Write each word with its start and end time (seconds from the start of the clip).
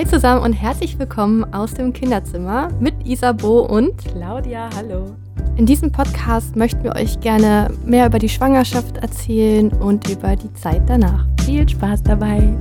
Hi 0.00 0.06
zusammen 0.06 0.42
und 0.42 0.54
herzlich 0.54 0.98
willkommen 0.98 1.44
aus 1.52 1.74
dem 1.74 1.92
Kinderzimmer 1.92 2.72
mit 2.80 3.06
Isabo 3.06 3.66
und 3.66 3.98
Claudia, 3.98 4.70
hallo. 4.74 5.14
In 5.56 5.66
diesem 5.66 5.92
Podcast 5.92 6.56
möchten 6.56 6.82
wir 6.84 6.96
euch 6.96 7.20
gerne 7.20 7.70
mehr 7.84 8.06
über 8.06 8.18
die 8.18 8.30
Schwangerschaft 8.30 8.96
erzählen 8.96 9.68
und 9.68 10.08
über 10.08 10.36
die 10.36 10.50
Zeit 10.54 10.88
danach. 10.88 11.26
Viel 11.44 11.68
Spaß 11.68 12.02
dabei. 12.02 12.56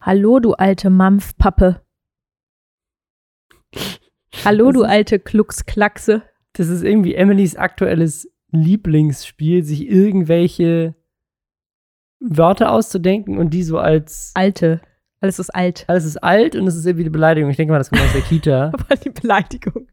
Hallo, 0.00 0.38
du 0.38 0.52
alte 0.52 0.90
Mampfpappe. 0.90 1.82
Hallo, 4.44 4.66
Das 4.66 4.74
du 4.74 4.84
alte 4.84 5.18
Klucksklackse. 5.18 6.22
Das 6.52 6.68
ist 6.68 6.84
irgendwie 6.84 7.16
Emilys 7.16 7.56
aktuelles 7.56 8.30
Lieblingsspiel, 8.52 9.64
sich 9.64 9.88
irgendwelche 9.88 10.94
Wörter 12.20 12.70
auszudenken 12.70 13.38
und 13.38 13.50
die 13.50 13.64
so 13.64 13.78
als 13.78 14.30
Alte. 14.34 14.80
Alles 15.22 15.38
ist 15.38 15.50
alt. 15.50 15.84
alles 15.88 16.04
ist 16.04 16.22
alt 16.22 16.54
und 16.56 16.66
es 16.66 16.74
ist 16.76 16.84
irgendwie 16.84 17.04
eine 17.04 17.10
Beleidigung. 17.10 17.48
Ich 17.50 17.56
denke 17.56 17.72
mal, 17.72 17.78
das 17.78 17.88
kommt 17.88 18.02
aus 18.02 18.12
der 18.12 18.20
Kita. 18.22 18.66
Aber 18.74 18.96
die 18.96 19.08
Beleidigung. 19.10 19.86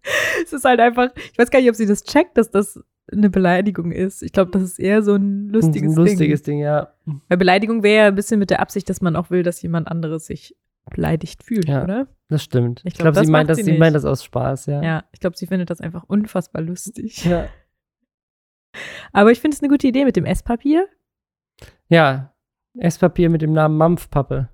Es 0.44 0.52
ist 0.52 0.66
halt 0.66 0.80
einfach, 0.82 1.10
ich 1.32 1.38
weiß 1.40 1.50
gar 1.52 1.60
nicht, 1.60 1.70
ob 1.70 1.76
sie 1.76 1.86
das 1.86 2.04
checkt, 2.04 2.38
dass 2.38 2.52
das 2.52 2.80
eine 3.12 3.30
Beleidigung 3.30 3.92
ist. 3.92 4.22
Ich 4.22 4.34
glaube, 4.34 4.52
das 4.52 4.62
ist 4.64 4.80
eher 4.80 5.02
so 5.02 5.16
ein 5.16 5.48
lustiges, 5.50 5.94
ein 5.94 5.96
lustiges 5.96 6.44
Ding. 6.44 6.60
ja. 6.60 6.94
Ding. 7.08 7.22
Weil 7.30 7.38
Beleidigung 7.38 7.82
wäre 7.84 8.04
ja 8.04 8.08
ein 8.10 8.16
bisschen 8.16 8.40
mit 8.40 8.50
der 8.50 8.60
Absicht, 8.60 8.90
dass 8.90 9.02
man 9.02 9.16
auch 9.16 9.30
will, 9.30 9.42
dass 9.44 9.62
jemand 9.62 9.88
anderes 9.88 10.26
sich 10.28 10.56
beleidigt 10.92 11.44
fühlt, 11.44 11.68
Ja. 11.70 11.84
oder? 11.84 12.08
Das 12.28 12.44
stimmt. 12.44 12.82
Ich 12.86 12.94
glaub, 12.96 13.06
glaube, 13.06 13.16
das 13.16 13.26
sie 13.26 13.32
meint 13.32 13.50
das, 13.50 13.58
sie 13.58 13.64
sie 13.64 13.78
meint 13.78 13.96
das 13.96 14.06
aus 14.06 14.24
Spaß, 14.24 14.68
ja. 14.68 14.82
Ja, 14.84 15.04
ich 15.12 15.20
glaube, 15.20 15.38
sie 15.38 15.48
findet 15.48 15.70
das 15.72 15.82
einfach 15.82 16.04
unfassbar 16.08 16.62
lustig. 16.62 17.26
Ja. 17.26 17.48
Aber 19.12 19.32
ich 19.32 19.40
finde 19.40 19.56
es 19.56 19.62
eine 19.62 19.70
gute 19.70 19.88
Idee 19.88 20.06
mit 20.06 20.16
dem 20.16 20.26
Esspapier. 20.26 20.88
ja. 21.90 22.34
Esspapier 22.78 23.32
mit 23.32 23.42
dem 23.42 23.52
Namen 23.52 23.78
Mampfpappe. 23.78 24.50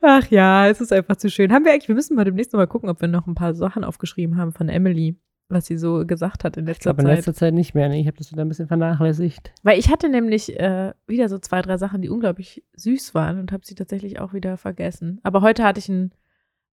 Ach 0.00 0.26
ja, 0.30 0.68
es 0.68 0.80
ist 0.80 0.92
einfach 0.92 1.16
zu 1.16 1.30
schön. 1.30 1.52
Haben 1.52 1.64
wir 1.64 1.72
eigentlich, 1.72 1.88
wir 1.88 1.94
müssen 1.94 2.14
mal 2.14 2.24
demnächst 2.24 2.52
noch 2.52 2.58
mal 2.58 2.66
gucken, 2.66 2.88
ob 2.90 3.00
wir 3.00 3.08
noch 3.08 3.26
ein 3.26 3.34
paar 3.34 3.54
Sachen 3.54 3.84
aufgeschrieben 3.84 4.36
haben 4.36 4.52
von 4.52 4.68
Emily, 4.68 5.16
was 5.48 5.66
sie 5.66 5.78
so 5.78 6.04
gesagt 6.04 6.44
hat 6.44 6.56
in 6.56 6.64
Ich 6.64 6.68
letzter 6.68 6.90
glaube, 6.92 7.02
in 7.02 7.06
Zeit. 7.08 7.16
letzter 7.16 7.34
Zeit 7.34 7.54
nicht 7.54 7.74
mehr. 7.74 7.88
Ne? 7.88 8.00
Ich 8.00 8.06
habe 8.06 8.16
das 8.18 8.30
wieder 8.30 8.44
ein 8.44 8.48
bisschen 8.48 8.68
vernachlässigt. 8.68 9.52
Weil 9.62 9.78
ich 9.78 9.88
hatte 9.90 10.08
nämlich 10.10 10.58
äh, 10.58 10.92
wieder 11.06 11.28
so 11.28 11.38
zwei, 11.38 11.62
drei 11.62 11.78
Sachen, 11.78 12.02
die 12.02 12.10
unglaublich 12.10 12.62
süß 12.74 13.14
waren 13.14 13.38
und 13.38 13.50
habe 13.52 13.64
sie 13.64 13.74
tatsächlich 13.74 14.20
auch 14.20 14.34
wieder 14.34 14.56
vergessen. 14.58 15.20
Aber 15.22 15.40
heute 15.40 15.64
hatte 15.64 15.78
ich 15.78 15.88
ein 15.88 16.12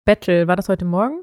Battle. 0.05 0.49
War 0.49 0.57
das 0.57 0.69
heute 0.69 0.85
Morgen? 0.85 1.21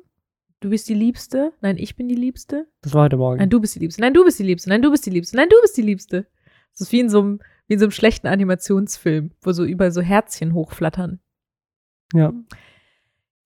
Du 0.62 0.70
bist 0.70 0.88
die 0.88 0.94
Liebste? 0.94 1.52
Nein, 1.62 1.78
ich 1.78 1.96
bin 1.98 2.08
die 2.08 2.16
Liebste? 2.16 2.68
Das 2.82 2.94
war 2.94 3.04
heute 3.04 3.18
Morgen. 3.18 3.40
Nein, 3.40 3.50
du 3.50 3.60
bist 3.60 3.76
die 3.76 3.80
Liebste. 3.80 4.02
Nein, 4.02 4.14
du 4.14 4.24
bist 4.24 4.40
die 4.40 4.44
Liebste. 4.44 4.70
Nein, 4.70 4.82
du 4.82 4.92
bist 4.92 5.06
die 5.06 5.10
Liebste. 5.12 5.36
Nein, 5.36 5.50
du 5.50 5.56
bist 5.62 5.78
die 5.78 5.82
Liebste. 5.82 6.26
Das 6.72 6.82
ist 6.82 6.92
wie 6.94 7.00
in 7.02 7.10
so 7.10 7.20
einem, 7.20 7.40
wie 7.68 7.74
in 7.74 7.80
so 7.80 7.86
einem 7.86 7.92
schlechten 7.92 8.28
Animationsfilm, 8.28 9.32
wo 9.42 9.52
so 9.52 9.64
überall 9.64 9.92
so 9.92 10.02
Herzchen 10.02 10.54
hochflattern. 10.54 11.20
ja. 12.14 12.34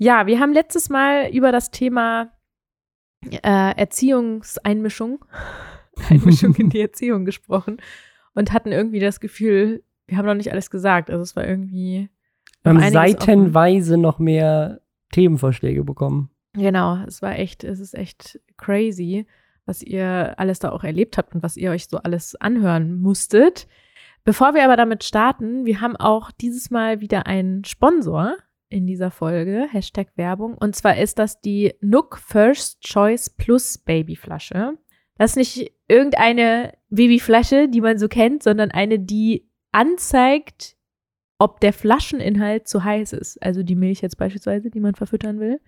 Ja, 0.03 0.25
wir 0.25 0.39
haben 0.39 0.51
letztes 0.51 0.89
Mal 0.89 1.29
über 1.29 1.51
das 1.51 1.69
Thema 1.69 2.31
äh, 3.29 3.77
Erziehungseinmischung, 3.77 5.23
Einmischung 6.09 6.55
in 6.55 6.71
die 6.71 6.81
Erziehung 6.81 7.23
gesprochen 7.23 7.77
und 8.33 8.51
hatten 8.51 8.71
irgendwie 8.71 8.99
das 8.99 9.19
Gefühl, 9.19 9.83
wir 10.07 10.17
haben 10.17 10.25
noch 10.25 10.33
nicht 10.33 10.51
alles 10.51 10.71
gesagt. 10.71 11.11
Also 11.11 11.21
es 11.21 11.35
war 11.35 11.47
irgendwie. 11.47 12.09
Wir 12.63 12.69
haben 12.71 12.77
offen. 12.77 12.91
seitenweise 12.91 13.97
noch 13.97 14.17
mehr 14.17 14.81
Themenvorschläge 15.11 15.83
bekommen. 15.83 16.31
Genau, 16.53 16.97
es 17.07 17.21
war 17.21 17.37
echt, 17.37 17.63
es 17.63 17.79
ist 17.79 17.93
echt 17.93 18.39
crazy, 18.57 19.25
was 19.65 19.81
ihr 19.81 20.33
alles 20.37 20.57
da 20.57 20.71
auch 20.71 20.83
erlebt 20.83 21.17
habt 21.17 21.35
und 21.35 21.43
was 21.43 21.57
ihr 21.57 21.71
euch 21.71 21.85
so 21.87 21.97
alles 21.97 22.35
anhören 22.35 22.99
musstet. 22.99 23.67
Bevor 24.23 24.53
wir 24.53 24.63
aber 24.63 24.77
damit 24.77 25.03
starten, 25.03 25.65
wir 25.65 25.81
haben 25.81 25.95
auch 25.95 26.31
dieses 26.31 26.69
Mal 26.69 27.01
wieder 27.01 27.25
einen 27.27 27.63
Sponsor 27.65 28.35
in 28.69 28.87
dieser 28.87 29.11
Folge, 29.11 29.67
Hashtag 29.69 30.09
Werbung. 30.15 30.55
Und 30.57 30.75
zwar 30.75 30.97
ist 30.97 31.19
das 31.19 31.41
die 31.41 31.73
Nook 31.81 32.17
First 32.17 32.81
Choice 32.81 33.29
Plus 33.29 33.77
Babyflasche. 33.77 34.77
Das 35.17 35.31
ist 35.31 35.37
nicht 35.37 35.73
irgendeine 35.87 36.73
Babyflasche, 36.89 37.67
die 37.67 37.81
man 37.81 37.97
so 37.97 38.07
kennt, 38.07 38.43
sondern 38.43 38.71
eine, 38.71 38.99
die 38.99 39.49
anzeigt, 39.71 40.75
ob 41.37 41.59
der 41.59 41.73
Flascheninhalt 41.73 42.67
zu 42.67 42.83
heiß 42.83 43.13
ist. 43.13 43.41
Also 43.43 43.63
die 43.63 43.75
Milch 43.75 44.01
jetzt 44.01 44.17
beispielsweise, 44.17 44.69
die 44.69 44.79
man 44.79 44.95
verfüttern 44.95 45.39
will 45.39 45.59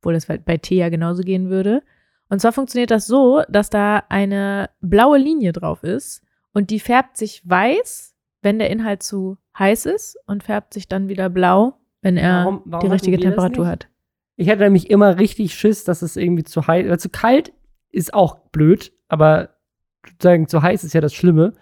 obwohl 0.00 0.14
das 0.14 0.26
bei 0.26 0.56
Tee 0.56 0.76
ja 0.76 0.88
genauso 0.88 1.22
gehen 1.22 1.50
würde. 1.50 1.82
Und 2.28 2.40
zwar 2.40 2.52
funktioniert 2.52 2.90
das 2.90 3.06
so, 3.06 3.42
dass 3.48 3.70
da 3.70 4.04
eine 4.08 4.70
blaue 4.80 5.18
Linie 5.18 5.52
drauf 5.52 5.82
ist 5.82 6.22
und 6.52 6.70
die 6.70 6.80
färbt 6.80 7.16
sich 7.16 7.42
weiß, 7.48 8.14
wenn 8.42 8.58
der 8.58 8.70
Inhalt 8.70 9.02
zu 9.02 9.36
heiß 9.58 9.86
ist 9.86 10.16
und 10.26 10.42
färbt 10.42 10.72
sich 10.74 10.88
dann 10.88 11.08
wieder 11.08 11.28
blau, 11.28 11.74
wenn 12.02 12.16
er 12.16 12.44
Warum- 12.44 12.62
warum 12.64 12.86
die 12.86 12.92
richtige 12.92 13.18
Temperatur 13.18 13.66
hat. 13.66 13.88
Ich 14.36 14.48
hatte 14.48 14.62
nämlich 14.62 14.88
immer 14.90 15.18
richtig 15.18 15.54
Schiss, 15.54 15.84
dass 15.84 16.02
es 16.02 16.16
irgendwie 16.16 16.44
zu 16.44 16.66
heiß, 16.66 16.88
weil 16.88 17.00
zu 17.00 17.08
kalt 17.08 17.52
ist 17.90 18.14
auch 18.14 18.36
blöd, 18.52 18.92
aber 19.08 19.50
sozusagen 20.08 20.46
zu 20.48 20.62
heiß 20.62 20.84
ist 20.84 20.92
ja 20.94 21.00
das 21.00 21.12
Schlimme. 21.14 21.54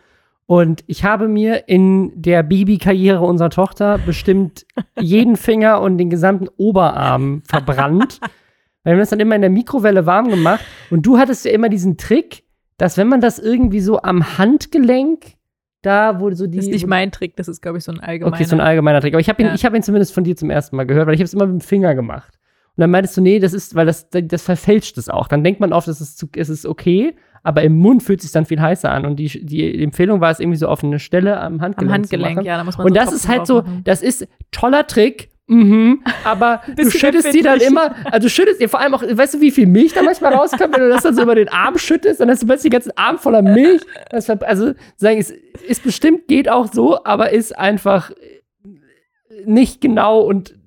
Und 0.44 0.84
ich 0.86 1.02
habe 1.02 1.26
mir 1.26 1.68
in 1.68 2.12
der 2.14 2.42
Babykarriere 2.42 3.20
unserer 3.20 3.50
Tochter 3.50 3.98
bestimmt 3.98 4.66
jeden 5.00 5.36
Finger 5.36 5.80
und 5.80 5.98
den 5.98 6.10
gesamten 6.10 6.48
Oberarm 6.56 7.42
verbrannt. 7.48 8.20
Weil 8.84 8.92
wir 8.92 8.92
haben 8.92 8.98
das 9.00 9.10
dann 9.10 9.18
immer 9.20 9.34
in 9.34 9.40
der 9.40 9.50
Mikrowelle 9.50 10.06
warm 10.06 10.28
gemacht. 10.28 10.64
Und 10.90 11.04
du 11.04 11.18
hattest 11.18 11.44
ja 11.46 11.50
immer 11.50 11.68
diesen 11.68 11.96
Trick, 11.96 12.44
dass 12.78 12.96
wenn 12.98 13.08
man 13.08 13.20
das 13.20 13.38
irgendwie 13.38 13.80
so 13.80 14.02
am 14.02 14.38
Handgelenk, 14.38 15.34
da 15.82 16.20
wo 16.20 16.30
so 16.32 16.46
die. 16.46 16.56
Das 16.56 16.66
ist 16.66 16.72
nicht 16.72 16.86
mein 16.86 17.12
Trick, 17.12 17.36
das 17.36 17.48
ist, 17.48 17.60
glaube 17.62 17.78
ich, 17.78 17.84
so 17.84 17.92
ein 17.92 18.00
allgemeiner. 18.00 18.34
Okay, 18.34 18.44
so 18.44 18.56
ein 18.56 18.60
allgemeiner 18.60 19.00
Trick. 19.00 19.14
Aber 19.14 19.20
ich 19.20 19.28
habe 19.28 19.42
ihn, 19.42 19.48
Ja. 19.48 19.54
ich 19.54 19.64
hab 19.64 19.74
ihn 19.74 19.82
zumindest 19.82 20.12
von 20.12 20.24
dir 20.24 20.36
zum 20.36 20.50
ersten 20.50 20.76
Mal 20.76 20.84
gehört, 20.84 21.06
weil 21.06 21.14
ich 21.14 21.20
habe 21.20 21.26
es 21.26 21.34
immer 21.34 21.46
mit 21.46 21.60
dem 21.62 21.66
Finger 21.66 21.94
gemacht. 21.94 22.38
Und 22.76 22.82
dann 22.82 22.90
meintest 22.90 23.16
du, 23.16 23.22
nee, 23.22 23.38
das 23.38 23.54
ist, 23.54 23.74
weil 23.74 23.86
das, 23.86 24.08
das 24.10 24.42
verfälscht 24.42 24.98
es 24.98 25.08
auch. 25.08 25.28
Dann 25.28 25.42
denkt 25.42 25.60
man 25.60 25.72
oft, 25.72 25.88
es 25.88 26.00
ist, 26.02 26.18
zu, 26.18 26.28
es 26.36 26.50
ist 26.50 26.66
okay, 26.66 27.16
aber 27.42 27.62
im 27.62 27.78
Mund 27.78 28.02
fühlt 28.02 28.18
es 28.18 28.24
sich 28.24 28.32
dann 28.32 28.44
viel 28.44 28.60
heißer 28.60 28.90
an. 28.90 29.06
Und 29.06 29.16
die, 29.16 29.46
die 29.46 29.82
Empfehlung 29.82 30.20
war 30.20 30.30
es 30.30 30.40
irgendwie 30.40 30.58
so 30.58 30.68
auf 30.68 30.84
eine 30.84 30.98
Stelle 30.98 31.40
am 31.40 31.62
Handgelenk. 31.62 31.88
am 31.90 31.94
Handgelenk, 31.94 32.44
ja, 32.44 32.58
da 32.58 32.64
muss 32.64 32.76
man 32.76 32.86
Und 32.86 32.92
so 32.92 32.94
das 32.96 33.04
Tropfen 33.10 33.16
ist 33.16 33.28
halt 33.28 33.46
so, 33.46 33.62
das 33.84 34.02
ist 34.02 34.28
toller 34.50 34.86
Trick. 34.86 35.30
Mhm, 35.48 36.02
aber 36.24 36.62
du 36.76 36.90
schüttest 36.90 37.32
die 37.32 37.42
dann 37.42 37.60
immer, 37.60 37.94
also 38.06 38.26
du 38.26 38.30
schüttest 38.30 38.60
dir 38.60 38.68
vor 38.68 38.80
allem 38.80 38.94
auch, 38.94 39.02
weißt 39.02 39.34
du, 39.34 39.40
wie 39.40 39.52
viel 39.52 39.66
Milch 39.66 39.92
da 39.92 40.02
manchmal 40.02 40.34
rauskommt, 40.34 40.74
wenn 40.74 40.82
du 40.82 40.88
das 40.88 41.04
dann 41.04 41.14
so 41.14 41.22
über 41.22 41.36
den 41.36 41.48
Arm 41.48 41.78
schüttest, 41.78 42.20
dann 42.20 42.28
hast 42.28 42.42
du 42.42 42.46
plötzlich 42.46 42.70
den 42.70 42.78
ganzen 42.78 42.96
Arm 42.96 43.18
voller 43.18 43.42
Milch. 43.42 43.82
Das, 44.10 44.28
also 44.28 44.72
sagen, 44.96 45.18
es 45.18 45.30
ist 45.30 45.84
bestimmt, 45.84 46.26
geht 46.26 46.48
auch 46.48 46.72
so, 46.72 47.04
aber 47.04 47.30
ist 47.30 47.56
einfach 47.56 48.10
nicht 49.44 49.80
genau 49.80 50.20
und 50.20 50.58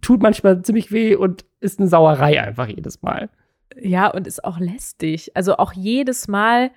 tut 0.00 0.22
manchmal 0.22 0.62
ziemlich 0.62 0.90
weh 0.90 1.14
und 1.14 1.44
ist 1.60 1.78
eine 1.78 1.88
Sauerei 1.88 2.42
einfach 2.42 2.66
jedes 2.66 3.02
Mal. 3.02 3.30
Ja, 3.80 4.08
und 4.08 4.26
ist 4.26 4.44
auch 4.44 4.58
lästig. 4.58 5.36
Also 5.36 5.56
auch 5.56 5.72
jedes 5.72 6.28
Mal 6.28 6.70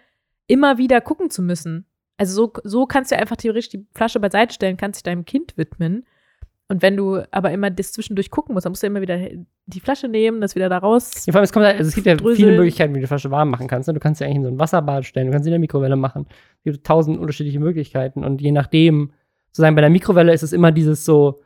immer 0.47 0.77
wieder 0.77 1.01
gucken 1.01 1.29
zu 1.29 1.41
müssen. 1.41 1.85
Also 2.17 2.33
so, 2.33 2.53
so 2.63 2.85
kannst 2.85 3.11
du 3.11 3.17
einfach 3.17 3.35
theoretisch 3.35 3.69
die 3.69 3.85
Flasche 3.93 4.19
beiseite 4.19 4.53
stellen, 4.53 4.77
kannst 4.77 4.99
dich 4.99 5.03
deinem 5.03 5.25
Kind 5.25 5.57
widmen. 5.57 6.05
Und 6.69 6.81
wenn 6.81 6.97
du 6.97 7.21
aber 7.31 7.51
immer 7.51 7.69
das 7.69 7.93
zwischendurch 7.93 8.29
gucken 8.29 8.53
musst, 8.53 8.65
dann 8.65 8.71
musst 8.71 8.83
du 8.83 8.87
immer 8.87 8.99
wieder 8.99 9.17
die 9.67 9.79
Flasche 9.79 10.09
nehmen, 10.09 10.41
das 10.41 10.53
wieder 10.55 10.67
da 10.67 10.79
raus. 10.79 11.25
Ja, 11.25 11.31
vor 11.31 11.39
allem, 11.39 11.45
es, 11.45 11.53
kommt 11.53 11.65
halt, 11.65 11.77
also 11.77 11.87
es 11.87 11.95
gibt 11.95 12.07
ja 12.07 12.15
Dröseln. 12.15 12.35
viele 12.35 12.57
Möglichkeiten, 12.57 12.93
wie 12.93 12.99
du 12.99 13.01
die 13.01 13.07
Flasche 13.07 13.31
warm 13.31 13.49
machen 13.49 13.67
kannst. 13.67 13.87
ne? 13.87 13.93
Du 13.93 14.01
kannst 14.01 14.19
sie 14.19 14.25
eigentlich 14.25 14.37
in 14.37 14.43
so 14.43 14.49
ein 14.49 14.59
Wasserbad 14.59 15.05
stellen, 15.05 15.27
du 15.27 15.31
kannst 15.31 15.45
sie 15.45 15.49
in 15.49 15.53
der 15.53 15.59
Mikrowelle 15.59 15.95
machen. 15.95 16.25
Es 16.65 16.73
gibt 16.73 16.85
tausend 16.85 17.19
unterschiedliche 17.19 17.59
Möglichkeiten. 17.59 18.25
Und 18.25 18.41
je 18.41 18.51
nachdem, 18.51 19.13
sozusagen 19.47 19.75
bei 19.75 19.81
der 19.81 19.89
Mikrowelle 19.89 20.33
ist 20.33 20.43
es 20.43 20.51
immer 20.51 20.73
dieses 20.73 21.05
so, 21.05 21.41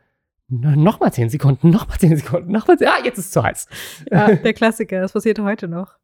nochmal 0.48 1.12
zehn 1.12 1.28
Sekunden, 1.28 1.70
nochmal 1.70 1.98
zehn 1.98 2.16
Sekunden, 2.16 2.50
nochmal 2.50 2.78
zehn, 2.78 2.88
ah, 2.88 3.04
jetzt 3.04 3.18
ist 3.18 3.26
es 3.26 3.30
zu 3.30 3.44
heiß. 3.44 3.68
Ja, 4.10 4.34
der 4.34 4.52
Klassiker, 4.54 5.00
das 5.00 5.12
passiert 5.12 5.38
heute 5.38 5.68
noch. 5.68 5.98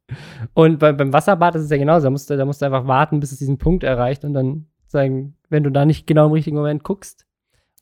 Und 0.53 0.79
bei, 0.79 0.93
beim 0.93 1.11
Wasserbad 1.11 1.55
ist 1.55 1.63
es 1.63 1.69
ja 1.69 1.77
genauso. 1.77 2.05
Da 2.05 2.09
musst, 2.09 2.29
du, 2.29 2.37
da 2.37 2.45
musst 2.45 2.61
du 2.61 2.65
einfach 2.65 2.87
warten, 2.87 3.19
bis 3.19 3.33
es 3.33 3.39
diesen 3.39 3.57
Punkt 3.57 3.83
erreicht 3.83 4.23
und 4.23 4.33
dann 4.33 4.67
sagen, 4.87 5.35
wenn 5.49 5.63
du 5.63 5.71
da 5.71 5.85
nicht 5.85 6.07
genau 6.07 6.27
im 6.27 6.31
richtigen 6.31 6.55
Moment 6.55 6.83
guckst 6.83 7.25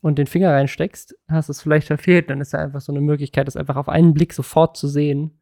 und 0.02 0.18
den 0.18 0.26
Finger 0.26 0.52
reinsteckst, 0.52 1.16
hast 1.28 1.48
du 1.48 1.52
es 1.52 1.62
vielleicht 1.62 1.86
verfehlt. 1.86 2.30
Dann 2.30 2.40
ist 2.40 2.54
da 2.54 2.58
einfach 2.58 2.80
so 2.80 2.92
eine 2.92 3.00
Möglichkeit, 3.00 3.46
das 3.46 3.56
einfach 3.56 3.76
auf 3.76 3.88
einen 3.88 4.14
Blick 4.14 4.32
sofort 4.32 4.76
zu 4.76 4.88
sehen. 4.88 5.40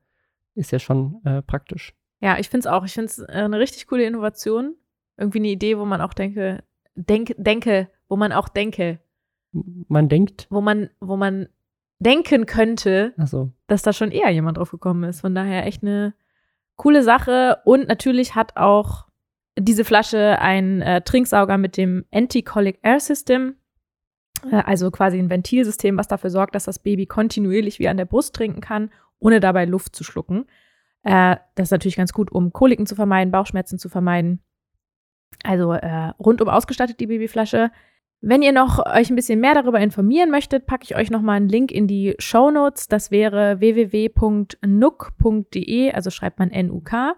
Ist 0.54 0.72
ja 0.72 0.78
schon 0.78 1.20
äh, 1.24 1.42
praktisch. 1.42 1.94
Ja, 2.20 2.38
ich 2.38 2.48
finde 2.48 2.66
es 2.68 2.72
auch. 2.72 2.84
Ich 2.84 2.94
finde 2.94 3.06
es 3.06 3.18
äh, 3.18 3.32
eine 3.32 3.58
richtig 3.58 3.86
coole 3.86 4.04
Innovation. 4.04 4.74
Irgendwie 5.18 5.38
eine 5.38 5.48
Idee, 5.48 5.78
wo 5.78 5.84
man 5.84 6.00
auch 6.00 6.14
denke, 6.14 6.62
denk, 6.94 7.34
denke, 7.36 7.88
wo 8.08 8.16
man 8.16 8.32
auch 8.32 8.48
denke, 8.48 9.00
Man 9.52 10.08
denkt, 10.08 10.46
wo 10.50 10.60
man, 10.60 10.90
wo 11.00 11.16
man 11.16 11.48
denken 11.98 12.46
könnte, 12.46 13.14
achso, 13.16 13.52
dass 13.66 13.82
da 13.82 13.92
schon 13.92 14.10
eher 14.10 14.30
jemand 14.30 14.58
drauf 14.58 14.70
gekommen 14.70 15.04
ist. 15.04 15.20
Von 15.20 15.34
daher 15.34 15.66
echt 15.66 15.82
eine 15.82 16.14
coole 16.76 17.02
Sache. 17.02 17.58
Und 17.64 17.88
natürlich 17.88 18.34
hat 18.34 18.56
auch 18.56 19.06
diese 19.58 19.84
Flasche 19.84 20.38
einen 20.40 20.82
äh, 20.82 21.00
Trinksauger 21.00 21.56
mit 21.56 21.76
dem 21.76 22.04
Anti-Colic 22.12 22.78
Air 22.82 23.00
System. 23.00 23.56
Äh, 24.50 24.62
also 24.64 24.90
quasi 24.90 25.18
ein 25.18 25.30
Ventilsystem, 25.30 25.96
was 25.96 26.08
dafür 26.08 26.30
sorgt, 26.30 26.54
dass 26.54 26.64
das 26.64 26.78
Baby 26.78 27.06
kontinuierlich 27.06 27.78
wie 27.78 27.88
an 27.88 27.96
der 27.96 28.04
Brust 28.04 28.34
trinken 28.34 28.60
kann, 28.60 28.90
ohne 29.18 29.40
dabei 29.40 29.64
Luft 29.64 29.96
zu 29.96 30.04
schlucken. 30.04 30.46
Äh, 31.02 31.36
das 31.54 31.68
ist 31.68 31.72
natürlich 31.72 31.96
ganz 31.96 32.12
gut, 32.12 32.30
um 32.32 32.52
Koliken 32.52 32.86
zu 32.86 32.94
vermeiden, 32.94 33.30
Bauchschmerzen 33.30 33.78
zu 33.78 33.88
vermeiden. 33.88 34.40
Also 35.44 35.72
äh, 35.72 36.12
rundum 36.18 36.48
ausgestattet 36.48 37.00
die 37.00 37.06
Babyflasche. 37.06 37.70
Wenn 38.20 38.42
ihr 38.42 38.52
noch 38.52 38.84
euch 38.84 39.10
ein 39.10 39.16
bisschen 39.16 39.40
mehr 39.40 39.54
darüber 39.54 39.78
informieren 39.78 40.30
möchtet, 40.30 40.66
packe 40.66 40.84
ich 40.84 40.96
euch 40.96 41.10
noch 41.10 41.20
mal 41.22 41.34
einen 41.34 41.48
Link 41.48 41.70
in 41.70 41.86
die 41.86 42.14
Show 42.18 42.50
Notes. 42.50 42.88
Das 42.88 43.10
wäre 43.10 43.60
www.nuk.de, 43.60 44.62
also 45.92 46.10
schreibt 46.10 46.38
man 46.38 46.50
N-U-K, 46.50 47.14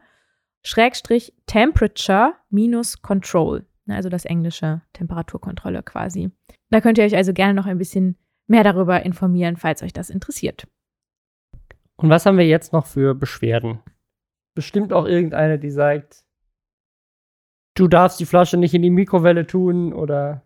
Schrägstrich 0.62 1.32
Temperature 1.46 2.34
minus 2.50 3.00
Control. 3.00 3.64
Also 3.86 4.08
das 4.10 4.24
englische 4.26 4.82
Temperaturkontrolle 4.92 5.82
quasi. 5.82 6.30
Da 6.70 6.80
könnt 6.80 6.98
ihr 6.98 7.04
euch 7.04 7.16
also 7.16 7.32
gerne 7.32 7.54
noch 7.54 7.66
ein 7.66 7.78
bisschen 7.78 8.16
mehr 8.46 8.64
darüber 8.64 9.04
informieren, 9.04 9.56
falls 9.56 9.82
euch 9.82 9.92
das 9.92 10.10
interessiert. 10.10 10.66
Und 11.96 12.10
was 12.10 12.26
haben 12.26 12.38
wir 12.38 12.46
jetzt 12.46 12.72
noch 12.72 12.86
für 12.86 13.14
Beschwerden? 13.14 13.80
Bestimmt 14.54 14.92
auch 14.92 15.06
irgendeine, 15.06 15.58
die 15.58 15.70
sagt, 15.70 16.24
du 17.74 17.88
darfst 17.88 18.20
die 18.20 18.26
Flasche 18.26 18.56
nicht 18.56 18.74
in 18.74 18.82
die 18.82 18.90
Mikrowelle 18.90 19.46
tun 19.46 19.92
oder. 19.92 20.42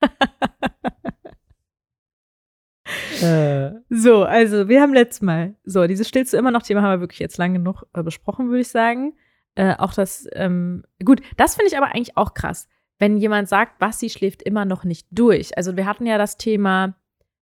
äh. 3.22 3.72
So, 3.88 4.24
also 4.24 4.68
wir 4.68 4.80
haben 4.80 4.94
letztes 4.94 5.22
Mal, 5.22 5.54
so, 5.64 5.86
dieses 5.86 6.08
Stillst 6.08 6.32
du 6.32 6.36
immer 6.36 6.50
noch 6.50 6.62
Thema 6.62 6.82
haben 6.82 6.98
wir 6.98 7.00
wirklich 7.00 7.20
jetzt 7.20 7.38
lang 7.38 7.52
genug 7.52 7.84
äh, 7.92 8.02
besprochen, 8.02 8.48
würde 8.48 8.62
ich 8.62 8.68
sagen. 8.68 9.14
Äh, 9.54 9.76
auch 9.76 9.92
das, 9.92 10.26
ähm, 10.32 10.84
gut, 11.04 11.20
das 11.36 11.56
finde 11.56 11.70
ich 11.70 11.76
aber 11.76 11.94
eigentlich 11.94 12.16
auch 12.16 12.34
krass, 12.34 12.68
wenn 13.02 13.16
jemand 13.16 13.48
sagt, 13.48 13.80
Basti 13.80 14.08
schläft 14.10 14.44
immer 14.44 14.64
noch 14.64 14.84
nicht 14.84 15.08
durch. 15.10 15.56
Also 15.56 15.76
wir 15.76 15.86
hatten 15.86 16.06
ja 16.06 16.18
das 16.18 16.36
Thema 16.36 16.94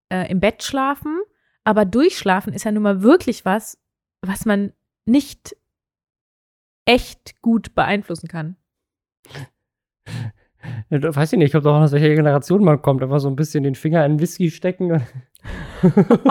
äh, 0.08 0.26
im 0.30 0.40
Bett 0.40 0.62
schlafen, 0.62 1.20
aber 1.64 1.84
durchschlafen 1.84 2.54
ist 2.54 2.64
ja 2.64 2.72
nun 2.72 2.82
mal 2.82 3.02
wirklich 3.02 3.44
was, 3.44 3.76
was 4.22 4.46
man 4.46 4.72
nicht 5.04 5.54
echt 6.86 7.42
gut 7.42 7.74
beeinflussen 7.74 8.26
kann. 8.26 8.56
Ja, 10.88 11.14
weiß 11.14 11.34
ich 11.34 11.38
nicht, 11.38 11.48
ich 11.48 11.50
glaube 11.50 11.64
doch, 11.64 11.74
aus 11.74 11.92
welcher 11.92 12.14
Generation 12.14 12.64
man 12.64 12.80
kommt. 12.80 13.02
Einfach 13.02 13.20
so 13.20 13.28
ein 13.28 13.36
bisschen 13.36 13.62
den 13.62 13.74
Finger 13.74 14.06
in 14.06 14.18
Whisky 14.18 14.50
stecken. 14.50 15.02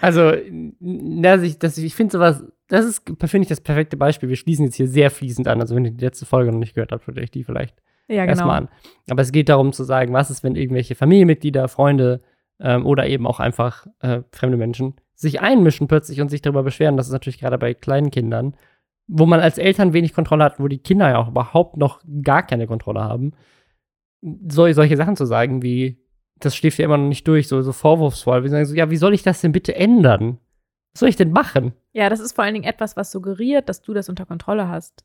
also, 0.00 0.32
dass 0.80 1.42
ich, 1.42 1.62
ich, 1.62 1.84
ich 1.84 1.94
finde 1.94 2.12
sowas, 2.12 2.42
das 2.68 2.84
ist, 2.84 3.02
finde 3.06 3.42
ich, 3.42 3.48
das 3.48 3.60
perfekte 3.60 3.96
Beispiel. 3.96 4.28
Wir 4.28 4.36
schließen 4.36 4.64
jetzt 4.64 4.76
hier 4.76 4.88
sehr 4.88 5.10
fließend 5.10 5.48
an. 5.48 5.60
Also, 5.60 5.74
wenn 5.76 5.84
ihr 5.84 5.90
die 5.90 6.04
letzte 6.04 6.26
Folge 6.26 6.50
noch 6.50 6.58
nicht 6.58 6.74
gehört 6.74 6.92
habt, 6.92 7.06
würde 7.06 7.22
ich 7.22 7.30
die 7.30 7.44
vielleicht 7.44 7.76
ja, 8.08 8.22
genau. 8.22 8.30
erstmal 8.30 8.58
an. 8.58 8.68
Aber 9.10 9.22
es 9.22 9.32
geht 9.32 9.48
darum 9.48 9.72
zu 9.72 9.84
sagen, 9.84 10.12
was 10.12 10.30
ist, 10.30 10.42
wenn 10.42 10.56
irgendwelche 10.56 10.94
Familienmitglieder, 10.94 11.68
Freunde 11.68 12.20
ähm, 12.60 12.86
oder 12.86 13.06
eben 13.06 13.26
auch 13.26 13.40
einfach 13.40 13.86
äh, 14.00 14.22
fremde 14.32 14.56
Menschen 14.56 14.94
sich 15.14 15.40
einmischen 15.40 15.88
plötzlich 15.88 16.20
und 16.20 16.28
sich 16.28 16.42
darüber 16.42 16.62
beschweren. 16.62 16.96
Das 16.96 17.06
ist 17.06 17.12
natürlich 17.12 17.38
gerade 17.38 17.58
bei 17.58 17.74
kleinen 17.74 18.10
Kindern, 18.10 18.56
wo 19.06 19.26
man 19.26 19.40
als 19.40 19.58
Eltern 19.58 19.92
wenig 19.92 20.12
Kontrolle 20.12 20.44
hat, 20.44 20.58
wo 20.58 20.68
die 20.68 20.78
Kinder 20.78 21.08
ja 21.08 21.18
auch 21.18 21.28
überhaupt 21.28 21.76
noch 21.76 22.00
gar 22.22 22.44
keine 22.44 22.66
Kontrolle 22.66 23.00
haben. 23.00 23.32
So, 24.22 24.70
solche 24.72 24.96
Sachen 24.96 25.16
zu 25.16 25.26
sagen 25.26 25.62
wie, 25.62 25.98
das 26.38 26.56
schläft 26.56 26.78
ja 26.78 26.86
immer 26.86 26.96
noch 26.96 27.08
nicht 27.08 27.28
durch, 27.28 27.48
so, 27.48 27.62
so 27.62 27.72
vorwurfsvoll. 27.72 28.42
Wir 28.42 28.50
sagen 28.50 28.64
so, 28.64 28.74
ja, 28.74 28.90
wie 28.90 28.96
soll 28.96 29.14
ich 29.14 29.22
das 29.22 29.40
denn 29.40 29.52
bitte 29.52 29.74
ändern? 29.74 30.38
Was 30.94 31.00
soll 31.00 31.08
ich 31.08 31.16
denn 31.16 31.32
machen? 31.32 31.72
Ja, 31.92 32.08
das 32.08 32.20
ist 32.20 32.32
vor 32.34 32.44
allen 32.44 32.54
Dingen 32.54 32.66
etwas, 32.66 32.96
was 32.96 33.10
suggeriert, 33.10 33.68
dass 33.68 33.82
du 33.82 33.92
das 33.94 34.08
unter 34.08 34.26
Kontrolle 34.26 34.68
hast. 34.68 35.04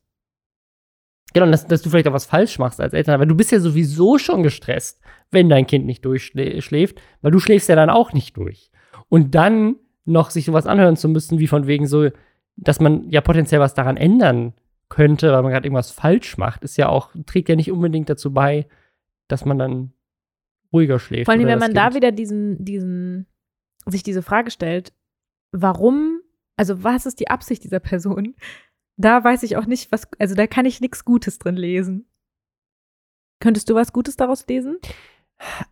Genau, 1.32 1.46
dass, 1.46 1.66
dass 1.66 1.82
du 1.82 1.90
vielleicht 1.90 2.08
auch 2.08 2.12
was 2.12 2.26
falsch 2.26 2.58
machst 2.58 2.80
als 2.80 2.92
Eltern, 2.92 3.20
weil 3.20 3.26
du 3.26 3.36
bist 3.36 3.52
ja 3.52 3.60
sowieso 3.60 4.18
schon 4.18 4.42
gestresst, 4.42 5.00
wenn 5.30 5.48
dein 5.48 5.66
Kind 5.66 5.86
nicht 5.86 6.04
durchschläft, 6.04 7.00
weil 7.22 7.30
du 7.30 7.38
schläfst 7.38 7.68
ja 7.68 7.76
dann 7.76 7.90
auch 7.90 8.12
nicht 8.12 8.36
durch. 8.36 8.70
Und 9.08 9.34
dann 9.34 9.76
noch 10.04 10.30
sich 10.30 10.44
sowas 10.44 10.66
anhören 10.66 10.96
zu 10.96 11.08
müssen, 11.08 11.38
wie 11.38 11.46
von 11.46 11.66
wegen 11.66 11.86
so, 11.86 12.08
dass 12.56 12.80
man 12.80 13.08
ja 13.10 13.20
potenziell 13.20 13.60
was 13.60 13.74
daran 13.74 13.96
ändern 13.96 14.54
könnte, 14.88 15.32
weil 15.32 15.42
man 15.42 15.52
gerade 15.52 15.66
irgendwas 15.66 15.90
falsch 15.90 16.36
macht, 16.36 16.64
ist 16.64 16.76
ja 16.76 16.88
auch, 16.88 17.14
trägt 17.26 17.48
ja 17.48 17.56
nicht 17.56 17.70
unbedingt 17.70 18.08
dazu 18.08 18.32
bei, 18.32 18.66
dass 19.28 19.44
man 19.44 19.58
dann 19.58 19.92
ruhiger 20.72 20.98
schläft. 20.98 21.26
Vor 21.26 21.34
allem, 21.34 21.46
wenn 21.46 21.58
man 21.58 21.72
kind. 21.72 21.76
da 21.76 21.94
wieder 21.94 22.12
diesen, 22.12 22.64
diesen, 22.64 23.26
sich 23.86 24.02
diese 24.02 24.22
Frage 24.22 24.50
stellt, 24.50 24.92
warum, 25.52 26.20
also 26.56 26.82
was 26.82 27.06
ist 27.06 27.20
die 27.20 27.28
Absicht 27.28 27.64
dieser 27.64 27.80
Person? 27.80 28.34
Da 28.96 29.24
weiß 29.24 29.42
ich 29.44 29.56
auch 29.56 29.66
nicht, 29.66 29.92
was, 29.92 30.08
also 30.18 30.34
da 30.34 30.46
kann 30.46 30.66
ich 30.66 30.80
nichts 30.80 31.04
Gutes 31.04 31.38
drin 31.38 31.56
lesen. 31.56 32.06
Könntest 33.40 33.70
du 33.70 33.74
was 33.74 33.92
Gutes 33.92 34.16
daraus 34.16 34.46
lesen? 34.46 34.78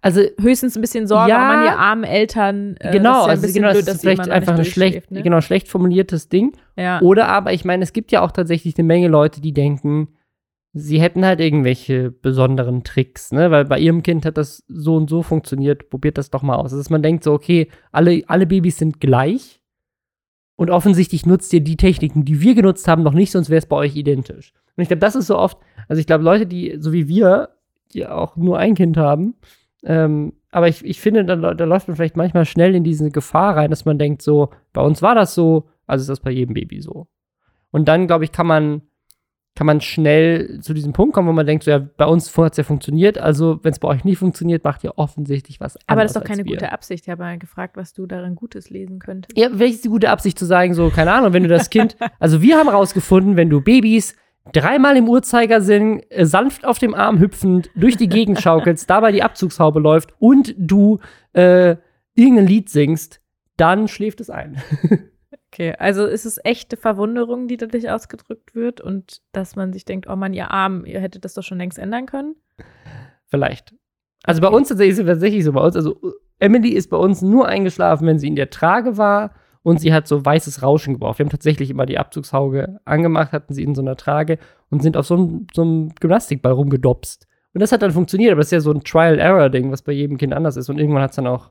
Also 0.00 0.22
höchstens 0.40 0.76
ein 0.76 0.80
bisschen 0.80 1.06
Sorge 1.06 1.30
ja, 1.30 1.38
man 1.38 1.62
die 1.64 1.68
armen 1.68 2.04
Eltern. 2.04 2.76
Äh, 2.80 2.92
genau, 2.92 3.26
ja 3.26 3.32
also 3.32 3.46
genau, 3.52 3.72
blöd, 3.72 3.86
das 3.86 3.96
ist 3.96 4.00
vielleicht 4.00 4.28
einfach 4.28 4.56
ein 4.56 4.64
schlecht, 4.64 5.10
ne? 5.10 5.22
genau, 5.22 5.42
schlecht 5.42 5.68
formuliertes 5.68 6.30
Ding. 6.30 6.56
Ja. 6.76 7.02
Oder 7.02 7.28
aber, 7.28 7.52
ich 7.52 7.66
meine, 7.66 7.82
es 7.82 7.92
gibt 7.92 8.10
ja 8.10 8.22
auch 8.22 8.32
tatsächlich 8.32 8.78
eine 8.78 8.86
Menge 8.86 9.08
Leute, 9.08 9.42
die 9.42 9.52
denken, 9.52 10.08
sie 10.72 11.00
hätten 11.00 11.24
halt 11.24 11.40
irgendwelche 11.40 12.10
besonderen 12.10 12.82
Tricks, 12.84 13.32
ne? 13.32 13.50
Weil 13.50 13.66
bei 13.66 13.78
ihrem 13.78 14.02
Kind 14.02 14.24
hat 14.24 14.38
das 14.38 14.64
so 14.68 14.96
und 14.96 15.10
so 15.10 15.22
funktioniert, 15.22 15.90
probiert 15.90 16.16
das 16.16 16.30
doch 16.30 16.42
mal 16.42 16.56
aus. 16.56 16.72
Also, 16.72 16.78
dass 16.78 16.90
man 16.90 17.02
denkt 17.02 17.24
so, 17.24 17.32
okay, 17.32 17.68
alle, 17.92 18.22
alle 18.26 18.46
Babys 18.46 18.78
sind 18.78 19.00
gleich 19.00 19.57
und 20.58 20.70
offensichtlich 20.70 21.24
nutzt 21.24 21.52
ihr 21.52 21.60
die 21.60 21.76
Techniken, 21.76 22.24
die 22.24 22.40
wir 22.40 22.56
genutzt 22.56 22.88
haben, 22.88 23.04
noch 23.04 23.12
nicht, 23.14 23.30
sonst 23.30 23.48
wäre 23.48 23.58
es 23.58 23.66
bei 23.66 23.76
euch 23.76 23.94
identisch. 23.94 24.52
Und 24.76 24.82
ich 24.82 24.88
glaube, 24.88 24.98
das 24.98 25.14
ist 25.14 25.28
so 25.28 25.38
oft, 25.38 25.56
also 25.86 26.00
ich 26.00 26.06
glaube, 26.06 26.24
Leute, 26.24 26.46
die, 26.46 26.74
so 26.80 26.92
wie 26.92 27.06
wir, 27.06 27.50
die 27.94 28.04
auch 28.08 28.34
nur 28.34 28.58
ein 28.58 28.74
Kind 28.74 28.96
haben, 28.96 29.36
ähm, 29.84 30.32
aber 30.50 30.66
ich, 30.66 30.84
ich 30.84 31.00
finde, 31.00 31.24
da, 31.24 31.36
da 31.36 31.64
läuft 31.64 31.86
man 31.86 31.96
vielleicht 31.96 32.16
manchmal 32.16 32.44
schnell 32.44 32.74
in 32.74 32.82
diese 32.82 33.08
Gefahr 33.10 33.56
rein, 33.56 33.70
dass 33.70 33.84
man 33.84 34.00
denkt, 34.00 34.20
so, 34.20 34.50
bei 34.72 34.82
uns 34.82 35.00
war 35.00 35.14
das 35.14 35.32
so, 35.32 35.68
also 35.86 36.02
ist 36.02 36.08
das 36.08 36.20
bei 36.20 36.32
jedem 36.32 36.54
Baby 36.54 36.80
so. 36.80 37.06
Und 37.70 37.86
dann, 37.86 38.08
glaube 38.08 38.24
ich, 38.24 38.32
kann 38.32 38.48
man, 38.48 38.82
kann 39.58 39.66
man 39.66 39.80
schnell 39.80 40.60
zu 40.60 40.72
diesem 40.72 40.92
Punkt 40.92 41.12
kommen, 41.12 41.26
wo 41.26 41.32
man 41.32 41.44
denkt, 41.44 41.64
so, 41.64 41.72
ja, 41.72 41.80
bei 41.80 42.04
uns 42.04 42.38
hat 42.38 42.52
es 42.52 42.58
ja 42.58 42.62
funktioniert, 42.62 43.18
also 43.18 43.58
wenn 43.64 43.72
es 43.72 43.80
bei 43.80 43.88
euch 43.88 44.04
nicht 44.04 44.18
funktioniert, 44.18 44.62
macht 44.62 44.84
ihr 44.84 44.96
offensichtlich 44.96 45.58
was 45.58 45.74
anderes. 45.74 45.88
Aber 45.88 46.02
das 46.02 46.12
ist 46.12 46.16
doch 46.16 46.22
keine 46.22 46.44
gute 46.44 46.70
Absicht. 46.70 47.06
Ich 47.06 47.10
habe 47.10 47.24
mal 47.24 47.38
gefragt, 47.38 47.76
was 47.76 47.92
du 47.92 48.06
darin 48.06 48.36
Gutes 48.36 48.70
lesen 48.70 49.00
könntest. 49.00 49.36
Ja, 49.36 49.48
welche 49.50 49.74
ist 49.74 49.84
die 49.84 49.88
gute 49.88 50.10
Absicht 50.10 50.38
zu 50.38 50.44
sagen, 50.44 50.74
so, 50.74 50.90
keine 50.90 51.12
Ahnung, 51.12 51.32
wenn 51.32 51.42
du 51.42 51.48
das 51.48 51.70
Kind, 51.70 51.96
also 52.20 52.40
wir 52.40 52.56
haben 52.56 52.68
rausgefunden, 52.68 53.34
wenn 53.34 53.50
du 53.50 53.60
Babys 53.60 54.14
dreimal 54.52 54.96
im 54.96 55.08
Uhrzeigersinn, 55.08 56.04
äh, 56.08 56.24
sanft 56.24 56.64
auf 56.64 56.78
dem 56.78 56.94
Arm 56.94 57.18
hüpfend, 57.18 57.68
durch 57.74 57.96
die 57.96 58.08
Gegend 58.08 58.40
schaukelst, 58.40 58.88
dabei 58.90 59.10
die 59.10 59.24
Abzugshaube 59.24 59.80
läuft 59.80 60.14
und 60.20 60.54
du 60.56 61.00
äh, 61.32 61.74
irgendein 62.14 62.46
Lied 62.46 62.68
singst, 62.68 63.20
dann 63.56 63.88
schläft 63.88 64.20
es 64.20 64.30
ein. 64.30 64.62
okay, 65.58 65.74
also 65.78 66.06
ist 66.06 66.24
es 66.24 66.38
echte 66.44 66.76
Verwunderung, 66.76 67.48
die 67.48 67.56
dadurch 67.56 67.90
ausgedrückt 67.90 68.54
wird 68.54 68.80
und 68.80 69.22
dass 69.32 69.56
man 69.56 69.72
sich 69.72 69.84
denkt, 69.84 70.06
oh 70.08 70.14
Mann, 70.14 70.32
ihr 70.32 70.50
Arm, 70.50 70.84
ihr 70.84 71.00
hättet 71.00 71.24
das 71.24 71.34
doch 71.34 71.42
schon 71.42 71.58
längst 71.58 71.78
ändern 71.78 72.06
können? 72.06 72.36
Vielleicht. 73.26 73.74
Also 74.22 74.40
okay. 74.40 74.50
bei 74.50 74.56
uns 74.56 74.68
tatsächlich 74.68 74.92
ist 74.92 75.00
es 75.00 75.06
tatsächlich 75.06 75.44
so. 75.44 75.52
Bei 75.52 75.60
uns, 75.60 75.74
also 75.74 76.00
Emily 76.38 76.70
ist 76.70 76.90
bei 76.90 76.96
uns 76.96 77.22
nur 77.22 77.48
eingeschlafen, 77.48 78.06
wenn 78.06 78.18
sie 78.18 78.28
in 78.28 78.36
der 78.36 78.50
Trage 78.50 78.96
war 78.96 79.34
und 79.62 79.80
sie 79.80 79.92
hat 79.92 80.06
so 80.06 80.24
weißes 80.24 80.62
Rauschen 80.62 80.94
gebraucht. 80.94 81.18
Wir 81.18 81.24
haben 81.24 81.30
tatsächlich 81.30 81.70
immer 81.70 81.86
die 81.86 81.98
Abzugshauge 81.98 82.80
angemacht, 82.84 83.32
hatten 83.32 83.52
sie 83.52 83.64
in 83.64 83.74
so 83.74 83.82
einer 83.82 83.96
Trage 83.96 84.38
und 84.70 84.82
sind 84.82 84.96
auf 84.96 85.06
so 85.06 85.14
einem, 85.14 85.46
so 85.52 85.62
einem 85.62 85.94
Gymnastikball 85.96 86.52
rumgedopst. 86.52 87.26
Und 87.54 87.60
das 87.60 87.72
hat 87.72 87.82
dann 87.82 87.90
funktioniert, 87.90 88.32
aber 88.32 88.40
das 88.40 88.48
ist 88.48 88.52
ja 88.52 88.60
so 88.60 88.70
ein 88.70 88.84
Trial-Error-Ding, 88.84 89.72
was 89.72 89.82
bei 89.82 89.92
jedem 89.92 90.18
Kind 90.18 90.32
anders 90.32 90.56
ist. 90.56 90.68
Und 90.68 90.78
irgendwann 90.78 91.02
hat 91.02 91.10
es 91.10 91.16
dann 91.16 91.26
auch 91.26 91.50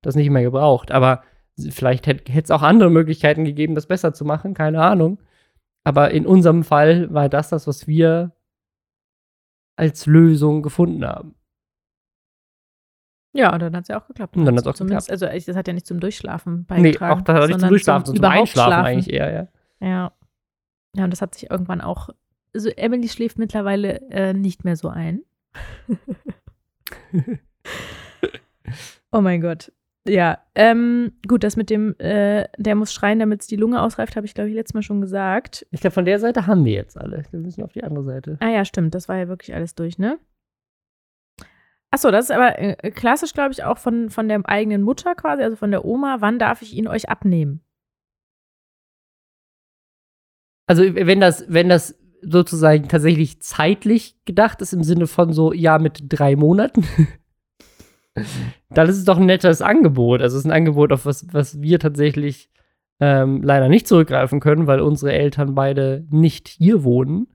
das 0.00 0.14
nicht 0.14 0.30
mehr 0.30 0.42
gebraucht. 0.42 0.90
Aber 0.90 1.22
vielleicht 1.58 2.06
hätte 2.06 2.30
es 2.32 2.50
auch 2.50 2.62
andere 2.62 2.90
Möglichkeiten 2.90 3.44
gegeben, 3.44 3.74
das 3.74 3.86
besser 3.86 4.14
zu 4.14 4.24
machen, 4.24 4.54
keine 4.54 4.82
Ahnung. 4.82 5.18
Aber 5.84 6.10
in 6.12 6.26
unserem 6.26 6.64
Fall 6.64 7.12
war 7.12 7.28
das 7.28 7.48
das, 7.50 7.66
was 7.66 7.86
wir 7.86 8.32
als 9.76 10.06
Lösung 10.06 10.62
gefunden 10.62 11.04
haben. 11.04 11.34
Ja, 13.34 13.52
und 13.52 13.60
dann 13.60 13.74
hat 13.74 13.82
es 13.84 13.88
ja 13.88 14.00
auch 14.00 14.06
geklappt. 14.06 14.36
Und 14.36 14.44
dann 14.44 14.56
hat 14.56 14.66
es 14.66 14.66
auch 14.66 14.78
geklappt. 14.78 15.10
Also, 15.10 15.26
das 15.26 15.56
hat 15.56 15.66
ja 15.66 15.72
nicht 15.72 15.86
zum 15.86 16.00
Durchschlafen 16.00 16.66
beigetragen. 16.66 17.14
Nee, 17.14 17.20
auch 17.20 17.24
das 17.24 17.36
hat 17.36 17.48
nicht 17.48 17.60
zum 17.60 17.68
Durchschlafen, 17.70 18.06
zum, 18.06 18.16
zum 18.16 18.24
Einschlafen 18.24 18.72
eigentlich 18.84 19.12
eher, 19.12 19.32
ja. 19.32 19.48
Ja. 19.80 20.12
Ja, 20.94 21.04
und 21.04 21.10
das 21.10 21.22
hat 21.22 21.34
sich 21.34 21.50
irgendwann 21.50 21.80
auch. 21.80 22.10
Also, 22.54 22.68
Emily 22.68 23.08
schläft 23.08 23.38
mittlerweile 23.38 24.02
äh, 24.10 24.34
nicht 24.34 24.64
mehr 24.64 24.76
so 24.76 24.88
ein. 24.88 25.22
oh 29.12 29.22
mein 29.22 29.40
Gott. 29.40 29.72
Ja, 30.08 30.38
ähm, 30.56 31.12
gut, 31.28 31.44
das 31.44 31.56
mit 31.56 31.70
dem, 31.70 31.94
äh, 31.98 32.48
der 32.58 32.74
muss 32.74 32.92
schreien, 32.92 33.20
damit 33.20 33.42
es 33.42 33.46
die 33.46 33.56
Lunge 33.56 33.80
ausreift, 33.80 34.16
habe 34.16 34.26
ich, 34.26 34.34
glaube 34.34 34.50
ich, 34.50 34.54
letztes 34.56 34.74
Mal 34.74 34.82
schon 34.82 35.00
gesagt. 35.00 35.64
Ich 35.70 35.80
glaube, 35.80 35.94
von 35.94 36.04
der 36.04 36.18
Seite 36.18 36.46
haben 36.48 36.64
wir 36.64 36.72
jetzt 36.72 36.98
alle. 36.98 37.24
Wir 37.30 37.38
müssen 37.38 37.62
auf 37.62 37.72
die 37.72 37.84
andere 37.84 38.04
Seite. 38.04 38.36
Ah 38.40 38.50
ja, 38.50 38.64
stimmt. 38.64 38.94
Das 38.94 39.08
war 39.08 39.16
ja 39.16 39.28
wirklich 39.28 39.54
alles 39.54 39.76
durch, 39.76 39.98
ne? 39.98 40.18
Achso, 41.92 42.10
das 42.10 42.26
ist 42.26 42.30
aber 42.32 42.58
äh, 42.58 42.90
klassisch, 42.90 43.32
glaube 43.32 43.52
ich, 43.52 43.62
auch 43.62 43.78
von, 43.78 44.10
von 44.10 44.26
der 44.26 44.40
eigenen 44.48 44.82
Mutter 44.82 45.14
quasi, 45.14 45.42
also 45.42 45.56
von 45.56 45.70
der 45.70 45.84
Oma. 45.84 46.16
Wann 46.20 46.38
darf 46.38 46.62
ich 46.62 46.74
ihn 46.74 46.88
euch 46.88 47.08
abnehmen? 47.08 47.60
Also, 50.66 50.82
wenn 50.82 51.20
das, 51.20 51.44
wenn 51.48 51.68
das 51.68 51.98
sozusagen 52.22 52.88
tatsächlich 52.88 53.42
zeitlich 53.42 54.16
gedacht 54.24 54.62
ist, 54.62 54.72
im 54.72 54.82
Sinne 54.82 55.06
von 55.06 55.32
so, 55.32 55.52
ja, 55.52 55.78
mit 55.78 56.04
drei 56.08 56.34
Monaten, 56.34 56.84
dann 58.70 58.88
ist 58.88 58.98
es 58.98 59.04
doch 59.04 59.18
ein 59.18 59.26
nettes 59.26 59.62
Angebot. 59.62 60.20
Also, 60.20 60.36
es 60.36 60.44
ist 60.44 60.50
ein 60.50 60.56
Angebot, 60.56 60.92
auf 60.92 61.06
was, 61.06 61.26
was 61.32 61.60
wir 61.60 61.78
tatsächlich 61.78 62.50
ähm, 63.00 63.42
leider 63.42 63.68
nicht 63.68 63.88
zurückgreifen 63.88 64.40
können, 64.40 64.66
weil 64.66 64.80
unsere 64.80 65.12
Eltern 65.12 65.54
beide 65.54 66.06
nicht 66.10 66.48
hier 66.48 66.84
wohnen. 66.84 67.28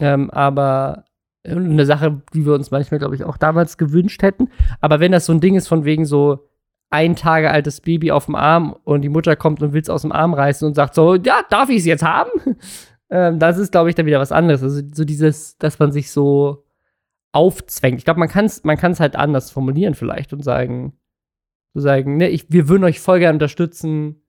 Ähm, 0.00 0.30
aber 0.30 1.04
eine 1.44 1.86
Sache, 1.86 2.22
die 2.34 2.44
wir 2.44 2.54
uns 2.54 2.70
manchmal, 2.70 2.98
glaube 2.98 3.14
ich, 3.14 3.24
auch 3.24 3.36
damals 3.36 3.78
gewünscht 3.78 4.22
hätten. 4.22 4.50
Aber 4.80 5.00
wenn 5.00 5.12
das 5.12 5.26
so 5.26 5.32
ein 5.32 5.40
Ding 5.40 5.54
ist 5.54 5.68
von 5.68 5.84
wegen 5.84 6.04
so 6.04 6.48
ein 6.90 7.16
Tage 7.16 7.50
altes 7.50 7.80
Baby 7.80 8.10
auf 8.10 8.26
dem 8.26 8.34
Arm 8.34 8.74
und 8.84 9.02
die 9.02 9.08
Mutter 9.08 9.36
kommt 9.36 9.62
und 9.62 9.72
will 9.72 9.82
es 9.82 9.90
aus 9.90 10.02
dem 10.02 10.12
Arm 10.12 10.34
reißen 10.34 10.66
und 10.66 10.74
sagt 10.74 10.94
so, 10.94 11.14
ja, 11.14 11.42
darf 11.50 11.68
ich 11.68 11.78
es 11.78 11.84
jetzt 11.84 12.02
haben? 12.02 12.30
ähm, 13.10 13.38
das 13.38 13.58
ist, 13.58 13.72
glaube 13.72 13.90
ich, 13.90 13.94
dann 13.94 14.06
wieder 14.06 14.20
was 14.20 14.32
anderes. 14.32 14.62
Also 14.62 14.80
so 14.92 15.04
dieses, 15.04 15.58
dass 15.58 15.78
man 15.78 15.92
sich 15.92 16.10
so 16.10 16.64
aufzwängt. 17.38 17.98
Ich 17.98 18.04
glaube, 18.04 18.18
man 18.18 18.28
kann 18.28 18.46
es 18.46 18.64
man 18.64 18.76
kann's 18.76 18.98
halt 18.98 19.14
anders 19.14 19.50
formulieren 19.50 19.94
vielleicht 19.94 20.32
und 20.32 20.42
sagen, 20.42 20.98
so 21.74 21.80
sagen, 21.80 22.16
ne, 22.16 22.28
ich, 22.28 22.50
wir 22.50 22.68
würden 22.68 22.84
euch 22.84 23.00
voll 23.00 23.20
gerne 23.20 23.36
unterstützen. 23.36 24.22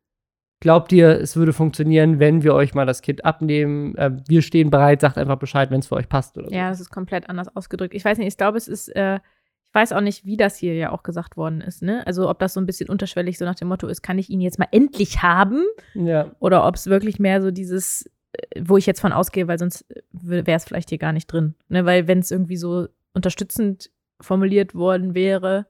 Glaubt 0.62 0.92
ihr, 0.92 1.20
es 1.22 1.36
würde 1.36 1.54
funktionieren, 1.54 2.20
wenn 2.20 2.44
wir 2.44 2.54
euch 2.54 2.74
mal 2.74 2.86
das 2.86 3.02
Kind 3.02 3.24
abnehmen? 3.24 3.96
Äh, 3.96 4.12
wir 4.28 4.42
stehen 4.42 4.70
bereit, 4.70 5.02
sagt 5.02 5.18
einfach 5.18 5.40
Bescheid, 5.40 5.72
wenn 5.72 5.80
es 5.80 5.88
für 5.88 5.96
euch 5.96 6.10
passt 6.10 6.38
oder 6.38 6.50
so. 6.50 6.56
Ja, 6.56 6.70
das 6.70 6.82
ist 6.82 6.90
komplett 6.90 7.30
anders 7.30 7.56
ausgedrückt. 7.56 7.94
Ich 7.94 8.04
weiß 8.04 8.18
nicht, 8.18 8.28
ich 8.28 8.38
glaube, 8.38 8.58
es 8.58 8.68
ist, 8.68 8.90
äh, 8.90 9.16
ich 9.16 9.74
weiß 9.74 9.94
auch 9.94 10.02
nicht, 10.02 10.26
wie 10.26 10.36
das 10.36 10.58
hier 10.58 10.76
ja 10.76 10.92
auch 10.92 11.04
gesagt 11.04 11.38
worden 11.38 11.62
ist, 11.62 11.82
ne? 11.82 12.06
Also 12.06 12.30
ob 12.30 12.40
das 12.40 12.54
so 12.54 12.60
ein 12.60 12.66
bisschen 12.66 12.90
unterschwellig 12.90 13.38
so 13.38 13.46
nach 13.46 13.56
dem 13.56 13.70
Motto 13.70 13.88
ist, 13.88 14.02
kann 14.02 14.20
ich 14.20 14.30
ihn 14.30 14.42
jetzt 14.42 14.60
mal 14.60 14.68
endlich 14.72 15.22
haben? 15.24 15.64
Ja. 15.94 16.36
Oder 16.40 16.68
ob 16.68 16.76
es 16.76 16.88
wirklich 16.88 17.20
mehr 17.20 17.42
so 17.42 17.52
dieses, 17.52 18.10
äh, 18.34 18.62
wo 18.62 18.76
ich 18.76 18.86
jetzt 18.86 19.00
von 19.00 19.14
ausgehe, 19.14 19.48
weil 19.48 19.60
sonst 19.60 19.86
wäre 20.12 20.52
es 20.52 20.66
vielleicht 20.66 20.90
hier 20.90 20.98
gar 20.98 21.14
nicht 21.14 21.28
drin. 21.28 21.56
Ne? 21.70 21.86
Weil 21.86 22.08
wenn 22.08 22.20
es 22.20 22.32
irgendwie 22.32 22.58
so 22.58 22.88
unterstützend 23.14 23.92
formuliert 24.22 24.76
worden 24.76 25.14
wäre, 25.16 25.68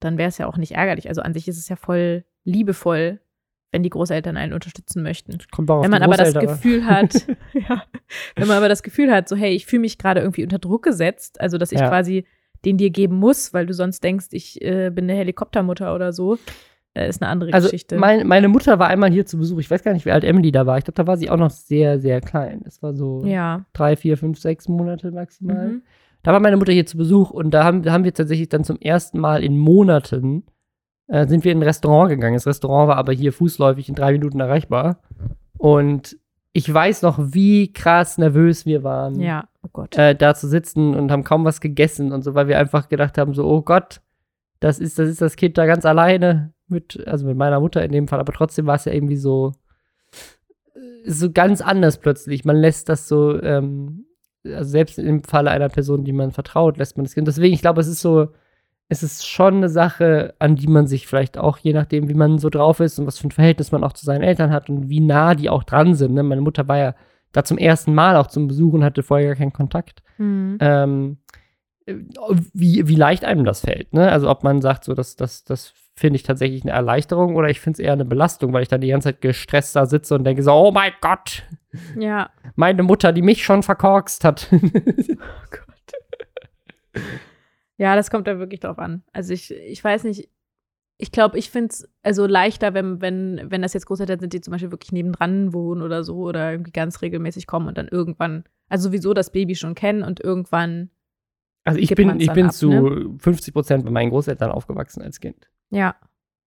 dann 0.00 0.18
wäre 0.18 0.28
es 0.28 0.38
ja 0.38 0.46
auch 0.46 0.56
nicht 0.56 0.72
ärgerlich. 0.72 1.08
Also 1.08 1.22
an 1.22 1.34
sich 1.34 1.46
ist 1.48 1.58
es 1.58 1.68
ja 1.68 1.76
voll 1.76 2.24
liebevoll, 2.44 3.20
wenn 3.70 3.82
die 3.82 3.90
Großeltern 3.90 4.36
einen 4.36 4.52
unterstützen 4.52 5.02
möchten. 5.02 5.38
Kommt 5.50 5.70
auch 5.70 5.82
Wenn 5.82 5.90
man 5.90 6.02
aber 6.02 6.16
das. 6.16 6.34
Gefühl 6.34 6.84
hat, 6.84 7.14
ja, 7.54 7.84
wenn 8.36 8.48
man 8.48 8.56
aber 8.56 8.68
das 8.68 8.82
Gefühl 8.82 9.10
hat, 9.12 9.28
so 9.28 9.36
hey, 9.36 9.54
ich 9.54 9.66
fühle 9.66 9.80
mich 9.80 9.98
gerade 9.98 10.20
irgendwie 10.20 10.42
unter 10.42 10.58
Druck 10.58 10.82
gesetzt, 10.82 11.40
also 11.40 11.58
dass 11.58 11.72
ich 11.72 11.80
Ja. 11.80 11.88
quasi 11.88 12.26
den 12.64 12.76
dir 12.76 12.90
geben 12.90 13.16
muss, 13.16 13.52
weil 13.54 13.66
du 13.66 13.74
sonst 13.74 14.04
denkst, 14.04 14.26
ich 14.32 14.60
äh, 14.62 14.90
bin 14.90 15.04
eine 15.04 15.18
Helikoptermutter 15.18 15.94
oder 15.94 16.12
so, 16.12 16.38
äh, 16.94 17.08
ist 17.08 17.20
eine 17.22 17.30
andere 17.30 17.52
Also 17.52 17.66
Geschichte. 17.68 17.96
mein, 17.96 18.26
meine 18.26 18.46
Mutter 18.48 18.78
war 18.78 18.86
einmal 18.88 19.10
hier 19.10 19.26
zu 19.26 19.38
Besuch. 19.38 19.58
Ich 19.58 19.70
weiß 19.70 19.82
gar 19.82 19.92
nicht, 19.94 20.04
wie 20.06 20.12
alt 20.12 20.22
Emily 20.22 20.52
da 20.52 20.64
war. 20.66 20.78
Ich 20.78 20.84
glaube, 20.84 20.94
da 20.96 21.06
war 21.06 21.16
sie 21.16 21.28
auch 21.30 21.38
noch 21.38 21.50
sehr, 21.50 21.98
sehr 21.98 22.20
klein. 22.20 22.62
Es 22.66 22.80
war 22.82 22.94
so 22.94 23.24
ja. 23.24 23.64
drei, 23.72 23.96
vier, 23.96 24.16
fünf, 24.16 24.38
sechs 24.38 24.68
Monate 24.68 25.10
maximal. 25.10 25.68
Mhm. 25.68 25.82
Da 26.22 26.32
war 26.32 26.40
meine 26.40 26.56
Mutter 26.56 26.72
hier 26.72 26.86
zu 26.86 26.96
Besuch 26.96 27.30
und 27.30 27.50
da 27.50 27.64
haben, 27.64 27.82
da 27.82 27.92
haben 27.92 28.04
wir 28.04 28.14
tatsächlich 28.14 28.48
dann 28.48 28.64
zum 28.64 28.78
ersten 28.78 29.18
Mal 29.18 29.42
in 29.42 29.58
Monaten 29.58 30.44
äh, 31.08 31.26
sind 31.26 31.44
wir 31.44 31.52
in 31.52 31.58
ein 31.58 31.62
Restaurant 31.64 32.10
gegangen. 32.10 32.34
Das 32.34 32.46
Restaurant 32.46 32.88
war 32.88 32.96
aber 32.96 33.12
hier 33.12 33.32
fußläufig 33.32 33.88
in 33.88 33.94
drei 33.94 34.12
Minuten 34.12 34.40
erreichbar. 34.40 35.00
Und 35.58 36.16
ich 36.52 36.72
weiß 36.72 37.02
noch, 37.02 37.18
wie 37.18 37.72
krass 37.72 38.18
nervös 38.18 38.66
wir 38.66 38.82
waren, 38.84 39.18
Ja, 39.20 39.48
oh 39.62 39.68
Gott. 39.72 39.96
äh, 39.96 40.14
da 40.14 40.34
zu 40.34 40.48
sitzen 40.48 40.94
und 40.94 41.10
haben 41.10 41.24
kaum 41.24 41.44
was 41.44 41.60
gegessen 41.60 42.12
und 42.12 42.22
so, 42.22 42.34
weil 42.34 42.46
wir 42.46 42.58
einfach 42.58 42.88
gedacht 42.88 43.18
haben, 43.18 43.34
so, 43.34 43.44
oh 43.46 43.62
Gott, 43.62 44.00
das 44.60 44.78
ist, 44.78 44.98
das 44.98 45.08
ist 45.08 45.20
das 45.20 45.36
Kind 45.36 45.58
da 45.58 45.66
ganz 45.66 45.84
alleine 45.84 46.52
mit, 46.68 47.02
also 47.06 47.26
mit 47.26 47.36
meiner 47.36 47.58
Mutter 47.58 47.84
in 47.84 47.90
dem 47.92 48.06
Fall, 48.06 48.20
aber 48.20 48.32
trotzdem 48.32 48.66
war 48.66 48.76
es 48.76 48.84
ja 48.84 48.92
irgendwie 48.92 49.16
so, 49.16 49.52
äh, 50.74 51.10
so 51.10 51.32
ganz 51.32 51.60
anders 51.60 51.98
plötzlich. 51.98 52.44
Man 52.44 52.56
lässt 52.56 52.88
das 52.88 53.08
so, 53.08 53.40
ähm, 53.42 54.04
also 54.44 54.70
selbst 54.70 54.98
im 54.98 55.22
Falle 55.22 55.50
einer 55.50 55.68
Person, 55.68 56.04
die 56.04 56.12
man 56.12 56.32
vertraut, 56.32 56.76
lässt 56.76 56.96
man 56.96 57.04
das 57.04 57.14
Kind. 57.14 57.28
Deswegen, 57.28 57.54
ich 57.54 57.60
glaube, 57.60 57.80
es 57.80 57.88
ist 57.88 58.00
so, 58.00 58.28
es 58.88 59.02
ist 59.02 59.26
schon 59.26 59.56
eine 59.56 59.68
Sache, 59.68 60.34
an 60.38 60.56
die 60.56 60.66
man 60.66 60.86
sich 60.86 61.06
vielleicht 61.06 61.38
auch, 61.38 61.58
je 61.58 61.72
nachdem, 61.72 62.08
wie 62.08 62.14
man 62.14 62.38
so 62.38 62.50
drauf 62.50 62.80
ist 62.80 62.98
und 62.98 63.06
was 63.06 63.18
für 63.18 63.28
ein 63.28 63.32
Verhältnis 63.32 63.72
man 63.72 63.84
auch 63.84 63.92
zu 63.92 64.04
seinen 64.04 64.22
Eltern 64.22 64.50
hat 64.50 64.68
und 64.68 64.88
wie 64.88 65.00
nah 65.00 65.34
die 65.34 65.48
auch 65.48 65.64
dran 65.64 65.94
sind. 65.94 66.14
Ne? 66.14 66.22
Meine 66.22 66.42
Mutter 66.42 66.68
war 66.68 66.78
ja 66.78 66.94
da 67.32 67.44
zum 67.44 67.58
ersten 67.58 67.94
Mal 67.94 68.16
auch 68.16 68.26
zum 68.26 68.48
Besuch 68.48 68.74
und 68.74 68.84
hatte 68.84 69.02
vorher 69.02 69.28
gar 69.28 69.36
keinen 69.36 69.52
Kontakt. 69.52 70.02
Mhm. 70.18 70.58
Ähm, 70.60 71.18
äh, 71.86 71.94
wie, 72.52 72.86
wie 72.86 72.96
leicht 72.96 73.24
einem 73.24 73.44
das 73.44 73.60
fällt. 73.60 73.94
Ne? 73.94 74.10
Also 74.10 74.28
ob 74.28 74.44
man 74.44 74.60
sagt, 74.60 74.84
so, 74.84 74.94
das, 74.94 75.16
das, 75.16 75.44
das 75.44 75.72
finde 75.94 76.16
ich 76.16 76.22
tatsächlich 76.22 76.62
eine 76.62 76.72
Erleichterung 76.72 77.36
oder 77.36 77.48
ich 77.48 77.60
finde 77.60 77.76
es 77.76 77.84
eher 77.84 77.92
eine 77.92 78.04
Belastung, 78.04 78.52
weil 78.52 78.62
ich 78.62 78.68
dann 78.68 78.80
die 78.80 78.88
ganze 78.88 79.10
Zeit 79.10 79.20
gestresst 79.20 79.76
da 79.76 79.86
sitze 79.86 80.14
und 80.14 80.24
denke 80.24 80.42
so, 80.42 80.52
oh 80.52 80.70
mein 80.72 80.92
Gott, 81.00 81.42
Ja. 81.96 82.30
meine 82.56 82.82
Mutter, 82.82 83.12
die 83.12 83.22
mich 83.22 83.44
schon 83.44 83.62
verkorkst 83.62 84.24
hat. 84.24 84.48
Oh 85.20 85.50
Gott. 85.50 87.02
Ja, 87.78 87.96
das 87.96 88.10
kommt 88.10 88.26
da 88.26 88.38
wirklich 88.38 88.60
drauf 88.60 88.78
an. 88.78 89.02
Also 89.12 89.32
ich, 89.32 89.50
ich 89.52 89.82
weiß 89.82 90.04
nicht, 90.04 90.28
ich 90.98 91.10
glaube, 91.10 91.38
ich 91.38 91.50
finde 91.50 91.68
es 91.70 91.88
also 92.02 92.26
leichter, 92.26 92.74
wenn, 92.74 93.00
wenn, 93.00 93.40
wenn 93.50 93.62
das 93.62 93.72
jetzt 93.72 93.86
Großeltern 93.86 94.20
sind, 94.20 94.32
die 94.32 94.40
zum 94.40 94.52
Beispiel 94.52 94.70
wirklich 94.70 94.92
nebendran 94.92 95.52
wohnen 95.52 95.82
oder 95.82 96.04
so 96.04 96.18
oder 96.18 96.52
irgendwie 96.52 96.70
ganz 96.70 97.02
regelmäßig 97.02 97.46
kommen 97.46 97.66
und 97.66 97.76
dann 97.78 97.88
irgendwann, 97.88 98.44
also 98.68 98.88
sowieso 98.88 99.14
das 99.14 99.32
Baby 99.32 99.56
schon 99.56 99.74
kennen 99.74 100.02
und 100.04 100.20
irgendwann, 100.20 100.90
Also 101.64 101.78
ich 101.80 101.92
bin, 101.94 102.20
ich 102.20 102.32
bin 102.32 102.46
ab, 102.46 102.52
zu 102.52 102.70
ne? 102.70 103.14
50 103.18 103.52
Prozent 103.52 103.84
bei 103.84 103.90
meinen 103.90 104.10
Großeltern 104.10 104.50
aufgewachsen 104.52 105.02
als 105.02 105.18
Kind. 105.18 105.48
Ja. 105.72 105.96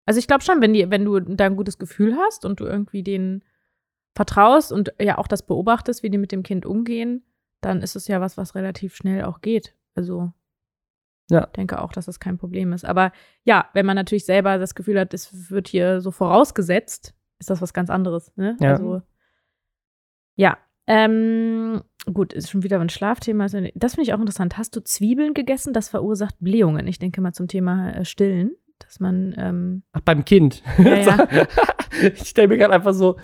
Also 0.06 0.18
ich 0.18 0.26
glaube 0.26 0.44
schon, 0.44 0.60
wenn, 0.60 0.74
die, 0.74 0.90
wenn 0.90 1.06
du 1.06 1.20
da 1.20 1.46
ein 1.46 1.56
gutes 1.56 1.78
Gefühl 1.78 2.16
hast 2.16 2.44
und 2.44 2.60
du 2.60 2.66
irgendwie 2.66 3.04
denen 3.04 3.44
vertraust 4.16 4.72
und 4.72 4.92
ja 5.00 5.20
auch 5.20 5.28
das 5.28 5.46
beobachtest, 5.46 6.02
wie 6.02 6.10
die 6.10 6.18
mit 6.18 6.32
dem 6.32 6.42
Kind 6.42 6.66
umgehen, 6.66 7.24
dann 7.62 7.84
ist 7.84 7.96
es 7.96 8.08
ja 8.08 8.20
was, 8.20 8.36
was 8.36 8.56
relativ 8.56 8.96
schnell 8.96 9.24
auch 9.24 9.42
geht. 9.42 9.76
Also 9.94 10.32
Ja. 11.30 11.46
denke 11.46 11.80
auch, 11.80 11.92
dass 11.92 12.08
das 12.08 12.20
kein 12.20 12.40
Problem 12.40 12.74
ist. 12.74 12.86
Aber 12.86 13.12
ja, 13.44 13.70
wenn 13.74 13.86
man 13.86 13.96
natürlich 13.96 14.26
selber 14.26 14.58
das 14.58 14.74
Gefühl 14.74 15.00
hat, 15.00 15.14
es 15.14 15.52
wird 15.52 15.68
hier 15.68 16.02
so 16.02 16.10
vorausgesetzt, 16.10 17.14
ist 17.38 17.52
das 17.52 17.62
was 17.62 17.74
ganz 17.74 17.92
anderes. 17.92 18.36
Ne? 18.36 18.58
Ja. 18.60 18.72
Also, 18.72 19.02
ja. 20.36 20.58
Ähm, 20.88 21.84
gut, 22.12 22.34
ist 22.34 22.50
schon 22.50 22.64
wieder 22.64 22.80
ein 22.80 22.90
Schlafthema. 22.90 23.46
Das 23.46 23.94
finde 23.94 24.02
ich 24.02 24.14
auch 24.14 24.20
interessant. 24.20 24.58
Hast 24.58 24.76
du 24.76 24.82
Zwiebeln 24.84 25.36
gegessen? 25.36 25.72
Das 25.72 25.88
verursacht 25.88 26.36
Blähungen. 26.40 26.88
Ich 26.88 26.98
denke 26.98 27.22
mal 27.22 27.34
zum 27.34 27.48
Thema 27.48 27.92
äh, 27.92 28.06
Stillen, 28.06 28.56
dass 28.80 29.00
man 29.00 29.36
ähm, 29.38 29.84
Ach, 29.92 30.02
beim 30.02 30.26
Kind. 30.26 30.64
Ja, 30.78 30.96
ja. 30.98 31.28
ich 32.02 32.30
stelle 32.30 32.48
mir 32.48 32.58
gerade 32.58 32.74
einfach 32.74 32.94
so 32.94 33.18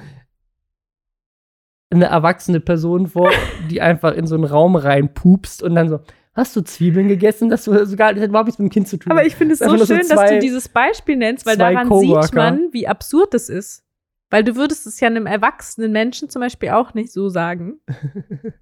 eine 1.90 2.06
erwachsene 2.06 2.60
Person 2.60 3.08
vor, 3.08 3.32
die 3.70 3.82
einfach 3.82 4.14
in 4.14 4.28
so 4.28 4.36
einen 4.36 4.44
Raum 4.44 4.76
reinpupst 4.76 5.64
und 5.64 5.76
dann 5.76 5.90
so, 5.90 6.00
hast 6.34 6.56
du 6.56 6.62
Zwiebeln 6.62 7.08
gegessen? 7.08 7.50
Das, 7.50 7.64
du 7.64 7.86
sogar, 7.86 8.14
das 8.14 8.24
hat 8.24 8.30
überhaupt 8.30 8.48
nichts 8.48 8.60
mit 8.60 8.70
dem 8.70 8.74
Kind 8.74 8.88
zu 8.88 8.98
tun. 8.98 9.12
Aber 9.12 9.26
ich 9.26 9.36
finde 9.36 9.54
es 9.54 9.60
so 9.60 9.70
schön, 9.86 10.04
so 10.04 10.16
dass 10.16 10.30
du 10.30 10.40
dieses 10.40 10.70
Beispiel 10.70 11.16
nennst, 11.16 11.46
weil 11.46 11.58
daran 11.58 11.90
sieht 12.00 12.34
man, 12.34 12.70
wie 12.72 12.88
absurd 12.88 13.34
es 13.34 13.50
ist. 13.50 13.84
Weil 14.32 14.44
du 14.44 14.56
würdest 14.56 14.88
es 14.88 15.00
ja 15.00 15.08
einem 15.08 15.28
erwachsenen 15.28 15.92
Menschen 15.92 16.30
zum 16.30 16.42
Beispiel 16.42 16.70
auch 16.70 16.94
nicht 16.94 17.12
so 17.12 17.30
sagen. 17.30 17.80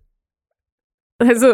Also, 1.20 1.54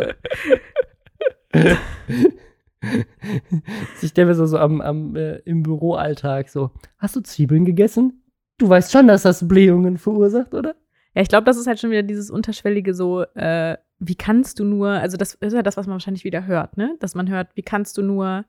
ich 4.02 4.10
stelle 4.10 4.28
mir 4.28 4.36
so, 4.36 4.46
so 4.46 4.58
am, 4.58 4.82
am, 4.82 5.16
äh, 5.16 5.38
im 5.40 5.64
Büroalltag 5.64 6.50
so, 6.50 6.72
hast 6.98 7.16
du 7.16 7.22
Zwiebeln 7.22 7.66
gegessen? 7.66 8.24
Du 8.58 8.70
weißt 8.70 8.92
schon, 8.92 9.08
dass 9.08 9.24
das 9.24 9.48
Blähungen 9.48 9.98
verursacht, 9.98 10.54
oder? 10.54 10.76
ja, 11.16 11.22
ich 11.22 11.30
glaube, 11.30 11.46
das 11.46 11.58
ist 11.58 11.68
halt 11.68 11.80
schon 11.80 11.92
wieder 11.92 12.04
dieses 12.04 12.30
unterschwellige 12.30 12.94
so, 12.94 13.24
äh, 13.36 13.78
wie 14.00 14.16
kannst 14.16 14.60
du 14.60 14.64
nur, 14.64 14.90
also 14.90 15.18
das 15.18 15.34
ist 15.36 15.54
ja 15.54 15.64
das, 15.64 15.78
was 15.78 15.88
man 15.88 15.96
wahrscheinlich 15.96 16.24
wieder 16.24 16.46
hört, 16.46 16.78
ne? 16.78 16.96
Dass 17.00 17.16
man 17.16 17.30
hört, 17.30 17.50
wie 17.56 17.64
kannst 17.64 17.98
du 17.98 18.02
nur 18.02 18.46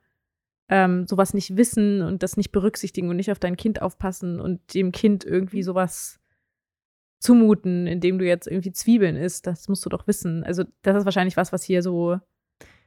ähm, 0.69 1.05
sowas 1.07 1.33
nicht 1.33 1.57
wissen 1.57 2.01
und 2.01 2.23
das 2.23 2.37
nicht 2.37 2.51
berücksichtigen 2.51 3.09
und 3.09 3.17
nicht 3.17 3.31
auf 3.31 3.39
dein 3.39 3.57
Kind 3.57 3.81
aufpassen 3.81 4.39
und 4.39 4.73
dem 4.73 4.91
Kind 4.91 5.25
irgendwie 5.25 5.63
sowas 5.63 6.19
zumuten, 7.19 7.87
indem 7.87 8.19
du 8.19 8.25
jetzt 8.25 8.47
irgendwie 8.47 8.71
Zwiebeln 8.71 9.17
isst. 9.17 9.47
Das 9.47 9.67
musst 9.67 9.85
du 9.85 9.89
doch 9.89 10.07
wissen. 10.07 10.43
Also, 10.43 10.63
das 10.81 10.97
ist 10.97 11.05
wahrscheinlich 11.05 11.37
was, 11.37 11.51
was 11.51 11.63
hier 11.63 11.81
so, 11.81 12.19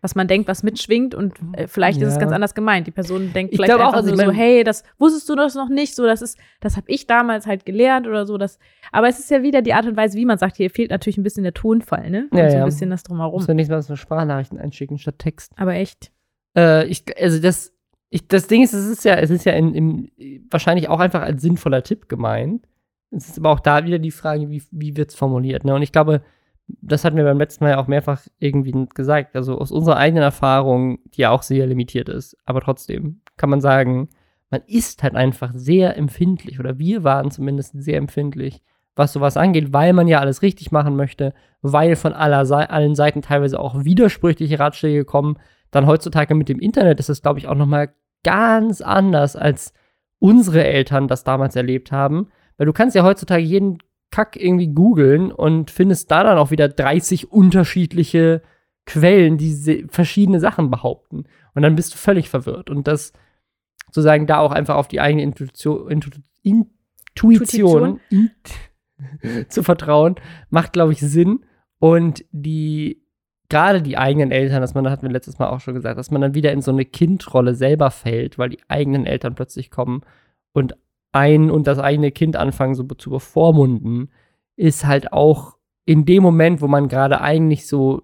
was 0.04 0.14
man 0.14 0.28
denkt, 0.28 0.48
was 0.48 0.62
mitschwingt 0.62 1.14
und 1.14 1.32
äh, 1.54 1.66
vielleicht 1.66 2.00
ist 2.02 2.08
es 2.08 2.14
Ja. 2.14 2.20
ganz 2.20 2.32
anders 2.32 2.54
gemeint. 2.54 2.86
Die 2.86 2.90
Person 2.90 3.32
denkt 3.32 3.52
Ich 3.54 3.56
vielleicht 3.56 3.70
glaube 3.70 3.84
auch, 3.84 3.94
einfach 3.94 4.10
also 4.10 4.14
so, 4.14 4.30
hey, 4.32 4.62
das 4.62 4.84
wusstest 4.98 5.26
du 5.30 5.34
das 5.34 5.54
noch 5.54 5.70
nicht, 5.70 5.94
so 5.96 6.04
das 6.04 6.20
ist, 6.20 6.38
das 6.60 6.76
habe 6.76 6.84
ich 6.90 7.06
damals 7.06 7.46
halt 7.46 7.64
gelernt 7.64 8.06
oder 8.06 8.26
so. 8.26 8.36
Das, 8.36 8.58
aber 8.92 9.08
es 9.08 9.18
ist 9.18 9.30
ja 9.30 9.42
wieder 9.42 9.62
die 9.62 9.72
Art 9.72 9.86
und 9.86 9.96
Weise, 9.96 10.18
wie 10.18 10.26
man 10.26 10.36
sagt, 10.36 10.58
hier 10.58 10.68
fehlt 10.68 10.90
natürlich 10.90 11.16
ein 11.16 11.22
bisschen 11.22 11.42
der 11.42 11.54
Tonfall, 11.54 12.10
ne? 12.10 12.28
Und 12.30 12.36
Ja, 12.38 12.50
so 12.50 12.56
ein 12.56 12.58
ja. 12.60 12.64
bisschen 12.66 12.90
das 12.90 13.02
drumherum. 13.02 13.32
Muss 13.40 13.46
ja 13.46 13.54
nicht 13.54 13.70
mal 13.70 13.80
so 13.80 13.96
Sprachnachrichten 13.96 14.58
einschicken 14.58 14.98
statt 14.98 15.18
Text. 15.18 15.52
Aber 15.56 15.72
echt. 15.74 16.12
Äh, 16.54 16.86
ich, 16.86 17.04
also 17.18 17.40
das, 17.40 17.72
ich, 18.10 18.28
das 18.28 18.46
Ding 18.46 18.62
ist, 18.62 18.74
es 18.74 18.86
ist 18.86 19.04
ja, 19.06 19.14
es 19.14 19.30
ist 19.30 19.46
ja 19.46 19.54
in, 19.54 19.74
im, 19.74 20.10
wahrscheinlich 20.50 20.90
auch 20.90 21.00
einfach 21.00 21.22
als 21.22 21.40
sinnvoller 21.40 21.82
Tipp 21.82 22.08
gemeint. 22.10 22.66
Es 23.10 23.28
ist 23.28 23.38
aber 23.38 23.50
auch 23.50 23.60
da 23.60 23.84
wieder 23.86 23.98
die 23.98 24.10
Frage, 24.10 24.50
wie, 24.50 24.62
wie 24.70 24.96
wird 24.98 25.10
es 25.10 25.16
formuliert. 25.16 25.64
Ne? 25.64 25.74
Und 25.74 25.80
ich 25.82 25.92
glaube, 25.92 26.22
das 26.66 27.04
hatten 27.04 27.16
wir 27.16 27.24
beim 27.24 27.38
letzten 27.38 27.64
Mal 27.64 27.70
ja 27.70 27.78
auch 27.78 27.86
mehrfach 27.86 28.22
irgendwie 28.38 28.86
gesagt. 28.94 29.36
Also 29.36 29.58
aus 29.58 29.70
unserer 29.70 29.96
eigenen 29.96 30.22
Erfahrung, 30.22 30.98
die 31.14 31.22
ja 31.22 31.30
auch 31.30 31.42
sehr 31.42 31.66
limitiert 31.66 32.08
ist, 32.08 32.36
aber 32.44 32.60
trotzdem 32.60 33.20
kann 33.36 33.50
man 33.50 33.60
sagen, 33.60 34.08
man 34.50 34.62
ist 34.66 35.02
halt 35.02 35.14
einfach 35.14 35.52
sehr 35.54 35.96
empfindlich 35.96 36.60
oder 36.60 36.78
wir 36.78 37.04
waren 37.04 37.30
zumindest 37.30 37.72
sehr 37.82 37.98
empfindlich, 37.98 38.62
was 38.94 39.12
sowas 39.12 39.36
angeht, 39.36 39.72
weil 39.72 39.92
man 39.92 40.06
ja 40.06 40.20
alles 40.20 40.42
richtig 40.42 40.70
machen 40.70 40.96
möchte, 40.96 41.34
weil 41.62 41.96
von 41.96 42.12
aller, 42.12 42.48
allen 42.70 42.94
Seiten 42.94 43.22
teilweise 43.22 43.58
auch 43.58 43.84
widersprüchliche 43.84 44.58
Ratschläge 44.58 45.04
kommen. 45.04 45.38
Dann 45.70 45.86
heutzutage 45.86 46.34
mit 46.34 46.48
dem 46.48 46.60
Internet 46.60 47.00
ist 47.00 47.08
es, 47.08 47.20
glaube 47.20 47.40
ich, 47.40 47.48
auch 47.48 47.56
noch 47.56 47.66
mal 47.66 47.92
ganz 48.22 48.80
anders, 48.80 49.34
als 49.34 49.72
unsere 50.20 50.64
Eltern 50.64 51.08
das 51.08 51.24
damals 51.24 51.56
erlebt 51.56 51.90
haben. 51.90 52.28
Weil 52.56 52.66
du 52.66 52.72
kannst 52.72 52.94
ja 52.94 53.02
heutzutage 53.02 53.42
jeden 53.42 53.78
Kack 54.14 54.36
irgendwie 54.36 54.68
googeln 54.68 55.32
und 55.32 55.72
findest 55.72 56.08
da 56.12 56.22
dann 56.22 56.38
auch 56.38 56.52
wieder 56.52 56.68
30 56.68 57.32
unterschiedliche 57.32 58.42
Quellen, 58.86 59.38
die 59.38 59.88
verschiedene 59.90 60.38
Sachen 60.38 60.70
behaupten. 60.70 61.24
Und 61.52 61.62
dann 61.62 61.74
bist 61.74 61.94
du 61.94 61.98
völlig 61.98 62.30
verwirrt. 62.30 62.70
Und 62.70 62.86
das 62.86 63.12
sozusagen 63.86 64.28
da 64.28 64.38
auch 64.38 64.52
einfach 64.52 64.76
auf 64.76 64.86
die 64.86 65.00
eigene 65.00 65.24
Intuition, 65.24 65.90
Intuition, 65.90 66.30
Intuition 67.16 68.00
zu 69.48 69.64
vertrauen, 69.64 70.14
macht, 70.48 70.74
glaube 70.74 70.92
ich, 70.92 71.00
Sinn. 71.00 71.44
Und 71.80 72.24
die, 72.30 73.02
gerade 73.48 73.82
die 73.82 73.98
eigenen 73.98 74.30
Eltern, 74.30 74.60
das 74.60 74.74
man, 74.74 74.88
hatten 74.88 75.02
wir 75.02 75.10
letztes 75.10 75.40
Mal 75.40 75.48
auch 75.48 75.58
schon 75.58 75.74
gesagt, 75.74 75.98
dass 75.98 76.12
man 76.12 76.20
dann 76.20 76.34
wieder 76.34 76.52
in 76.52 76.62
so 76.62 76.70
eine 76.70 76.84
Kindrolle 76.84 77.56
selber 77.56 77.90
fällt, 77.90 78.38
weil 78.38 78.50
die 78.50 78.60
eigenen 78.68 79.06
Eltern 79.06 79.34
plötzlich 79.34 79.72
kommen 79.72 80.02
und 80.52 80.76
ein 81.14 81.50
und 81.50 81.66
das 81.66 81.78
eigene 81.78 82.10
Kind 82.10 82.36
anfangen 82.36 82.74
so 82.74 82.82
zu 82.84 83.10
bevormunden, 83.10 84.10
ist 84.56 84.84
halt 84.84 85.12
auch 85.12 85.56
in 85.86 86.04
dem 86.04 86.22
Moment, 86.22 86.60
wo 86.60 86.68
man 86.68 86.88
gerade 86.88 87.20
eigentlich 87.20 87.66
so 87.66 88.02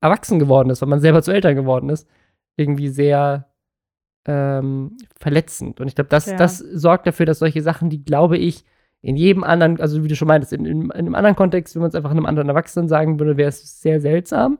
erwachsen 0.00 0.38
geworden 0.38 0.70
ist, 0.70 0.82
weil 0.82 0.88
man 0.88 1.00
selber 1.00 1.22
zu 1.22 1.32
Eltern 1.32 1.54
geworden 1.54 1.88
ist, 1.88 2.08
irgendwie 2.56 2.88
sehr 2.88 3.46
ähm, 4.26 4.96
verletzend. 5.18 5.80
Und 5.80 5.88
ich 5.88 5.94
glaube, 5.94 6.10
das, 6.10 6.26
ja. 6.26 6.36
das 6.36 6.58
sorgt 6.58 7.06
dafür, 7.06 7.26
dass 7.26 7.38
solche 7.38 7.62
Sachen, 7.62 7.90
die, 7.90 8.04
glaube 8.04 8.36
ich, 8.36 8.64
in 9.02 9.16
jedem 9.16 9.44
anderen, 9.44 9.80
also 9.80 10.04
wie 10.04 10.08
du 10.08 10.16
schon 10.16 10.28
meintest, 10.28 10.52
in, 10.52 10.66
in, 10.66 10.82
in 10.82 10.92
einem 10.92 11.14
anderen 11.14 11.36
Kontext, 11.36 11.74
wenn 11.74 11.82
man 11.82 11.88
es 11.88 11.94
einfach 11.94 12.10
einem 12.10 12.26
anderen 12.26 12.48
Erwachsenen 12.48 12.88
sagen 12.88 13.18
würde, 13.18 13.36
wäre 13.36 13.48
es 13.48 13.80
sehr 13.80 14.00
seltsam. 14.00 14.58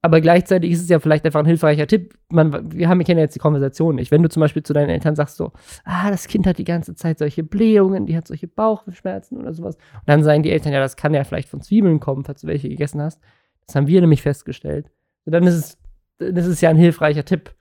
Aber 0.00 0.20
gleichzeitig 0.20 0.70
ist 0.70 0.82
es 0.82 0.88
ja 0.88 1.00
vielleicht 1.00 1.24
einfach 1.24 1.40
ein 1.40 1.46
hilfreicher 1.46 1.88
Tipp. 1.88 2.14
Man, 2.30 2.72
wir 2.72 2.88
haben, 2.88 3.00
ja 3.00 3.16
jetzt 3.16 3.34
die 3.34 3.40
Konversation 3.40 3.96
nicht. 3.96 4.12
Wenn 4.12 4.22
du 4.22 4.28
zum 4.28 4.40
Beispiel 4.40 4.62
zu 4.62 4.72
deinen 4.72 4.90
Eltern 4.90 5.16
sagst 5.16 5.36
so, 5.36 5.52
ah, 5.84 6.10
das 6.10 6.28
Kind 6.28 6.46
hat 6.46 6.58
die 6.58 6.64
ganze 6.64 6.94
Zeit 6.94 7.18
solche 7.18 7.42
Blähungen, 7.42 8.06
die 8.06 8.16
hat 8.16 8.28
solche 8.28 8.46
Bauchschmerzen 8.46 9.38
oder 9.38 9.52
sowas. 9.52 9.74
Und 9.74 10.06
dann 10.06 10.22
sagen 10.22 10.44
die 10.44 10.52
Eltern, 10.52 10.72
ja, 10.72 10.78
das 10.78 10.96
kann 10.96 11.14
ja 11.14 11.24
vielleicht 11.24 11.48
von 11.48 11.62
Zwiebeln 11.62 11.98
kommen, 11.98 12.24
falls 12.24 12.42
du 12.42 12.46
welche 12.46 12.68
gegessen 12.68 13.02
hast. 13.02 13.20
Das 13.66 13.74
haben 13.74 13.88
wir 13.88 14.00
nämlich 14.00 14.22
festgestellt. 14.22 14.88
Und 15.24 15.32
dann 15.32 15.44
ist 15.46 15.54
es, 15.54 15.78
das 16.18 16.46
ist 16.46 16.60
ja 16.60 16.70
ein 16.70 16.76
hilfreicher 16.76 17.24
Tipp, 17.24 17.54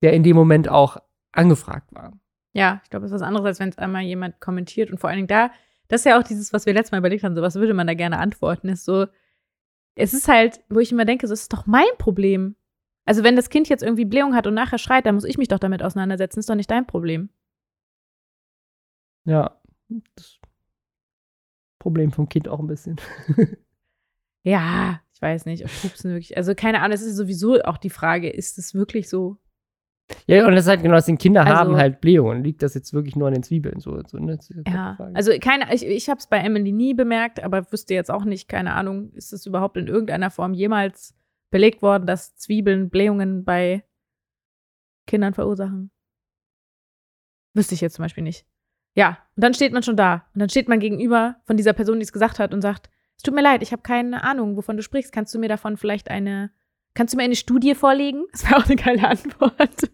der 0.00 0.12
in 0.12 0.22
dem 0.22 0.36
Moment 0.36 0.68
auch 0.68 0.96
angefragt 1.32 1.92
war. 1.92 2.12
Ja, 2.52 2.80
ich 2.84 2.90
glaube, 2.90 3.06
es 3.06 3.10
ist 3.10 3.16
was 3.16 3.26
anderes, 3.26 3.46
als 3.46 3.60
wenn 3.60 3.68
es 3.68 3.78
einmal 3.78 4.02
jemand 4.02 4.40
kommentiert. 4.40 4.90
Und 4.90 4.98
vor 4.98 5.10
allen 5.10 5.18
Dingen 5.18 5.28
da, 5.28 5.50
das 5.88 6.02
ist 6.02 6.04
ja 6.04 6.18
auch 6.18 6.22
dieses, 6.22 6.52
was 6.52 6.66
wir 6.66 6.72
letztes 6.72 6.92
Mal 6.92 6.98
überlegt 6.98 7.24
haben, 7.24 7.34
so 7.34 7.42
was 7.42 7.56
würde 7.56 7.74
man 7.74 7.88
da 7.88 7.94
gerne 7.94 8.18
antworten, 8.18 8.68
ist 8.68 8.84
so, 8.84 9.06
es 9.94 10.14
ist 10.14 10.28
halt, 10.28 10.60
wo 10.68 10.78
ich 10.78 10.92
immer 10.92 11.04
denke, 11.04 11.26
so, 11.26 11.34
es 11.34 11.42
ist 11.42 11.52
doch 11.52 11.66
mein 11.66 11.84
Problem. 11.98 12.56
Also, 13.04 13.24
wenn 13.24 13.36
das 13.36 13.50
Kind 13.50 13.68
jetzt 13.68 13.82
irgendwie 13.82 14.04
Blähung 14.04 14.34
hat 14.34 14.46
und 14.46 14.54
nachher 14.54 14.78
schreit, 14.78 15.06
dann 15.06 15.14
muss 15.14 15.24
ich 15.24 15.38
mich 15.38 15.48
doch 15.48 15.58
damit 15.58 15.82
auseinandersetzen. 15.82 16.36
Das 16.36 16.44
ist 16.44 16.50
doch 16.50 16.54
nicht 16.54 16.70
dein 16.70 16.86
Problem. 16.86 17.30
Ja, 19.24 19.60
das 20.14 20.38
Problem 21.78 22.12
vom 22.12 22.28
Kind 22.28 22.48
auch 22.48 22.60
ein 22.60 22.66
bisschen. 22.66 23.00
ja, 24.44 25.00
ich 25.12 25.20
weiß 25.20 25.46
nicht, 25.46 25.64
ob 25.64 25.70
Pupsen 25.82 26.12
wirklich, 26.12 26.36
also 26.36 26.54
keine 26.54 26.80
Ahnung, 26.80 26.94
es 26.94 27.02
ist 27.02 27.16
sowieso 27.16 27.60
auch 27.62 27.78
die 27.78 27.90
Frage, 27.90 28.30
ist 28.30 28.58
es 28.58 28.74
wirklich 28.74 29.08
so 29.08 29.38
ja, 30.26 30.46
und 30.46 30.54
das 30.54 30.64
ist 30.64 30.68
halt 30.68 30.82
genau, 30.82 30.94
dass 30.94 31.06
die 31.06 31.16
Kinder 31.16 31.42
also, 31.42 31.54
haben 31.54 31.76
halt 31.76 32.00
Blähungen. 32.00 32.42
Liegt 32.42 32.62
das 32.62 32.74
jetzt 32.74 32.92
wirklich 32.92 33.16
nur 33.16 33.28
an 33.28 33.34
den 33.34 33.42
Zwiebeln? 33.42 33.80
So, 33.80 34.00
so, 34.06 34.18
ne? 34.18 34.38
Ja, 34.66 34.96
also 35.14 35.32
keine, 35.40 35.72
ich, 35.74 35.86
ich 35.86 36.08
habe 36.08 36.18
es 36.18 36.26
bei 36.26 36.38
Emily 36.38 36.72
nie 36.72 36.94
bemerkt, 36.94 37.42
aber 37.42 37.70
wüsste 37.72 37.94
jetzt 37.94 38.10
auch 38.10 38.24
nicht, 38.24 38.48
keine 38.48 38.74
Ahnung, 38.74 39.12
ist 39.12 39.32
es 39.32 39.46
überhaupt 39.46 39.76
in 39.76 39.86
irgendeiner 39.86 40.30
Form 40.30 40.54
jemals 40.54 41.14
belegt 41.50 41.82
worden, 41.82 42.06
dass 42.06 42.36
Zwiebeln 42.36 42.90
Blähungen 42.90 43.44
bei 43.44 43.84
Kindern 45.06 45.34
verursachen? 45.34 45.90
Wüsste 47.54 47.74
ich 47.74 47.80
jetzt 47.80 47.94
zum 47.94 48.04
Beispiel 48.04 48.22
nicht. 48.22 48.46
Ja, 48.94 49.18
und 49.36 49.44
dann 49.44 49.54
steht 49.54 49.72
man 49.72 49.82
schon 49.82 49.96
da. 49.96 50.26
Und 50.34 50.40
dann 50.40 50.48
steht 50.48 50.68
man 50.68 50.80
gegenüber 50.80 51.36
von 51.44 51.56
dieser 51.56 51.72
Person, 51.72 51.98
die 51.98 52.04
es 52.04 52.12
gesagt 52.12 52.38
hat 52.38 52.54
und 52.54 52.62
sagt, 52.62 52.90
es 53.16 53.22
tut 53.22 53.34
mir 53.34 53.42
leid, 53.42 53.62
ich 53.62 53.72
habe 53.72 53.82
keine 53.82 54.24
Ahnung, 54.24 54.56
wovon 54.56 54.76
du 54.76 54.82
sprichst. 54.82 55.12
Kannst 55.12 55.34
du 55.34 55.38
mir 55.38 55.48
davon 55.48 55.76
vielleicht 55.76 56.10
eine 56.10 56.50
Kannst 56.94 57.14
du 57.14 57.16
mir 57.16 57.24
eine 57.24 57.36
Studie 57.36 57.74
vorlegen? 57.74 58.26
Das 58.32 58.44
wäre 58.44 58.56
auch 58.56 58.66
eine 58.66 58.76
geile 58.76 59.08
Antwort. 59.08 59.90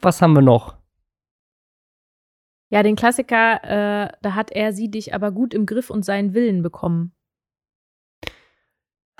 Was 0.00 0.22
haben 0.22 0.32
wir 0.34 0.42
noch? 0.42 0.78
Ja, 2.70 2.82
den 2.82 2.96
Klassiker, 2.96 3.64
äh, 3.64 4.12
da 4.22 4.34
hat 4.34 4.52
er 4.52 4.72
sie 4.72 4.90
dich 4.90 5.12
aber 5.12 5.32
gut 5.32 5.54
im 5.54 5.66
Griff 5.66 5.90
und 5.90 6.04
seinen 6.04 6.34
Willen 6.34 6.62
bekommen. 6.62 7.12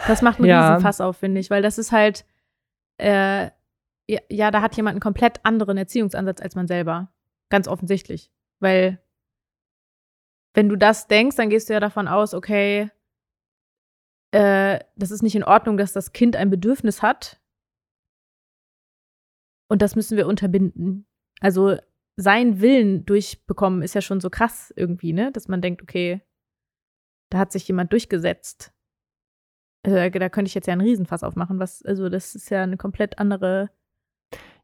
Das 0.06 0.22
macht 0.22 0.38
einen 0.38 0.48
ja. 0.48 0.68
Riesenfass 0.68 1.00
auf, 1.00 1.16
finde 1.16 1.40
ich, 1.40 1.50
weil 1.50 1.60
das 1.60 1.76
ist 1.76 1.92
halt, 1.92 2.24
äh, 2.98 3.50
ja, 4.06 4.20
ja, 4.28 4.50
da 4.50 4.62
hat 4.62 4.76
jemand 4.76 4.94
einen 4.94 5.00
komplett 5.00 5.44
anderen 5.44 5.76
Erziehungsansatz 5.76 6.40
als 6.40 6.54
man 6.54 6.68
selber. 6.68 7.12
Ganz 7.50 7.68
offensichtlich. 7.68 8.32
Weil, 8.60 9.02
wenn 10.54 10.68
du 10.68 10.76
das 10.76 11.08
denkst, 11.08 11.36
dann 11.36 11.50
gehst 11.50 11.68
du 11.68 11.74
ja 11.74 11.80
davon 11.80 12.08
aus, 12.08 12.34
okay, 12.34 12.90
äh, 14.32 14.80
das 14.96 15.10
ist 15.10 15.22
nicht 15.22 15.34
in 15.34 15.44
Ordnung, 15.44 15.76
dass 15.76 15.92
das 15.92 16.12
Kind 16.12 16.36
ein 16.36 16.50
Bedürfnis 16.50 17.02
hat. 17.02 17.40
Und 19.68 19.82
das 19.82 19.96
müssen 19.96 20.16
wir 20.16 20.26
unterbinden. 20.26 21.06
Also 21.40 21.76
seinen 22.16 22.60
Willen 22.60 23.06
durchbekommen 23.06 23.82
ist 23.82 23.94
ja 23.94 24.00
schon 24.00 24.20
so 24.20 24.30
krass 24.30 24.72
irgendwie, 24.76 25.12
ne? 25.12 25.32
Dass 25.32 25.48
man 25.48 25.62
denkt, 25.62 25.82
okay, 25.82 26.20
da 27.30 27.38
hat 27.38 27.52
sich 27.52 27.66
jemand 27.66 27.92
durchgesetzt. 27.92 28.72
Also, 29.86 29.96
da 29.96 30.28
könnte 30.28 30.48
ich 30.48 30.54
jetzt 30.54 30.66
ja 30.66 30.72
einen 30.72 30.82
Riesenfass 30.82 31.24
aufmachen. 31.24 31.58
Was, 31.58 31.82
also, 31.82 32.08
das 32.08 32.34
ist 32.34 32.50
ja 32.50 32.62
eine 32.62 32.76
komplett 32.76 33.18
andere. 33.18 33.70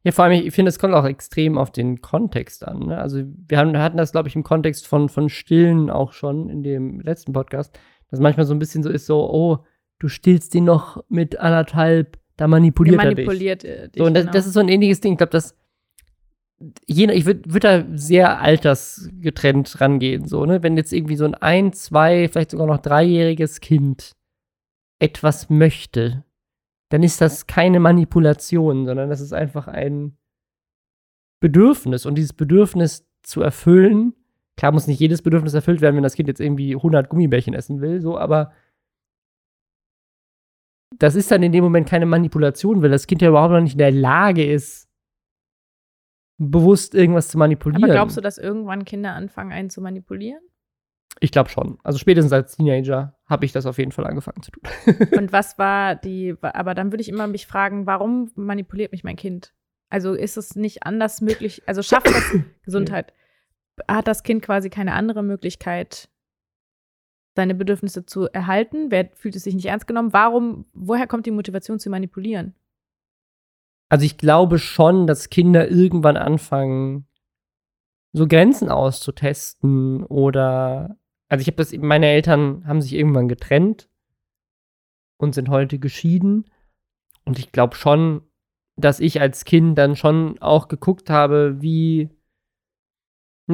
Ja, 0.03 0.13
vor 0.13 0.25
allem, 0.25 0.45
ich 0.47 0.55
finde, 0.55 0.69
es 0.69 0.79
kommt 0.79 0.95
auch 0.95 1.07
extrem 1.07 1.57
auf 1.57 1.73
den 1.73 2.01
Kontext 2.01 2.67
an. 2.67 2.81
Ne? 2.81 2.99
Also, 2.99 3.23
wir 3.25 3.59
haben, 3.59 3.77
hatten 3.79 3.97
das, 3.97 4.13
glaube 4.13 4.29
ich, 4.29 4.37
im 4.37 4.45
Kontext 4.45 4.87
von, 4.87 5.09
von 5.09 5.29
Stillen 5.29 5.89
auch 5.89 6.13
schon 6.13 6.51
in 6.51 6.63
dem 6.63 7.01
letzten 7.01 7.33
Podcast 7.33 7.79
dass 8.11 8.21
manchmal 8.21 8.47
so 8.47 8.55
ein 8.55 8.59
bisschen 8.59 8.83
so 8.83 8.91
ist, 8.91 9.07
so, 9.07 9.31
oh, 9.31 9.65
du 9.99 10.09
stillst 10.09 10.55
ihn 10.55 10.65
noch 10.65 11.03
mit 11.09 11.39
anderthalb, 11.39 12.19
da 12.37 12.47
manipuliert, 12.47 12.99
er 12.99 13.05
manipuliert 13.05 13.63
dich. 13.63 13.71
Äh, 13.71 13.89
dich. 13.89 13.99
So, 14.01 14.05
und 14.05 14.15
das, 14.15 14.25
genau. 14.25 14.33
das 14.33 14.47
ist 14.47 14.53
so 14.53 14.61
ein 14.61 14.69
ähnliches 14.69 15.01
Ding. 15.01 15.13
Ich 15.13 15.19
glaube, 15.19 15.31
dass 15.31 15.55
je, 16.87 17.11
ich 17.13 17.27
würde 17.27 17.43
würd 17.53 17.65
da 17.65 17.85
sehr 17.95 18.41
altersgetrennt 18.41 19.81
rangehen, 19.81 20.27
so, 20.27 20.45
ne? 20.45 20.63
Wenn 20.63 20.77
jetzt 20.77 20.93
irgendwie 20.93 21.17
so 21.17 21.25
ein 21.25 21.35
ein, 21.35 21.73
zwei, 21.73 22.29
vielleicht 22.29 22.51
sogar 22.51 22.67
noch 22.67 22.79
dreijähriges 22.79 23.61
Kind 23.61 24.13
etwas 24.99 25.51
möchte, 25.51 26.25
dann 26.89 27.03
ist 27.03 27.21
das 27.21 27.47
keine 27.47 27.81
Manipulation, 27.81 28.87
sondern 28.87 29.11
das 29.11 29.21
ist 29.21 29.33
einfach 29.33 29.67
ein 29.67 30.17
Bedürfnis. 31.41 32.07
Und 32.07 32.15
dieses 32.17 32.33
Bedürfnis 32.33 33.07
zu 33.23 33.43
erfüllen, 33.43 34.15
Klar 34.57 34.73
muss 34.73 34.87
nicht 34.87 35.01
jedes 35.01 35.23
Bedürfnis 35.23 35.55
erfüllt 35.55 35.81
werden, 35.81 35.97
wenn 35.97 36.03
das 36.03 36.15
Kind 36.15 36.29
jetzt 36.29 36.41
irgendwie 36.41 36.75
100 36.75 37.09
Gummibärchen 37.09 37.55
essen 37.55 37.81
will, 37.81 38.01
so, 38.01 38.19
aber 38.19 38.53
das 40.99 41.15
ist 41.15 41.31
dann 41.31 41.43
in 41.43 41.53
dem 41.53 41.65
Moment 41.65 41.89
keine 41.89 42.07
Manipulation, 42.07 42.83
weil 42.83 42.91
das 42.91 43.07
Kind 43.07 43.21
ja 43.23 43.29
überhaupt 43.29 43.53
noch 43.53 43.61
nicht 43.61 43.73
in 43.73 43.79
der 43.79 43.91
Lage 43.91 44.45
ist, 44.45 44.89
bewusst 46.39 46.95
irgendwas 46.95 47.29
zu 47.29 47.39
manipulieren. 47.39 47.85
Aber 47.85 47.93
glaubst 47.93 48.17
du, 48.17 48.21
dass 48.21 48.39
irgendwann 48.39 48.85
Kinder 48.85 49.15
anfangen, 49.15 49.53
einen 49.53 49.71
zu 49.71 49.81
manipulieren? 49.81 50.41
Ich 51.21 51.33
glaube 51.33 51.49
schon. 51.49 51.79
Also 51.83 51.99
spätestens 51.99 52.33
als 52.33 52.57
Teenager 52.57 53.17
habe 53.27 53.47
ich 53.47 53.53
das 53.53 53.65
auf 53.65 53.79
jeden 53.79 53.93
Fall 53.93 54.07
angefangen 54.07 54.43
zu 54.43 54.51
tun. 54.51 54.63
Und 55.19 55.33
was 55.33 55.59
war 55.59 55.97
die, 55.97 56.35
aber 56.43 56.75
dann 56.75 56.93
würde 56.93 57.01
ich 57.01 57.09
immer 57.09 57.27
mich 57.27 57.47
fragen, 57.47 57.87
warum 57.87 58.31
manipuliert 58.35 58.93
mich 58.93 59.03
mein 59.03 59.17
Kind? 59.17 59.55
Also 59.89 60.15
ist 60.15 60.37
es 60.37 60.57
nicht 60.57 60.83
anders 60.83 61.21
möglich, 61.21 61.63
also 61.67 61.83
schafft 61.83 62.09
das 62.09 62.35
Gesundheit? 62.65 63.15
Hat 63.89 64.09
das 64.09 64.23
Kind 64.23 64.43
quasi 64.43 64.71
keine 64.71 64.95
andere 64.95 65.23
Möglichkeit, 65.23 66.09
seine 67.35 67.55
Bedürfnisse 67.55 68.07
zu 68.07 68.27
erhalten? 68.27 68.91
Wer 68.91 69.11
fühlt 69.15 69.37
es 69.37 69.45
sich 69.45 69.55
nicht 69.55 69.67
ernst 69.67 69.87
genommen? 69.87 70.13
Warum, 70.13 70.67
woher 70.73 71.07
kommt 71.07 71.27
die 71.27 71.31
Motivation 71.31 71.79
zu 71.79 71.91
manipulieren? 71.91 72.55
Also 73.89 74.05
ich 74.05 74.19
glaube 74.19 74.59
schon, 74.59 75.07
dass 75.07 75.31
Kinder 75.31 75.71
irgendwann 75.71 76.17
anfangen, 76.17 77.07
so 78.13 78.27
Grenzen 78.27 78.69
auszutesten 78.69 80.03
oder 80.05 80.97
also 81.29 81.43
ich 81.43 81.49
habe 81.49 81.57
das 81.57 81.73
meine 81.73 82.07
Eltern 82.07 82.67
haben 82.67 82.81
sich 82.81 82.95
irgendwann 82.95 83.29
getrennt 83.29 83.91
und 85.19 85.35
sind 85.35 85.51
heute 85.51 85.79
geschieden 85.79 86.47
und 87.25 87.39
ich 87.39 87.53
glaube 87.53 87.77
schon, 87.77 88.23
dass 88.77 89.01
ich 89.01 89.21
als 89.21 89.45
Kind 89.45 89.77
dann 89.77 89.97
schon 89.97 90.39
auch 90.41 90.69
geguckt 90.69 91.11
habe, 91.11 91.61
wie 91.61 92.11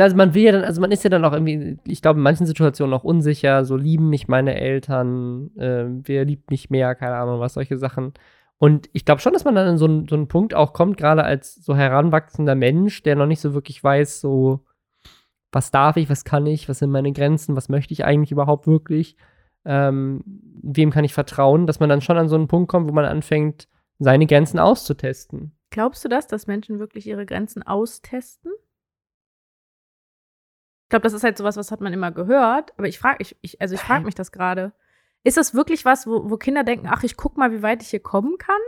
also 0.00 0.16
man 0.16 0.34
will 0.34 0.42
ja 0.42 0.52
dann, 0.52 0.64
also 0.64 0.80
man 0.80 0.90
ist 0.90 1.04
ja 1.04 1.10
dann 1.10 1.24
auch 1.24 1.32
irgendwie, 1.32 1.78
ich 1.86 2.00
glaube, 2.00 2.18
in 2.18 2.22
manchen 2.22 2.46
Situationen 2.46 2.94
auch 2.94 3.04
unsicher, 3.04 3.64
so 3.64 3.76
lieben 3.76 4.08
mich 4.08 4.26
meine 4.26 4.54
Eltern, 4.54 5.50
äh, 5.56 5.84
wer 5.86 6.24
liebt 6.24 6.50
mich 6.50 6.70
mehr, 6.70 6.94
keine 6.94 7.16
Ahnung, 7.16 7.40
was, 7.40 7.54
solche 7.54 7.76
Sachen. 7.76 8.14
Und 8.56 8.88
ich 8.92 9.04
glaube 9.04 9.20
schon, 9.20 9.32
dass 9.32 9.44
man 9.44 9.54
dann 9.54 9.68
in 9.68 9.76
so, 9.76 9.86
einen, 9.86 10.08
so 10.08 10.14
einen 10.14 10.28
Punkt 10.28 10.54
auch 10.54 10.72
kommt, 10.72 10.96
gerade 10.96 11.24
als 11.24 11.56
so 11.56 11.76
heranwachsender 11.76 12.54
Mensch, 12.54 13.02
der 13.02 13.16
noch 13.16 13.26
nicht 13.26 13.40
so 13.40 13.54
wirklich 13.54 13.82
weiß, 13.82 14.20
so, 14.20 14.64
was 15.50 15.70
darf 15.70 15.96
ich, 15.96 16.08
was 16.08 16.24
kann 16.24 16.46
ich, 16.46 16.68
was 16.68 16.78
sind 16.78 16.90
meine 16.90 17.12
Grenzen, 17.12 17.56
was 17.56 17.68
möchte 17.68 17.92
ich 17.92 18.04
eigentlich 18.04 18.32
überhaupt 18.32 18.66
wirklich, 18.66 19.16
ähm, 19.64 20.22
wem 20.62 20.90
kann 20.90 21.04
ich 21.04 21.12
vertrauen, 21.12 21.66
dass 21.66 21.80
man 21.80 21.88
dann 21.88 22.00
schon 22.00 22.16
an 22.16 22.28
so 22.28 22.36
einen 22.36 22.48
Punkt 22.48 22.70
kommt, 22.70 22.88
wo 22.88 22.92
man 22.94 23.04
anfängt, 23.04 23.68
seine 23.98 24.26
Grenzen 24.26 24.58
auszutesten. 24.58 25.52
Glaubst 25.70 26.04
du 26.04 26.08
das, 26.08 26.26
dass 26.26 26.46
Menschen 26.46 26.78
wirklich 26.78 27.06
ihre 27.06 27.26
Grenzen 27.26 27.62
austesten? 27.62 28.52
Glaube, 30.92 31.04
das 31.04 31.14
ist 31.14 31.24
halt 31.24 31.38
sowas, 31.38 31.56
was 31.56 31.70
hat 31.72 31.80
man 31.80 31.92
immer 31.92 32.12
gehört. 32.12 32.72
Aber 32.76 32.86
ich 32.86 32.98
frage, 32.98 33.16
ich, 33.20 33.34
ich, 33.40 33.60
also 33.60 33.74
ich 33.74 33.80
frage 33.80 34.04
mich 34.04 34.14
das 34.14 34.30
gerade. 34.30 34.72
Ist 35.24 35.38
das 35.38 35.54
wirklich 35.54 35.84
was, 35.84 36.06
wo, 36.06 36.28
wo 36.30 36.36
Kinder 36.36 36.64
denken, 36.64 36.86
ach, 36.90 37.02
ich 37.02 37.16
guck 37.16 37.38
mal, 37.38 37.50
wie 37.50 37.62
weit 37.62 37.82
ich 37.82 37.88
hier 37.88 38.00
kommen 38.00 38.36
kann? 38.38 38.60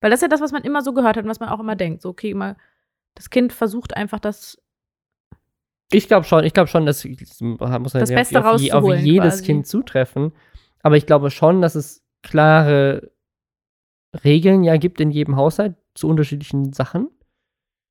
Weil 0.00 0.10
das 0.10 0.18
ist 0.18 0.22
ja 0.22 0.28
das, 0.28 0.40
was 0.40 0.52
man 0.52 0.62
immer 0.62 0.80
so 0.80 0.94
gehört 0.94 1.16
hat 1.16 1.24
und 1.24 1.30
was 1.30 1.38
man 1.38 1.50
auch 1.50 1.60
immer 1.60 1.76
denkt. 1.76 2.00
So, 2.00 2.08
okay, 2.08 2.32
mal, 2.32 2.56
das 3.14 3.28
Kind 3.28 3.52
versucht 3.52 3.96
einfach 3.96 4.18
das. 4.18 4.62
Ich 5.92 6.08
glaube 6.08 6.24
schon, 6.24 6.44
ich 6.44 6.54
glaube 6.54 6.68
schon, 6.68 6.86
dass 6.86 7.02
das 7.02 7.40
muss 7.40 7.60
man 7.60 7.80
Das 7.82 8.08
Beste 8.08 8.38
auf, 8.38 8.46
auf 8.46 8.52
rauszuholen 8.52 9.04
jedes 9.04 9.34
quasi. 9.34 9.44
Kind 9.44 9.66
zutreffen. 9.66 10.32
Aber 10.82 10.96
ich 10.96 11.04
glaube 11.04 11.30
schon, 11.30 11.60
dass 11.60 11.74
es 11.74 12.02
klare 12.22 13.10
Regeln 14.24 14.64
ja 14.64 14.78
gibt 14.78 15.00
in 15.00 15.10
jedem 15.10 15.36
Haushalt 15.36 15.76
zu 15.94 16.08
unterschiedlichen 16.08 16.72
Sachen. 16.72 17.10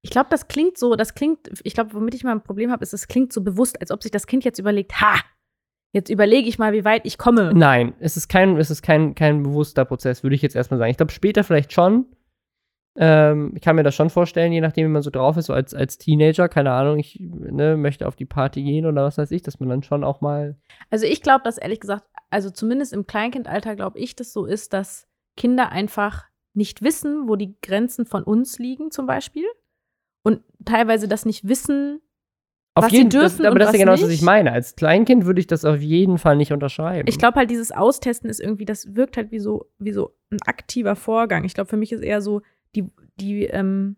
Ich 0.01 0.12
glaube, 0.12 0.27
das 0.29 0.47
klingt 0.47 0.77
so, 0.77 0.95
das 0.95 1.13
klingt, 1.13 1.49
ich 1.63 1.73
glaube, 1.73 1.93
womit 1.93 2.15
ich 2.15 2.23
mal 2.23 2.31
ein 2.31 2.43
Problem 2.43 2.71
habe, 2.71 2.83
ist, 2.83 2.93
es 2.93 3.07
klingt 3.07 3.33
so 3.33 3.41
bewusst, 3.41 3.81
als 3.81 3.91
ob 3.91 4.01
sich 4.01 4.12
das 4.12 4.27
Kind 4.27 4.45
jetzt 4.45 4.59
überlegt, 4.59 5.01
ha, 5.01 5.15
jetzt 5.91 6.09
überlege 6.09 6.47
ich 6.47 6.57
mal, 6.59 6.73
wie 6.73 6.85
weit 6.85 7.05
ich 7.05 7.17
komme. 7.17 7.53
Nein, 7.53 7.93
es 7.99 8.15
ist 8.15 8.29
kein, 8.29 8.57
es 8.57 8.69
ist 8.69 8.81
kein, 8.81 9.15
kein 9.15 9.43
bewusster 9.43 9.85
Prozess, 9.85 10.23
würde 10.23 10.35
ich 10.35 10.41
jetzt 10.41 10.55
erstmal 10.55 10.77
sagen. 10.77 10.91
Ich 10.91 10.97
glaube, 10.97 11.12
später 11.12 11.43
vielleicht 11.43 11.73
schon. 11.73 12.05
Ähm, 12.97 13.53
ich 13.55 13.62
kann 13.62 13.75
mir 13.75 13.83
das 13.83 13.95
schon 13.95 14.09
vorstellen, 14.09 14.51
je 14.51 14.62
nachdem, 14.62 14.88
wie 14.88 14.91
man 14.91 15.01
so 15.01 15.09
drauf 15.09 15.38
ist, 15.38 15.45
so 15.45 15.53
als, 15.53 15.73
als 15.73 15.97
Teenager, 15.97 16.49
keine 16.49 16.71
Ahnung, 16.71 16.99
ich 16.99 17.17
ne, 17.19 17.77
möchte 17.77 18.07
auf 18.07 18.15
die 18.15 18.25
Party 18.25 18.63
gehen 18.63 18.85
oder 18.85 19.03
was 19.03 19.17
weiß 19.17 19.31
ich, 19.31 19.41
dass 19.41 19.59
man 19.59 19.69
dann 19.69 19.83
schon 19.83 20.03
auch 20.03 20.21
mal. 20.21 20.57
Also 20.89 21.05
ich 21.05 21.21
glaube, 21.21 21.43
dass 21.43 21.57
ehrlich 21.57 21.79
gesagt, 21.79 22.05
also 22.29 22.49
zumindest 22.49 22.93
im 22.93 23.05
Kleinkindalter 23.05 23.75
glaube 23.75 23.99
ich, 23.99 24.15
dass 24.15 24.33
so 24.33 24.45
ist, 24.45 24.73
dass 24.73 25.07
Kinder 25.38 25.71
einfach 25.71 26.25
nicht 26.53 26.81
wissen, 26.81 27.29
wo 27.29 27.35
die 27.35 27.55
Grenzen 27.62 28.05
von 28.05 28.23
uns 28.23 28.59
liegen, 28.59 28.91
zum 28.91 29.05
Beispiel. 29.05 29.45
Und 30.30 30.44
teilweise 30.65 31.08
das 31.08 31.26
nicht 31.26 31.48
wissen. 31.48 32.02
Auf 32.76 32.86
Was 32.86 32.92
sie 32.92 32.98
jeden 32.98 33.10
dürfen 33.10 33.39
das, 33.39 33.48
aber 33.48 33.54
und 33.54 33.60
das 33.60 33.70
ist 33.70 33.74
ja 33.74 33.80
genau 33.80 33.94
das, 33.94 34.04
was 34.04 34.10
ich 34.12 34.22
meine. 34.22 34.52
Als 34.52 34.76
Kleinkind 34.76 35.26
würde 35.26 35.39
ich 35.39 35.48
das 35.48 35.65
auf 35.65 35.82
jeden 35.82 36.18
Fall 36.18 36.36
nicht 36.36 36.54
unterschreiben. 36.54 37.08
Ich 37.10 37.18
glaube 37.18 37.36
halt, 37.38 37.50
dieses 37.50 37.72
Austesten 37.72 38.30
ist 38.30 38.39
irgendwie, 38.39 38.65
das 38.65 38.96
wirkt 38.96 39.18
halt 39.18 39.32
wie 39.32 39.39
so, 39.39 39.65
wie 39.80 39.92
so 39.92 40.13
ein 40.32 40.38
aktiver 40.46 40.96
Vorgang. 40.96 41.46
Ich 41.46 41.56
glaube, 41.56 41.70
für 41.70 41.78
mich 41.78 41.92
ist 41.92 42.04
eher 42.04 42.22
so, 42.22 42.42
die, 42.76 42.86
die, 43.20 43.46
ähm, 43.46 43.96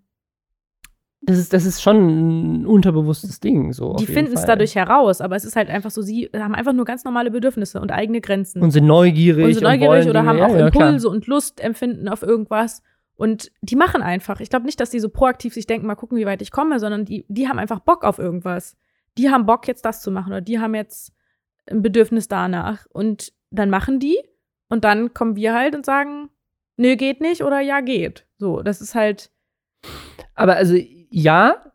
das 1.24 1.38
ist, 1.38 1.54
das 1.54 1.66
ist 1.66 1.82
schon 1.82 2.62
ein 2.62 2.66
unterbewusstes 2.66 3.40
Ding. 3.40 3.74
So, 3.74 3.96
die 3.96 4.08
finden 4.08 4.34
es 4.34 4.46
dadurch 4.46 4.76
heraus, 4.76 5.22
aber 5.22 5.36
es 5.36 5.46
ist 5.46 5.56
halt 5.56 5.70
einfach 5.70 5.92
so, 5.92 6.02
sie 6.02 6.30
haben 6.34 6.56
einfach 6.56 6.74
nur 6.74 6.86
ganz 6.86 7.04
normale 7.04 7.30
Bedürfnisse 7.30 7.80
und 7.80 7.92
eigene 7.92 8.22
Grenzen. 8.22 8.62
Und 8.62 8.72
sind 8.72 8.88
neugierig. 8.88 9.46
und 9.46 9.54
sind 9.54 9.64
neugierig 9.64 9.90
wollen 9.90 10.10
oder 10.10 10.26
haben 10.26 10.40
auch 10.40 10.56
ja, 10.56 10.72
klar. 10.72 10.88
Impulse 10.88 11.10
und 11.10 11.28
Lustempfinden 11.28 12.08
auf 12.08 12.24
irgendwas. 12.24 12.82
Und 13.22 13.52
die 13.62 13.76
machen 13.76 14.02
einfach. 14.02 14.40
Ich 14.40 14.50
glaube 14.50 14.66
nicht, 14.66 14.80
dass 14.80 14.90
die 14.90 15.00
so 15.00 15.08
proaktiv 15.08 15.54
sich 15.54 15.68
denken, 15.68 15.86
mal 15.86 15.94
gucken, 15.94 16.18
wie 16.18 16.26
weit 16.26 16.42
ich 16.42 16.50
komme, 16.50 16.80
sondern 16.80 17.06
die, 17.06 17.24
die 17.28 17.48
haben 17.48 17.60
einfach 17.60 17.80
Bock 17.80 18.04
auf 18.04 18.18
irgendwas. 18.18 18.76
Die 19.16 19.30
haben 19.30 19.46
Bock, 19.46 19.68
jetzt 19.68 19.86
das 19.86 20.02
zu 20.02 20.10
machen 20.10 20.32
oder 20.32 20.42
die 20.42 20.58
haben 20.58 20.74
jetzt 20.74 21.14
ein 21.70 21.84
Bedürfnis 21.84 22.28
danach. 22.28 22.88
Und 22.90 23.32
dann 23.52 23.70
machen 23.70 24.00
die 24.00 24.18
und 24.70 24.86
dann 24.86 25.14
kommen 25.14 25.36
wir 25.36 25.54
halt 25.54 25.76
und 25.76 25.86
sagen, 25.86 26.32
nö, 26.78 26.96
geht 26.96 27.22
nicht 27.22 27.44
oder 27.44 27.60
ja, 27.60 27.82
geht. 27.82 28.26
So, 28.40 28.64
das 28.64 28.82
ist 28.82 28.96
halt, 28.96 29.30
Aber 30.34 30.56
also 30.56 30.76
ja, 31.12 31.72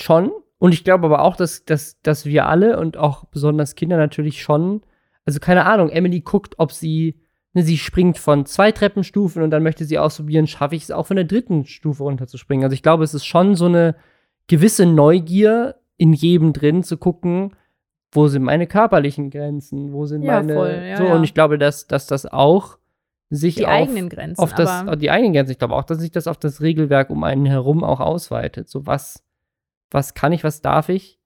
schon. 0.00 0.32
Und 0.56 0.72
ich 0.72 0.82
glaube 0.82 1.04
aber 1.04 1.24
auch, 1.24 1.36
dass, 1.36 1.66
dass, 1.66 2.00
dass 2.00 2.24
wir 2.24 2.46
alle 2.46 2.80
und 2.80 2.96
auch 2.96 3.26
besonders 3.26 3.74
Kinder 3.74 3.98
natürlich 3.98 4.42
schon, 4.42 4.80
also 5.26 5.40
keine 5.40 5.66
Ahnung, 5.66 5.90
Emily 5.90 6.20
guckt, 6.20 6.54
ob 6.56 6.72
sie, 6.72 7.20
sie 7.54 7.78
springt 7.78 8.18
von 8.18 8.46
zwei 8.46 8.72
Treppenstufen 8.72 9.42
und 9.42 9.50
dann 9.50 9.62
möchte 9.62 9.84
sie 9.84 9.98
ausprobieren, 9.98 10.46
schaffe 10.46 10.76
ich 10.76 10.84
es 10.84 10.90
auch 10.90 11.06
von 11.06 11.16
der 11.16 11.24
dritten 11.24 11.64
Stufe 11.64 12.02
runterzuspringen. 12.04 12.64
Also 12.64 12.74
ich 12.74 12.82
glaube, 12.82 13.04
es 13.04 13.14
ist 13.14 13.26
schon 13.26 13.54
so 13.54 13.66
eine 13.66 13.96
gewisse 14.46 14.86
Neugier 14.86 15.76
in 15.96 16.12
jedem 16.12 16.52
drin 16.52 16.82
zu 16.82 16.96
gucken, 16.96 17.56
wo 18.12 18.28
sind 18.28 18.42
meine 18.42 18.66
körperlichen 18.66 19.30
Grenzen, 19.30 19.92
wo 19.92 20.06
sind 20.06 20.22
Ja, 20.22 20.36
meine 20.36 20.54
voll, 20.54 20.82
ja, 20.88 20.96
so 20.96 21.04
ja. 21.04 21.14
und 21.14 21.24
ich 21.24 21.34
glaube, 21.34 21.58
dass, 21.58 21.86
dass 21.86 22.06
das 22.06 22.26
auch 22.26 22.78
sich 23.30 23.56
die 23.56 23.66
auf, 23.66 23.72
eigenen 23.72 24.08
Grenzen. 24.08 24.42
auf 24.42 24.54
das, 24.54 24.70
aber 24.70 24.96
die 24.96 25.10
eigenen 25.10 25.34
Grenzen. 25.34 25.52
Ich 25.52 25.58
glaube 25.58 25.74
auch, 25.74 25.84
dass 25.84 25.98
sich 25.98 26.10
das 26.10 26.26
auf 26.26 26.38
das 26.38 26.62
Regelwerk 26.62 27.10
um 27.10 27.24
einen 27.24 27.44
herum 27.44 27.84
auch 27.84 28.00
ausweitet. 28.00 28.70
So 28.70 28.86
was, 28.86 29.22
was 29.90 30.14
kann 30.14 30.32
ich, 30.32 30.44
was 30.44 30.62
darf 30.62 30.88
ich? 30.88 31.18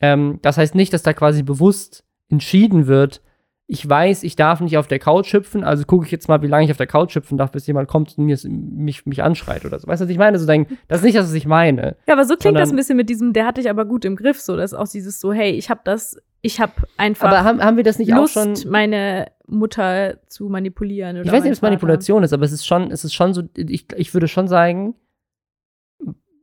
Ähm, 0.00 0.38
das 0.40 0.56
heißt 0.56 0.74
nicht, 0.74 0.94
dass 0.94 1.02
da 1.02 1.12
quasi 1.12 1.42
bewusst 1.42 2.04
entschieden 2.30 2.86
wird, 2.86 3.20
ich 3.68 3.88
weiß, 3.88 4.22
ich 4.24 4.36
darf 4.36 4.60
nicht 4.60 4.76
auf 4.76 4.86
der 4.86 4.98
Couch 4.98 5.32
hüpfen, 5.32 5.64
also 5.64 5.84
gucke 5.84 6.04
ich 6.04 6.10
jetzt 6.12 6.28
mal, 6.28 6.42
wie 6.42 6.46
lange 6.48 6.64
ich 6.64 6.70
auf 6.70 6.76
der 6.76 6.86
Couch 6.86 7.14
hüpfen 7.14 7.38
darf, 7.38 7.52
bis 7.52 7.66
jemand 7.66 7.88
kommt 7.88 8.18
und 8.18 8.26
mir, 8.26 8.36
mich, 8.44 9.06
mich 9.06 9.22
anschreit 9.22 9.64
oder 9.64 9.78
so. 9.78 9.86
Weißt 9.86 10.00
du, 10.00 10.04
was 10.04 10.10
ich 10.10 10.18
meine? 10.18 10.38
So 10.38 10.46
denken, 10.46 10.76
das 10.88 10.98
ist 10.98 11.04
nicht 11.04 11.16
das, 11.16 11.26
was 11.26 11.32
ich 11.34 11.46
meine. 11.46 11.96
Ja, 12.06 12.14
aber 12.14 12.24
so 12.24 12.36
klingt 12.36 12.56
das 12.58 12.68
Sondern- 12.68 12.74
ein 12.74 12.76
bisschen 12.76 12.96
mit 12.96 13.08
diesem, 13.08 13.32
der 13.32 13.46
hat 13.46 13.56
dich 13.56 13.70
aber 13.70 13.84
gut 13.86 14.04
im 14.04 14.16
Griff, 14.16 14.40
so, 14.40 14.56
das 14.56 14.72
ist 14.72 14.78
auch 14.78 14.88
dieses 14.88 15.20
so, 15.20 15.32
hey, 15.32 15.52
ich 15.52 15.70
habe 15.70 15.80
das, 15.84 16.16
ich 16.42 16.60
habe 16.60 16.72
einfach 16.98 17.28
Aber 17.28 17.44
haben, 17.44 17.62
haben 17.62 17.76
wir 17.76 17.84
das 17.84 17.98
nicht 17.98 18.10
Lust, 18.10 18.36
auch 18.36 18.42
schon. 18.56 18.70
meine 18.70 19.30
Mutter 19.46 20.18
zu 20.26 20.48
manipulieren. 20.48 21.16
Oder 21.16 21.26
Ich 21.26 21.32
weiß 21.32 21.42
nicht, 21.44 21.50
ob 21.52 21.56
es 21.56 21.62
Manipulation 21.62 22.24
ist, 22.24 22.32
aber 22.32 22.44
es 22.44 22.52
ist 22.52 22.66
schon, 22.66 22.90
es 22.90 23.04
ist 23.04 23.14
schon 23.14 23.32
so, 23.32 23.42
ich, 23.56 23.86
ich 23.96 24.12
würde 24.12 24.28
schon 24.28 24.48
sagen, 24.48 24.96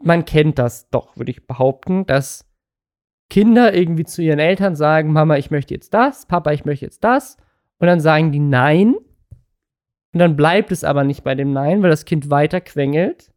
man 0.02 0.26
kennt 0.26 0.58
das 0.58 0.90
doch, 0.90 1.16
würde 1.18 1.32
ich 1.32 1.46
behaupten, 1.46 2.06
dass 2.06 2.49
Kinder 3.30 3.74
irgendwie 3.74 4.06
zu 4.06 4.22
ihren 4.22 4.40
Eltern 4.40 4.76
sagen, 4.76 5.14
Mama, 5.14 5.38
ich 5.38 5.52
möchte 5.52 5.74
jetzt 5.74 5.94
das, 5.94 6.26
Papa, 6.26 6.52
ich 6.52 6.66
möchte 6.66 6.86
jetzt 6.86 7.04
das. 7.04 7.38
Und 7.78 7.88
dann 7.88 8.00
sagen 8.00 8.32
die 8.32 8.40
Nein. 8.40 8.96
Und 10.12 10.20
dann 10.20 10.36
bleibt 10.36 10.72
es 10.72 10.84
aber 10.84 11.04
nicht 11.04 11.24
bei 11.24 11.36
dem 11.36 11.54
Nein, 11.54 11.82
weil 11.82 11.92
das 11.92 12.06
Kind 12.06 12.30
weiter 12.30 12.62
quengelt. 12.62 13.32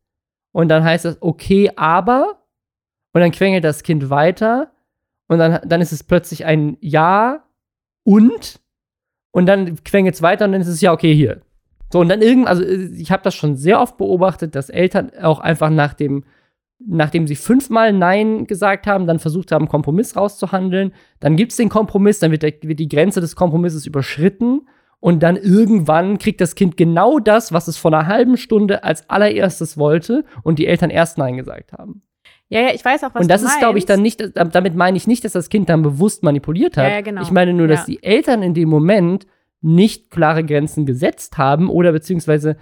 Und 0.52 0.68
dann 0.68 0.84
heißt 0.84 1.04
das, 1.04 1.18
okay, 1.20 1.70
aber. 1.76 2.42
Und 3.12 3.20
dann 3.20 3.30
quengelt 3.30 3.64
das 3.64 3.82
Kind 3.82 4.08
weiter. 4.10 4.72
Und 5.28 5.38
dann, 5.38 5.60
dann 5.66 5.80
ist 5.80 5.92
es 5.92 6.02
plötzlich 6.02 6.44
ein 6.44 6.76
Ja 6.80 7.44
und. 8.04 8.60
Und 9.30 9.46
dann 9.46 9.82
quengelt 9.84 10.14
es 10.14 10.22
weiter 10.22 10.44
und 10.46 10.52
dann 10.52 10.60
ist 10.60 10.68
es 10.68 10.80
ja, 10.80 10.92
okay, 10.92 11.14
hier. 11.14 11.42
So, 11.92 12.00
und 12.00 12.08
dann 12.08 12.22
irgend, 12.22 12.48
also 12.48 12.62
ich 12.62 13.12
habe 13.12 13.22
das 13.22 13.34
schon 13.34 13.56
sehr 13.56 13.80
oft 13.80 13.98
beobachtet, 13.98 14.54
dass 14.54 14.70
Eltern 14.70 15.10
auch 15.20 15.40
einfach 15.40 15.68
nach 15.68 15.92
dem, 15.92 16.24
nachdem 16.86 17.26
sie 17.26 17.36
fünfmal 17.36 17.92
Nein 17.92 18.46
gesagt 18.46 18.86
haben, 18.86 19.06
dann 19.06 19.18
versucht 19.18 19.52
haben, 19.52 19.62
einen 19.62 19.68
Kompromiss 19.70 20.16
rauszuhandeln. 20.16 20.92
Dann 21.20 21.36
gibt 21.36 21.52
es 21.52 21.56
den 21.56 21.68
Kompromiss, 21.68 22.18
dann 22.18 22.30
wird, 22.30 22.42
der, 22.42 22.52
wird 22.62 22.78
die 22.78 22.88
Grenze 22.88 23.20
des 23.20 23.36
Kompromisses 23.36 23.86
überschritten. 23.86 24.62
Und 25.00 25.22
dann 25.24 25.36
irgendwann 25.36 26.18
kriegt 26.18 26.40
das 26.40 26.54
Kind 26.54 26.76
genau 26.76 27.18
das, 27.18 27.52
was 27.52 27.66
es 27.66 27.76
vor 27.76 27.92
einer 27.92 28.06
halben 28.06 28.36
Stunde 28.36 28.84
als 28.84 29.10
allererstes 29.10 29.76
wollte 29.76 30.24
und 30.44 30.58
die 30.60 30.66
Eltern 30.68 30.90
erst 30.90 31.18
Nein 31.18 31.36
gesagt 31.36 31.72
haben. 31.72 32.02
Ja, 32.48 32.60
ja, 32.60 32.68
ich 32.74 32.84
weiß 32.84 33.02
auch, 33.04 33.14
was 33.14 33.22
und 33.22 33.30
das 33.30 33.40
du 33.40 33.46
ist, 33.48 33.58
glaube 33.58 33.78
ich, 33.78 33.86
dann 33.86 34.02
nicht, 34.02 34.20
da- 34.36 34.44
damit 34.44 34.76
meine 34.76 34.96
ich 34.96 35.06
nicht, 35.06 35.24
dass 35.24 35.32
das 35.32 35.48
Kind 35.48 35.68
dann 35.70 35.82
bewusst 35.82 36.22
manipuliert 36.22 36.76
hat. 36.76 36.84
Ja, 36.84 36.90
ja, 36.96 37.00
genau. 37.00 37.22
Ich 37.22 37.30
meine 37.32 37.52
nur, 37.54 37.66
dass 37.66 37.80
Ja. 37.80 37.94
die 37.94 38.02
Eltern 38.02 38.42
in 38.42 38.54
dem 38.54 38.68
Moment 38.68 39.26
nicht 39.60 40.10
klare 40.10 40.44
Grenzen 40.44 40.84
gesetzt 40.86 41.38
haben 41.38 41.68
oder 41.70 41.92
beziehungsweise 41.92 42.56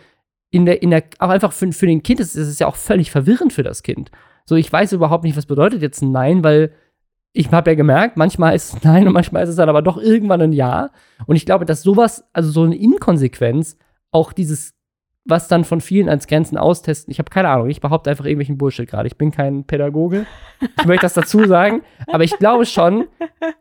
in 0.50 0.66
der, 0.66 0.82
in 0.82 0.90
der, 0.90 1.04
auch 1.18 1.28
einfach 1.28 1.52
für, 1.52 1.70
für 1.72 1.86
den 1.86 2.02
Kind 2.02 2.20
ist 2.20 2.34
es 2.34 2.58
ja 2.58 2.66
auch 2.66 2.76
völlig 2.76 3.10
verwirrend 3.10 3.52
für 3.52 3.62
das 3.62 3.82
Kind. 3.82 4.10
So, 4.44 4.56
ich 4.56 4.72
weiß 4.72 4.92
überhaupt 4.92 5.24
nicht, 5.24 5.36
was 5.36 5.46
bedeutet 5.46 5.82
jetzt 5.82 6.02
ein 6.02 6.10
Nein, 6.10 6.42
weil 6.42 6.72
ich 7.32 7.50
habe 7.52 7.70
ja 7.70 7.76
gemerkt, 7.76 8.16
manchmal 8.16 8.54
ist 8.54 8.74
es 8.74 8.82
Nein 8.84 9.06
und 9.06 9.12
manchmal 9.12 9.44
ist 9.44 9.50
es 9.50 9.56
dann 9.56 9.68
aber 9.68 9.82
doch 9.82 9.96
irgendwann 9.96 10.40
ein 10.40 10.52
Ja. 10.52 10.90
Und 11.26 11.36
ich 11.36 11.46
glaube, 11.46 11.64
dass 11.64 11.82
sowas, 11.82 12.24
also 12.32 12.50
so 12.50 12.64
eine 12.64 12.76
Inkonsequenz, 12.76 13.76
auch 14.10 14.32
dieses, 14.32 14.74
was 15.24 15.46
dann 15.46 15.64
von 15.64 15.80
vielen 15.80 16.08
als 16.08 16.26
Grenzen 16.26 16.58
austesten, 16.58 17.12
ich 17.12 17.20
habe 17.20 17.30
keine 17.30 17.48
Ahnung, 17.48 17.70
ich 17.70 17.80
behaupte 17.80 18.10
einfach 18.10 18.24
irgendwelchen 18.24 18.58
Bullshit 18.58 18.88
gerade. 18.88 19.06
Ich 19.06 19.16
bin 19.16 19.30
kein 19.30 19.64
Pädagoge. 19.64 20.26
Ich 20.78 20.86
möchte 20.86 21.02
das 21.02 21.14
dazu 21.14 21.44
sagen. 21.46 21.82
Aber 22.08 22.24
ich 22.24 22.36
glaube 22.38 22.66
schon, 22.66 23.06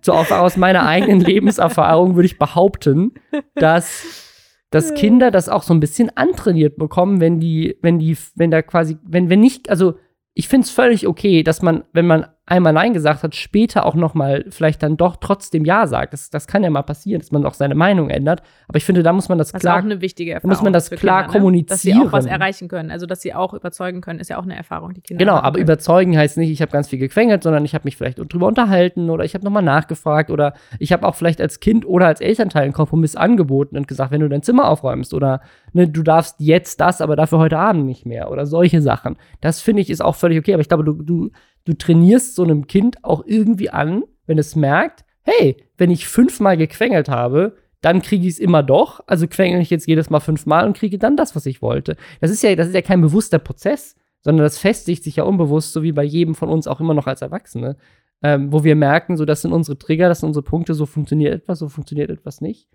so 0.01 0.13
auf, 0.13 0.31
aus 0.31 0.57
meiner 0.57 0.87
eigenen 0.87 1.19
Lebenserfahrung 1.19 2.15
würde 2.15 2.25
ich 2.25 2.39
behaupten, 2.39 3.13
dass, 3.53 4.28
dass 4.69 4.93
Kinder 4.93 5.31
das 5.31 5.49
auch 5.49 5.63
so 5.63 5.73
ein 5.73 5.79
bisschen 5.79 6.15
antrainiert 6.15 6.77
bekommen, 6.77 7.19
wenn 7.21 7.39
die, 7.39 7.77
wenn 7.81 7.99
die, 7.99 8.15
wenn 8.35 8.51
da 8.51 8.61
quasi, 8.61 8.97
wenn, 9.03 9.29
wenn 9.29 9.39
nicht, 9.39 9.69
also 9.69 9.95
ich 10.33 10.47
finde 10.47 10.65
es 10.65 10.71
völlig 10.71 11.07
okay, 11.07 11.43
dass 11.43 11.61
man, 11.61 11.83
wenn 11.91 12.07
man 12.07 12.27
einmal 12.49 12.73
Nein 12.73 12.93
gesagt 12.93 13.23
hat, 13.23 13.35
später 13.35 13.85
auch 13.85 13.95
noch 13.95 14.13
mal 14.13 14.45
vielleicht 14.49 14.81
dann 14.83 14.97
doch 14.97 15.15
trotzdem 15.17 15.65
Ja 15.65 15.87
sagt. 15.87 16.13
Das, 16.13 16.29
das 16.29 16.47
kann 16.47 16.63
ja 16.63 16.69
mal 16.69 16.81
passieren, 16.81 17.21
dass 17.21 17.31
man 17.31 17.45
auch 17.45 17.53
seine 17.53 17.75
Meinung 17.75 18.09
ändert. 18.09 18.41
Aber 18.67 18.77
ich 18.77 18.85
finde, 18.85 19.03
da 19.03 19.13
muss 19.13 19.29
man 19.29 19.37
das 19.37 19.51
Das 19.51 19.59
ist 19.59 19.61
klar 19.61 19.79
auch 19.79 19.83
eine 19.83 20.01
wichtige 20.01 20.31
da 20.31 20.35
Erfahrung. 20.35 20.49
muss 20.49 20.61
man 20.63 20.73
das 20.73 20.89
klar 20.89 21.27
Kinder, 21.27 21.51
ne? 21.51 21.63
Dass 21.63 21.81
sie 21.81 21.93
auch 21.93 21.97
was 21.97 22.11
kommunizieren. 22.11 22.41
erreichen 22.41 22.67
können. 22.67 22.91
Also, 22.91 23.05
dass 23.05 23.21
sie 23.21 23.33
auch 23.33 23.53
überzeugen 23.53 24.01
können, 24.01 24.19
ist 24.19 24.29
ja 24.29 24.37
auch 24.37 24.43
eine 24.43 24.55
Erfahrung, 24.55 24.93
die 24.93 25.01
Kinder 25.01 25.23
Genau, 25.23 25.37
aber 25.37 25.53
können. 25.53 25.63
überzeugen 25.63 26.17
heißt 26.17 26.37
nicht, 26.37 26.49
ich 26.49 26.61
habe 26.61 26.71
ganz 26.71 26.89
viel 26.89 26.99
gequengelt, 26.99 27.43
sondern 27.43 27.63
ich 27.65 27.73
habe 27.73 27.83
mich 27.85 27.95
vielleicht 27.95 28.17
drüber 28.17 28.47
unterhalten 28.47 29.09
oder 29.09 29.23
ich 29.23 29.33
habe 29.35 29.45
nochmal 29.45 29.63
nachgefragt 29.63 30.29
oder 30.31 30.53
ich 30.79 30.91
habe 30.91 31.07
auch 31.07 31.15
vielleicht 31.15 31.41
als 31.41 31.59
Kind 31.59 31.85
oder 31.85 32.07
als 32.07 32.21
Elternteil 32.21 32.63
einen 32.63 32.73
Kompromiss 32.73 33.15
angeboten 33.15 33.77
und 33.77 33.87
gesagt, 33.87 34.11
wenn 34.11 34.21
du 34.21 34.27
dein 34.29 34.43
Zimmer 34.43 34.67
aufräumst 34.69 35.13
oder 35.13 35.41
ne, 35.73 35.87
du 35.87 36.03
darfst 36.03 36.35
jetzt 36.39 36.79
das, 36.81 37.01
aber 37.01 37.15
dafür 37.15 37.37
heute 37.39 37.57
Abend 37.57 37.85
nicht 37.85 38.05
mehr 38.05 38.31
oder 38.31 38.45
solche 38.45 38.81
Sachen. 38.81 39.17
Das 39.41 39.61
finde 39.61 39.81
ich 39.81 39.89
ist 39.89 40.01
auch 40.01 40.15
völlig 40.15 40.39
okay, 40.39 40.53
aber 40.53 40.61
ich 40.61 40.67
glaube, 40.67 40.83
du, 40.83 40.93
du, 40.93 41.29
du 41.65 41.73
trainierst 41.73 42.35
so 42.35 42.43
einem 42.43 42.67
Kind 42.67 43.03
auch 43.03 43.23
irgendwie 43.25 43.69
an, 43.69 44.03
wenn 44.25 44.37
es 44.37 44.55
merkt, 44.55 45.05
hey, 45.21 45.57
wenn 45.77 45.91
ich 45.91 46.07
fünfmal 46.07 46.57
gequengelt 46.57 47.09
habe, 47.09 47.55
dann 47.81 48.01
kriege 48.01 48.27
ich 48.27 48.33
es 48.33 48.39
immer 48.39 48.63
doch. 48.63 49.01
Also 49.07 49.27
quengel 49.27 49.61
ich 49.61 49.69
jetzt 49.69 49.87
jedes 49.87 50.09
Mal 50.09 50.19
fünfmal 50.19 50.65
und 50.65 50.77
kriege 50.77 50.97
dann 50.97 51.15
das, 51.15 51.35
was 51.35 51.45
ich 51.45 51.61
wollte. 51.61 51.95
Das 52.19 52.31
ist 52.31 52.43
ja, 52.43 52.55
das 52.55 52.67
ist 52.67 52.73
ja 52.73 52.81
kein 52.81 53.01
bewusster 53.01 53.39
Prozess, 53.39 53.95
sondern 54.21 54.43
das 54.43 54.57
festigt 54.57 55.03
sich 55.03 55.17
ja 55.17 55.23
unbewusst, 55.23 55.73
so 55.73 55.83
wie 55.83 55.91
bei 55.91 56.03
jedem 56.03 56.35
von 56.35 56.49
uns 56.49 56.67
auch 56.67 56.79
immer 56.79 56.93
noch 56.93 57.07
als 57.07 57.21
Erwachsene, 57.21 57.77
ähm, 58.21 58.51
wo 58.51 58.63
wir 58.63 58.75
merken, 58.75 59.15
so 59.15 59.25
das 59.25 59.41
sind 59.41 59.53
unsere 59.53 59.77
Trigger, 59.77 60.09
das 60.09 60.19
sind 60.19 60.27
unsere 60.27 60.43
Punkte, 60.43 60.73
so 60.73 60.85
funktioniert 60.85 61.33
etwas, 61.33 61.59
so 61.59 61.69
funktioniert 61.69 62.09
etwas 62.09 62.41
nicht. 62.41 62.67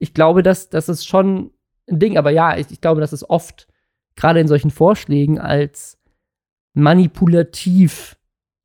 ich 0.00 0.14
glaube, 0.14 0.42
dass 0.42 0.70
das 0.70 0.88
ist 0.88 1.06
schon 1.06 1.52
ein 1.88 1.98
Ding. 1.98 2.18
Aber 2.18 2.30
ja, 2.30 2.56
ich, 2.56 2.70
ich 2.70 2.80
glaube, 2.80 3.00
dass 3.00 3.12
es 3.12 3.28
oft 3.28 3.68
gerade 4.16 4.40
in 4.40 4.48
solchen 4.48 4.70
Vorschlägen 4.70 5.38
als 5.38 5.98
manipulativ 6.74 8.16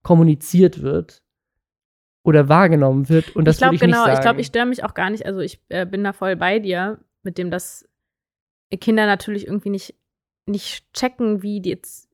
kommuniziert 0.06 0.84
wird 0.84 1.24
oder 2.22 2.48
wahrgenommen 2.48 3.10
wird. 3.10 3.36
Und 3.36 3.46
das 3.46 3.56
ich 3.56 3.60
glaube 3.60 3.74
ich 3.74 3.82
genau, 3.82 4.06
sagen. 4.06 4.14
ich 4.14 4.22
glaube, 4.22 4.40
ich 4.42 4.48
störe 4.48 4.68
mich 4.68 4.84
auch 4.84 4.94
gar 4.94 5.10
nicht. 5.10 5.26
Also 5.26 5.40
ich 5.40 5.60
äh, 5.70 5.88
bin 5.88 6.04
da 6.04 6.14
voll 6.14 6.36
bei 6.36 6.60
dir, 6.60 7.00
mit 7.24 7.40
dem, 7.40 7.50
dass 7.50 7.90
Kinder 8.80 9.08
natürlich 9.08 9.48
irgendwie 9.48 9.72
nicht, 9.72 9.96
nicht 10.46 10.94
checken, 10.94 11.42
wie 11.42 11.60
die 11.60 11.72
jetzt, 11.72 12.08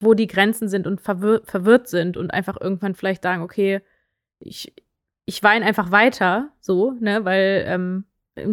wo 0.00 0.14
die 0.14 0.26
Grenzen 0.26 0.68
sind 0.68 0.88
und 0.88 1.00
verwir 1.00 1.42
verwirrt 1.44 1.86
sind 1.86 2.16
und 2.16 2.32
einfach 2.32 2.60
irgendwann 2.60 2.96
vielleicht 2.96 3.22
sagen, 3.22 3.42
okay, 3.42 3.82
ich, 4.40 4.74
ich 5.26 5.40
weine 5.44 5.64
einfach 5.64 5.92
weiter, 5.92 6.50
so, 6.58 6.90
ne, 6.98 7.24
weil 7.24 7.64
ähm, 7.68 8.04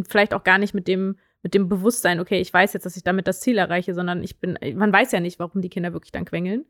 vielleicht 0.07 0.35
auch 0.35 0.43
gar 0.43 0.59
nicht 0.59 0.75
mit 0.75 0.87
dem, 0.87 1.17
mit 1.41 1.55
dem 1.55 1.69
Bewusstsein, 1.69 2.19
okay, 2.19 2.39
ich 2.39 2.53
weiß 2.53 2.73
jetzt, 2.73 2.85
dass 2.85 2.97
ich 2.97 3.03
damit 3.03 3.27
das 3.27 3.41
Ziel 3.41 3.57
erreiche, 3.57 3.95
sondern 3.95 4.21
ich 4.21 4.39
bin, 4.39 4.59
man 4.75 4.93
weiß 4.93 5.11
ja 5.11 5.21
nicht, 5.21 5.39
warum 5.39 5.61
die 5.61 5.69
Kinder 5.69 5.91
wirklich 5.91 6.11
dann 6.11 6.25
quengeln. 6.25 6.65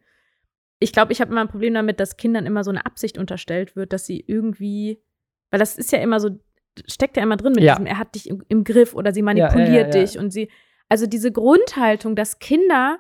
Ich 0.84 0.92
glaube, 0.94 1.14
ich 1.14 1.22
habe 1.22 1.32
immer 1.32 1.42
ein 1.42 1.48
Problem 1.48 1.74
damit, 1.74 2.00
dass 2.00 2.18
Kindern 2.18 2.46
immer 2.46 2.64
so 2.64 2.72
eine 2.72 2.86
Absicht 2.86 3.18
unterstellt 3.18 3.76
wird, 3.76 3.94
dass 3.94 4.06
sie 4.06 4.24
irgendwie, 4.28 5.02
weil 5.50 5.60
das 5.60 5.78
ist 5.78 5.92
ja 5.92 6.00
immer 6.00 6.20
so, 6.20 6.40
steckt 6.88 7.18
ja 7.18 7.24
immer 7.24 7.38
drin 7.38 7.54
mit 7.54 7.64
Ja. 7.64 7.74
diesem, 7.76 7.86
er 7.86 7.98
hat 7.98 8.16
dich 8.16 8.30
im, 8.30 8.44
im 8.50 8.64
Griff 8.64 8.94
oder 8.94 9.14
sie 9.14 9.22
manipuliert 9.22 9.96
ja, 9.96 10.02
dich 10.02 10.18
und 10.18 10.32
sie, 10.32 10.50
also 10.90 11.08
diese 11.08 11.32
Grundhaltung, 11.32 12.16
dass 12.16 12.40
Kinder 12.40 13.00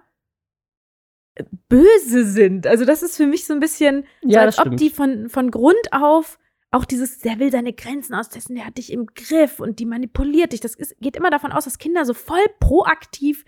äh, 1.35 1.43
böse 1.67 2.25
sind, 2.25 2.67
also 2.67 2.85
das 2.85 3.03
ist 3.03 3.17
für 3.17 3.27
mich 3.27 3.45
so 3.45 3.53
ein 3.53 3.59
bisschen, 3.59 4.05
so 4.21 4.39
als 4.39 4.57
ob 4.59 4.65
stimmt. 4.67 4.79
die 4.79 4.89
von, 4.89 5.29
von 5.29 5.51
Grund 5.51 5.91
auf 5.91 6.39
auch 6.71 6.85
dieses, 6.85 7.19
der 7.19 7.37
will 7.37 7.51
seine 7.51 7.71
Grenzen 7.71 8.15
austesten, 8.15 8.55
der 8.55 8.65
hat 8.65 8.79
dich 8.79 8.91
im 8.91 9.05
Griff 9.05 9.59
und 9.59 9.77
die 9.77 9.85
manipuliert 9.85 10.53
dich. 10.53 10.59
Das 10.59 10.73
ist, 10.73 10.95
geht 10.99 11.15
immer 11.15 11.29
davon 11.29 11.51
aus, 11.51 11.65
dass 11.65 11.77
Kinder 11.77 12.03
so 12.03 12.15
voll 12.15 12.43
proaktiv 12.59 13.45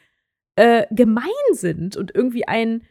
äh, 0.55 0.85
gemein 0.91 1.23
sind 1.51 1.97
und 1.97 2.13
irgendwie 2.13 2.47
einen 2.47 2.83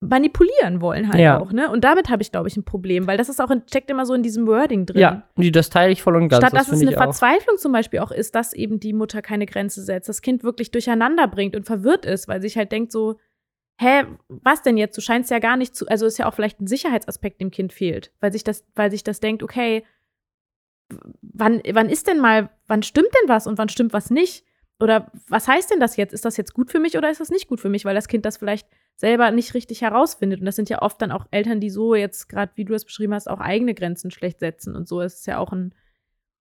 manipulieren 0.00 0.80
wollen 0.80 1.08
halt 1.08 1.20
Ja. 1.20 1.38
auch, 1.38 1.52
ne? 1.52 1.70
Und 1.70 1.84
damit 1.84 2.08
habe 2.08 2.22
ich, 2.22 2.32
glaube 2.32 2.48
ich, 2.48 2.56
ein 2.56 2.64
Problem, 2.64 3.06
weil 3.06 3.18
das 3.18 3.28
ist 3.28 3.40
auch 3.40 3.50
in, 3.50 3.62
steckt 3.66 3.90
immer 3.90 4.06
so 4.06 4.14
in 4.14 4.22
diesem 4.22 4.46
Wording 4.46 4.86
drin. 4.86 5.00
ja, 5.00 5.50
das 5.50 5.68
teile 5.68 5.92
ich 5.92 6.02
voll 6.02 6.16
und 6.16 6.28
ganz. 6.28 6.42
Statt 6.42 6.54
das 6.54 6.66
dass 6.66 6.72
es 6.72 6.78
finde 6.80 6.96
eine. 6.96 7.04
Verzweiflung 7.04 7.58
zum 7.58 7.72
Beispiel 7.72 8.00
auch 8.00 8.10
ist, 8.10 8.34
dass 8.34 8.54
eben 8.54 8.80
die 8.80 8.94
Mutter 8.94 9.20
keine 9.20 9.44
Grenze 9.44 9.82
setzt, 9.82 10.08
das 10.08 10.22
Kind 10.22 10.42
wirklich 10.42 10.70
durcheinander 10.70 11.28
bringt 11.28 11.54
und 11.54 11.64
verwirrt 11.66 12.06
ist, 12.06 12.28
weil 12.28 12.40
sich 12.40 12.56
halt 12.56 12.72
denkt 12.72 12.92
so, 12.92 13.18
hä, 13.78 14.04
was 14.28 14.62
denn 14.62 14.78
jetzt? 14.78 14.96
Du 14.96 15.02
scheinst 15.02 15.30
ja 15.30 15.38
gar 15.38 15.58
nicht 15.58 15.76
zu, 15.76 15.86
also 15.86 16.06
ist 16.06 16.18
ja 16.18 16.26
auch 16.26 16.34
vielleicht 16.34 16.60
ein 16.60 16.66
Sicherheitsaspekt 16.66 17.40
dem 17.40 17.50
Kind 17.50 17.72
fehlt, 17.74 18.10
weil 18.20 18.32
sich 18.32 18.42
das, 18.44 18.64
weil 18.74 18.90
sich 18.90 19.04
das 19.04 19.20
denkt, 19.20 19.42
okay, 19.42 19.84
wann, 21.20 21.60
wann 21.72 21.88
ist 21.90 22.06
denn 22.06 22.20
mal, 22.20 22.48
wann 22.66 22.82
stimmt 22.82 23.08
denn 23.22 23.28
was 23.28 23.46
und 23.46 23.58
wann 23.58 23.68
stimmt 23.68 23.92
was 23.92 24.10
nicht? 24.10 24.44
Oder 24.80 25.12
was 25.28 25.46
heißt 25.46 25.70
denn 25.70 25.80
das 25.80 25.96
jetzt? 25.96 26.14
Ist 26.14 26.24
das 26.24 26.38
jetzt 26.38 26.54
gut 26.54 26.70
für 26.70 26.80
mich 26.80 26.96
oder 26.96 27.10
ist 27.10 27.20
das 27.20 27.30
nicht 27.30 27.48
gut 27.48 27.60
für 27.60 27.68
mich? 27.68 27.84
Weil 27.84 27.94
das 27.94 28.08
Kind 28.08 28.24
das 28.24 28.38
vielleicht 28.38 28.66
selber 29.00 29.30
nicht 29.30 29.54
richtig 29.54 29.80
herausfindet. 29.80 30.40
Und 30.40 30.46
das 30.46 30.56
sind 30.56 30.68
ja 30.68 30.82
oft 30.82 31.00
dann 31.00 31.10
auch 31.10 31.26
Eltern, 31.30 31.58
die 31.58 31.70
so 31.70 31.94
jetzt, 31.94 32.28
gerade 32.28 32.52
wie 32.56 32.66
du 32.66 32.74
es 32.74 32.84
beschrieben 32.84 33.14
hast, 33.14 33.30
auch 33.30 33.40
eigene 33.40 33.74
Grenzen 33.74 34.10
schlecht 34.10 34.40
setzen 34.40 34.76
und 34.76 34.86
so. 34.86 35.00
Es 35.00 35.20
ist 35.20 35.26
ja 35.26 35.38
auch 35.38 35.52
ein, 35.52 35.74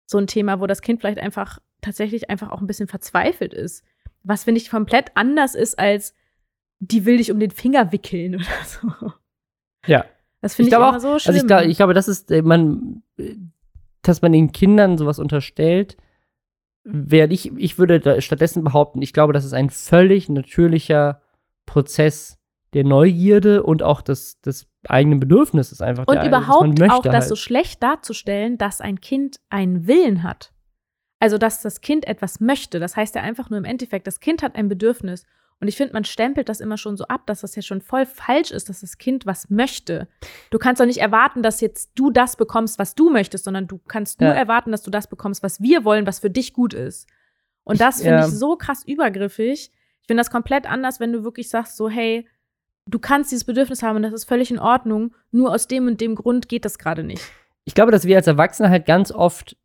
so 0.06 0.18
ein 0.18 0.28
Thema, 0.28 0.60
wo 0.60 0.68
das 0.68 0.82
Kind 0.82 1.00
vielleicht 1.00 1.20
einfach 1.20 1.60
tatsächlich 1.82 2.30
einfach 2.30 2.52
auch 2.52 2.60
ein 2.60 2.68
bisschen 2.68 2.90
verzweifelt 2.90 3.54
ist. 3.54 3.86
Was, 4.24 4.44
finde 4.44 4.60
ich, 4.60 4.70
komplett 4.70 5.12
anders 5.16 5.56
ist 5.56 5.80
als 5.80 6.14
die 6.82 7.06
will 7.06 7.18
dich 7.18 7.32
um 7.32 7.40
den 7.40 7.52
Finger 7.52 7.94
wickeln 7.94 8.36
oder 8.36 8.46
so. 8.66 9.12
Ja. 9.86 10.06
Das 10.42 10.56
finde 10.56 10.68
ich, 10.68 10.72
glaube 10.72 10.90
immer 10.90 10.98
auch, 10.98 11.02
so 11.02 11.20
schlimm. 11.20 11.36
Also 11.36 11.46
ich, 11.46 11.48
glaub, 11.48 11.62
ich 11.64 11.78
glaube, 11.78 11.94
das 11.94 12.08
ist, 12.10 12.30
äh, 12.30 12.42
man, 12.42 13.04
dass 14.02 14.22
man 14.22 14.34
den 14.34 14.52
Kindern 14.52 14.98
sowas 14.98 15.20
unterstellt, 15.20 15.96
werde 16.84 17.34
ich, 17.34 17.56
ich 17.58 17.78
würde 17.78 18.22
stattdessen 18.22 18.64
behaupten, 18.64 19.02
ich 19.02 19.14
glaube, 19.14 19.32
das 19.32 19.46
ist 19.46 19.54
ein 19.54 19.70
völlig 19.70 20.28
natürlicher 20.28 21.22
Prozess 21.66 22.39
der 22.74 22.84
Neugierde 22.84 23.64
und 23.64 23.84
auch 23.84 24.02
des, 24.02 24.40
des 24.42 24.68
eigenen 24.88 25.20
Bedürfnisses 25.20 25.82
einfach. 25.82 26.06
Und 26.08 26.16
der, 26.16 26.26
überhaupt 26.26 26.62
dass 26.62 26.68
man 26.70 26.78
möchte 26.78 26.96
auch 26.96 27.04
das 27.04 27.14
halt. 27.14 27.30
so 27.30 27.36
schlecht 27.36 27.82
darzustellen, 27.82 28.58
dass 28.58 28.82
ein 28.82 29.02
Kind 29.02 29.40
einen 29.50 29.88
Willen 29.88 30.24
hat. 30.24 30.54
Also, 31.20 31.38
dass 31.38 31.62
das 31.62 31.82
Kind 31.82 32.08
etwas 32.08 32.40
möchte. 32.40 32.80
Das 32.80 32.96
heißt 32.96 33.16
ja 33.16 33.22
einfach 33.22 33.50
nur 33.50 33.60
im 33.60 33.66
Endeffekt, 33.66 34.08
das 34.08 34.20
Kind 34.20 34.42
hat 34.42 34.56
ein 34.56 34.70
Bedürfnis. 34.70 35.26
Und 35.62 35.68
ich 35.68 35.76
finde, 35.76 35.94
man 35.94 36.06
stempelt 36.06 36.48
das 36.48 36.62
immer 36.62 36.78
schon 36.78 36.96
so 36.96 37.06
ab, 37.06 37.26
dass 37.26 37.42
das 37.42 37.54
ja 37.56 37.62
schon 37.62 37.82
voll 37.82 38.06
falsch 38.06 38.52
ist, 38.52 38.70
dass 38.70 38.80
das 38.80 38.98
Kind 38.98 39.26
was 39.26 39.50
möchte. 39.50 40.08
Du 40.52 40.58
kannst 40.58 40.80
doch 40.80 40.86
nicht 40.86 41.02
erwarten, 41.02 41.44
dass 41.44 41.60
jetzt 41.60 41.92
du 41.96 42.12
das 42.12 42.38
bekommst, 42.38 42.80
was 42.80 42.96
du 42.96 43.10
möchtest, 43.10 43.44
sondern 43.44 43.68
du 43.68 43.78
kannst 43.86 44.22
nur 44.22 44.30
Ja. 44.30 44.36
erwarten, 44.36 44.72
dass 44.72 44.84
du 44.84 44.92
das 44.92 45.08
bekommst, 45.08 45.44
was 45.44 45.62
wir 45.62 45.84
wollen, 45.84 46.08
was 46.08 46.20
für 46.20 46.30
dich 46.30 46.54
gut 46.54 46.74
ist. 46.74 47.10
Und 47.66 47.82
das 47.82 47.98
finde 47.98 48.20
ja. 48.20 48.26
ich 48.26 48.32
so 48.34 48.56
krass 48.56 48.86
übergriffig. 48.86 49.72
Ich 50.02 50.08
finde 50.08 50.22
das 50.22 50.32
komplett 50.32 50.66
anders, 50.66 51.02
wenn 51.02 51.12
du 51.12 51.26
wirklich 51.26 51.50
sagst, 51.50 51.76
so, 51.76 51.90
hey, 51.90 52.26
du 52.90 53.00
kannst 53.00 53.32
dieses 53.32 53.44
Bedürfnis 53.44 53.84
haben 53.84 53.98
und 53.98 54.04
das 54.04 54.14
ist 54.14 54.26
völlig 54.26 54.52
in 54.52 54.60
Ordnung, 54.60 55.16
nur 55.32 55.54
aus 55.54 55.68
dem 55.68 55.88
und 55.88 56.02
dem 56.02 56.16
Grund 56.16 56.50
geht 56.50 56.66
das 56.66 56.78
gerade 56.78 57.04
nicht. 57.04 57.24
ich 57.66 57.76
glaube, 57.76 57.92
dass 57.92 58.06
wir 58.06 58.16
als 58.18 58.28
Erwachsene 58.28 58.70
halt 58.70 58.86
ganz 58.86 59.12
oft 59.12 59.56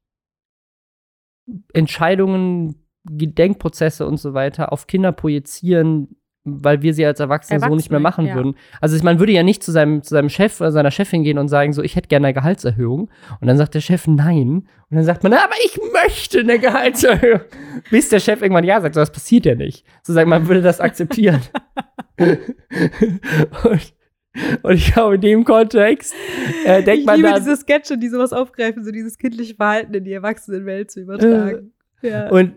Entscheidungen, 1.73 2.87
Gedenkprozesse 3.05 4.07
und 4.07 4.17
so 4.17 4.33
weiter 4.35 4.73
auf 4.73 4.87
Kinder 4.87 5.13
projizieren, 5.13 6.17
weil 6.45 6.83
wir 6.83 6.93
sie 6.93 7.07
als 7.07 7.21
Erwachsene, 7.21 7.59
so 7.59 7.75
nicht 7.75 7.91
mehr 7.91 8.01
Erwachsene, 8.01 8.01
machen 8.01 8.27
ja. 8.27 8.35
würden. 8.35 8.57
Also 8.81 9.03
man 9.03 9.19
würde 9.19 9.33
ja 9.33 9.43
nicht 9.43 9.63
zu 9.63 9.73
seinem, 9.73 10.03
zu 10.03 10.11
seinem 10.11 10.29
Chef 10.29 10.61
oder 10.61 10.73
seiner 10.73 10.91
Chefin 10.91 11.25
gehen 11.25 11.39
und 11.39 11.49
sagen, 11.49 11.73
so, 11.73 11.83
ich 11.83 11.97
hätte 11.97 12.09
gerne 12.09 12.27
eine 12.27 12.35
Gehaltserhöhung. 12.35 13.11
Und 13.41 13.49
dann 13.49 13.57
sagt 13.57 13.75
der 13.75 13.81
Chef 13.81 14.07
nein. 14.07 14.69
Und 14.91 14.97
dann 14.97 15.05
sagt 15.05 15.23
man, 15.23 15.33
na, 15.33 15.45
aber 15.45 15.55
ich 15.65 15.79
möchte 15.93 16.41
eine 16.41 16.59
Gehaltserhöhung. 16.59 17.41
Bis 17.91 18.11
der 18.11 18.21
Chef 18.21 18.43
irgendwann 18.43 18.65
ja 18.65 18.81
sagt, 18.81 18.95
so, 18.95 19.01
das 19.01 19.11
passiert 19.11 19.47
ja 19.47 19.55
nicht. 19.55 19.87
Sozusagen, 20.03 20.29
man 20.29 20.47
würde 20.47 20.61
das 20.61 20.81
akzeptieren. 20.81 21.41
und, 22.19 23.95
und 24.63 24.73
ich 24.75 24.93
glaube, 24.93 25.15
in 25.15 25.21
dem 25.23 25.45
Kontext 25.45 26.15
äh, 26.67 26.83
denkt 26.83 27.07
man 27.07 27.23
dann, 27.23 27.57
Sketche, 27.57 27.97
die 27.97 28.09
sowas 28.09 28.35
aufgreifen, 28.35 28.85
so 28.85 28.91
dieses 28.91 29.17
kindliche 29.17 29.55
Verhalten 29.55 29.95
in 29.95 30.05
die 30.05 30.13
Erwachsenenwelt 30.13 30.91
zu 30.91 31.01
übertragen. 31.01 31.73
ja. 32.03 32.29
Und 32.29 32.53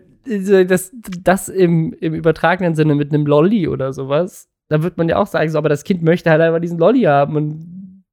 das, 0.66 0.90
das 1.22 1.48
im, 1.48 1.92
im 1.94 2.14
übertragenen 2.14 2.74
Sinne 2.74 2.94
mit 2.94 3.12
einem 3.12 3.26
Lolli 3.26 3.68
oder 3.68 3.92
sowas, 3.92 4.48
da 4.68 4.82
wird 4.82 4.96
man 4.98 5.08
ja 5.08 5.16
auch 5.16 5.26
sagen, 5.26 5.50
so, 5.50 5.58
aber 5.58 5.68
das 5.68 5.84
Kind 5.84 6.02
möchte 6.02 6.30
halt 6.30 6.40
einfach 6.40 6.60
diesen 6.60 6.78
Lolli 6.78 7.02
haben 7.02 7.36
und 7.36 8.04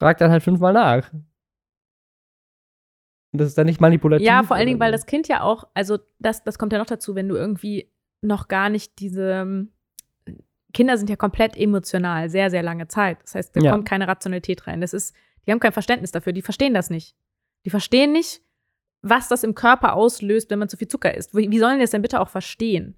fragt 0.00 0.20
dann 0.20 0.30
halt 0.30 0.42
fünfmal 0.42 0.72
nach. 0.72 1.12
Und 3.32 3.40
das 3.40 3.48
ist 3.48 3.58
dann 3.58 3.66
nicht 3.66 3.80
manipulativ. 3.80 4.26
Ja, 4.26 4.42
vor 4.42 4.56
allen 4.56 4.66
Dingen, 4.66 4.80
weil 4.80 4.92
das 4.92 5.06
Kind 5.06 5.28
ja 5.28 5.42
auch, 5.42 5.64
also 5.74 5.98
das, 6.18 6.42
das 6.44 6.58
kommt 6.58 6.72
ja 6.72 6.78
noch 6.78 6.86
dazu, 6.86 7.14
wenn 7.14 7.28
du 7.28 7.36
irgendwie 7.36 7.90
noch 8.22 8.48
gar 8.48 8.68
nicht 8.70 8.98
diese 8.98 9.30
ähm, 9.32 9.72
Kinder 10.72 10.96
sind 10.98 11.08
ja 11.08 11.16
komplett 11.16 11.56
emotional, 11.56 12.28
sehr, 12.28 12.50
sehr 12.50 12.62
lange 12.62 12.88
Zeit. 12.88 13.18
Das 13.22 13.34
heißt, 13.34 13.56
da 13.56 13.60
Ja. 13.60 13.72
kommt 13.72 13.86
keine 13.88 14.08
Rationalität 14.08 14.66
rein. 14.66 14.80
Das 14.80 14.92
ist, 14.92 15.14
die 15.46 15.52
haben 15.52 15.60
kein 15.60 15.72
Verständnis 15.72 16.12
dafür, 16.12 16.32
die 16.32 16.42
verstehen 16.42 16.74
das 16.74 16.90
nicht. 16.90 17.14
Die 17.64 17.70
verstehen 17.70 18.12
nicht, 18.12 18.42
was 19.08 19.28
das 19.28 19.42
im 19.42 19.54
Körper 19.54 19.94
auslöst, 19.94 20.50
wenn 20.50 20.58
man 20.58 20.68
zu 20.68 20.76
viel 20.76 20.88
Zucker 20.88 21.14
isst. 21.14 21.34
Wie, 21.34 21.58
sollen 21.58 21.78
die 21.78 21.84
das 21.84 21.90
denn 21.90 22.02
bitte 22.02 22.20
auch 22.20 22.28
verstehen? 22.28 22.96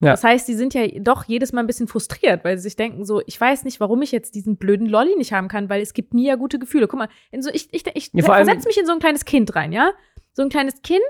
Ja. 0.00 0.10
Das 0.10 0.24
heißt, 0.24 0.46
die 0.48 0.54
sind 0.54 0.74
ja 0.74 0.86
doch 1.00 1.24
jedes 1.24 1.52
Mal 1.52 1.60
ein 1.60 1.66
bisschen 1.66 1.88
frustriert, 1.88 2.44
weil 2.44 2.58
sie 2.58 2.64
sich 2.64 2.76
denken 2.76 3.04
so, 3.04 3.22
ich 3.26 3.40
weiß 3.40 3.64
nicht, 3.64 3.80
warum 3.80 4.02
ich 4.02 4.12
jetzt 4.12 4.34
diesen 4.34 4.56
blöden 4.56 4.86
Lolli 4.86 5.16
nicht 5.16 5.32
haben 5.32 5.48
kann, 5.48 5.68
weil 5.68 5.80
es 5.80 5.94
gibt 5.94 6.12
mir 6.12 6.28
ja 6.28 6.34
gute 6.36 6.58
Gefühle. 6.58 6.88
Guck 6.88 6.98
mal, 6.98 7.08
in 7.30 7.42
so, 7.42 7.50
ich, 7.50 7.68
ich, 7.72 7.84
ich 7.94 8.10
Ja, 8.12 8.24
versetze 8.24 8.68
mich 8.68 8.76
in 8.76 8.86
so 8.86 8.92
ein 8.92 8.98
kleines 8.98 9.24
Kind 9.24 9.54
rein, 9.54 9.72
ja? 9.72 9.92
So 10.32 10.42
ein 10.42 10.48
kleines 10.48 10.82
Kind 10.82 11.00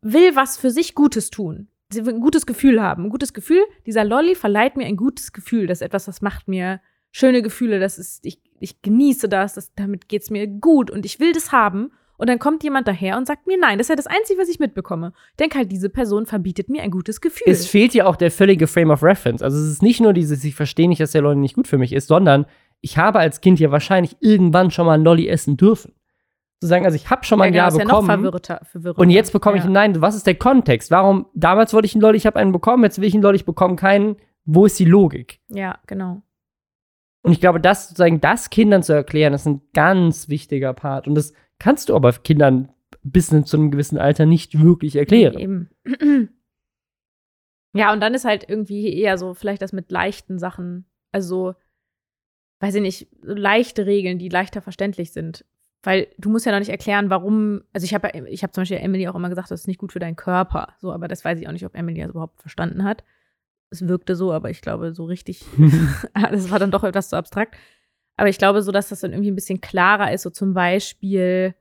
will 0.00 0.36
was 0.36 0.58
für 0.58 0.70
sich 0.70 0.94
Gutes 0.94 1.30
tun. 1.30 1.68
Sie 1.90 2.04
will 2.04 2.14
ein 2.14 2.20
gutes 2.20 2.46
Gefühl 2.46 2.82
haben. 2.82 3.04
Ein 3.04 3.10
gutes 3.10 3.32
Gefühl, 3.32 3.62
dieser 3.86 4.04
Lolli 4.04 4.34
verleiht 4.34 4.76
mir 4.76 4.86
ein 4.86 4.96
gutes 4.96 5.32
Gefühl. 5.32 5.66
Das 5.66 5.78
ist 5.78 5.82
etwas, 5.82 6.06
das 6.06 6.22
macht 6.22 6.48
mir 6.48 6.80
schöne 7.12 7.42
Gefühle. 7.42 7.80
Das 7.80 7.98
ist, 7.98 8.24
ich, 8.26 8.40
ich 8.60 8.82
genieße 8.82 9.28
das, 9.28 9.54
das 9.54 9.74
damit 9.74 10.08
geht's 10.08 10.30
mir 10.30 10.46
gut 10.46 10.90
und 10.90 11.06
ich 11.06 11.20
will 11.20 11.32
das 11.32 11.52
haben. 11.52 11.92
Und 12.22 12.28
dann 12.28 12.38
kommt 12.38 12.62
jemand 12.62 12.86
daher 12.86 13.16
und 13.18 13.26
sagt 13.26 13.48
mir, 13.48 13.58
nein, 13.58 13.78
das 13.78 13.86
ist 13.86 13.88
ja 13.88 13.96
das 13.96 14.06
Einzige, 14.06 14.40
was 14.40 14.48
ich 14.48 14.60
mitbekomme. 14.60 15.12
Ich 15.30 15.36
denke 15.38 15.58
halt, 15.58 15.72
diese 15.72 15.88
Person 15.90 16.24
verbietet 16.24 16.68
mir 16.68 16.84
ein 16.84 16.92
gutes 16.92 17.20
Gefühl. 17.20 17.52
es 17.52 17.66
fehlt 17.66 17.94
ja 17.94 18.06
auch 18.06 18.14
der 18.14 18.30
völlige 18.30 18.68
Frame 18.68 18.92
of 18.92 19.02
Reference. 19.02 19.42
Also 19.42 19.58
es 19.58 19.68
ist 19.68 19.82
nicht 19.82 20.00
nur 20.00 20.12
dieses, 20.12 20.44
ich 20.44 20.54
verstehe 20.54 20.88
nicht, 20.88 21.00
dass 21.00 21.10
der 21.10 21.22
Lolli 21.22 21.40
nicht 21.40 21.56
gut 21.56 21.66
für 21.66 21.78
mich 21.78 21.92
ist, 21.92 22.06
sondern 22.06 22.46
ich 22.80 22.96
habe 22.96 23.18
als 23.18 23.40
Kind 23.40 23.58
ja 23.58 23.72
wahrscheinlich 23.72 24.18
irgendwann 24.20 24.70
schon 24.70 24.86
mal 24.86 24.92
einen 24.92 25.02
Lolli 25.02 25.26
essen 25.26 25.56
dürfen. 25.56 25.94
Zu 26.60 26.68
sagen, 26.68 26.84
also 26.84 26.94
ich 26.94 27.10
habe 27.10 27.24
schon 27.24 27.40
mal 27.40 27.46
ein 27.46 27.54
genau, 27.54 27.64
Ja 27.64 27.68
ist 27.70 27.78
ja 27.78 27.84
noch 27.86 28.02
bekommen. 28.02 28.22
verwirrter, 28.22 28.60
verwirrender. 28.70 29.02
Und 29.02 29.10
jetzt 29.10 29.32
bekomme 29.32 29.56
ich 29.56 29.62
ja. 29.62 29.66
einen 29.66 29.74
Nein. 29.74 30.00
Was 30.00 30.14
ist 30.14 30.24
der 30.24 30.36
Kontext? 30.36 30.92
Warum, 30.92 31.26
damals 31.34 31.74
wollte 31.74 31.86
ich 31.86 31.96
einen 31.96 32.02
Lolli, 32.02 32.18
ich 32.18 32.26
habe 32.26 32.38
einen 32.38 32.52
bekommen, 32.52 32.84
jetzt 32.84 33.00
will 33.00 33.08
ich 33.08 33.14
einen 33.14 33.24
Lolli, 33.24 33.34
ich 33.34 33.46
bekomme 33.46 33.74
keinen. 33.74 34.14
Wo 34.44 34.64
ist 34.64 34.78
die 34.78 34.84
Logik? 34.84 35.40
Ja, 35.48 35.80
genau. 35.88 36.22
Und 37.22 37.32
ich 37.32 37.40
glaube, 37.40 37.60
das 37.60 37.88
sozusagen, 37.88 38.20
das 38.20 38.50
Kindern 38.50 38.84
zu 38.84 38.92
erklären, 38.92 39.34
ist 39.34 39.46
ein 39.46 39.62
ganz 39.74 40.28
wichtiger 40.28 40.72
Part. 40.72 41.08
Und 41.08 41.16
das 41.16 41.32
kannst 41.62 41.88
du 41.88 41.94
aber 41.94 42.12
Kindern 42.12 42.68
bis 43.04 43.28
zu 43.28 43.56
einem 43.56 43.70
gewissen 43.70 43.98
Alter 43.98 44.26
nicht 44.26 44.60
wirklich 44.60 44.96
erklären. 44.96 45.38
Eben. 45.38 45.70
Ja, 47.74 47.90
und 47.94 48.00
dann 48.00 48.12
ist 48.12 48.26
halt 48.26 48.44
irgendwie 48.46 48.94
eher 48.94 49.16
so, 49.16 49.32
vielleicht 49.32 49.62
das 49.62 49.72
mit 49.72 49.90
leichten 49.90 50.38
Sachen, 50.38 50.84
also, 51.10 51.54
weiß 52.60 52.74
ich 52.74 52.82
nicht, 52.82 53.08
so 53.22 53.32
leichte 53.32 53.86
Regeln, 53.86 54.18
die 54.18 54.28
leichter 54.28 54.60
verständlich 54.60 55.12
sind. 55.12 55.46
Weil 55.82 56.08
du 56.18 56.28
musst 56.28 56.44
ja 56.44 56.52
noch 56.52 56.58
nicht 56.58 56.68
erklären, 56.68 57.08
warum. 57.08 57.62
Also 57.72 57.86
ich 57.86 57.94
habe 57.94 58.10
ich 58.28 58.44
hab 58.44 58.54
zum 58.54 58.60
Beispiel 58.60 58.76
Emily 58.76 59.08
auch 59.08 59.14
immer 59.14 59.30
gesagt, 59.30 59.50
das 59.50 59.62
ist 59.62 59.68
nicht 59.68 59.80
gut 59.80 59.90
für 59.90 60.00
deinen 60.00 60.16
Körper. 60.16 60.74
So, 60.80 60.92
aber 60.92 61.08
das 61.08 61.24
weiß 61.24 61.40
ich 61.40 61.48
auch 61.48 61.52
nicht, 61.52 61.64
ob 61.64 61.74
Emily 61.74 62.00
das 62.00 62.10
überhaupt 62.10 62.40
verstanden 62.40 62.84
hat. 62.84 63.04
Es 63.70 63.88
wirkte 63.88 64.14
so, 64.16 64.32
aber 64.32 64.50
ich 64.50 64.60
glaube, 64.60 64.92
so 64.92 65.06
richtig, 65.06 65.44
das 66.14 66.50
war 66.50 66.58
dann 66.58 66.70
doch 66.70 66.84
etwas 66.84 67.08
zu 67.08 67.16
abstrakt. 67.16 67.56
Aber 68.22 68.28
ich 68.28 68.38
glaube 68.38 68.62
so, 68.62 68.70
dass 68.70 68.88
das 68.88 69.00
dann 69.00 69.10
irgendwie 69.10 69.32
ein 69.32 69.34
bisschen 69.34 69.60
klarer 69.60 70.12
ist. 70.12 70.22
So 70.22 70.30
zum 70.30 70.54
Beispiel 70.54 71.56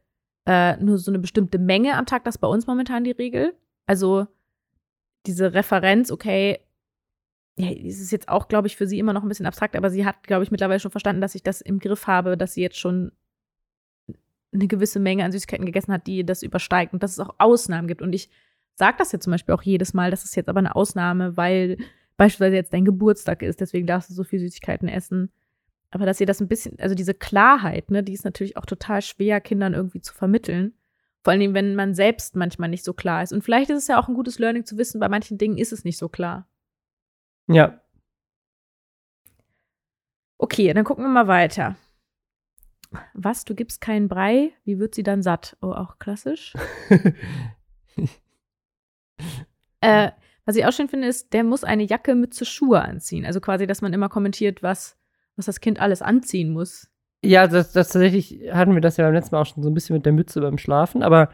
äh, 0.45 0.77
nur 0.77 0.99
so 0.99 1.09
eine 1.09 1.17
bestimmte 1.17 1.57
Menge 1.57 1.97
am 1.97 2.05
Tag, 2.05 2.23
das 2.23 2.35
ist 2.35 2.39
bei 2.39 2.47
uns 2.47 2.67
momentan 2.67 3.03
die 3.03 3.09
Regel. 3.09 3.55
Also 3.87 4.27
diese 5.25 5.55
Referenz, 5.55 6.11
okay, 6.11 6.59
ja, 7.57 7.71
es 7.71 7.99
ist 7.99 8.11
jetzt 8.11 8.29
auch, 8.29 8.47
glaube 8.47 8.67
ich, 8.67 8.77
für 8.77 8.85
sie 8.85 8.99
immer 8.99 9.11
noch 9.11 9.23
ein 9.23 9.27
bisschen 9.27 9.47
abstrakt, 9.47 9.75
aber 9.75 9.89
sie 9.89 10.05
hat, 10.05 10.21
glaube 10.21 10.43
ich, 10.43 10.51
mittlerweile 10.51 10.79
schon 10.79 10.91
verstanden, 10.91 11.19
dass 11.19 11.33
ich 11.33 11.41
das 11.41 11.61
im 11.61 11.79
Griff 11.79 12.05
habe, 12.05 12.37
dass 12.37 12.53
sie 12.53 12.61
jetzt 12.61 12.77
schon 12.77 13.11
eine 14.53 14.67
gewisse 14.67 14.99
Menge 14.99 15.25
an 15.25 15.31
Süßigkeiten 15.31 15.65
gegessen 15.65 15.91
hat, 15.91 16.05
die 16.05 16.23
das 16.23 16.43
übersteigt 16.43 16.93
und 16.93 17.01
dass 17.01 17.13
es 17.13 17.19
auch 17.19 17.33
Ausnahmen 17.39 17.87
gibt. 17.87 18.03
Und 18.03 18.13
ich 18.13 18.29
sage 18.75 18.97
das 18.99 19.11
jetzt 19.11 19.23
zum 19.23 19.31
Beispiel 19.31 19.55
auch 19.55 19.63
jedes 19.63 19.95
Mal, 19.95 20.11
das 20.11 20.25
ist 20.25 20.35
jetzt 20.35 20.47
aber 20.47 20.59
eine 20.59 20.75
Ausnahme, 20.75 21.37
weil 21.37 21.77
beispielsweise 22.17 22.57
jetzt 22.57 22.71
dein 22.71 22.85
Geburtstag 22.85 23.41
ist, 23.41 23.61
deswegen 23.61 23.87
darfst 23.87 24.11
du 24.11 24.13
so 24.13 24.23
viel 24.23 24.37
Süßigkeiten 24.37 24.87
essen. 24.87 25.31
Aber 25.91 26.05
dass 26.05 26.19
ihr 26.19 26.25
das 26.25 26.39
ein 26.39 26.47
bisschen, 26.47 26.79
also 26.79 26.95
diese 26.95 27.13
Klarheit, 27.13 27.91
ne, 27.91 28.01
die 28.01 28.13
ist 28.13 28.23
natürlich 28.23 28.57
auch 28.57 28.65
total 28.65 29.01
schwer, 29.01 29.41
Kindern 29.41 29.73
irgendwie 29.73 30.01
zu 30.01 30.13
vermitteln. 30.13 30.73
Vor 31.23 31.33
allem, 31.33 31.53
wenn 31.53 31.75
man 31.75 31.93
selbst 31.93 32.35
manchmal 32.35 32.69
nicht 32.69 32.83
so 32.83 32.93
klar 32.93 33.21
ist. 33.21 33.33
Und 33.33 33.43
vielleicht 33.43 33.69
ist 33.69 33.77
es 33.83 33.87
ja 33.87 33.99
auch 33.99 34.07
ein 34.07 34.15
gutes 34.15 34.39
Learning 34.39 34.65
zu 34.65 34.77
wissen, 34.77 34.99
bei 34.99 35.09
manchen 35.09 35.37
Dingen 35.37 35.57
ist 35.57 35.73
es 35.73 35.83
nicht 35.83 35.97
so 35.97 36.09
klar. 36.09 36.47
Ja. 37.47 37.81
Okay, 40.37 40.73
dann 40.73 40.85
gucken 40.85 41.03
wir 41.03 41.09
mal 41.09 41.27
weiter. 41.27 41.75
Was, 43.13 43.45
du 43.45 43.53
gibst 43.53 43.81
keinen 43.81 44.07
Brei? 44.07 44.53
Wie 44.63 44.79
wird 44.79 44.95
sie 44.95 45.03
dann 45.03 45.21
satt? 45.21 45.57
Oh, 45.61 45.71
auch 45.71 45.99
klassisch. 45.99 46.53
äh, 49.81 50.11
was 50.45 50.55
ich 50.55 50.65
auch 50.65 50.73
schön 50.73 50.89
finde, 50.89 51.07
ist, 51.07 51.33
der 51.33 51.43
muss 51.43 51.63
eine 51.63 51.83
Jacke, 51.83 52.15
Mütze, 52.15 52.45
Schuhe 52.45 52.81
anziehen. 52.81 53.25
Also 53.25 53.39
quasi, 53.39 53.67
dass 53.67 53.81
man 53.81 53.93
immer 53.93 54.09
kommentiert, 54.09 54.63
was, 54.63 54.97
was 55.35 55.45
das 55.45 55.59
Kind 55.59 55.79
alles 55.79 56.01
anziehen 56.01 56.51
muss. 56.51 56.89
Ja, 57.23 57.47
das, 57.47 57.71
das 57.71 57.89
tatsächlich 57.89 58.51
hatten 58.51 58.73
wir 58.73 58.81
das 58.81 58.97
ja 58.97 59.05
beim 59.05 59.13
letzten 59.13 59.35
Mal 59.35 59.41
auch 59.41 59.45
schon 59.45 59.63
so 59.63 59.69
ein 59.69 59.73
bisschen 59.73 59.95
mit 59.95 60.05
der 60.05 60.13
Mütze 60.13 60.41
beim 60.41 60.57
Schlafen, 60.57 61.03
aber 61.03 61.29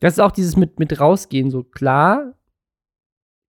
das 0.00 0.14
ist 0.14 0.20
auch 0.20 0.32
dieses 0.32 0.56
mit, 0.56 0.78
mit 0.78 1.00
rausgehen. 1.00 1.50
So 1.50 1.62
klar 1.62 2.34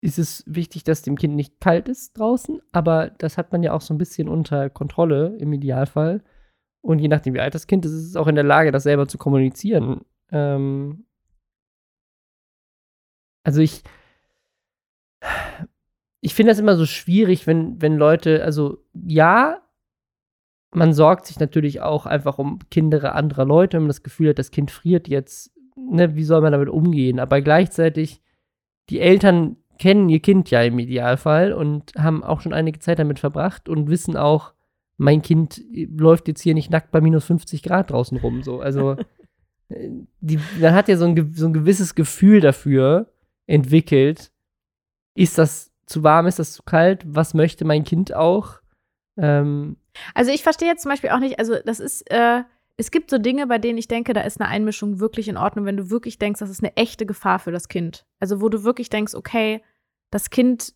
ist 0.03 0.19
es 0.19 0.45
wichtig, 0.47 0.85
dass 0.85 1.01
dem 1.01 1.17
Kind 1.17 1.35
nicht 1.35 1.61
kalt 1.61 1.89
ist 1.89 2.19
draußen, 2.19 2.61
aber 2.73 3.11
das 3.19 3.39
hat 3.39 3.53
man 3.53 3.63
ja 3.63 3.73
auch 3.73 3.81
so 3.81 3.95
ein 3.95 3.99
bisschen 3.99 4.29
unter 4.29 4.69
Kontrolle 4.69 5.37
im 5.39 5.53
Idealfall. 5.55 6.23
Und 6.83 6.99
je 6.99 7.09
nachdem, 7.09 7.33
wie 7.33 7.41
alt 7.41 7.55
das 7.55 7.67
Kind 7.67 7.87
ist, 7.87 7.93
ist 7.93 8.09
es 8.09 8.17
auch 8.17 8.27
in 8.27 8.35
der 8.35 8.45
Lage, 8.45 8.71
das 8.71 8.83
selber 8.83 9.09
zu 9.09 9.17
kommunizieren. 9.17 10.03
Ähm 10.31 11.07
also 13.43 13.63
ich, 13.63 13.83
ich 16.25 16.33
finde 16.33 16.53
das 16.53 16.59
immer 16.59 16.77
so 16.77 16.87
schwierig, 16.87 17.47
wenn, 17.47 17.83
wenn 17.83 17.99
Leute, 17.99 18.43
also 18.45 18.79
ja, 18.95 19.61
man 20.71 20.95
sorgt 20.95 21.27
sich 21.27 21.39
natürlich 21.39 21.83
auch 21.83 22.07
einfach 22.07 22.39
um 22.39 22.61
Kinder 22.71 23.15
anderer 23.15 23.45
Leute, 23.45 23.77
wenn 23.77 23.83
man 23.83 23.91
das 23.91 24.03
Gefühl 24.03 24.31
hat, 24.31 24.39
das 24.39 24.51
Kind 24.51 24.71
friert 24.71 25.07
jetzt, 25.07 25.53
ne, 25.77 26.17
wie 26.17 26.25
soll 26.25 26.41
man 26.41 26.53
damit 26.53 26.71
umgehen? 26.71 27.21
Aber 27.21 27.43
gleichzeitig, 27.43 28.23
die 28.89 29.01
Eltern 29.01 29.59
kennen 29.79 30.09
ihr 30.09 30.21
Kind 30.21 30.51
ja 30.51 30.63
im 30.63 30.79
Idealfall 30.79 31.53
und 31.53 31.93
haben 31.99 32.25
auch 32.25 32.41
schon 32.41 32.55
einige 32.55 32.79
Zeit 32.79 32.99
damit 32.99 33.19
verbracht 33.19 33.69
und 33.69 33.91
wissen 33.91 34.17
auch, 34.17 34.55
mein 34.97 35.21
Kind 35.21 35.61
läuft 35.75 36.27
jetzt 36.27 36.41
hier 36.41 36.55
nicht 36.55 36.71
nackt 36.71 36.91
bei 36.91 37.03
minus 37.03 37.27
50 37.27 37.63
Grad 37.63 37.91
draußen 37.91 38.17
rum. 38.17 38.43
So. 38.43 38.61
Also, 38.61 38.97
die, 39.69 40.39
man 40.59 40.73
hat 40.73 40.89
ja 40.89 40.97
so 40.97 41.05
ein, 41.05 41.35
so 41.35 41.45
ein 41.45 41.53
gewisses 41.53 41.95
Gefühl 41.95 42.41
dafür 42.41 43.13
entwickelt. 43.47 44.33
Ist 45.15 45.37
das 45.37 45.74
zu 45.87 46.03
warm, 46.03 46.27
ist 46.27 46.39
das 46.39 46.53
zu 46.53 46.63
kalt? 46.63 47.03
Was 47.07 47.35
möchte 47.35 47.65
mein 47.65 47.85
Kind 47.85 48.15
auch? 48.15 48.61
Ähm, 49.17 49.77
also 50.15 50.33
ich 50.33 50.43
verstehe 50.43 50.69
jetzt 50.69 50.83
zum 50.83 50.91
Beispiel 50.91 51.11
auch 51.11 51.19
nicht, 51.19 51.39
also 51.39 51.57
das 51.65 51.81
ist, 51.81 52.11
äh, 52.11 52.43
es 52.77 52.91
gibt 52.91 53.11
so 53.11 53.19
Dinge, 53.19 53.47
bei 53.47 53.59
denen 53.59 53.79
ich 53.79 53.87
denke, 53.87 54.13
da 54.13 54.23
ist 54.23 54.41
eine 54.41 54.51
Einmischung 54.51 54.99
wirklich 54.99 55.29
in 55.29 55.37
Ordnung, 55.37 55.65
wenn 55.65 55.77
du 55.77 55.91
wirklich 55.91 56.19
denkst, 56.19 56.41
das 56.41 56.51
ist 56.51 56.63
eine 56.63 56.77
echte 56.77 57.07
Gefahr 57.07 57.39
für 57.39 57.53
das 57.53 57.69
Kind. 57.69 58.05
Also 58.21 58.41
wo 58.41 58.49
du 58.49 58.65
wirklich 58.65 58.91
denkst, 58.91 59.15
okay, 59.15 59.63
das 60.11 60.31
Kind, 60.31 60.75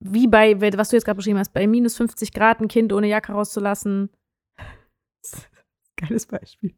wie 0.00 0.26
bei, 0.26 0.60
was 0.76 0.88
du 0.88 0.96
jetzt 0.96 1.04
gerade 1.04 1.16
beschrieben 1.16 1.38
hast, 1.38 1.52
bei 1.52 1.66
minus 1.66 1.96
50 1.96 2.32
Grad 2.32 2.60
ein 2.60 2.68
Kind 2.68 2.92
ohne 2.92 3.06
Jacke 3.06 3.32
rauszulassen. 3.32 4.10
Geiles 5.96 6.26
Beispiel 6.26 6.74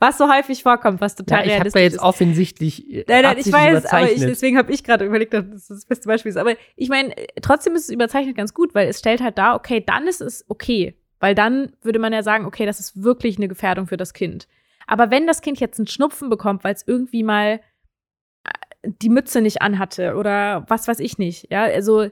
was 0.00 0.18
so 0.18 0.32
häufig 0.32 0.62
vorkommt, 0.62 1.00
was 1.00 1.14
total 1.14 1.40
ja, 1.40 1.44
ich 1.44 1.50
realistisch 1.52 1.80
da 1.80 1.84
jetzt 1.84 1.98
offensichtlich 1.98 2.92
äh, 2.92 3.04
Nein, 3.08 3.22
nein, 3.22 3.38
ich 3.38 3.52
weiß, 3.52 3.86
aber 3.86 4.10
ich, 4.10 4.20
deswegen 4.20 4.58
habe 4.58 4.72
ich 4.72 4.84
gerade 4.84 5.04
überlegt, 5.04 5.34
dass 5.34 5.44
das 5.50 5.68
das 5.68 5.86
beste 5.86 6.08
Beispiel 6.08 6.30
ist. 6.30 6.36
Aber 6.36 6.54
ich 6.76 6.88
meine, 6.88 7.14
trotzdem 7.42 7.74
ist 7.74 7.84
es 7.84 7.90
überzeichnet 7.90 8.36
ganz 8.36 8.54
gut, 8.54 8.74
weil 8.74 8.88
es 8.88 8.98
stellt 8.98 9.20
halt 9.20 9.38
da, 9.38 9.54
okay, 9.54 9.82
dann 9.84 10.06
ist 10.06 10.20
es 10.20 10.44
okay. 10.48 10.96
Weil 11.20 11.34
dann 11.34 11.72
würde 11.82 11.98
man 11.98 12.12
ja 12.12 12.22
sagen, 12.22 12.44
okay, 12.44 12.66
das 12.66 12.80
ist 12.80 13.02
wirklich 13.02 13.38
eine 13.38 13.48
Gefährdung 13.48 13.86
für 13.86 13.96
das 13.96 14.12
Kind. 14.12 14.46
Aber 14.86 15.10
wenn 15.10 15.26
das 15.26 15.40
Kind 15.40 15.60
jetzt 15.60 15.78
einen 15.78 15.86
Schnupfen 15.86 16.28
bekommt, 16.28 16.64
weil 16.64 16.74
es 16.74 16.86
irgendwie 16.86 17.22
mal 17.22 17.60
äh, 18.44 18.90
die 19.02 19.08
Mütze 19.08 19.40
nicht 19.40 19.62
anhatte 19.62 20.16
oder 20.16 20.64
was 20.68 20.88
weiß 20.88 21.00
ich 21.00 21.18
nicht, 21.18 21.50
ja, 21.50 21.62
also 21.62 22.08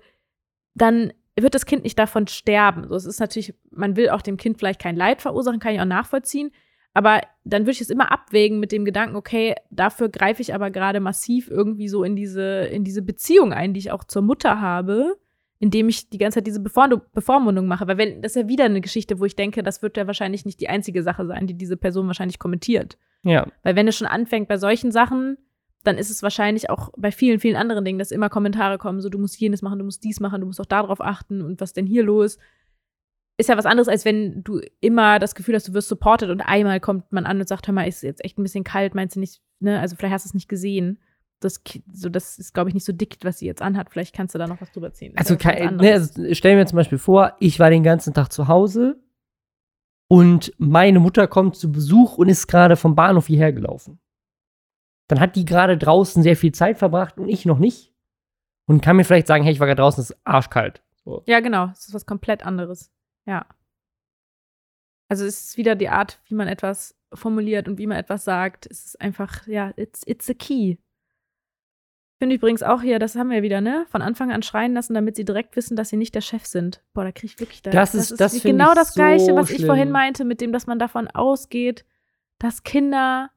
dann 0.75 1.12
wird 1.38 1.55
das 1.55 1.66
Kind 1.66 1.85
nicht 1.85 1.99
davon 1.99 2.27
sterben. 2.27 2.88
So, 2.88 2.95
es 2.95 3.07
ist 3.07 3.21
natürlich, 3.21 3.55
man 3.71 3.97
will 3.97 4.11
auch 4.11 4.23
dem 4.23 4.37
Kind 4.37 4.59
vielleicht 4.59 4.81
kein 4.81 4.97
Leid 4.97 5.23
verursachen, 5.23 5.61
kann 5.61 5.75
ich 5.75 5.81
auch 5.81 5.87
nachvollziehen. 5.87 6.51
Aber 6.94 7.20
dann 7.44 7.62
würde 7.62 7.72
ich 7.72 7.81
es 7.81 7.90
immer 7.90 8.12
abwägen 8.12 8.61
mit 8.61 8.70
dem 8.72 8.85
Gedanken, 8.85 9.16
okay, 9.16 9.55
dafür 9.70 10.09
greife 10.09 10.42
ich 10.42 10.55
aber 10.55 10.70
gerade 10.70 11.00
massiv 11.00 11.48
irgendwie 11.50 11.88
so 11.88 12.05
in 12.05 12.16
diese, 12.16 12.64
in 12.66 12.85
diese 12.85 13.02
Beziehung 13.02 13.52
ein, 13.52 13.72
die 13.72 13.81
ich 13.81 13.90
auch 13.90 14.05
zur 14.05 14.22
Mutter 14.22 14.61
habe, 14.61 15.16
indem 15.59 15.88
ich 15.88 16.11
die 16.11 16.18
ganze 16.18 16.38
Zeit 16.38 16.46
diese 16.46 16.61
Bevormundung 16.61 17.66
mache. 17.66 17.87
Weil 17.87 17.96
wenn, 17.96 18.20
das 18.20 18.33
ist 18.33 18.42
ja 18.42 18.48
wieder 18.48 18.64
eine 18.64 18.81
Geschichte, 18.81 19.20
wo 19.20 19.24
ich 19.24 19.37
denke, 19.37 19.62
das 19.62 19.81
wird 19.81 19.96
ja 19.96 20.07
wahrscheinlich 20.07 20.44
nicht 20.44 20.61
die 20.61 20.68
einzige 20.68 21.02
Sache 21.02 21.26
sein, 21.26 21.46
die 21.46 21.55
diese 21.55 21.76
Person 21.76 22.09
wahrscheinlich 22.09 22.38
kommentiert. 22.38 22.98
Ja. 23.22 23.46
Weil 23.62 23.76
wenn 23.76 23.88
es 23.88 23.96
schon 23.96 24.09
anfängt 24.09 24.48
bei 24.48 24.59
solchen 24.59 24.92
Sachen, 24.92 25.38
dann 25.85 25.98
ist 25.98 26.11
es 26.11 26.22
wahrscheinlich 26.22 26.70
auch 26.70 26.90
bei 26.96 27.11
vielen, 27.11 27.40
vielen 27.40 27.57
anderen 27.57 27.85
Dingen, 27.85 27.98
dass 27.98 28.12
immer 28.12 28.28
Kommentare 28.28 28.78
kommen, 28.78 29.00
so 29.00 29.09
du 29.09 29.18
musst 29.18 29.40
jenes 29.40 29.62
machen, 29.62 29.78
du 29.78 29.85
musst 29.85 30.05
dies 30.05 30.20
machen, 30.20 30.40
du 30.40 30.46
musst 30.46 30.61
auch 30.61 30.66
darauf 30.66 31.00
achten 31.00 31.42
und 31.42 31.61
was 31.61 31.72
denn 31.72 31.87
hier 31.87 32.02
los? 32.02 32.38
Ist 33.38 33.49
ja 33.49 33.57
was 33.57 33.66
anderes, 33.66 33.88
als 33.88 34.05
wenn 34.05 34.45
du 34.45 34.61
immer 34.81 35.18
das 35.18 35.35
Gefühl 35.35 35.55
hast, 35.55 35.68
du 35.68 35.75
wirst 35.75 35.88
supported 35.88 36.31
und 36.31 36.40
einmal 36.40 36.81
kommt 36.81 37.12
man 37.12 37.27
an 37.27 37.40
und 37.40 37.49
sagt, 37.49 37.66
hör 37.66 37.75
mal, 37.75 37.88
ist 37.88 38.03
jetzt 38.03 38.25
echt 38.25 38.38
ein 38.38 38.42
bisschen 38.42 38.64
kalt, 38.64 38.95
meinst 38.95 39.16
du 39.16 39.21
nicht, 39.21 39.40
ne? 39.61 39.81
Also 39.81 39.97
vielleicht 39.97 40.14
hast 40.14 40.27
du 40.27 40.29
es 40.29 40.35
nicht 40.35 40.49
gesehen. 40.49 41.01
Das, 41.40 41.61
so, 41.92 42.09
das 42.09 42.38
ist, 42.38 42.55
glaube 42.55 42.68
ich, 42.71 42.75
nicht 42.75 42.85
so 42.85 42.92
dick, 42.92 43.16
was 43.23 43.38
sie 43.38 43.47
jetzt 43.47 43.62
anhat. 43.62 43.90
Vielleicht 43.90 44.14
kannst 44.14 44.35
du 44.35 44.38
da 44.38 44.47
noch 44.47 44.61
was 44.61 44.71
drüber 44.71 44.92
ziehen. 44.92 45.14
Also, 45.16 45.35
ne, 45.35 45.92
also 45.92 46.35
stell 46.35 46.55
mir 46.55 46.66
zum 46.66 46.77
Beispiel 46.77 46.99
vor, 46.99 47.37
ich 47.40 47.59
war 47.59 47.68
den 47.68 47.83
ganzen 47.83 48.14
Tag 48.14 48.29
zu 48.29 48.47
Hause 48.47 49.03
und 50.09 50.53
meine 50.59 51.01
Mutter 51.01 51.27
kommt 51.27 51.57
zu 51.57 51.73
Besuch 51.73 52.18
und 52.18 52.29
ist 52.29 52.47
gerade 52.47 52.77
vom 52.77 52.95
Bahnhof 52.95 53.27
hierher 53.27 53.53
gelaufen. 53.53 53.99
Dann 55.09 55.21
hat 55.21 55.37
die 55.37 55.45
gerade 55.45 55.77
draußen 55.77 56.23
sehr 56.23 56.37
viel 56.37 56.53
Zeit 56.53 56.79
verbracht 56.79 57.18
und 57.18 57.29
ich 57.29 57.45
noch 57.45 57.59
nicht. 57.59 57.92
Und 58.66 58.83
kann 58.83 58.97
mir 58.97 59.05
vielleicht 59.05 59.27
sagen, 59.27 59.42
hey, 59.42 59.53
ich 59.53 59.59
war 59.59 59.66
gerade 59.66 59.81
draußen, 59.81 60.01
es 60.01 60.11
ist 60.11 60.21
arschkalt. 60.25 60.83
So. 61.05 61.23
Ja, 61.27 61.40
genau. 61.40 61.66
Das 61.66 61.88
ist 61.88 61.95
was 61.95 62.07
komplett 62.07 62.47
anderes. 62.47 62.92
Ja. 63.27 63.47
Also 65.09 65.27
es 65.27 65.45
ist 65.45 65.57
wieder 65.57 65.75
die 65.75 65.89
Art, 65.89 66.21
wie 66.27 66.35
man 66.35 66.49
etwas 66.49 66.95
formuliert 67.13 67.69
und 67.69 67.79
wie 67.79 67.87
man 67.87 67.99
etwas 67.99 68.25
sagt. 68.25 68.67
Es 68.71 68.87
ist 68.87 69.01
einfach, 69.01 69.47
ja, 69.47 69.73
it's, 69.77 70.03
it's 70.07 70.31
a 70.31 70.35
key. 70.35 70.71
Ich 70.73 72.19
finde 72.19 72.37
übrigens 72.37 72.63
auch 72.63 72.83
hier, 72.83 72.99
das 72.99 73.17
haben 73.17 73.31
wir 73.31 73.43
wieder, 73.43 73.61
ne? 73.61 73.85
Von 73.91 74.01
Anfang 74.01 74.31
an 74.31 74.43
schreien 74.43 74.75
lassen, 74.75 74.95
damit 74.95 75.17
sie 75.17 75.25
direkt 75.25 75.57
wissen, 75.57 75.77
dass 75.77 75.89
sie 75.89 75.97
nicht 75.97 76.15
der 76.15 76.21
Chef 76.21 76.47
sind. 76.47 76.83
Boah, 76.95 77.05
da 77.05 77.13
kriege 77.13 77.27
ich 77.27 77.41
wirklich 77.41 77.63
da. 77.63 77.73
Das, 77.73 77.93
das 77.93 78.13
ist, 78.13 78.21
das 78.21 78.43
genau 78.43 78.75
das 78.75 78.95
so 78.95 79.01
Gleiche, 79.01 79.35
was 79.35 79.49
schlimm. 79.49 79.61
ich 79.61 79.66
vorhin 79.66 79.91
meinte, 79.91 80.25
mit 80.25 80.41
dem, 80.41 80.53
dass 80.53 80.68
man 80.68 80.79
davon 80.79 81.09
ausgeht, 81.09 81.85
dass 82.39 82.62
Kinder 82.62 83.31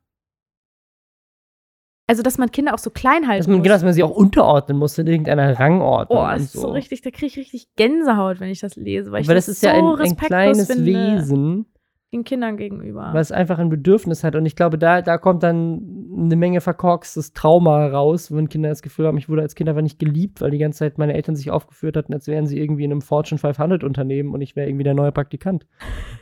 also, 2.08 2.22
dass 2.22 2.38
man 2.38 2.51
Kinder 2.51 2.74
auch 2.74 2.80
so 2.80 2.91
klein 2.91 3.28
halten 3.28 3.39
dass 3.39 3.47
man, 3.47 3.58
muss. 3.58 3.64
Genau, 3.64 3.76
dass 3.76 3.84
man 3.84 3.93
sie 3.93 4.03
auch 4.03 4.12
unterordnen 4.12 4.78
muss 4.78 4.97
in 4.97 5.08
irgendeiner 5.08 5.60
Rangordnung. 5.60 6.20
Oh, 6.20 6.28
das 6.28 6.43
ist 6.43 6.53
so. 6.53 6.62
so 6.62 6.70
richtig, 6.70 7.01
da 7.01 7.10
kriege 7.10 7.26
ich 7.26 7.38
richtig 7.38 7.68
Gänsehaut, 7.76 8.39
wenn 8.39 8.49
ich 8.49 8.60
das 8.60 8.76
lese. 8.76 9.12
Weil, 9.12 9.22
ich 9.22 9.28
weil 9.28 9.36
das, 9.36 9.47
das 9.47 9.56
ist 9.56 9.64
ja 9.64 9.80
so 9.80 9.95
ein, 9.95 10.01
ein 10.01 10.18
kleines 10.18 10.68
finde, 10.68 10.86
Wesen. 10.86 11.66
Den 12.14 12.24
Kindern 12.24 12.58
gegenüber. 12.58 13.10
Weil 13.12 13.22
es 13.22 13.32
einfach 13.32 13.58
ein 13.58 13.70
Bedürfnis 13.70 14.24
hat. 14.24 14.36
Und 14.36 14.45
ich 14.45 14.56
glaube, 14.56 14.78
da, 14.78 15.01
da 15.01 15.18
kommt 15.18 15.41
dann 15.41 16.14
eine 16.16 16.36
Menge 16.36 16.62
verkorkstes 16.62 17.34
Trauma 17.34 17.88
raus, 17.88 18.32
wenn 18.32 18.49
Kinder 18.49 18.70
das 18.70 18.84
Gefühl 18.84 19.08
haben, 19.08 19.18
ich 19.18 19.28
wurde 19.28 19.41
als 19.41 19.56
Kind 19.56 19.68
einfach 19.68 19.82
nicht 19.82 19.97
geliebt, 19.97 20.41
weil 20.41 20.51
die 20.51 20.60
ganze 20.60 20.80
Zeit 20.80 20.99
meine 20.99 21.16
Eltern 21.16 21.36
sich 21.36 21.49
aufgeführt 21.49 21.97
hatten, 21.97 22.14
als 22.14 22.28
wären 22.28 22.45
sie 22.45 22.60
irgendwie 22.60 22.84
in 22.84 22.91
einem 22.91 23.01
Fortune 23.01 23.39
500 23.39 23.84
Unternehmen 23.84 24.34
und 24.34 24.41
ich 24.41 24.56
wäre 24.56 24.70
irgendwie 24.70 24.84
der 24.84 24.93
neue 24.93 25.12
Praktikant. 25.12 25.66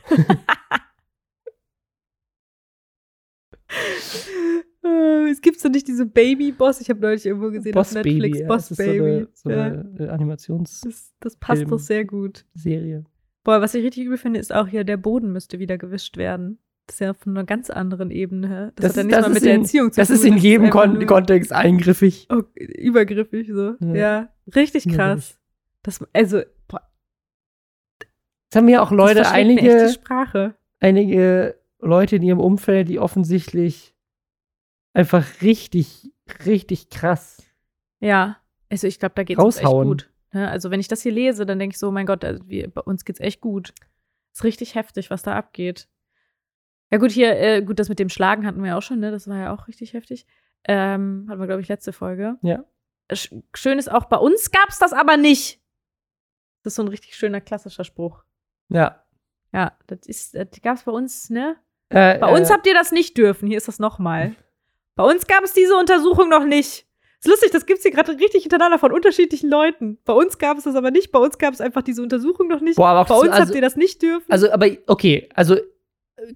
Äh, 4.84 5.30
es 5.30 5.40
gibt 5.40 5.58
so 5.60 5.68
nicht 5.68 5.88
diese 5.88 6.06
Baby-Boss. 6.06 6.80
Ich 6.80 6.90
habe 6.90 7.00
neulich 7.00 7.24
irgendwo 7.26 7.50
gesehen 7.50 7.72
Boss 7.72 7.88
auf 7.96 8.04
Netflix. 8.04 8.38
Baby, 8.38 8.48
Boss 8.48 8.68
das 8.68 8.78
Baby. 8.78 9.18
Ist 9.32 9.42
so 9.42 9.48
eine, 9.50 9.88
so 9.96 10.04
eine 10.04 10.06
ja. 10.06 10.12
Animations- 10.14 10.80
das, 10.84 11.14
das 11.20 11.36
passt 11.36 11.58
Film. 11.60 11.70
doch 11.70 11.78
sehr 11.78 12.04
gut. 12.04 12.44
Serie. 12.54 13.04
Boah, 13.44 13.60
was 13.60 13.74
ich 13.74 13.84
richtig 13.84 14.04
übel 14.04 14.16
finde, 14.18 14.40
ist 14.40 14.54
auch 14.54 14.68
hier, 14.68 14.84
der 14.84 14.96
Boden 14.96 15.32
müsste 15.32 15.58
wieder 15.58 15.76
gewischt 15.78 16.16
werden. 16.16 16.58
Das 16.86 16.96
ist 16.96 17.00
ja 17.00 17.14
von 17.14 17.34
einer 17.36 17.44
ganz 17.46 17.70
anderen 17.70 18.10
Ebene. 18.10 18.72
Das 18.76 18.90
hat 18.90 18.96
ja 18.98 19.02
nicht 19.04 19.16
das 19.16 19.26
mal 19.26 19.32
mit 19.34 19.44
der 19.44 19.54
in- 19.54 19.60
Erziehung 19.62 19.90
zu 19.92 20.00
Das 20.00 20.08
tun. 20.08 20.16
ist 20.16 20.24
in 20.24 20.36
jedem 20.36 20.68
Kon 20.70 21.06
Kontext 21.06 21.50
eingriffig. 21.52 22.26
Oh, 22.30 22.42
übergriffig 22.54 23.48
so. 23.52 23.74
Ja. 23.80 23.94
Ja, 23.94 24.28
richtig 24.54 24.84
Ja, 24.86 24.92
krass. 24.94 25.38
Das, 25.82 26.04
also, 26.12 26.42
boah, 26.68 26.82
Es 28.50 28.56
haben 28.56 28.68
ja 28.68 28.82
auch 28.82 28.90
Leute, 28.92 29.16
das 29.20 29.32
einige, 29.32 29.88
Sprache. 29.90 30.54
einige 30.80 31.54
Leute 31.80 32.16
in 32.16 32.22
ihrem 32.22 32.40
Umfeld, 32.40 32.88
die 32.88 32.98
offensichtlich 32.98 33.93
einfach 34.94 35.42
richtig, 35.42 36.10
richtig 36.46 36.88
krass. 36.88 37.42
Ja, 38.00 38.38
also 38.70 38.86
ich 38.86 38.98
glaube, 38.98 39.14
da 39.14 39.22
geht 39.24 39.38
es 39.38 39.56
echt 39.58 39.66
gut. 39.66 40.10
Ne? 40.32 40.48
Also 40.48 40.70
wenn 40.70 40.80
ich 40.80 40.88
das 40.88 41.02
hier 41.02 41.12
lese, 41.12 41.44
dann 41.46 41.58
denke 41.58 41.74
ich 41.74 41.78
so, 41.78 41.90
mein 41.90 42.06
Gott, 42.06 42.24
also 42.24 42.48
wir, 42.48 42.70
bei 42.70 42.80
uns 42.80 43.04
geht's 43.04 43.20
echt 43.20 43.40
gut. 43.40 43.74
Ist 44.32 44.44
richtig 44.44 44.74
heftig, 44.74 45.10
was 45.10 45.22
da 45.22 45.36
abgeht. 45.36 45.88
Ja 46.90 46.98
gut, 46.98 47.10
hier, 47.10 47.38
äh, 47.38 47.62
gut, 47.62 47.78
das 47.78 47.88
mit 47.88 47.98
dem 47.98 48.08
Schlagen 48.08 48.46
hatten 48.46 48.62
wir 48.62 48.70
ja 48.70 48.78
auch 48.78 48.82
schon, 48.82 49.00
ne? 49.00 49.10
Das 49.10 49.28
war 49.28 49.38
ja 49.38 49.54
auch 49.54 49.68
richtig 49.68 49.92
heftig. 49.92 50.26
Ähm, 50.64 51.26
hatten 51.28 51.40
wir, 51.40 51.46
glaube 51.46 51.62
ich, 51.62 51.68
letzte 51.68 51.92
Folge. 51.92 52.36
Ja. 52.42 52.64
Sch 53.12 53.34
schön 53.54 53.78
ist 53.78 53.90
auch, 53.90 54.06
bei 54.06 54.16
uns 54.16 54.50
gab's 54.50 54.78
das 54.78 54.92
aber 54.92 55.16
nicht. 55.16 55.60
Das 56.62 56.72
ist 56.72 56.76
so 56.76 56.82
ein 56.82 56.88
richtig 56.88 57.16
schöner 57.16 57.40
klassischer 57.40 57.84
Spruch. 57.84 58.24
Ja. 58.68 59.04
Ja, 59.52 59.76
das 59.86 60.00
ist, 60.06 60.34
das 60.34 60.48
gab's 60.62 60.84
bei 60.84 60.92
uns, 60.92 61.30
ne? 61.30 61.56
Äh, 61.90 62.18
Bei 62.18 62.32
uns 62.34 62.50
äh, 62.50 62.52
habt 62.52 62.66
ihr 62.66 62.74
das 62.74 62.90
nicht 62.92 63.16
dürfen. 63.16 63.46
Hier 63.46 63.58
ist 63.58 63.68
das 63.68 63.78
nochmal. 63.78 64.34
Bei 64.96 65.04
uns 65.04 65.26
gab 65.26 65.42
es 65.44 65.52
diese 65.52 65.74
Untersuchung 65.76 66.28
noch 66.28 66.44
nicht. 66.44 66.86
Ist 67.18 67.28
lustig, 67.28 67.50
das 67.52 67.66
gibt's 67.66 67.82
hier 67.82 67.90
gerade 67.92 68.12
richtig 68.12 68.42
hintereinander 68.42 68.78
von 68.78 68.92
unterschiedlichen 68.92 69.48
Leuten. 69.50 69.98
Bei 70.04 70.12
uns 70.12 70.38
gab 70.38 70.58
es 70.58 70.64
das 70.64 70.76
aber 70.76 70.90
nicht. 70.90 71.10
Bei 71.10 71.18
uns 71.18 71.38
gab 71.38 71.54
es 71.54 71.60
einfach 71.60 71.82
diese 71.82 72.02
Untersuchung 72.02 72.48
noch 72.48 72.60
nicht. 72.60 72.76
Boah, 72.76 72.88
aber 72.88 73.04
Bei 73.08 73.14
uns 73.14 73.30
also- 73.30 73.46
habt 73.46 73.54
ihr 73.54 73.62
das 73.62 73.76
nicht 73.76 74.02
dürfen. 74.02 74.30
Also, 74.30 74.50
aber 74.52 74.68
okay, 74.86 75.28
also 75.34 75.56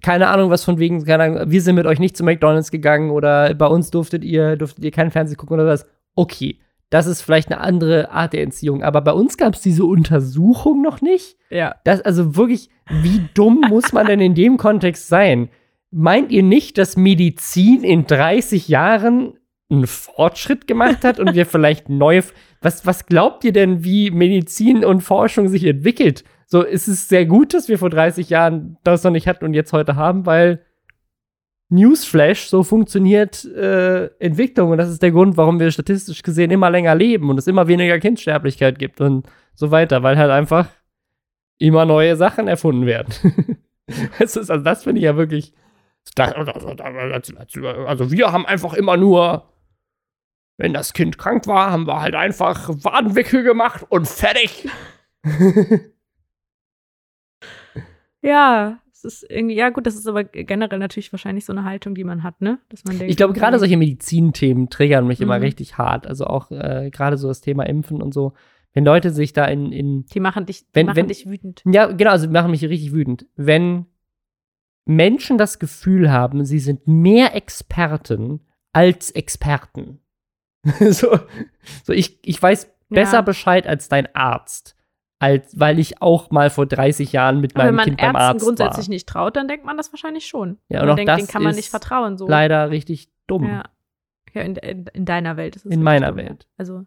keine 0.03 0.27
Ahnung, 0.27 0.49
was 0.49 0.63
von 0.63 0.77
wegen, 0.77 1.03
keine 1.05 1.23
Ahnung, 1.23 1.51
wir 1.51 1.61
sind 1.61 1.75
mit 1.75 1.85
euch 1.85 1.99
nicht 1.99 2.17
zu 2.17 2.23
McDonalds 2.23 2.69
gegangen 2.71 3.11
oder 3.11 3.53
bei 3.55 3.67
uns 3.67 3.91
durftet 3.91 4.23
ihr, 4.23 4.55
durftet 4.55 4.83
ihr 4.83 4.91
keinen 4.91 5.11
Fernsehen 5.11 5.37
gucken 5.37 5.53
oder 5.55 5.65
was. 5.67 5.85
Okay, 6.15 6.59
das 6.89 7.05
ist 7.07 7.21
vielleicht 7.21 7.51
eine 7.51 7.61
andere 7.61 8.11
Art 8.11 8.33
der 8.33 8.41
Entziehung, 8.43 8.83
aber 8.83 9.01
bei 9.01 9.13
uns 9.13 9.37
gab 9.37 9.53
es 9.53 9.61
diese 9.61 9.85
Untersuchung 9.85 10.81
noch 10.81 11.01
nicht. 11.01 11.37
ja. 11.49 11.75
Das, 11.85 12.01
also 12.01 12.35
wirklich, 12.35 12.69
wie 12.89 13.21
dumm 13.35 13.61
muss 13.69 13.93
man 13.93 14.07
denn 14.07 14.19
in 14.19 14.35
dem 14.35 14.57
Kontext 14.57 15.07
sein? 15.07 15.49
Meint 15.91 16.31
ihr 16.31 16.43
nicht, 16.43 16.77
dass 16.77 16.97
Medizin 16.97 17.83
in 17.83 18.05
30 18.05 18.67
Jahren 18.67 19.33
einen 19.71 19.87
Fortschritt 19.87 20.67
gemacht 20.67 21.03
hat 21.03 21.19
und 21.19 21.35
wir 21.35 21.45
vielleicht 21.47 21.89
neue. 21.89 22.23
Was, 22.61 22.85
was 22.85 23.05
glaubt 23.05 23.43
ihr 23.43 23.53
denn, 23.53 23.83
wie 23.83 24.11
Medizin 24.11 24.83
und 24.83 25.01
Forschung 25.01 25.47
sich 25.47 25.63
entwickelt? 25.63 26.23
So, 26.45 26.63
ist 26.63 26.87
es 26.87 27.07
sehr 27.07 27.25
gut, 27.25 27.53
dass 27.53 27.69
wir 27.69 27.77
vor 27.77 27.89
30 27.89 28.29
Jahren 28.29 28.77
das 28.83 29.03
noch 29.03 29.11
nicht 29.11 29.27
hatten 29.27 29.45
und 29.45 29.53
jetzt 29.53 29.71
heute 29.71 29.95
haben, 29.95 30.25
weil 30.25 30.65
Newsflash, 31.69 32.47
so 32.47 32.63
funktioniert 32.63 33.45
äh, 33.45 34.07
Entwicklung 34.19 34.71
und 34.71 34.79
das 34.79 34.89
ist 34.89 35.03
der 35.03 35.11
Grund, 35.11 35.37
warum 35.37 35.59
wir 35.59 35.69
statistisch 35.69 36.23
gesehen 36.23 36.49
immer 36.49 36.71
länger 36.71 36.95
leben 36.95 37.29
und 37.29 37.37
es 37.37 37.45
immer 37.45 37.67
weniger 37.67 37.99
Kindsterblichkeit 37.99 38.79
gibt 38.79 38.99
und 38.99 39.27
so 39.53 39.69
weiter, 39.69 40.01
weil 40.01 40.17
halt 40.17 40.31
einfach 40.31 40.67
immer 41.59 41.85
neue 41.85 42.15
Sachen 42.15 42.47
erfunden 42.47 42.87
werden. 42.87 43.13
das 44.19 44.35
ist, 44.35 44.49
also 44.49 44.63
das 44.63 44.83
finde 44.83 44.99
ich 44.99 45.05
ja 45.05 45.15
wirklich. 45.15 45.53
Also 46.17 48.11
wir 48.11 48.31
haben 48.31 48.45
einfach 48.45 48.73
immer 48.73 48.97
nur, 48.97 49.51
wenn 50.57 50.73
das 50.73 50.93
Kind 50.93 51.17
krank 51.17 51.47
war, 51.47 51.71
haben 51.71 51.87
wir 51.87 52.01
halt 52.01 52.15
einfach 52.15 52.69
Wadenwickel 52.69 53.43
gemacht 53.43 53.85
und 53.89 54.07
fertig. 54.07 54.67
Ja, 58.21 58.79
es 58.91 59.05
ist 59.05 59.25
irgendwie, 59.29 59.55
ja 59.55 59.69
gut, 59.69 59.85
das 59.87 59.95
ist 59.95 60.07
aber 60.07 60.25
generell 60.25 60.79
natürlich 60.79 61.11
wahrscheinlich 61.13 61.45
so 61.45 61.53
eine 61.53 61.63
Haltung, 61.63 61.95
die 61.95 62.03
man 62.03 62.21
hat, 62.23 62.41
ne? 62.41 62.59
Dass 62.67 62.83
man 62.83 62.97
denkt, 62.97 63.09
Ich 63.11 63.15
glaube, 63.17 63.33
gerade 63.33 63.57
solche 63.59 63.77
Medizinthemen 63.77 64.69
triggern 64.69 65.07
mich 65.07 65.21
immer 65.21 65.37
Mhm. 65.37 65.43
richtig 65.45 65.77
hart. 65.77 66.05
Also 66.05 66.25
auch 66.25 66.51
äh, 66.51 66.89
gerade 66.91 67.17
so 67.17 67.29
das 67.29 67.39
Thema 67.39 67.63
Impfen 67.65 68.01
und 68.01 68.13
so. 68.13 68.33
Wenn 68.73 68.83
Leute 68.85 69.11
sich 69.11 69.31
da 69.33 69.45
in, 69.45 69.71
in 69.71 70.05
Die 70.07 70.19
machen 70.19 70.45
dich, 70.45 70.61
die 70.63 70.67
Wenn- 70.73 70.87
machen 70.87 70.97
wenn- 70.97 71.07
dich 71.07 71.27
wütend. 71.29 71.63
Ja, 71.65 71.85
genau, 71.87 72.11
also 72.11 72.29
machen 72.29 72.51
mich 72.51 72.61
richtig 72.63 72.91
wütend. 72.91 73.25
Wenn 73.37 73.85
Menschen 74.89 75.37
das 75.37 75.59
Gefühl 75.59 76.11
haben, 76.11 76.45
sie 76.45 76.59
sind 76.59 76.87
mehr 76.87 77.35
Experten 77.35 78.41
als 78.73 79.11
Experten. 79.11 79.99
so, 80.79 81.19
so 81.83 81.93
ich, 81.93 82.19
ich 82.23 82.41
weiß 82.41 82.69
besser 82.89 83.17
Ja. 83.17 83.21
Bescheid 83.21 83.67
als 83.67 83.87
dein 83.87 84.13
Arzt. 84.15 84.75
Als, 85.21 85.59
weil 85.59 85.79
ich 85.79 86.01
auch 86.01 86.31
mal 86.31 86.49
vor 86.49 86.65
30 86.65 87.11
Jahren 87.11 87.41
mit 87.41 87.55
Aber 87.55 87.65
wenn 87.65 87.75
meinem 87.75 87.75
man 87.75 87.85
Kind 87.85 87.97
beim 87.97 88.15
Ärzten 88.15 88.21
Arzt 88.21 88.45
grundsätzlich 88.45 88.87
war. 88.87 88.93
nicht 88.93 89.07
traut, 89.07 89.35
dann 89.35 89.47
denkt 89.49 89.65
man 89.65 89.75
das 89.75 89.91
wahrscheinlich 89.91 90.25
schon. 90.25 90.57
Ja, 90.69 90.79
man 90.79 90.87
und 90.87 90.91
auch 90.91 90.95
denkt, 90.95 91.09
das 91.09 91.17
den 91.17 91.27
kann 91.27 91.43
man 91.43 91.55
nicht 91.55 91.69
vertrauen. 91.69 92.17
So. 92.17 92.27
Leider 92.27 92.69
richtig 92.69 93.11
dumm. 93.27 93.45
Ja, 93.45 93.63
ja 94.33 94.41
in, 94.41 94.55
in, 94.55 94.87
in 94.87 95.05
deiner 95.05 95.35
Welt 95.35 95.57
ist 95.57 95.65
es 95.65 95.71
In 95.71 95.83
meiner 95.83 96.07
dumm, 96.07 96.19
ja. 96.19 96.25
Welt. 96.29 96.47
Also, 96.57 96.85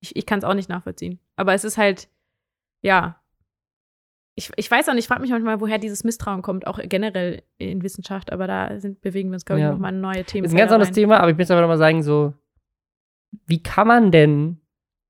ich, 0.00 0.14
ich 0.14 0.26
kann 0.26 0.38
es 0.38 0.44
auch 0.44 0.54
nicht 0.54 0.68
nachvollziehen. 0.68 1.20
Aber 1.36 1.54
es 1.54 1.64
ist 1.64 1.78
halt, 1.78 2.08
ja. 2.82 3.19
Ich, 4.40 4.50
ich 4.56 4.70
weiß 4.70 4.88
auch 4.88 4.94
nicht, 4.94 5.04
ich 5.04 5.08
frage 5.08 5.20
mich 5.20 5.30
manchmal, 5.30 5.60
woher 5.60 5.76
dieses 5.78 6.02
Misstrauen 6.02 6.40
kommt, 6.40 6.66
auch 6.66 6.78
generell 6.82 7.42
in 7.58 7.82
Wissenschaft, 7.82 8.32
aber 8.32 8.46
da 8.46 8.80
sind, 8.80 9.02
bewegen 9.02 9.28
wir 9.30 9.34
uns, 9.34 9.44
glaube 9.44 9.60
Ja. 9.60 9.66
ich, 9.68 9.72
nochmal 9.74 9.92
in 9.94 10.00
neue 10.00 10.24
Themen. 10.24 10.46
ist 10.46 10.52
ein 10.52 10.56
ganz 10.56 10.72
anderes 10.72 10.92
Thema, 10.92 11.20
aber 11.20 11.30
ich 11.30 11.36
möchte 11.36 11.52
aber 11.52 11.60
nochmal 11.60 11.76
sagen, 11.78 12.02
so, 12.02 12.32
wie 13.46 13.62
kann 13.62 13.86
man 13.86 14.10
denn 14.10 14.60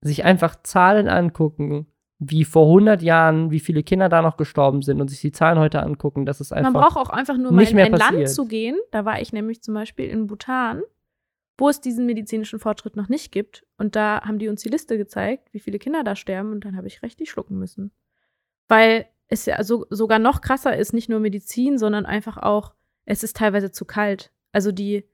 sich 0.01 0.25
einfach 0.25 0.57
Zahlen 0.65 1.09
angucken, 1.09 1.87
wie 2.19 2.45
vor 2.45 2.67
100 2.67 3.03
Jahren, 3.03 3.51
wie 3.51 3.61
viele 3.61 3.83
Kinder 3.83 4.09
da 4.09 4.21
noch 4.21 4.37
gestorben 4.37 4.83
sind 4.83 5.01
und 5.01 5.09
sich 5.09 5.21
die 5.21 5.33
Zahlen 5.33 5.59
heute 5.59 5.81
angucken, 5.83 6.27
das 6.27 6.41
ist 6.41 6.53
einfach. 6.53 6.73
Man 6.73 6.83
braucht 6.83 6.97
auch 6.97 7.11
einfach 7.11 7.37
nur 7.39 7.53
mal 7.53 7.63
in 7.63 7.79
ein 7.79 7.93
Land 7.93 8.01
passiert. 8.03 8.29
zu 8.31 8.47
gehen. 8.47 8.77
Da 8.91 9.05
war 9.05 9.21
ich 9.23 9.33
nämlich 9.33 9.63
zum 9.63 9.75
Beispiel 9.75 10.07
in 10.07 10.27
Bhutan, 10.27 10.83
wo 11.57 11.69
es 11.69 11.81
diesen 11.81 12.05
medizinischen 12.05 12.59
Fortschritt 12.59 12.97
noch 12.97 13.09
nicht 13.09 13.33
gibt. 13.33 13.65
Und 13.79 13.95
da 13.97 14.23
haben 14.23 14.39
die 14.39 14.49
uns 14.49 14.63
die 14.63 14.69
Liste 14.69 14.99
gezeigt, 14.99 15.49
wie 15.53 15.61
viele 15.61 15.79
Kinder 15.79 16.03
da 16.05 16.15
sterben. 16.17 16.53
Und 16.53 16.65
dann 16.65 16.77
habe 16.77 16.89
ich 16.89 17.03
richtig 17.03 17.31
schlucken 17.31 17.59
müssen. 17.59 17.91
Weil 18.69 19.07
es 19.31 19.47
ja 19.47 19.63
so, 19.63 19.87
sogar 19.91 20.19
noch 20.19 20.41
krasser 20.41 20.77
ist, 20.77 20.93
nicht 20.93 21.09
nur 21.09 21.21
Medizin, 21.21 21.79
sondern 21.79 22.05
einfach 22.05 22.37
auch, 22.37 22.75
es 23.07 23.23
ist 23.23 23.37
teilweise 23.37 23.71
zu 23.71 23.85
kalt. 23.85 24.33
Also 24.53 24.73
die, 24.73 25.05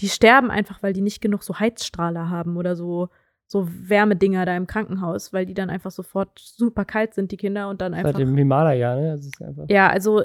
die 0.00 0.08
sterben 0.08 0.50
einfach, 0.50 0.82
weil 0.82 0.92
die 0.92 1.02
nicht 1.02 1.20
genug 1.20 1.42
so 1.42 1.58
Heizstrahler 1.58 2.30
haben 2.30 2.56
oder 2.56 2.76
so, 2.76 3.10
so 3.46 3.68
Wärmedinger 3.68 4.46
da 4.46 4.56
im 4.56 4.66
Krankenhaus, 4.66 5.32
weil 5.32 5.46
die 5.46 5.54
dann 5.54 5.68
einfach 5.68 5.90
sofort 5.90 6.38
super 6.38 6.84
kalt 6.84 7.14
sind, 7.14 7.32
die 7.32 7.36
Kinder, 7.36 7.68
und 7.68 7.80
dann 7.80 7.92
seit 7.92 8.06
einfach. 8.06 8.18
dem 8.18 8.36
Himalaya, 8.36 8.96
ne? 8.96 9.20
Einfach. 9.40 9.64
Ja, 9.68 9.88
also 9.88 10.22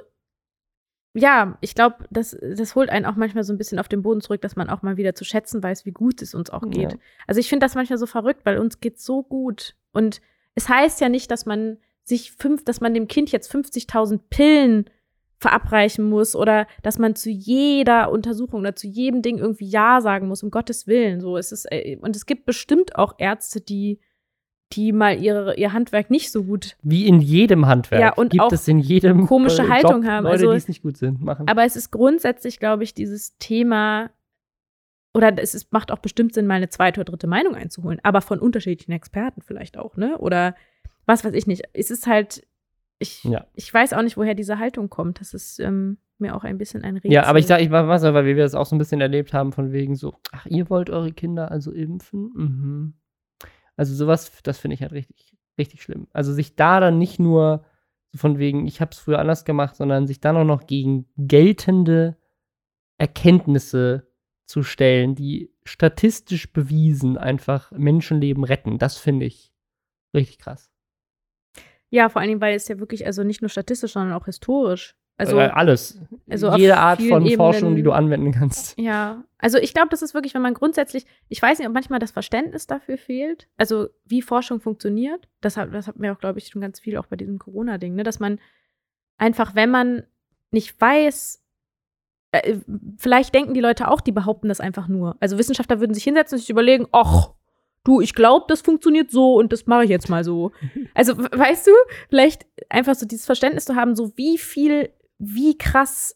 ja, 1.16 1.58
ich 1.62 1.74
glaube, 1.74 2.06
das, 2.12 2.38
das 2.40 2.76
holt 2.76 2.90
einen 2.90 3.06
auch 3.06 3.16
manchmal 3.16 3.44
so 3.44 3.52
ein 3.52 3.58
bisschen 3.58 3.80
auf 3.80 3.88
den 3.88 4.04
Boden 4.04 4.22
zurück, 4.22 4.42
dass 4.42 4.56
man 4.56 4.70
auch 4.70 4.84
mal 4.84 4.98
wieder 4.98 5.16
zu 5.16 5.26
schätzen 5.26 5.62
weiß, 5.62 5.86
wie 5.86 5.92
gut 5.92 6.22
es 6.22 6.36
uns 6.36 6.52
auch 6.52 6.70
geht. 6.70 6.94
Ja. 6.94 7.00
Also 7.26 7.40
ich 7.40 7.50
finde 7.50 7.66
das 7.66 7.74
manchmal 7.74 7.98
so 7.98 8.06
verrückt, 8.06 8.42
weil 8.46 8.60
uns 8.60 8.80
geht 8.80 9.00
so 9.00 9.24
gut. 9.24 9.76
Und 9.92 10.22
es 10.54 10.70
heißt 10.70 11.02
ja 11.02 11.10
nicht, 11.10 11.32
dass 11.32 11.48
man 11.48 11.78
sich 12.10 12.32
fünf, 12.34 12.66
dass 12.66 12.82
man 12.82 12.94
dem 12.94 13.08
Kind 13.08 13.32
jetzt 13.32 13.54
50.000 13.54 14.20
Pillen 14.30 14.86
verabreichen 15.38 16.10
muss 16.10 16.36
oder 16.36 16.68
dass 16.84 17.00
man 17.00 17.16
zu 17.16 17.30
jeder 17.30 18.12
Untersuchung 18.12 18.60
oder 18.60 18.76
zu 18.76 18.88
jedem 18.88 19.22
Ding 19.22 19.38
irgendwie 19.38 19.70
Ja 19.70 20.02
sagen 20.02 20.28
muss, 20.28 20.44
um 20.44 20.52
Gottes 20.52 20.86
Willen. 20.86 21.22
So 21.22 21.38
ist 21.38 21.54
es, 21.54 21.66
äh, 21.70 21.98
und 22.02 22.16
es 22.16 22.26
gibt 22.26 22.46
bestimmt 22.46 22.98
auch 22.98 23.14
Ärzte, 23.20 23.62
die, 23.62 24.00
die 24.74 24.92
mal 24.92 25.18
ihre, 25.18 25.56
ihr 25.56 25.72
Handwerk 25.72 26.10
nicht 26.12 26.32
so 26.34 26.44
gut 26.44 26.76
Wie 26.84 27.08
in 27.08 27.22
jedem 27.22 27.68
Handwerk 27.68 28.02
Ja, 28.02 28.14
und 28.14 28.32
gibt 28.32 28.44
auch 28.44 28.52
es 28.52 28.68
in 28.68 28.80
jedem 28.80 29.28
komische 29.28 29.64
äh, 29.64 29.70
Haltung 29.70 30.02
Job 30.04 30.12
haben. 30.12 30.24
Leute, 30.26 30.34
Also- 30.40 30.52
die 30.52 30.58
es 30.58 30.68
nicht 30.68 30.82
gut 30.82 30.98
sind, 30.98 31.22
machen. 31.24 31.48
Aber 31.48 31.64
es 31.64 31.78
ist 31.78 31.90
grundsätzlich, 31.92 32.60
glaube 32.60 32.84
ich, 32.84 32.94
dieses 32.94 33.38
Thema, 33.38 34.10
oder 35.14 35.34
es 35.42 35.56
ist, 35.56 35.72
macht 35.72 35.90
auch 35.92 36.00
bestimmt 36.00 36.34
Sinn, 36.34 36.48
mal 36.48 36.56
eine 36.56 36.70
zweite 36.70 37.00
oder 37.00 37.12
dritte 37.12 37.28
Meinung 37.28 37.56
einzuholen, 37.56 38.00
aber 38.04 38.20
von 38.20 38.40
unterschiedlichen 38.40 38.92
Experten 38.92 39.42
vielleicht 39.42 39.78
auch, 39.78 39.96
ne? 39.96 40.18
Oder 40.18 40.54
was 41.10 41.26
weiß 41.26 41.34
ich 41.34 41.48
nicht. 41.48 41.64
Es 41.74 41.92
ist 41.92 42.08
halt, 42.08 42.46
ich, 43.00 43.24
Ja. 43.24 43.46
ich 43.54 43.74
weiß 43.74 43.94
auch 43.94 44.02
nicht, 44.02 44.16
woher 44.18 44.36
diese 44.36 44.60
Haltung 44.60 44.90
kommt. 44.90 45.20
Das 45.20 45.34
ist 45.34 45.60
ähm, 45.60 45.98
mir 46.18 46.36
auch 46.36 46.44
ein 46.44 46.58
bisschen 46.58 46.84
ein 46.84 46.96
Rätsel. 46.96 47.12
ja, 47.12 47.24
aber 47.24 47.40
ich 47.40 47.48
sage, 47.48 47.64
ich 47.64 47.70
mach 47.70 47.88
was, 47.88 48.04
weil 48.04 48.26
wir 48.26 48.36
das 48.36 48.56
auch 48.56 48.66
so 48.66 48.76
ein 48.76 48.80
bisschen 48.80 49.02
erlebt 49.02 49.34
haben, 49.34 49.52
von 49.54 49.72
wegen 49.72 49.96
so, 49.96 50.16
ach, 50.32 50.46
ihr 50.46 50.70
wollt 50.70 50.90
eure 50.90 51.12
Kinder 51.12 51.50
also 51.52 51.72
impfen? 51.72 52.32
Mhm. 52.36 52.94
Also 53.76 53.96
sowas, 53.96 54.32
das 54.44 54.60
finde 54.60 54.76
ich 54.76 54.82
halt 54.82 54.92
richtig, 54.92 55.38
richtig 55.58 55.82
schlimm. 55.82 56.08
Also 56.12 56.34
sich 56.34 56.56
da 56.56 56.80
dann 56.80 56.98
nicht 56.98 57.20
nur 57.20 57.64
so 58.12 58.18
von 58.18 58.38
wegen, 58.38 58.68
ich 58.68 58.82
habe 58.82 58.92
es 58.92 59.00
früher 59.00 59.20
anders 59.20 59.46
gemacht, 59.46 59.76
sondern 59.76 60.08
sich 60.08 60.20
dann 60.20 60.36
auch 60.36 60.44
noch 60.44 60.68
gegen 60.68 61.06
geltende 61.18 62.18
Erkenntnisse 62.98 64.08
zu 64.46 64.64
stellen, 64.64 65.16
die 65.16 65.54
statistisch 65.64 66.52
bewiesen 66.52 67.18
einfach 67.18 67.72
Menschenleben 67.72 68.44
retten. 68.44 68.78
Das 68.80 68.98
finde 68.98 69.26
ich 69.28 69.54
richtig 70.14 70.40
krass. 70.40 70.69
Ja, 71.90 72.10
vor 72.10 72.22
allen 72.22 72.30
Dingen, 72.30 72.42
weil 72.42 72.56
es 72.56 72.68
ja 72.68 72.80
wirklich, 72.80 73.06
also 73.06 73.24
nicht 73.24 73.42
nur 73.42 73.50
statistisch, 73.50 73.94
sondern 73.94 74.14
auch 74.14 74.26
historisch. 74.26 74.96
Also, 75.18 75.38
äh, 75.38 75.50
alles. 75.50 76.00
also 76.30 76.56
Jede 76.56 76.78
Art 76.78 77.02
von 77.02 77.24
Ebenen- 77.24 77.36
Forschung, 77.36 77.76
die 77.76 77.84
du 77.84 77.92
anwenden 77.92 78.32
kannst. 78.32 78.80
Ja, 78.80 79.24
also 79.38 79.58
ich 79.58 79.74
glaube, 79.74 79.90
das 79.90 80.02
ist 80.02 80.14
wirklich, 80.14 80.34
wenn 80.34 80.42
man 80.42 80.54
grundsätzlich, 80.54 81.06
ich 81.28 81.42
weiß 81.42 81.60
nicht, 81.60 81.68
ob 81.68 81.74
manchmal 81.74 82.00
das 82.00 82.12
Verständnis 82.12 82.68
dafür 82.68 82.98
fehlt, 82.98 83.50
also 83.58 83.90
wie 84.06 84.22
Forschung 84.22 84.62
funktioniert. 84.62 85.28
Das 85.42 85.58
hat, 85.58 85.74
das 85.74 85.88
hat 85.88 85.98
mir 86.00 86.14
auch, 86.14 86.20
glaube 86.20 86.40
ich, 86.40 86.48
schon 86.48 86.62
ganz 86.62 86.80
viel 86.80 86.96
auch 86.96 87.08
bei 87.08 87.18
diesem 87.18 87.38
Corona-Ding, 87.38 87.96
ne? 87.96 88.04
dass 88.04 88.22
man 88.22 88.40
einfach, 89.18 89.56
wenn 89.56 89.70
man 89.72 90.04
nicht 90.52 90.80
weiß, 90.80 91.44
äh, 92.32 92.56
vielleicht 92.98 93.36
denken 93.36 93.54
die 93.54 93.60
Leute 93.60 93.90
auch, 93.90 94.00
die 94.00 94.14
behaupten 94.14 94.48
das 94.48 94.62
einfach 94.62 94.88
nur. 94.88 95.18
Also 95.20 95.38
Wissenschaftler 95.38 95.82
würden 95.82 95.94
sich 95.94 96.06
hinsetzen 96.06 96.38
und 96.38 96.40
sich 96.40 96.50
überlegen, 96.50 96.88
ach, 96.94 97.32
du, 97.84 98.02
ich 98.02 98.14
glaube, 98.14 98.46
das 98.48 98.62
funktioniert 98.62 99.12
so 99.12 99.36
und 99.36 99.54
das 99.54 99.66
mache 99.66 99.84
ich 99.86 99.90
jetzt 99.90 100.10
mal 100.10 100.24
so. 100.24 100.52
Also, 100.94 101.18
weißt 101.18 101.68
du, 101.68 101.72
vielleicht 102.10 102.46
einfach 102.70 102.96
so 102.96 103.06
dieses 103.06 103.26
Verständnis 103.26 103.66
zu 103.66 103.76
haben, 103.76 103.96
so 103.96 104.12
wie 104.18 104.38
viel, 104.38 104.90
wie 105.18 105.58
krass 105.58 106.16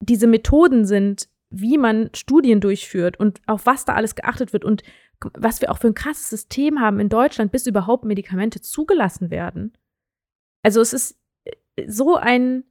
diese 0.00 0.26
Methoden 0.26 0.84
sind, 0.84 1.28
wie 1.50 1.78
man 1.78 2.10
Studien 2.14 2.60
durchführt 2.60 3.18
und 3.18 3.40
auf 3.46 3.66
was 3.66 3.84
da 3.84 3.94
alles 3.94 4.14
geachtet 4.14 4.52
wird 4.52 4.64
und 4.64 4.82
was 5.34 5.60
wir 5.60 5.70
auch 5.70 5.78
für 5.78 5.88
ein 5.88 5.94
krasses 5.94 6.30
System 6.30 6.80
haben 6.80 6.98
in 6.98 7.08
Deutschland, 7.08 7.52
bis 7.52 7.66
überhaupt 7.66 8.04
Medikamente 8.04 8.60
zugelassen 8.60 9.30
werden. 9.30 9.76
Also 10.62 10.80
es 10.80 10.92
ist 10.92 11.18
äh, 11.44 11.52
so 11.86 12.16
ein 12.16 12.64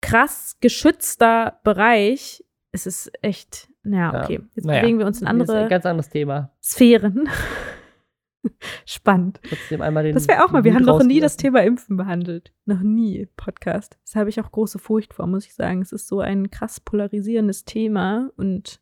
krass 0.00 0.56
geschützter 0.60 1.60
Bereich. 1.62 2.44
Es 2.72 2.86
ist 2.86 3.12
echt, 3.22 3.68
ja, 3.84 4.22
okay. 4.22 4.40
Jetzt 4.54 4.64
naja, 4.64 4.80
bewegen 4.80 4.98
wir 4.98 5.06
uns 5.06 5.20
in 5.20 5.26
andere 5.26 5.64
ein 5.64 5.68
ganz 5.68 5.86
anderes 5.86 6.08
Thema. 6.08 6.50
Sphären. 6.62 7.28
Spannend. 8.86 9.40
Trotzdem 9.48 9.80
einmal 9.80 10.04
den, 10.04 10.14
das 10.14 10.28
wäre 10.28 10.44
auch 10.44 10.50
mal, 10.50 10.64
wir 10.64 10.74
haben 10.74 10.84
noch 10.84 11.02
nie 11.02 11.20
das. 11.20 11.36
Thema 11.36 11.62
Impfen 11.62 11.96
behandelt. 11.96 12.52
Noch 12.66 12.80
nie 12.80 13.18
im 13.18 13.28
Podcast. 13.36 13.98
Das 14.04 14.16
habe 14.16 14.28
ich 14.28 14.40
auch 14.40 14.50
große 14.50 14.78
Furcht 14.78 15.14
vor, 15.14 15.26
muss 15.26 15.46
ich 15.46 15.54
sagen. 15.54 15.82
Es 15.82 15.92
ist 15.92 16.08
so 16.08 16.20
ein 16.20 16.50
krass 16.50 16.80
polarisierendes 16.80 17.64
Thema 17.64 18.30
und 18.36 18.80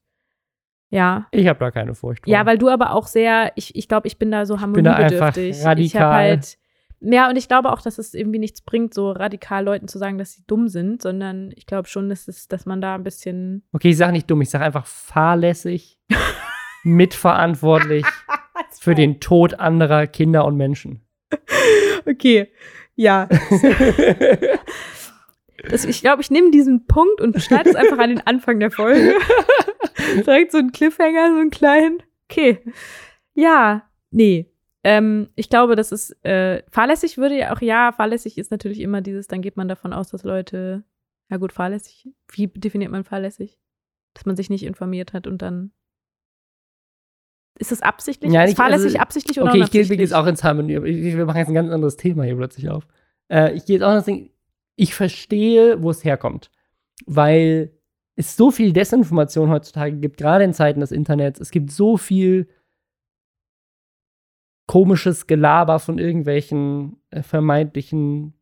ja. 0.90 1.26
Ich 1.30 1.46
habe 1.46 1.58
da 1.58 1.70
keine 1.70 1.94
Furcht. 1.94 2.24
vor. 2.24 2.32
Ja, 2.32 2.44
weil 2.44 2.58
du 2.58 2.68
aber 2.68 2.92
auch 2.92 3.06
sehr, 3.06 3.52
ich, 3.56 3.74
ich 3.74 3.88
glaube, 3.88 4.06
ich 4.08 4.18
bin 4.18 4.30
da 4.30 4.44
so 4.44 4.56
bin 4.56 4.84
da 4.84 4.94
einfach 4.94 5.34
harmoniebedürftig. 5.34 5.58
Ich 5.58 5.64
radikal. 5.64 6.02
habe 6.02 6.14
halt, 6.14 6.58
ja, 7.04 7.28
und 7.28 7.36
ich 7.36 7.48
glaube 7.48 7.72
auch, 7.72 7.82
dass 7.82 7.98
es 7.98 8.14
irgendwie 8.14 8.38
nichts 8.38 8.60
bringt, 8.60 8.94
so 8.94 9.10
radikal 9.10 9.64
Leuten 9.64 9.88
zu 9.88 9.98
sagen, 9.98 10.18
dass 10.18 10.32
sie 10.32 10.44
dumm 10.46 10.68
sind, 10.68 11.02
sondern 11.02 11.52
ich 11.56 11.66
glaube 11.66 11.88
schon, 11.88 12.08
dass, 12.08 12.28
es, 12.28 12.46
dass 12.46 12.64
man 12.64 12.80
da 12.80 12.94
ein 12.94 13.02
bisschen. 13.02 13.64
Okay, 13.72 13.90
ich 13.90 13.96
sage 13.96 14.12
nicht 14.12 14.30
dumm, 14.30 14.40
ich 14.40 14.50
sage 14.50 14.64
einfach 14.64 14.86
fahrlässig, 14.86 15.98
mitverantwortlich 16.84 18.06
für 18.80 18.94
den 18.94 19.20
Tod 19.20 19.54
anderer 19.58 20.06
Kinder 20.06 20.44
und 20.44 20.56
Menschen. 20.56 21.02
Okay, 22.06 22.52
ja. 22.94 23.28
Das, 25.70 25.84
ich 25.84 26.00
glaube, 26.00 26.22
ich 26.22 26.30
nehme 26.32 26.50
diesen 26.50 26.88
Punkt 26.88 27.20
und 27.20 27.40
schneide 27.40 27.70
es 27.70 27.76
einfach 27.76 27.98
an 27.98 28.10
den 28.10 28.26
Anfang 28.26 28.58
der 28.58 28.72
Folge. 28.72 29.14
Direkt 30.26 30.50
so 30.50 30.58
einen 30.58 30.72
Cliffhanger, 30.72 31.30
so 31.30 31.38
einen 31.38 31.50
kleinen. 31.50 32.02
Okay. 32.28 32.58
Ja, 33.34 33.88
nee. 34.10 34.51
Ähm, 34.84 35.28
ich 35.36 35.48
glaube, 35.48 35.76
das 35.76 35.92
ist 35.92 36.24
äh, 36.24 36.62
fahrlässig 36.70 37.16
würde 37.16 37.38
ja 37.38 37.54
auch, 37.54 37.60
ja, 37.60 37.92
fahrlässig 37.92 38.36
ist 38.38 38.50
natürlich 38.50 38.80
immer 38.80 39.00
dieses, 39.00 39.28
dann 39.28 39.42
geht 39.42 39.56
man 39.56 39.68
davon 39.68 39.92
aus, 39.92 40.10
dass 40.10 40.24
Leute, 40.24 40.82
ja 41.30 41.36
gut, 41.36 41.52
fahrlässig, 41.52 42.08
wie 42.32 42.48
definiert 42.48 42.90
man 42.90 43.04
fahrlässig? 43.04 43.58
Dass 44.14 44.26
man 44.26 44.36
sich 44.36 44.50
nicht 44.50 44.64
informiert 44.64 45.12
hat 45.12 45.26
und 45.26 45.40
dann 45.40 45.72
ist 47.58 47.70
das 47.70 47.82
absichtlich? 47.82 48.32
Ja, 48.32 48.44
ist 48.44 48.56
fahrlässig 48.56 48.92
also- 48.92 48.98
absichtlich 48.98 49.40
oder 49.40 49.50
Okay, 49.50 49.62
ich 49.62 49.70
gehe 49.70 49.98
jetzt 49.98 50.14
auch 50.14 50.26
ins 50.26 50.42
Harmonie. 50.42 50.82
Wir 50.82 51.26
machen 51.26 51.38
jetzt 51.38 51.48
ein 51.48 51.54
ganz 51.54 51.70
anderes 51.70 51.96
Thema 51.96 52.24
hier 52.24 52.36
plötzlich 52.36 52.68
auf. 52.68 52.86
Äh, 53.28 53.52
ich 53.54 53.66
gehe 53.66 53.76
jetzt 53.76 53.84
auch 53.84 53.92
das 53.92 54.06
Ding. 54.06 54.30
Ich 54.74 54.94
verstehe, 54.94 55.82
wo 55.82 55.90
es 55.90 56.02
herkommt. 56.02 56.50
Weil 57.06 57.72
es 58.16 58.36
so 58.36 58.50
viel 58.50 58.72
Desinformation 58.72 59.50
heutzutage 59.50 59.96
gibt, 59.96 60.16
gerade 60.16 60.44
in 60.44 60.54
Zeiten 60.54 60.80
des 60.80 60.92
Internets. 60.92 61.40
Es 61.40 61.50
gibt 61.50 61.70
so 61.70 61.96
viel 61.96 62.48
komisches 64.72 65.26
Gelaber 65.26 65.78
von 65.78 65.98
irgendwelchen 65.98 66.96
äh, 67.10 67.22
vermeintlichen 67.22 68.32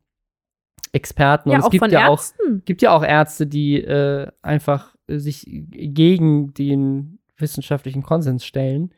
Experten. 0.93 1.49
ja, 1.49 1.55
Und 1.55 1.59
es 1.59 1.65
auch 1.65 1.71
gibt 1.71 1.83
von 1.83 1.91
ja 1.91 2.07
auch 2.07 2.23
gibt 2.63 2.81
ja 2.81 2.91
auch 2.93 3.03
Ärzte, 3.03 3.47
die 3.47 3.83
äh, 3.83 4.31
einfach 4.41 4.95
sich 5.07 5.45
gegen 5.49 6.53
den 6.53 7.19
wissenschaftlichen 7.35 8.01
Konsens 8.01 8.45
stellen. 8.45 8.93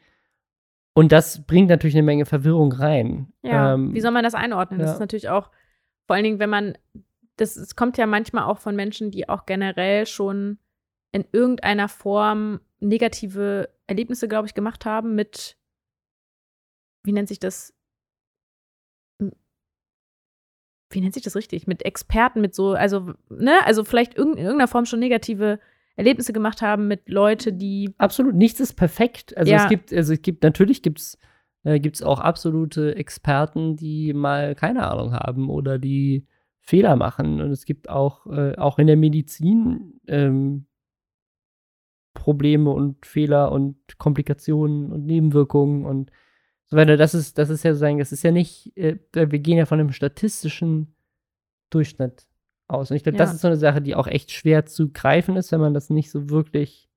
Und 0.93 1.11
das 1.11 1.43
bringt 1.47 1.69
natürlich 1.69 1.95
eine 1.95 2.03
Menge 2.03 2.27
Verwirrung 2.27 2.71
rein. 2.71 3.33
Ja, 3.41 3.73
Ähm, 3.73 3.95
wie 3.95 4.01
soll 4.01 4.11
man 4.11 4.23
das 4.23 4.35
einordnen? 4.35 4.79
Das 4.79 4.89
ja. 4.89 4.93
ist 4.93 4.99
natürlich 4.99 5.29
auch, 5.29 5.49
vor 6.05 6.15
allen 6.15 6.25
Dingen, 6.25 6.39
wenn 6.39 6.51
man, 6.51 6.77
das 7.37 7.55
es 7.55 7.75
kommt 7.75 7.97
ja 7.97 8.05
manchmal 8.05 8.43
auch 8.43 8.59
von 8.59 8.75
Menschen, 8.75 9.09
die 9.09 9.27
auch 9.27 9.47
generell 9.47 10.05
schon 10.05 10.59
in 11.11 11.25
irgendeiner 11.31 11.89
Form 11.89 12.59
negative 12.79 13.69
Erlebnisse, 13.87 14.27
glaube 14.27 14.45
ich, 14.45 14.53
gemacht 14.53 14.85
haben 14.85 15.15
mit, 15.15 15.57
wie 17.03 17.11
nennt 17.11 17.27
sich 17.27 17.39
das? 17.39 17.73
Wie 20.89 21.01
nennt 21.01 21.13
sich 21.13 21.23
das 21.23 21.35
richtig? 21.35 21.67
Mit 21.67 21.83
Experten, 21.83 22.41
mit 22.41 22.53
so, 22.53 22.73
also, 22.73 23.13
ne, 23.29 23.65
also 23.65 23.83
vielleicht 23.83 24.13
in 24.15 24.37
irgendeiner 24.37 24.67
Form 24.67 24.85
schon 24.85 24.99
negative 24.99 25.59
Erlebnisse 25.95 26.33
gemacht 26.33 26.61
haben 26.61 26.87
mit 26.87 27.09
Leute, 27.09 27.53
die, 27.53 27.93
absolut 27.97 28.35
nichts 28.35 28.59
ist 28.59 28.73
perfekt. 28.73 29.35
Also 29.37 29.51
Ja. 29.51 29.63
es 29.63 29.69
gibt, 29.69 29.93
also 29.93 30.13
es 30.13 30.21
gibt, 30.21 30.43
natürlich 30.43 30.81
gibt's 30.81 31.17
äh, 31.63 31.79
gibt's 31.79 32.03
auch 32.03 32.19
absolute 32.19 32.95
Experten, 32.95 33.75
die 33.75 34.13
mal 34.13 34.53
keine 34.55 34.89
Ahnung 34.89 35.13
haben 35.13 35.49
oder 35.49 35.79
die 35.79 36.27
Fehler 36.59 36.95
machen. 36.95 37.41
Und 37.41 37.51
es 37.51 37.65
gibt 37.65 37.89
auch, 37.89 38.25
äh, 38.27 38.55
auch 38.57 38.79
in 38.79 38.87
der 38.87 38.97
Medizin 38.97 39.99
ähm, 40.07 40.65
Probleme 42.13 42.69
und 42.69 43.05
Fehler 43.05 43.51
und 43.51 43.77
Komplikationen 43.97 44.91
und 44.91 45.05
Nebenwirkungen 45.05 45.85
und 45.85 46.11
so 46.73 46.77
weiter. 46.77 46.97
Das 46.97 47.13
ist, 47.13 47.37
das 47.37 47.49
ist 47.49 47.63
ja 47.63 47.71
sozusagen, 47.73 47.99
das 47.99 48.11
ist 48.11 48.23
ja 48.23 48.31
nicht, 48.31 48.75
äh, 48.77 48.97
wir 49.13 49.39
gehen 49.39 49.57
ja 49.57 49.65
von 49.65 49.79
einem 49.79 49.91
statistischen 49.91 50.95
Durchschnitt 51.69 52.27
aus. 52.67 52.91
Und 52.91 52.97
ich 52.97 53.03
glaube, 53.03 53.17
das 53.17 53.29
Ja. 53.29 53.35
ist 53.35 53.41
so 53.41 53.47
eine 53.47 53.57
Sache, 53.57 53.81
die 53.81 53.95
auch 53.95 54.07
echt 54.07 54.31
schwer 54.31 54.65
zu 54.65 54.89
greifen 54.91 55.35
ist, 55.37 55.51
wenn 55.51 55.61
man 55.61 55.73
das 55.73 55.89
nicht 55.89 56.11
so 56.11 56.29
wirklich 56.29 56.89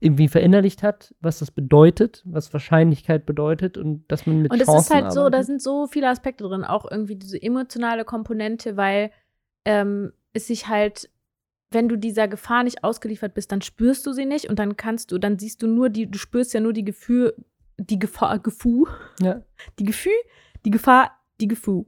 irgendwie 0.00 0.28
verinnerlicht 0.28 0.82
hat, 0.82 1.14
was 1.20 1.40
das 1.40 1.50
bedeutet, 1.50 2.22
was 2.24 2.52
Wahrscheinlichkeit 2.54 3.26
bedeutet 3.26 3.76
und 3.76 4.10
dass 4.10 4.24
man 4.26 4.40
mit 4.40 4.50
Und 4.50 4.62
es 4.62 4.68
ist 4.68 4.90
halt 4.90 5.12
so, 5.12 5.20
da 5.20 5.26
arbeitet. 5.26 5.46
sind 5.46 5.62
so 5.62 5.86
viele 5.86 6.08
Aspekte 6.08 6.44
drin, 6.44 6.64
auch 6.64 6.90
irgendwie 6.90 7.16
diese 7.16 7.40
emotionale 7.40 8.04
Komponente, 8.06 8.78
weil 8.78 9.10
ähm, 9.66 10.12
es 10.32 10.46
sich 10.46 10.68
halt, 10.68 11.10
wenn 11.74 11.88
du 11.88 11.96
dieser 11.96 12.28
Gefahr 12.28 12.64
nicht 12.64 12.84
ausgeliefert 12.84 13.34
bist, 13.34 13.52
dann 13.52 13.62
spürst 13.62 14.06
du 14.06 14.12
sie 14.12 14.24
nicht 14.24 14.48
und 14.48 14.58
dann 14.58 14.76
kannst 14.76 15.12
du, 15.12 15.18
dann 15.18 15.38
siehst 15.38 15.62
du 15.62 15.66
nur 15.66 15.90
die, 15.90 16.10
du 16.10 16.18
spürst 16.18 16.54
ja 16.54 16.60
nur 16.60 16.72
die 16.72 16.84
Gefühl, 16.84 17.34
die 17.76 17.98
Gefahr, 17.98 18.38
Gefühl, 18.38 18.86
ja. 19.20 19.42
die 19.78 19.84
Gefühl, 19.84 20.12
die 20.64 20.70
Gefahr, 20.70 21.10
die 21.40 21.48
Gefühl, 21.48 21.84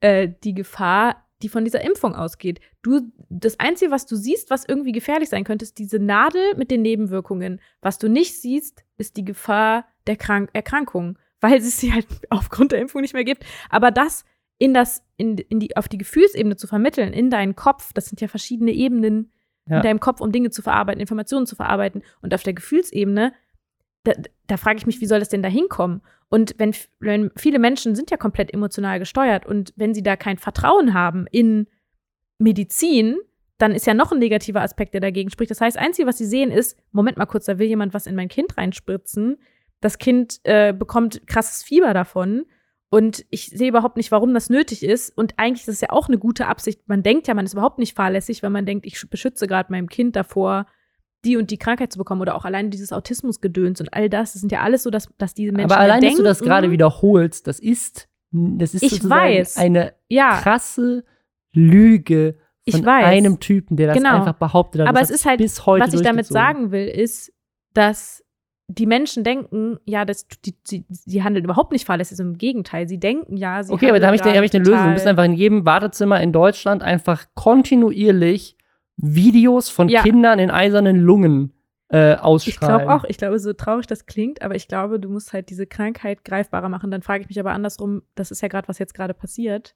äh, 0.00 0.28
die 0.44 0.54
Gefahr, 0.54 1.24
die 1.42 1.48
von 1.48 1.64
dieser 1.64 1.82
Impfung 1.82 2.16
ausgeht. 2.16 2.60
Du, 2.82 3.12
das 3.28 3.60
Einzige, 3.60 3.90
was 3.90 4.06
du 4.06 4.16
siehst, 4.16 4.50
was 4.50 4.64
irgendwie 4.66 4.92
gefährlich 4.92 5.28
sein 5.28 5.44
könnte, 5.44 5.64
ist 5.64 5.78
diese 5.78 5.98
Nadel 5.98 6.56
mit 6.56 6.70
den 6.70 6.82
Nebenwirkungen. 6.82 7.60
Was 7.80 7.98
du 7.98 8.08
nicht 8.08 8.40
siehst, 8.40 8.84
ist 8.96 9.16
die 9.16 9.24
Gefahr 9.24 9.86
der 10.08 10.16
Krank 10.16 10.50
Erkrankung, 10.52 11.16
weil 11.40 11.58
es 11.58 11.78
sie 11.78 11.92
halt 11.92 12.06
aufgrund 12.30 12.72
der 12.72 12.80
Impfung 12.80 13.02
nicht 13.02 13.14
mehr 13.14 13.24
gibt. 13.24 13.44
Aber 13.70 13.90
das 13.90 14.24
in 14.58 14.74
das, 14.74 15.04
in, 15.18 15.36
in 15.36 15.60
die, 15.60 15.76
auf 15.76 15.88
die 15.88 15.98
Gefühlsebene 15.98 16.56
zu 16.56 16.66
vermitteln, 16.66 17.12
in 17.12 17.28
deinen 17.28 17.54
Kopf, 17.54 17.92
das 17.92 18.06
sind 18.06 18.20
ja 18.22 18.28
verschiedene 18.28 18.72
Ebenen 18.72 19.30
Ja. 19.68 19.76
in 19.76 19.82
deinem 19.82 20.00
Kopf, 20.00 20.22
um 20.22 20.32
Dinge 20.32 20.48
zu 20.48 20.62
verarbeiten, 20.62 21.00
Informationen 21.00 21.46
zu 21.46 21.56
verarbeiten. 21.56 22.02
Und 22.22 22.32
auf 22.32 22.42
der 22.42 22.54
Gefühlsebene, 22.54 23.34
da, 24.04 24.12
da 24.46 24.56
frage 24.56 24.78
ich 24.78 24.86
mich, 24.86 25.00
wie 25.02 25.06
soll 25.06 25.18
das 25.18 25.28
denn 25.28 25.42
da 25.42 25.48
hinkommen? 25.50 26.00
Und 26.30 26.54
wenn, 26.58 26.74
wenn 27.00 27.30
viele 27.36 27.58
Menschen 27.58 27.94
sind 27.94 28.10
ja 28.10 28.16
komplett 28.16 28.54
emotional 28.54 28.98
gesteuert 28.98 29.44
und 29.44 29.72
wenn 29.76 29.92
sie 29.92 30.02
da 30.02 30.16
kein 30.16 30.38
Vertrauen 30.38 30.94
haben 30.94 31.26
in 31.30 31.66
Medizin, 32.38 33.16
dann 33.58 33.72
ist 33.72 33.86
ja 33.86 33.94
noch 33.94 34.12
ein 34.12 34.18
negativer 34.20 34.62
Aspekt, 34.62 34.94
der 34.94 35.00
dagegen 35.00 35.30
spricht. 35.30 35.50
Das 35.50 35.60
heißt, 35.60 35.76
das 35.76 35.82
Einzige, 35.84 36.06
was 36.06 36.18
sie 36.18 36.26
sehen, 36.26 36.50
ist, 36.52 36.78
Moment 36.92 37.16
mal 37.16 37.26
kurz, 37.26 37.46
da 37.46 37.58
will 37.58 37.66
jemand 37.66 37.92
was 37.92 38.06
in 38.06 38.14
mein 38.14 38.28
Kind 38.28 38.56
reinspritzen. 38.56 39.38
Das 39.80 39.98
Kind 39.98 40.38
äh, 40.44 40.72
bekommt 40.72 41.26
krasses 41.26 41.62
Fieber 41.62 41.92
davon. 41.92 42.46
Und 42.90 43.26
ich 43.28 43.46
sehe 43.48 43.68
überhaupt 43.68 43.96
nicht, 43.98 44.10
warum 44.12 44.32
das 44.32 44.48
nötig 44.48 44.82
ist. 44.82 45.10
Und 45.16 45.34
eigentlich 45.36 45.62
ist 45.68 45.74
es 45.74 45.80
ja 45.82 45.90
auch 45.90 46.08
eine 46.08 46.16
gute 46.18 46.46
Absicht. 46.46 46.88
Man 46.88 47.02
denkt 47.02 47.26
ja, 47.28 47.34
man 47.34 47.44
ist 47.44 47.52
überhaupt 47.52 47.78
nicht 47.78 47.94
fahrlässig, 47.94 48.42
wenn 48.42 48.52
man 48.52 48.64
denkt, 48.64 48.86
ich 48.86 48.94
sch- 48.94 49.10
beschütze 49.10 49.46
gerade 49.46 49.70
meinem 49.70 49.88
Kind 49.88 50.16
davor, 50.16 50.66
die 51.24 51.36
und 51.36 51.50
die 51.50 51.58
Krankheit 51.58 51.92
zu 51.92 51.98
bekommen 51.98 52.22
oder 52.22 52.34
auch 52.34 52.44
allein 52.46 52.70
dieses 52.70 52.92
Autismusgedöns 52.92 53.80
und 53.80 53.92
all 53.92 54.08
das. 54.08 54.32
Das 54.32 54.40
sind 54.40 54.52
ja 54.52 54.60
alles 54.62 54.84
so, 54.84 54.90
dass, 54.90 55.08
dass 55.18 55.34
diese 55.34 55.52
Menschen. 55.52 55.70
Aber 55.72 55.80
allein, 55.80 56.02
ja 56.02 56.08
dass 56.08 56.16
du 56.18 56.22
das 56.22 56.38
denken, 56.38 56.48
gerade 56.48 56.70
wiederholst, 56.70 57.46
das 57.46 57.58
ist, 57.60 58.08
das 58.30 58.72
ist 58.72 58.82
Ich 58.82 59.06
weiß. 59.08 59.58
eine 59.58 59.92
Ja, 60.08 60.40
krasse 60.40 61.04
Lüge 61.52 62.36
Ich 62.64 62.76
von 62.76 62.86
weiß. 62.86 63.04
einem 63.06 63.40
Typen, 63.40 63.76
der 63.76 63.88
das 63.88 63.96
Genau. 63.96 64.16
einfach 64.16 64.34
behauptet 64.34 64.82
hat. 64.82 64.88
Aber 64.88 65.00
es 65.00 65.10
ist 65.10 65.24
halt, 65.26 65.38
bis 65.38 65.66
heute 65.66 65.86
was 65.86 65.92
ich 65.94 66.02
damit 66.02 66.26
sagen 66.26 66.70
will, 66.70 66.86
ist, 66.86 67.32
dass 67.74 68.24
die 68.68 68.86
Menschen 68.86 69.24
denken, 69.24 69.78
ja, 69.86 70.04
das, 70.04 70.28
die, 70.44 70.54
die, 70.70 70.84
sie 70.90 71.22
handeln 71.22 71.44
überhaupt 71.44 71.72
nicht 71.72 71.86
fahrlässig, 71.86 72.18
im 72.20 72.36
Gegenteil. 72.36 72.86
Sie 72.86 73.00
denken 73.00 73.36
ja, 73.38 73.62
sie 73.62 73.72
Okay, 73.72 73.88
aber 73.88 73.98
da 73.98 74.08
habe 74.08 74.16
ich, 74.16 74.22
handeln 74.22 74.36
hab 74.36 74.44
ich 74.44 74.54
eine 74.54 74.64
Lösung. 74.64 74.88
Du 74.88 74.92
bist 74.92 75.06
einfach 75.06 75.24
in 75.24 75.32
jedem 75.32 75.64
Wartezimmer 75.64 76.20
in 76.20 76.32
Deutschland 76.32 76.82
einfach 76.82 77.24
kontinuierlich 77.34 78.56
Videos 78.98 79.70
von 79.70 79.88
Ja. 79.88 80.02
Kindern 80.02 80.38
in 80.38 80.50
eisernen 80.50 81.00
Lungen 81.00 81.54
äh, 81.88 82.16
Ich 82.44 82.60
glaube 82.60 82.92
auch, 82.92 83.04
ich 83.04 83.16
glaube, 83.16 83.38
so 83.38 83.54
traurig 83.54 83.86
das 83.86 84.04
klingt, 84.04 84.42
aber 84.42 84.54
ich 84.54 84.68
glaube, 84.68 85.00
du 85.00 85.08
musst 85.08 85.32
halt 85.32 85.48
diese 85.48 85.66
Krankheit 85.66 86.24
greifbarer 86.24 86.68
machen. 86.68 86.90
Dann 86.90 87.00
frage 87.00 87.22
ich 87.22 87.28
mich 87.28 87.40
aber 87.40 87.52
andersrum, 87.52 88.02
das 88.14 88.30
ist 88.30 88.42
ja 88.42 88.48
gerade, 88.48 88.68
was 88.68 88.78
jetzt 88.78 88.92
gerade 88.92 89.14
passiert. 89.14 89.74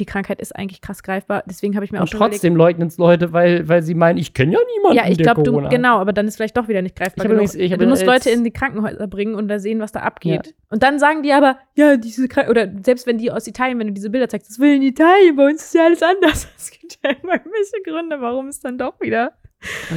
Die 0.00 0.06
Krankheit 0.06 0.40
ist 0.40 0.54
eigentlich 0.56 0.80
krass 0.80 1.02
greifbar. 1.04 1.44
Deswegen 1.46 1.76
habe 1.76 1.84
ich 1.84 1.92
mir 1.92 1.98
auch 1.98 2.02
Und 2.02 2.10
schon 2.10 2.18
trotzdem 2.18 2.56
leugnen 2.56 2.88
es 2.88 2.98
Leute, 2.98 3.32
weil, 3.32 3.68
weil 3.68 3.82
sie 3.82 3.94
meinen, 3.94 4.18
ich 4.18 4.34
kenne 4.34 4.54
ja 4.54 4.58
niemanden, 4.76 4.96
Ja, 4.98 5.08
ich 5.08 5.18
glaube, 5.18 5.42
du, 5.44 5.68
genau, 5.68 5.98
aber 5.98 6.12
dann 6.12 6.26
ist 6.26 6.36
vielleicht 6.36 6.56
doch 6.56 6.66
wieder 6.66 6.82
nicht 6.82 6.96
greifbar 6.96 7.24
Ich 7.24 7.30
übrigens- 7.30 7.54
ich 7.54 7.72
du 7.72 7.86
musst 7.86 8.04
Leute 8.04 8.30
in 8.30 8.42
die 8.42 8.50
Krankenhäuser 8.50 9.06
bringen 9.06 9.34
und 9.36 9.46
da 9.48 9.58
sehen, 9.60 9.78
was 9.80 9.92
da 9.92 10.00
abgeht. 10.00 10.54
Und 10.70 10.82
dann 10.82 10.98
sagen 10.98 11.22
die 11.22 11.32
aber, 11.32 11.58
ja, 11.76 11.96
diese 11.96 12.26
Krank 12.26 12.48
oder 12.48 12.68
selbst 12.82 13.06
wenn 13.06 13.18
die 13.18 13.30
aus 13.30 13.46
Italien, 13.46 13.78
wenn 13.78 13.86
du 13.86 13.92
diese 13.92 14.10
Bilder 14.10 14.28
zeigst, 14.28 14.50
das 14.50 14.58
will 14.58 14.74
in 14.74 14.82
Italien, 14.82 15.36
bei 15.36 15.46
uns 15.46 15.62
ist 15.62 15.74
ja 15.74 15.84
alles 15.84 16.02
anders. 16.02 16.48
Es 16.56 16.70
gibt 16.70 16.98
ja 17.04 17.10
immer 17.10 17.34
irgendwelche 17.34 17.82
Gründe, 17.84 18.20
warum 18.20 18.48
es 18.48 18.60
dann 18.60 18.78
doch 18.78 19.00
wieder. 19.00 19.32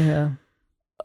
Ja. 0.08 0.38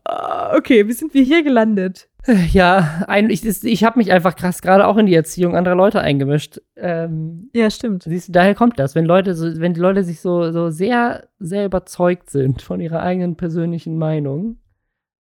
Ah, 0.04 0.54
okay, 0.56 0.86
wie 0.88 0.92
sind 0.92 1.14
wir 1.14 1.22
hier 1.22 1.42
gelandet? 1.42 2.08
Ja, 2.52 3.04
ein, 3.08 3.30
ich, 3.30 3.44
ich 3.64 3.82
habe 3.84 3.98
mich 3.98 4.12
einfach 4.12 4.36
krass 4.36 4.62
gerade 4.62 4.86
auch 4.86 4.96
in 4.96 5.06
die 5.06 5.14
Erziehung 5.14 5.56
anderer 5.56 5.74
Leute 5.74 6.00
eingemischt. 6.00 6.60
Ähm, 6.76 7.50
Ja, 7.52 7.68
stimmt. 7.68 8.04
siehst 8.04 8.28
du, 8.28 8.32
daher 8.32 8.54
kommt 8.54 8.78
das, 8.78 8.94
wenn 8.94 9.04
Leute, 9.04 9.34
so, 9.34 9.60
wenn 9.60 9.74
die 9.74 9.80
Leute 9.80 10.04
sich 10.04 10.20
so, 10.20 10.52
so 10.52 10.70
sehr, 10.70 11.26
sehr 11.40 11.64
überzeugt 11.66 12.30
sind 12.30 12.62
von 12.62 12.80
ihrer 12.80 13.02
eigenen 13.02 13.34
persönlichen 13.36 13.98
Meinung 13.98 14.58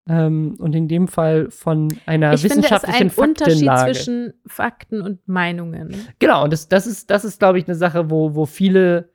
ähm, 0.07 0.55
und 0.59 0.75
in 0.75 0.87
dem 0.87 1.07
Fall 1.07 1.49
von 1.49 1.87
einer 2.05 2.33
Ich 2.33 2.41
finde, 2.41 2.59
es 2.59 2.65
ist 2.65 2.71
wissenschaftlichen 2.71 3.09
ein 3.09 3.29
Unterschied 3.29 3.65
Faktenlage. 3.67 3.91
zwischen 3.93 4.33
Fakten 4.45 5.01
und 5.01 5.27
Meinungen. 5.27 5.95
Genau, 6.19 6.43
und 6.43 6.53
das, 6.53 6.67
das 6.69 6.85
ist, 6.85 7.09
das 7.09 7.25
ist, 7.25 7.39
glaube 7.39 7.57
ich, 7.57 7.65
eine 7.67 7.75
Sache, 7.75 8.11
wo, 8.11 8.35
wo 8.35 8.45
viele, 8.45 9.09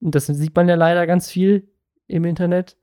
und 0.00 0.14
das 0.14 0.26
sieht 0.26 0.54
man 0.54 0.68
ja 0.68 0.76
leider 0.76 1.08
ganz 1.08 1.28
viel 1.28 1.68
im 2.06 2.24
Internet, 2.24 2.76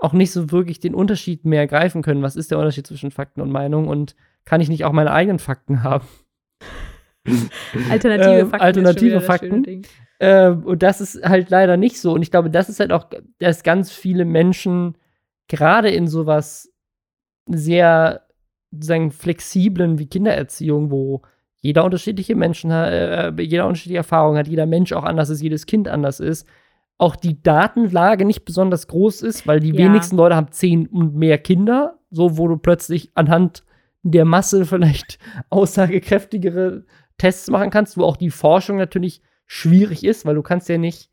auch 0.00 0.12
nicht 0.12 0.32
so 0.32 0.50
wirklich 0.50 0.80
den 0.80 0.94
Unterschied 0.94 1.44
mehr 1.44 1.66
greifen 1.66 2.02
können. 2.02 2.22
Was 2.22 2.36
ist 2.36 2.50
der 2.50 2.58
Unterschied 2.58 2.86
zwischen 2.86 3.10
Fakten 3.10 3.40
und 3.40 3.50
Meinung? 3.50 3.86
Und 3.86 4.16
kann 4.44 4.60
ich 4.60 4.68
nicht 4.68 4.84
auch 4.84 4.92
meine 4.92 5.12
eigenen 5.12 5.38
Fakten 5.38 5.82
haben? 5.82 6.06
Alternative 7.90 8.40
Ähm, 8.40 8.48
Fakten. 8.48 8.64
alternative 8.66 9.06
wieder 9.06 9.16
das 9.16 9.26
Fakten. 9.26 9.62
Ding. 9.62 9.86
Ähm, 10.20 10.64
und 10.64 10.82
das 10.82 11.00
ist 11.00 11.22
halt 11.22 11.50
leider 11.50 11.76
nicht 11.76 12.00
so. 12.00 12.12
Und 12.12 12.22
ich 12.22 12.30
glaube, 12.30 12.50
das 12.50 12.68
ist 12.68 12.80
halt 12.80 12.92
auch, 12.92 13.08
dass 13.38 13.62
ganz 13.62 13.92
viele 13.92 14.24
Menschen 14.24 14.96
gerade 15.48 15.90
in 15.90 16.08
sowas 16.08 16.72
sehr 17.46 18.22
sozusagen 18.70 19.10
flexiblen 19.10 19.98
wie 19.98 20.06
Kindererziehung, 20.06 20.90
wo 20.90 21.22
jeder 21.56 21.84
unterschiedliche 21.84 22.36
Menschen 22.36 22.72
hat, 22.72 22.90
äh, 22.90 23.42
jeder 23.42 23.66
unterschiedliche 23.66 23.98
Erfahrungen 23.98 24.38
hat, 24.38 24.48
jeder 24.48 24.66
Mensch 24.66 24.92
auch 24.92 25.04
anders 25.04 25.28
ist, 25.28 25.42
jedes 25.42 25.66
Kind 25.66 25.88
anders 25.88 26.20
ist, 26.20 26.46
auch 27.00 27.16
die 27.16 27.42
Datenlage 27.42 28.24
nicht 28.24 28.44
besonders 28.44 28.86
groß 28.88 29.22
ist, 29.22 29.46
weil 29.46 29.60
die 29.60 29.70
Ja. 29.70 29.86
wenigsten 29.86 30.16
Leute 30.16 30.36
haben 30.36 30.52
zehn 30.52 30.86
und 30.86 31.14
mehr 31.14 31.38
Kinder, 31.38 31.98
so 32.10 32.36
wo 32.36 32.46
du 32.48 32.56
plötzlich 32.56 33.10
anhand 33.14 33.64
der 34.02 34.24
Masse 34.24 34.64
vielleicht 34.66 35.18
aussagekräftigere 35.48 36.84
Tests 37.18 37.50
machen 37.50 37.70
kannst, 37.70 37.96
wo 37.96 38.04
auch 38.04 38.16
die 38.16 38.30
Forschung 38.30 38.76
natürlich 38.76 39.22
schwierig 39.46 40.04
ist, 40.04 40.24
weil 40.26 40.34
du 40.34 40.42
kannst 40.42 40.68
ja 40.68 40.78
nicht 40.78 41.10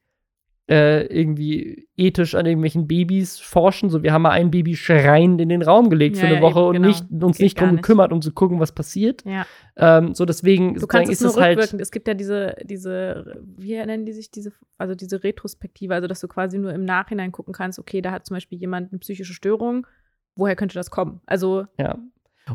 äh, 0.69 1.05
irgendwie 1.05 1.87
ethisch 1.95 2.35
an 2.35 2.45
irgendwelchen 2.45 2.87
Babys 2.87 3.39
forschen. 3.39 3.89
So, 3.89 4.03
wir 4.03 4.11
haben 4.11 4.23
mal 4.23 4.31
ein 4.31 4.51
Baby 4.51 4.75
schreiend 4.75 5.39
in 5.39 5.47
den 5.47 5.61
Raum 5.61 5.89
gelegt 5.89 6.17
Ja, 6.17 6.21
für 6.21 6.27
eine 6.27 6.35
ja, 6.35 6.41
Woche 6.41 6.59
eben, 6.59 6.67
und 6.67 6.73
genau. 6.73 6.87
nicht, 6.87 7.05
uns 7.09 7.37
Geht 7.37 7.43
nicht 7.43 7.59
drum 7.59 7.71
nicht. 7.71 7.83
gekümmert, 7.83 8.11
um 8.11 8.21
zu 8.21 8.33
gucken, 8.33 8.59
was 8.59 8.73
passiert. 8.73 9.23
Ja. 9.25 9.45
Ähm, 9.77 10.13
so, 10.13 10.25
deswegen 10.25 10.75
Du 10.75 10.85
kannst 10.85 11.11
es 11.11 11.21
ist 11.21 11.23
nur 11.23 11.31
es 11.31 11.39
halt. 11.41 11.73
Es 11.73 11.91
gibt 11.91 12.07
ja 12.07 12.13
diese, 12.13 12.55
diese, 12.65 13.39
wie 13.57 13.75
nennen 13.77 14.05
die 14.05 14.11
sich 14.11 14.29
diese, 14.29 14.51
also 14.77 14.93
diese 14.93 15.23
Retrospektive, 15.23 15.93
also 15.93 16.07
dass 16.07 16.19
du 16.19 16.27
quasi 16.27 16.57
nur 16.57 16.73
im 16.73 16.83
Nachhinein 16.83 17.31
gucken 17.31 17.53
kannst, 17.53 17.79
okay, 17.79 18.01
da 18.01 18.11
hat 18.11 18.25
zum 18.25 18.35
Beispiel 18.35 18.59
jemand 18.59 18.91
eine 18.91 18.99
psychische 18.99 19.33
Störung, 19.33 19.87
woher 20.35 20.55
könnte 20.57 20.75
das 20.75 20.91
kommen? 20.91 21.21
Also, 21.25 21.65
Ja. 21.77 21.97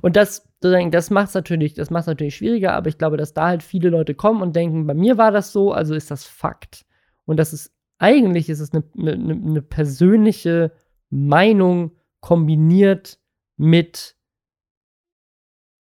Und 0.00 0.16
das, 0.16 0.48
das 0.60 1.10
macht 1.10 1.28
es 1.28 1.34
natürlich, 1.34 1.74
das 1.74 1.90
macht's 1.90 2.06
natürlich 2.06 2.36
schwieriger, 2.36 2.72
aber 2.72 2.88
ich 2.88 2.96
glaube, 2.96 3.18
dass 3.18 3.34
da 3.34 3.48
halt 3.48 3.62
viele 3.62 3.90
Leute 3.90 4.14
kommen 4.14 4.40
und 4.40 4.56
denken, 4.56 4.86
bei 4.86 4.94
mir 4.94 5.18
war 5.18 5.30
das 5.32 5.52
so, 5.52 5.72
also 5.72 5.94
ist 5.94 6.10
das 6.10 6.24
Fakt. 6.24 6.86
Und 7.26 7.36
das 7.36 7.52
ist, 7.52 7.72
eigentlich 8.03 8.48
ist 8.48 8.61
es 8.61 8.72
eine, 8.72 8.84
eine, 8.98 9.32
eine 9.32 9.62
persönliche 9.62 10.72
Meinung 11.09 11.92
kombiniert 12.20 13.20
mit 13.57 14.16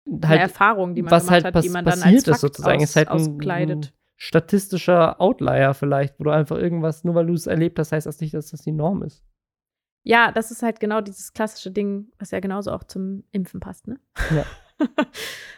eine 0.06 0.28
halt, 0.28 0.42
Erfahrung, 0.42 0.94
die 0.96 1.04
man 1.04 1.12
was 1.12 1.30
halt 1.30 1.46
hat, 1.46 1.64
die 1.64 1.70
man 1.70 1.86
dann 1.86 1.94
als 1.94 2.02
passiert 2.02 2.26
Fakt 2.26 2.36
ist 2.36 2.42
sozusagen. 2.42 2.78
aus, 2.82 2.90
ist 2.90 2.96
halt 2.96 3.08
ein, 3.08 3.14
auskleidet. 3.16 3.86
ein 3.86 3.92
statistischer 4.18 5.22
Outlier 5.22 5.74
vielleicht, 5.74 6.20
wo 6.20 6.26
du 6.26 6.32
einfach 6.32 6.58
irgendwas, 6.58 7.04
nur 7.04 7.16
weil 7.16 7.28
du 7.28 7.34
es 7.34 7.48
erlebt 7.48 7.80
hast, 7.80 7.92
heißt 7.92 8.08
das 8.08 8.20
nicht, 8.20 8.34
dass 8.34 8.52
das 8.52 8.62
die 8.62 8.72
Norm 8.72 9.04
ist. 9.04 9.24
Ja, 10.04 10.32
das 10.32 10.52
ist 10.52 10.64
halt 10.64 10.80
genau 10.80 11.00
dieses 11.00 11.32
klassische 11.34 11.72
Ding, 11.72 12.12
was 12.18 12.32
ja 12.32 12.40
genauso 12.40 12.72
auch 12.72 12.84
zum 12.84 13.24
Impfen 13.32 13.60
passt, 13.60 13.88
ne? 13.88 14.00
Ja. 14.36 14.46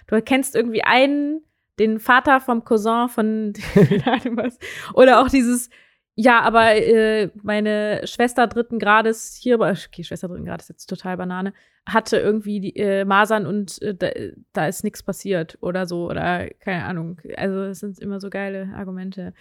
du 0.07 0.21
kennst 0.21 0.55
irgendwie 0.55 0.83
einen, 0.83 1.41
den 1.79 1.99
Vater 1.99 2.41
vom 2.41 2.63
Cousin 2.63 3.09
von 3.09 3.53
keine 3.73 4.05
Ahnung 4.05 4.37
was. 4.37 4.59
Oder 4.93 5.21
auch 5.21 5.29
dieses, 5.29 5.69
ja, 6.15 6.41
aber 6.41 6.75
äh, 6.75 7.29
meine 7.41 8.01
Schwester 8.05 8.47
dritten 8.47 8.79
Grades 8.79 9.35
hier, 9.41 9.59
okay, 9.59 10.03
Schwester 10.03 10.27
dritten 10.27 10.45
Grades 10.45 10.65
ist 10.65 10.69
jetzt 10.69 10.87
total 10.87 11.17
Banane, 11.17 11.53
hatte 11.87 12.17
irgendwie 12.17 12.59
die 12.59 12.75
äh, 12.75 13.03
Masern 13.03 13.45
und 13.45 13.81
äh, 13.81 13.95
da, 13.95 14.09
da 14.53 14.67
ist 14.67 14.83
nichts 14.83 15.01
passiert 15.01 15.57
oder 15.61 15.85
so 15.85 16.09
oder 16.09 16.49
keine 16.59 16.85
Ahnung. 16.85 17.19
Also 17.35 17.63
es 17.63 17.79
sind 17.79 17.99
immer 17.99 18.19
so 18.19 18.29
geile 18.29 18.73
Argumente. 18.75 19.33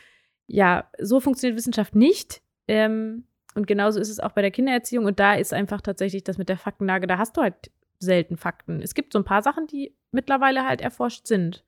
Ja, 0.46 0.88
so 0.98 1.20
funktioniert 1.20 1.58
Wissenschaft 1.58 1.94
nicht. 1.94 2.42
Ähm, 2.68 3.24
und 3.54 3.66
genauso 3.66 4.00
ist 4.00 4.08
es 4.08 4.20
auch 4.20 4.32
bei 4.32 4.42
der 4.42 4.50
Kindererziehung. 4.50 5.04
Und 5.04 5.20
da 5.20 5.34
ist 5.34 5.52
einfach 5.52 5.82
tatsächlich 5.82 6.24
das 6.24 6.38
mit 6.38 6.48
der 6.48 6.56
Faktenlage, 6.56 7.06
da 7.06 7.18
hast 7.18 7.36
du 7.36 7.42
halt 7.42 7.70
selten 7.98 8.36
Fakten. 8.36 8.80
Es 8.80 8.94
gibt 8.94 9.12
so 9.12 9.18
ein 9.18 9.24
paar 9.24 9.42
Sachen, 9.42 9.66
die 9.66 9.94
mittlerweile 10.10 10.66
halt 10.66 10.80
erforscht 10.80 11.26
sind. 11.26 11.64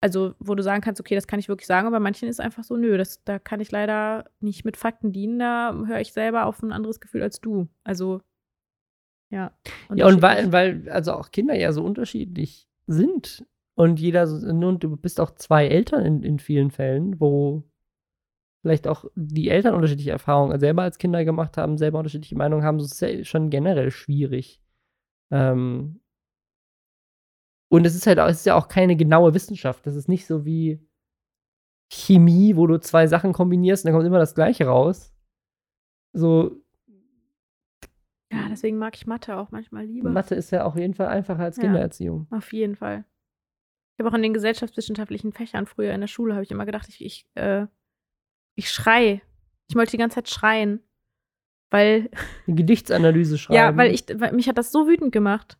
Also, 0.00 0.34
wo 0.38 0.54
du 0.54 0.62
sagen 0.62 0.82
kannst, 0.82 1.00
okay, 1.00 1.14
das 1.14 1.26
kann 1.26 1.40
ich 1.40 1.48
wirklich 1.48 1.66
sagen, 1.66 1.86
aber 1.86 1.96
bei 1.96 2.02
manchen 2.02 2.28
ist 2.28 2.40
einfach 2.40 2.64
so, 2.64 2.76
nö, 2.76 2.98
das, 2.98 3.24
da 3.24 3.38
kann 3.38 3.60
ich 3.60 3.70
leider 3.70 4.30
nicht 4.40 4.64
mit 4.64 4.76
Fakten 4.76 5.12
dienen, 5.12 5.38
da 5.38 5.74
höre 5.86 6.00
ich 6.00 6.12
selber 6.12 6.46
auf 6.46 6.62
ein 6.62 6.72
anderes 6.72 7.00
Gefühl 7.00 7.22
als 7.22 7.40
du. 7.40 7.68
Also, 7.82 8.20
ja. 9.30 9.52
Ja, 9.94 10.06
und 10.06 10.22
weil, 10.22 10.52
weil 10.52 10.88
also 10.90 11.12
auch 11.12 11.30
Kinder 11.30 11.54
ja 11.54 11.72
so 11.72 11.82
unterschiedlich 11.82 12.68
sind 12.86 13.44
und 13.74 13.98
jeder, 13.98 14.26
so- 14.26 14.46
und 14.46 14.84
du 14.84 14.96
bist 14.96 15.20
auch 15.20 15.32
zwei 15.32 15.66
Eltern 15.66 16.04
in, 16.04 16.22
in 16.22 16.38
vielen 16.38 16.70
Fällen, 16.70 17.18
wo 17.20 17.64
vielleicht 18.62 18.88
auch 18.88 19.04
die 19.14 19.48
Eltern 19.48 19.74
unterschiedliche 19.74 20.10
Erfahrungen 20.10 20.58
selber 20.58 20.82
als 20.82 20.98
Kinder 20.98 21.24
gemacht 21.24 21.56
haben, 21.56 21.78
selber 21.78 21.98
unterschiedliche 21.98 22.36
Meinungen 22.36 22.64
haben, 22.64 22.78
das 22.78 22.92
ist 22.92 23.00
ja 23.00 23.24
schon 23.24 23.50
generell 23.50 23.90
schwierig. 23.90 24.60
Ähm, 25.30 26.00
und 27.68 27.86
es 27.86 27.94
ist 27.94 28.06
halt 28.06 28.18
auch, 28.18 28.28
es 28.28 28.38
ist 28.38 28.46
ja 28.46 28.54
auch 28.54 28.68
keine 28.68 28.96
genaue 28.96 29.34
Wissenschaft. 29.34 29.86
Das 29.86 29.94
ist 29.96 30.08
nicht 30.08 30.26
so 30.26 30.44
wie 30.44 30.80
Chemie, 31.92 32.56
wo 32.56 32.66
du 32.66 32.78
zwei 32.80 33.06
Sachen 33.06 33.32
kombinierst 33.32 33.84
und 33.84 33.88
dann 33.88 33.94
kommt 33.96 34.06
immer 34.06 34.18
das 34.18 34.34
Gleiche 34.34 34.66
raus. 34.66 35.12
So, 36.12 36.62
Ja, 38.32 38.48
deswegen 38.50 38.78
mag 38.78 38.96
ich 38.96 39.06
Mathe 39.06 39.36
auch 39.36 39.50
manchmal 39.50 39.84
lieber. 39.84 40.10
Mathe 40.10 40.34
ist 40.34 40.50
ja 40.50 40.64
auf 40.64 40.76
jeden 40.76 40.94
Fall 40.94 41.08
einfacher 41.08 41.42
als 41.44 41.56
Ja. 41.56 41.64
Kindererziehung. 41.64 42.26
Auf 42.30 42.52
jeden 42.52 42.74
Fall. 42.76 43.04
Ich 43.94 44.00
habe 44.04 44.10
auch 44.10 44.16
in 44.16 44.22
den 44.22 44.34
gesellschaftswissenschaftlichen 44.34 45.32
Fächern 45.32 45.66
früher 45.66 45.94
in 45.94 46.00
der 46.00 46.08
Schule, 46.08 46.34
habe 46.34 46.42
ich 46.44 46.50
immer 46.50 46.66
gedacht, 46.66 46.88
ich, 46.88 47.04
ich, 47.04 47.26
äh, 47.34 47.66
ich 48.54 48.70
schrei. 48.70 49.22
Ich 49.68 49.76
wollte 49.76 49.92
die 49.92 49.96
ganze 49.98 50.16
Zeit 50.16 50.28
schreien. 50.28 50.80
Weil, 51.70 52.10
Eine 52.46 52.56
Gedichtsanalyse 52.56 53.38
schreiben. 53.38 53.56
ja, 53.56 53.76
weil 53.76 53.92
ich, 53.92 54.04
weil 54.14 54.32
mich 54.32 54.48
hat 54.48 54.58
das 54.58 54.70
so 54.72 54.86
wütend 54.86 55.12
gemacht. 55.12 55.58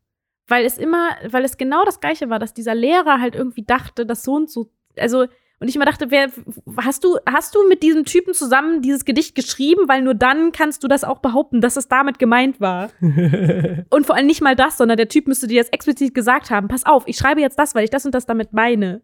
Weil 0.48 0.64
es 0.64 0.78
immer, 0.78 1.10
weil 1.28 1.44
es 1.44 1.56
genau 1.56 1.84
das 1.84 2.00
Gleiche 2.00 2.30
war, 2.30 2.38
dass 2.38 2.54
dieser 2.54 2.74
Lehrer 2.74 3.20
halt 3.20 3.34
irgendwie 3.34 3.64
dachte, 3.64 4.06
dass 4.06 4.22
so 4.22 4.34
und 4.34 4.50
so, 4.50 4.70
also, 4.96 5.26
und 5.58 5.68
ich 5.68 5.76
immer 5.76 5.86
dachte, 5.86 6.10
wer, 6.10 6.30
hast 6.76 7.02
du, 7.02 7.16
hast 7.26 7.54
du 7.54 7.66
mit 7.66 7.82
diesem 7.82 8.04
Typen 8.04 8.34
zusammen 8.34 8.82
dieses 8.82 9.06
Gedicht 9.06 9.34
geschrieben? 9.34 9.88
Weil 9.88 10.02
nur 10.02 10.14
dann 10.14 10.52
kannst 10.52 10.84
du 10.84 10.88
das 10.88 11.02
auch 11.02 11.20
behaupten, 11.20 11.62
dass 11.62 11.76
es 11.76 11.88
damit 11.88 12.18
gemeint 12.18 12.60
war. 12.60 12.90
Und 13.00 14.06
vor 14.06 14.16
allem 14.16 14.26
nicht 14.26 14.42
mal 14.42 14.54
das, 14.54 14.76
sondern 14.76 14.98
der 14.98 15.08
Typ 15.08 15.26
müsste 15.26 15.46
dir 15.46 15.54
jetzt 15.54 15.72
explizit 15.72 16.14
gesagt 16.14 16.50
haben, 16.50 16.68
pass 16.68 16.84
auf, 16.84 17.04
ich 17.06 17.16
schreibe 17.16 17.40
jetzt 17.40 17.58
das, 17.58 17.74
weil 17.74 17.84
ich 17.84 17.90
das 17.90 18.04
und 18.04 18.14
das 18.14 18.26
damit 18.26 18.52
meine. 18.52 19.02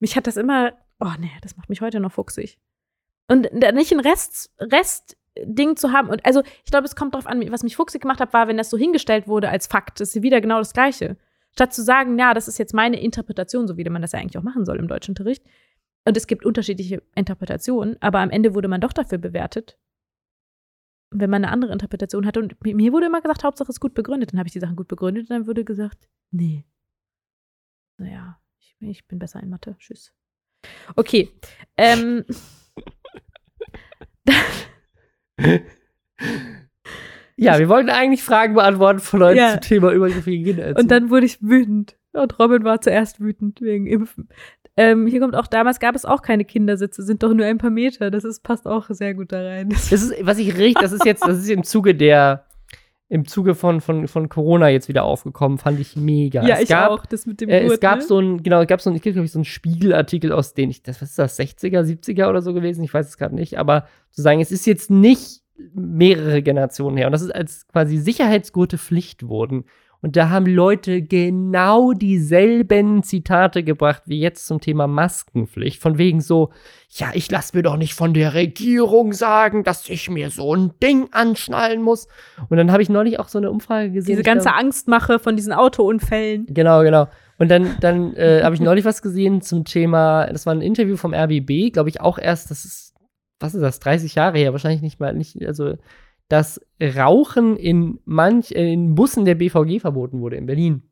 Mich 0.00 0.16
hat 0.16 0.26
das 0.26 0.36
immer, 0.36 0.72
oh 0.98 1.12
nee, 1.20 1.30
das 1.42 1.56
macht 1.56 1.68
mich 1.68 1.80
heute 1.80 2.00
noch 2.00 2.12
fuchsig. 2.12 2.58
Und 3.28 3.52
nicht 3.52 3.92
ein 3.92 4.00
Rest, 4.00 4.50
Restding 5.36 5.76
zu 5.76 5.92
haben. 5.92 6.08
Und 6.08 6.24
also, 6.24 6.42
ich 6.64 6.70
glaube, 6.70 6.86
es 6.86 6.96
kommt 6.96 7.14
darauf 7.14 7.26
an, 7.26 7.50
was 7.50 7.62
mich 7.62 7.76
fuchsig 7.76 8.02
gemacht 8.02 8.20
hat, 8.20 8.32
war, 8.32 8.48
wenn 8.48 8.56
das 8.56 8.70
so 8.70 8.78
hingestellt 8.78 9.28
wurde 9.28 9.48
als 9.48 9.66
Fakt, 9.66 10.00
ist 10.00 10.22
wieder 10.22 10.40
genau 10.40 10.58
das 10.58 10.72
Gleiche. 10.72 11.16
Statt 11.52 11.72
zu 11.72 11.82
sagen, 11.82 12.18
ja, 12.18 12.34
das 12.34 12.48
ist 12.48 12.58
jetzt 12.58 12.74
meine 12.74 13.00
Interpretation, 13.00 13.68
so 13.68 13.76
wie 13.76 13.84
man 13.84 14.02
das 14.02 14.12
ja 14.12 14.18
eigentlich 14.18 14.38
auch 14.38 14.42
machen 14.42 14.64
soll 14.64 14.78
im 14.78 14.88
Deutschunterricht. 14.88 15.44
Und 16.04 16.16
es 16.16 16.26
gibt 16.26 16.44
unterschiedliche 16.44 17.02
Interpretationen, 17.14 17.96
aber 18.00 18.18
am 18.18 18.30
Ende 18.30 18.54
wurde 18.54 18.68
man 18.68 18.80
doch 18.80 18.92
dafür 18.92 19.18
bewertet, 19.18 19.78
wenn 21.10 21.30
man 21.30 21.44
eine 21.44 21.52
andere 21.52 21.72
Interpretation 21.72 22.26
hatte. 22.26 22.40
Und 22.40 22.62
mir 22.62 22.92
wurde 22.92 23.06
immer 23.06 23.20
gesagt, 23.20 23.44
Hauptsache 23.44 23.70
es 23.70 23.76
ist 23.76 23.80
gut 23.80 23.94
begründet. 23.94 24.32
Dann 24.32 24.38
habe 24.38 24.48
ich 24.48 24.52
die 24.52 24.60
Sachen 24.60 24.76
gut 24.76 24.88
begründet 24.88 25.30
und 25.30 25.30
dann 25.30 25.46
wurde 25.46 25.64
gesagt, 25.64 26.08
nee. 26.30 26.64
Naja, 27.96 28.40
ich, 28.58 28.76
ich 28.80 29.06
bin 29.06 29.18
besser 29.18 29.40
in 29.40 29.48
Mathe. 29.48 29.76
Tschüss. 29.78 30.12
Okay. 30.96 31.30
Ähm, 31.76 32.24
ja, 37.36 37.58
wir 37.58 37.68
wollten 37.68 37.90
eigentlich 37.90 38.22
Fragen 38.22 38.54
beantworten 38.54 39.00
von 39.00 39.20
Leuten 39.20 39.38
Ja. 39.38 39.52
zum 39.52 39.60
Thema 39.60 39.92
übergriffige 39.92 40.44
Kindererziehung. 40.44 40.82
und 40.82 40.90
dann 40.90 41.10
wurde 41.10 41.26
ich 41.26 41.42
wütend. 41.42 41.96
Und 42.12 42.38
Robin 42.38 42.62
war 42.64 42.80
zuerst 42.80 43.20
wütend 43.20 43.60
wegen 43.60 43.86
Impfen. 43.86 44.28
Ähm, 44.76 45.06
hier 45.06 45.20
kommt 45.20 45.34
auch, 45.36 45.46
damals 45.48 45.78
gab 45.80 45.94
es 45.94 46.04
auch 46.04 46.22
keine 46.22 46.44
Kindersitze, 46.44 47.02
sind 47.02 47.22
doch 47.22 47.32
nur 47.32 47.46
ein 47.46 47.58
paar 47.58 47.70
Meter. 47.70 48.10
Das 48.10 48.24
ist, 48.24 48.42
passt 48.42 48.66
auch 48.66 48.86
sehr 48.90 49.14
gut 49.14 49.30
da 49.32 49.40
rein. 49.42 49.68
Das 49.68 49.92
ist, 49.92 50.14
was 50.22 50.38
ich 50.38 50.56
richtig, 50.56 50.80
das 50.80 50.92
ist 50.92 51.04
jetzt, 51.04 51.24
das 51.26 51.38
ist 51.38 51.48
im 51.50 51.62
Zuge 51.64 51.94
der, 51.94 52.44
im 53.08 53.26
Zuge 53.26 53.54
von, 53.54 53.80
von, 53.80 54.08
von 54.08 54.28
Corona 54.28 54.68
jetzt 54.70 54.88
wieder 54.88 55.04
aufgekommen, 55.04 55.58
fand 55.58 55.78
ich 55.78 55.94
mega. 55.96 56.44
Ja, 56.44 56.56
es 56.56 56.62
ich 56.62 56.68
gab, 56.70 56.90
auch, 56.90 57.06
das 57.06 57.26
mit 57.26 57.40
dem 57.40 57.50
äh, 57.50 57.62
Gurt, 57.62 57.74
es 57.74 57.80
gab 57.80 57.98
ne? 57.98 58.04
so 58.04 58.18
ein, 58.18 58.42
genau, 58.42 58.62
es 58.62 58.66
gab 58.66 58.80
so 58.80 58.90
ein, 58.90 58.96
ich 58.96 59.02
glaube 59.02 59.26
so 59.26 59.38
einen 59.38 59.44
Spiegelartikel 59.44 60.32
aus 60.32 60.54
den, 60.54 60.70
ich, 60.70 60.82
das, 60.82 61.02
was 61.02 61.10
ist 61.10 61.18
das, 61.18 61.38
60er, 61.38 61.82
70er 61.82 62.28
oder 62.28 62.40
so 62.40 62.54
gewesen, 62.54 62.82
ich 62.82 62.94
weiß 62.94 63.06
es 63.06 63.18
gerade 63.18 63.34
nicht, 63.34 63.58
aber 63.58 63.86
zu 64.10 64.22
sagen, 64.22 64.40
es 64.40 64.50
ist 64.50 64.66
jetzt 64.66 64.90
nicht 64.90 65.42
mehrere 65.74 66.42
Generationen 66.42 66.96
her 66.96 67.06
und 67.06 67.12
das 67.12 67.22
ist 67.22 67.34
als 67.34 67.68
quasi 67.68 67.98
Sicherheitsgurte 67.98 68.78
Pflicht 68.78 69.28
wurden. 69.28 69.64
Und 70.04 70.16
da 70.16 70.28
haben 70.28 70.44
Leute 70.44 71.00
genau 71.00 71.92
dieselben 71.92 73.02
Zitate 73.02 73.64
gebracht 73.64 74.02
wie 74.04 74.20
jetzt 74.20 74.46
zum 74.46 74.60
Thema 74.60 74.86
Maskenpflicht. 74.86 75.80
Von 75.80 75.96
wegen 75.96 76.20
so, 76.20 76.50
ja, 76.90 77.12
ich 77.14 77.30
lass 77.30 77.54
mir 77.54 77.62
doch 77.62 77.78
nicht 77.78 77.94
von 77.94 78.12
der 78.12 78.34
Regierung 78.34 79.14
sagen, 79.14 79.64
dass 79.64 79.88
ich 79.88 80.10
mir 80.10 80.28
so 80.28 80.54
ein 80.54 80.72
Ding 80.82 81.08
anschnallen 81.12 81.80
muss. 81.80 82.06
Und 82.50 82.58
dann 82.58 82.70
habe 82.70 82.82
ich 82.82 82.90
neulich 82.90 83.18
auch 83.18 83.28
so 83.28 83.38
eine 83.38 83.50
Umfrage 83.50 83.92
gesehen. 83.92 84.16
Diese 84.16 84.22
ganze 84.22 84.50
glaub- 84.50 84.60
Angstmache 84.60 85.18
von 85.18 85.36
diesen 85.36 85.54
Autounfällen. 85.54 86.48
Genau, 86.50 86.82
genau. 86.82 87.08
Und 87.38 87.48
dann, 87.48 87.74
dann 87.80 88.14
äh, 88.14 88.42
habe 88.42 88.54
ich 88.54 88.60
neulich 88.60 88.84
was 88.84 89.00
gesehen 89.00 89.40
zum 89.40 89.64
Thema, 89.64 90.26
das 90.26 90.44
war 90.44 90.54
ein 90.54 90.60
Interview 90.60 90.98
vom 90.98 91.14
RBB, 91.14 91.72
glaube 91.72 91.88
ich 91.88 92.02
auch 92.02 92.18
erst, 92.18 92.50
das 92.50 92.66
ist, 92.66 92.92
was 93.40 93.54
ist 93.54 93.62
das, 93.62 93.80
30 93.80 94.14
Jahre 94.14 94.36
her, 94.36 94.52
wahrscheinlich 94.52 94.82
nicht 94.82 95.00
mal, 95.00 95.14
nicht, 95.14 95.42
also, 95.46 95.78
dass 96.28 96.60
Rauchen 96.80 97.56
in 97.56 98.00
manch, 98.04 98.52
äh, 98.52 98.72
in 98.72 98.94
Bussen 98.94 99.24
der 99.24 99.34
BVG 99.34 99.80
verboten 99.80 100.20
wurde 100.20 100.36
in 100.36 100.46
Berlin. 100.46 100.82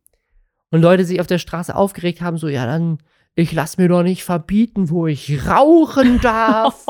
Und 0.70 0.82
Leute 0.82 1.04
sich 1.04 1.20
auf 1.20 1.26
der 1.26 1.38
Straße 1.38 1.74
aufgeregt 1.74 2.20
haben, 2.20 2.38
so, 2.38 2.48
ja, 2.48 2.64
dann, 2.64 2.98
ich 3.34 3.52
lass 3.52 3.78
mir 3.78 3.88
doch 3.88 4.02
nicht 4.02 4.24
verbieten, 4.24 4.90
wo 4.90 5.06
ich 5.06 5.46
rauchen 5.46 6.20
darf. 6.22 6.86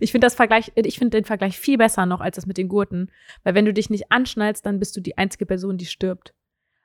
ich 0.00 0.12
finde 0.12 0.26
das 0.26 0.34
Vergleich, 0.34 0.72
ich 0.74 0.98
finde 0.98 1.18
den 1.18 1.24
Vergleich 1.24 1.58
viel 1.58 1.78
besser 1.78 2.06
noch 2.06 2.20
als 2.20 2.36
das 2.36 2.46
mit 2.46 2.56
den 2.56 2.68
Gurten. 2.68 3.10
Weil 3.42 3.54
wenn 3.54 3.64
du 3.64 3.72
dich 3.72 3.90
nicht 3.90 4.10
anschnallst, 4.10 4.64
dann 4.64 4.78
bist 4.78 4.96
du 4.96 5.00
die 5.00 5.18
einzige 5.18 5.46
Person, 5.46 5.76
die 5.76 5.86
stirbt. 5.86 6.34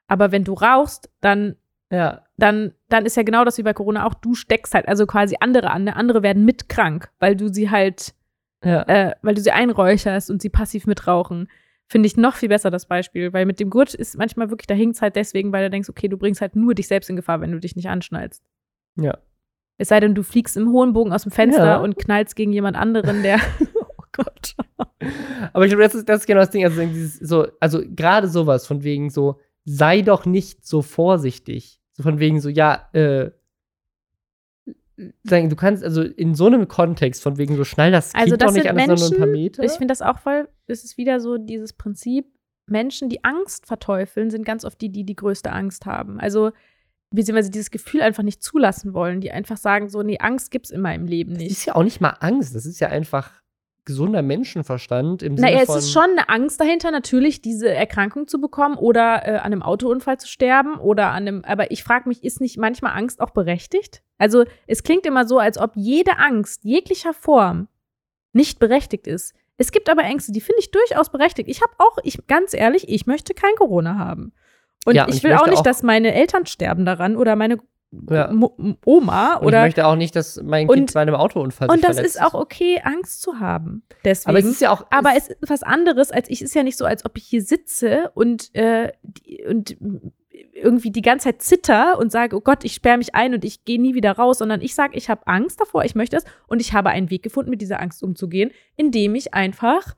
Aber 0.07 0.31
wenn 0.31 0.43
du 0.43 0.53
rauchst, 0.53 1.09
dann, 1.21 1.55
ja, 1.91 2.23
dann, 2.37 2.73
dann 2.89 3.05
ist 3.05 3.17
ja 3.17 3.23
genau 3.23 3.45
das 3.45 3.57
wie 3.57 3.63
bei 3.63 3.73
Corona 3.73 4.05
auch, 4.05 4.13
du 4.13 4.35
steckst 4.35 4.73
halt 4.73 4.87
also 4.87 5.05
quasi 5.05 5.37
andere 5.39 5.71
an. 5.71 5.87
Andere 5.87 6.23
werden 6.23 6.45
mit 6.45 6.69
krank, 6.69 7.11
weil 7.19 7.35
du 7.35 7.47
sie 7.49 7.69
halt, 7.69 8.13
ja. 8.63 8.81
äh, 8.83 9.11
weil 9.21 9.35
du 9.35 9.41
sie 9.41 9.51
einräucherst 9.51 10.29
und 10.29 10.41
sie 10.41 10.49
passiv 10.49 10.87
mitrauchen. 10.87 11.47
Finde 11.87 12.07
ich 12.07 12.17
noch 12.17 12.35
viel 12.35 12.49
besser 12.49 12.71
das 12.71 12.87
Beispiel, 12.87 13.33
weil 13.33 13.45
mit 13.45 13.59
dem 13.59 13.69
Gurt 13.69 13.93
ist 13.93 14.17
manchmal 14.17 14.49
wirklich, 14.49 14.67
da 14.67 14.73
hinkt 14.73 15.01
halt 15.01 15.15
deswegen, 15.15 15.51
weil 15.51 15.65
du 15.65 15.69
denkst, 15.69 15.89
okay, 15.89 16.07
du 16.07 16.17
bringst 16.17 16.41
halt 16.41 16.55
nur 16.55 16.73
dich 16.73 16.87
selbst 16.87 17.09
in 17.09 17.15
Gefahr, 17.15 17.41
wenn 17.41 17.51
du 17.51 17.59
dich 17.59 17.75
nicht 17.75 17.89
anschnallst. 17.89 18.41
ja. 18.95 19.17
Es 19.79 19.87
sei 19.87 19.99
denn, 19.99 20.13
du 20.13 20.21
fliegst 20.21 20.55
im 20.55 20.71
hohen 20.71 20.93
Bogen 20.93 21.11
aus 21.11 21.23
dem 21.23 21.31
Fenster 21.31 21.65
Ja. 21.65 21.77
und 21.77 21.97
knallst 21.97 22.35
gegen 22.35 22.53
jemand 22.53 22.77
anderen, 22.77 23.23
der. 23.23 23.39
oh 23.97 24.03
Gott. 24.11 24.55
Aber 25.51 25.65
ich 25.65 25.71
glaube, 25.71 25.83
das 25.83 25.95
ist, 25.95 26.07
das 26.07 26.21
ist 26.21 26.27
genau 26.27 26.41
das 26.41 26.51
Ding. 26.51 26.63
Also, 26.63 26.85
dieses, 26.85 27.15
so, 27.17 27.47
also 27.59 27.81
gerade 27.83 28.27
sowas 28.27 28.67
von 28.67 28.83
wegen 28.83 29.09
so, 29.09 29.39
sei 29.65 30.01
doch 30.03 30.25
nicht 30.27 30.63
so 30.65 30.83
vorsichtig. 30.83 31.81
So 31.93 32.03
von 32.03 32.19
wegen 32.19 32.39
so, 32.39 32.49
ja, 32.49 32.87
äh, 32.93 33.31
sagen, 35.23 35.49
du 35.49 35.55
kannst, 35.55 35.83
also 35.83 36.01
in 36.01 36.35
so 36.35 36.45
einem 36.45 36.67
Kontext, 36.67 37.23
von 37.23 37.37
wegen 37.37 37.55
so, 37.55 37.63
schnall 37.63 37.91
das 37.91 38.13
Also, 38.13 38.35
das 38.35 38.47
doch 38.47 38.53
nicht 38.53 38.63
sind 38.63 38.77
an, 38.79 38.87
das 38.87 39.01
ist 39.01 39.09
nur 39.09 39.17
ein 39.17 39.19
paar 39.19 39.27
Menschen, 39.27 39.43
Meter. 39.43 39.63
Ich 39.63 39.71
finde 39.71 39.91
das 39.91 40.01
auch 40.01 40.19
voll. 40.19 40.47
Es 40.67 40.83
ist 40.83 40.97
wieder 40.97 41.19
so 41.19 41.37
dieses 41.37 41.73
Prinzip: 41.73 42.25
Menschen, 42.67 43.09
die 43.09 43.23
Angst 43.23 43.65
verteufeln, 43.65 44.29
sind 44.29 44.45
ganz 44.45 44.65
oft 44.65 44.79
die, 44.81 44.91
die 44.91 45.05
die 45.05 45.15
größte 45.15 45.51
Angst 45.51 45.85
haben. 45.85 46.19
Also, 46.19 46.51
beziehungsweise 47.11 47.51
dieses 47.51 47.71
Gefühl 47.71 48.01
einfach 48.01 48.23
nicht 48.23 48.43
zulassen 48.43 48.93
wollen, 48.93 49.21
die 49.21 49.31
einfach 49.31 49.57
sagen: 49.57 49.89
so, 49.89 50.03
nee, 50.03 50.19
Angst 50.19 50.51
gibt's 50.51 50.69
in 50.69 50.81
meinem 50.81 51.05
Leben 51.05 51.33
das 51.33 51.43
nicht. 51.43 51.51
ist 51.51 51.65
ja 51.65 51.75
auch 51.75 51.83
nicht 51.83 52.01
mal 52.01 52.15
Angst, 52.19 52.55
das 52.55 52.65
ist 52.65 52.79
ja 52.79 52.89
einfach 52.89 53.42
gesunder 53.85 54.21
Menschenverstand 54.21 55.23
im 55.23 55.37
Sinne 55.37 55.51
Naja, 55.51 55.63
es 55.63 55.75
ist 55.75 55.91
schon 55.91 56.03
eine 56.11 56.29
Angst 56.29 56.59
dahinter, 56.59 56.91
natürlich 56.91 57.41
diese 57.41 57.69
Erkrankung 57.69 58.27
zu 58.27 58.39
bekommen 58.39 58.75
oder 58.75 59.25
äh, 59.27 59.31
an 59.37 59.45
einem 59.51 59.61
Autounfall 59.61 60.17
zu 60.19 60.27
sterben 60.27 60.75
oder 60.77 61.07
an 61.11 61.27
einem. 61.27 61.43
Aber 61.45 61.71
ich 61.71 61.83
frage 61.83 62.07
mich, 62.07 62.23
ist 62.23 62.39
nicht 62.41 62.57
manchmal 62.57 62.97
Angst 62.97 63.19
auch 63.21 63.31
berechtigt? 63.31 64.01
Also, 64.17 64.45
es 64.67 64.83
klingt 64.83 65.05
immer 65.05 65.27
so, 65.27 65.39
als 65.39 65.57
ob 65.57 65.71
jede 65.75 66.17
Angst 66.17 66.63
jeglicher 66.63 67.13
Form 67.13 67.67
nicht 68.31 68.59
berechtigt 68.59 69.05
ist. 69.07 69.33
Es 69.57 69.71
gibt 69.71 69.89
aber 69.89 70.03
Ängste, 70.03 70.31
die 70.31 70.41
finde 70.41 70.59
ich 70.59 70.71
durchaus 70.71 71.11
berechtigt. 71.11 71.47
Ich 71.49 71.61
habe 71.61 71.73
auch, 71.77 71.97
ich 72.03 72.25
ganz 72.27 72.53
ehrlich, 72.53 72.89
ich 72.89 73.05
möchte 73.05 73.33
kein 73.33 73.53
Corona 73.55 73.97
haben. 73.97 74.33
Und 74.85 74.95
Ja, 74.95 75.03
und 75.03 75.09
ich 75.09 75.17
ich 75.17 75.23
will 75.23 75.33
auch 75.33 75.37
möchte 75.39 75.49
nicht, 75.51 75.59
auch- 75.59 75.63
dass 75.63 75.83
meine 75.83 76.13
Eltern 76.13 76.45
sterben 76.45 76.85
daran 76.85 77.15
oder 77.15 77.35
meine 77.35 77.59
Ja. 78.09 78.31
Oma 78.85 79.35
und 79.35 79.47
oder. 79.47 79.59
ich 79.59 79.65
möchte 79.65 79.85
auch 79.85 79.95
nicht, 79.95 80.15
dass 80.15 80.41
mein 80.41 80.67
Und- 80.67 80.75
Kind 80.75 80.93
bei 80.93 81.01
einem 81.01 81.15
Autounfall 81.15 81.69
und 81.69 81.83
das 81.83 81.99
ist 81.99 82.21
auch 82.21 82.33
okay, 82.33 82.81
Angst 82.83 83.21
zu 83.21 83.39
haben. 83.39 83.83
Deswegen. 84.03 84.29
Aber 84.29 84.39
es 84.39 84.45
ist 84.45 84.61
ja 84.61 84.71
auch. 84.71 84.85
Aber 84.89 85.11
es 85.15 85.27
ist 85.27 85.37
was 85.47 85.63
anderes, 85.63 86.11
als 86.11 86.29
ich. 86.29 86.41
Es 86.41 86.49
ist 86.49 86.55
ja 86.55 86.63
nicht 86.63 86.77
so, 86.77 86.85
als 86.85 87.05
ob 87.05 87.17
ich 87.17 87.25
hier 87.25 87.41
sitze 87.41 88.11
und, 88.15 88.53
äh, 88.55 88.91
und 89.47 89.77
irgendwie 90.53 90.91
die 90.91 91.01
ganze 91.01 91.25
Zeit 91.25 91.41
zitter 91.41 91.99
und 91.99 92.11
sage, 92.11 92.35
oh 92.35 92.41
Gott, 92.41 92.63
ich 92.63 92.73
sperre 92.73 92.97
mich 92.97 93.15
ein 93.15 93.33
und 93.33 93.45
ich 93.45 93.65
gehe 93.65 93.79
nie 93.81 93.93
wieder 93.95 94.13
raus, 94.13 94.39
sondern 94.39 94.61
ich 94.61 94.75
sage, 94.75 94.97
ich 94.97 95.09
habe 95.09 95.27
Angst 95.27 95.59
davor, 95.59 95.83
ich 95.83 95.95
möchte 95.95 96.17
es 96.17 96.25
und 96.47 96.61
ich 96.61 96.73
habe 96.73 96.89
einen 96.89 97.09
Weg 97.09 97.23
gefunden, 97.23 97.49
mit 97.49 97.61
dieser 97.61 97.81
Angst 97.81 98.01
umzugehen, 98.03 98.51
indem 98.75 99.15
ich 99.15 99.33
einfach 99.33 99.95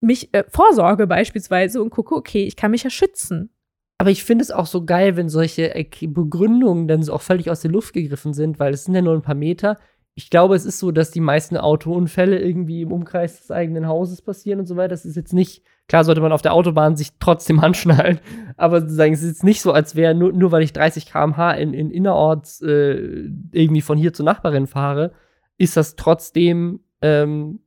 mich 0.00 0.32
äh, 0.32 0.44
vorsorge 0.48 1.06
beispielsweise 1.06 1.82
und 1.82 1.90
gucke, 1.90 2.14
okay, 2.14 2.44
ich 2.44 2.56
kann 2.56 2.70
mich 2.70 2.84
ja 2.84 2.90
schützen. 2.90 3.50
Aber 3.98 4.10
ich 4.10 4.22
finde 4.22 4.42
es 4.42 4.52
auch 4.52 4.66
so 4.66 4.84
geil, 4.84 5.16
wenn 5.16 5.28
solche 5.28 5.74
Erk- 5.74 6.12
Begründungen 6.12 6.86
dann 6.86 7.02
so 7.02 7.12
auch 7.12 7.20
völlig 7.20 7.50
aus 7.50 7.60
der 7.62 7.72
Luft 7.72 7.92
gegriffen 7.94 8.32
sind, 8.32 8.60
weil 8.60 8.72
es 8.72 8.84
sind 8.84 8.94
ja 8.94 9.02
nur 9.02 9.14
ein 9.14 9.22
paar 9.22 9.34
Meter. 9.34 9.76
Ich 10.14 10.30
glaube, 10.30 10.54
es 10.54 10.64
ist 10.64 10.78
so, 10.78 10.90
dass 10.92 11.10
die 11.10 11.20
meisten 11.20 11.56
Autounfälle 11.56 12.38
irgendwie 12.40 12.82
im 12.82 12.92
Umkreis 12.92 13.38
des 13.40 13.50
eigenen 13.50 13.86
Hauses 13.88 14.22
passieren 14.22 14.60
und 14.60 14.66
so 14.66 14.76
weiter. 14.76 14.88
Das 14.90 15.04
ist 15.04 15.16
jetzt 15.16 15.32
nicht, 15.32 15.62
klar 15.88 16.04
sollte 16.04 16.20
man 16.20 16.32
auf 16.32 16.42
der 16.42 16.54
Autobahn 16.54 16.96
sich 16.96 17.10
trotzdem 17.18 17.58
anschnallen, 17.64 18.20
aber 18.56 18.80
sozusagen, 18.80 19.12
es 19.14 19.22
ist 19.22 19.28
jetzt 19.28 19.44
nicht 19.44 19.62
so, 19.62 19.72
als 19.72 19.96
wäre 19.96 20.14
nur, 20.14 20.32
nur 20.32 20.52
weil 20.52 20.62
ich 20.62 20.72
30 20.72 21.06
km/h 21.06 21.52
in, 21.52 21.72
in 21.74 21.90
innerorts 21.90 22.60
äh, 22.62 23.28
irgendwie 23.52 23.80
von 23.82 23.98
hier 23.98 24.12
zur 24.12 24.24
Nachbarin 24.24 24.66
fahre, 24.68 25.12
ist 25.56 25.76
das 25.76 25.96
trotzdem 25.96 26.80
ähm, 27.02 27.60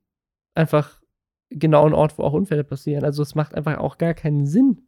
einfach 0.55 1.01
genau 1.49 1.85
ein 1.85 1.93
Ort, 1.93 2.17
wo 2.17 2.23
auch 2.23 2.33
Unfälle 2.33 2.63
passieren. 2.63 3.03
Also 3.03 3.21
es 3.21 3.35
macht 3.35 3.53
einfach 3.53 3.77
auch 3.79 3.97
gar 3.97 4.13
keinen 4.13 4.45
Sinn. 4.45 4.81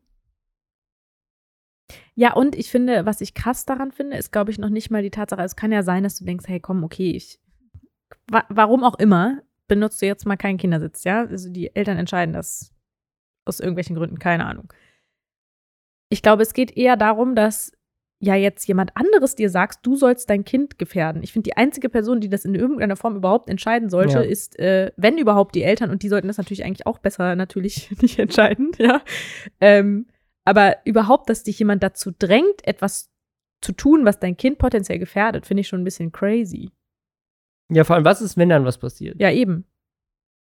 Ja, 2.15 2.33
und 2.33 2.55
ich 2.55 2.69
finde, 2.71 3.05
was 3.05 3.21
ich 3.21 3.33
krass 3.33 3.65
daran 3.65 3.91
finde, 3.91 4.17
ist, 4.17 4.31
glaube 4.31 4.51
ich, 4.51 4.57
noch 4.59 4.69
nicht 4.69 4.89
mal 4.91 5.01
die 5.03 5.09
Tatsache, 5.11 5.41
es 5.41 5.55
kann 5.55 5.71
ja 5.71 5.83
sein, 5.83 6.03
dass 6.03 6.17
du 6.17 6.25
denkst, 6.25 6.45
hey, 6.47 6.59
komm, 6.59 6.83
okay, 6.83 7.11
ich, 7.11 7.39
wa 8.31 8.43
warum 8.49 8.83
auch 8.83 8.95
immer, 8.99 9.41
benutzt 9.67 10.01
du 10.01 10.05
jetzt 10.05 10.25
mal 10.25 10.37
keinen 10.37 10.57
Kindersitz, 10.57 11.03
ja? 11.03 11.21
Also 11.25 11.49
die 11.49 11.75
Eltern 11.75 11.97
entscheiden 11.97 12.33
das 12.33 12.71
aus 13.45 13.59
irgendwelchen 13.59 13.95
Gründen, 13.95 14.19
keine 14.19 14.45
Ahnung. 14.45 14.71
Ich 16.09 16.21
glaube, 16.21 16.43
es 16.43 16.53
geht 16.53 16.77
eher 16.77 16.95
darum, 16.95 17.35
dass 17.35 17.71
ja 18.19 18.35
jetzt 18.35 18.67
jemand 18.67 18.95
anderes 18.95 19.35
dir 19.35 19.49
sagst, 19.49 19.79
du 19.83 19.95
sollst 19.97 20.29
dein 20.29 20.45
Kind 20.45 20.79
gefährden. 20.79 21.23
Ich 21.23 21.33
finde, 21.33 21.49
die 21.49 21.57
einzige 21.57 21.89
Person, 21.89 22.21
die 22.21 22.29
das 22.29 22.45
in 22.45 22.55
irgendeiner 22.55 22.95
Form 22.95 23.17
überhaupt 23.17 23.49
entscheiden 23.49 23.89
sollte, 23.89 24.19
Ja. 24.19 24.21
ist, 24.21 24.57
äh, 24.59 24.91
wenn 24.95 25.17
überhaupt, 25.17 25.55
die 25.55 25.63
Eltern. 25.63 25.89
Und 25.89 26.03
die 26.03 26.07
sollten 26.09 26.27
das 26.27 26.37
natürlich 26.37 26.63
eigentlich 26.63 26.87
auch 26.87 26.99
besser 26.99 27.35
natürlich 27.35 27.91
nicht 28.01 28.19
entscheiden, 28.19 28.71
ja. 28.77 29.01
Ähm, 29.59 30.07
aber 30.45 30.77
überhaupt, 30.85 31.29
dass 31.29 31.43
dich 31.43 31.59
jemand 31.59 31.83
dazu 31.83 32.11
drängt, 32.11 32.65
etwas 32.67 33.11
zu 33.61 33.71
tun, 33.71 34.05
was 34.05 34.19
dein 34.19 34.37
Kind 34.37 34.57
potenziell 34.57 34.99
gefährdet, 34.99 35.45
finde 35.45 35.61
ich 35.61 35.67
schon 35.67 35.81
ein 35.81 35.85
bisschen 35.85 36.11
crazy. 36.11 36.71
Ja, 37.69 37.83
vor 37.83 37.95
allem, 37.95 38.05
was 38.05 38.21
ist, 38.21 38.37
wenn 38.37 38.49
dann 38.49 38.65
was 38.65 38.77
passiert? 38.77 39.19
Ja, 39.19 39.31
eben. 39.31 39.65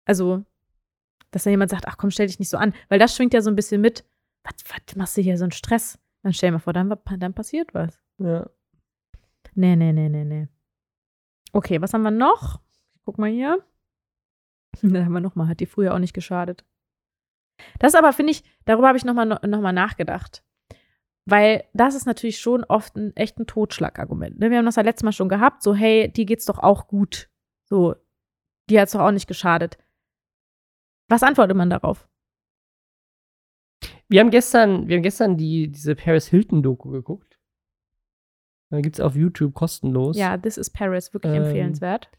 Also, 0.05 0.45
dass 1.31 1.43
da 1.43 1.49
jemand 1.49 1.71
sagt, 1.71 1.87
ach 1.87 1.97
komm, 1.97 2.11
stell 2.11 2.27
dich 2.27 2.39
nicht 2.39 2.49
so 2.49 2.57
an. 2.57 2.73
Weil 2.89 2.99
das 2.99 3.15
schwingt 3.15 3.33
ja 3.33 3.41
so 3.41 3.49
ein 3.49 3.55
bisschen 3.55 3.81
mit, 3.81 4.05
was, 4.43 4.55
was 4.69 4.95
machst 4.95 5.17
du 5.17 5.21
hier 5.21 5.37
so 5.37 5.45
einen 5.45 5.51
Stress? 5.51 5.99
Dann 6.23 6.33
stell 6.33 6.49
dir 6.49 6.53
mal 6.53 6.59
vor, 6.59 6.73
dann, 6.73 6.93
dann 7.17 7.33
passiert 7.33 7.73
was. 7.73 7.99
Ja. 8.19 8.49
Nee, 9.53 9.75
nee, 9.75 9.93
nee, 9.93 10.09
nee, 10.09 10.25
nee. 10.25 10.47
Okay, 11.53 11.81
was 11.81 11.93
haben 11.93 12.03
wir 12.03 12.11
noch? 12.11 12.61
Guck 13.05 13.17
mal 13.17 13.29
hier. 13.29 13.63
Da 14.81 15.05
haben 15.05 15.13
wir 15.13 15.21
noch 15.21 15.33
mal, 15.33 15.47
hat 15.47 15.59
dir 15.59 15.67
früher 15.67 15.95
auch 15.95 15.99
nicht 15.99 16.13
geschadet. 16.13 16.63
Das 17.79 17.95
aber, 17.95 18.13
finde 18.13 18.31
ich, 18.31 18.43
darüber 18.65 18.87
habe 18.87 18.97
ich 18.97 19.05
noch 19.05 19.13
mal, 19.13 19.25
noch 19.25 19.61
mal 19.61 19.73
nachgedacht. 19.73 20.43
Weil 21.25 21.65
das 21.73 21.93
ist 21.95 22.05
natürlich 22.05 22.39
schon 22.39 22.63
oft 22.63 22.95
ein 22.95 23.15
echt 23.15 23.37
ein 23.37 23.47
Totschlagargument. 23.47 24.39
Ne? 24.39 24.49
Wir 24.49 24.59
haben 24.59 24.65
das 24.65 24.77
ja 24.77 24.83
letztes 24.83 25.03
Mal 25.03 25.11
schon 25.11 25.27
gehabt, 25.29 25.61
so, 25.61 25.75
hey, 25.75 26.09
dir 26.11 26.25
geht's 26.25 26.45
doch 26.45 26.59
auch 26.59 26.87
gut. 26.87 27.29
So, 27.65 27.95
dir 28.69 28.81
hat's 28.81 28.93
doch 28.93 29.01
auch 29.01 29.11
nicht 29.11 29.27
geschadet. 29.27 29.77
Was 31.09 31.23
antwortet 31.23 31.57
man 31.57 31.69
darauf? 31.69 32.07
Wir 34.09 34.21
haben 34.21 34.29
gestern, 34.29 34.87
wir 34.87 34.95
haben 34.95 35.03
gestern 35.03 35.37
die, 35.37 35.69
diese 35.69 35.95
Paris 35.95 36.27
Hilton-Doku 36.27 36.89
geguckt. 36.91 37.37
Da 38.69 38.79
gibt 38.81 38.95
es 38.95 38.99
auf 39.01 39.15
YouTube 39.15 39.53
kostenlos. 39.53 40.17
Ja, 40.17 40.37
This 40.37 40.57
is 40.57 40.69
Paris, 40.69 41.13
wirklich 41.13 41.33
Ähm, 41.33 41.43
empfehlenswert. 41.43 42.09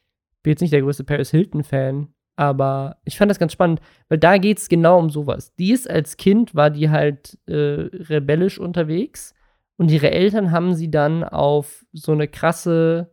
bin 0.43 0.53
jetzt 0.53 0.61
nicht 0.61 0.73
der 0.73 0.83
größte 0.83 1.05
Paris 1.05 1.31
Hilton-Fan, 1.31 2.13
aber 2.39 2.99
ich 3.05 3.19
fand 3.19 3.33
das 3.33 3.41
ganz 3.41 3.53
spannend, 3.53 3.81
weil 4.09 4.19
da 4.19 4.39
geht 4.39 4.59
es 4.59 4.69
genau 4.69 5.01
um 5.01 5.11
sowas. 5.11 5.57
Die 5.57 5.73
ist 5.73 5.91
als 5.91 6.17
Kind, 6.17 6.55
war 6.55 6.71
die 6.71 6.89
halt 6.89 7.37
äh, 7.47 7.55
rebellisch 7.55 8.61
unterwegs 8.61 9.35
Und 9.77 9.91
ihre 9.91 10.13
Eltern 10.13 10.53
haben 10.53 10.75
sie 10.75 10.89
dann 10.89 11.25
auf 11.25 11.85
so 11.93 12.13
eine 12.13 12.29
krasse, 12.29 13.13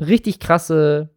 richtig 0.00 0.40
krasse 0.40 1.10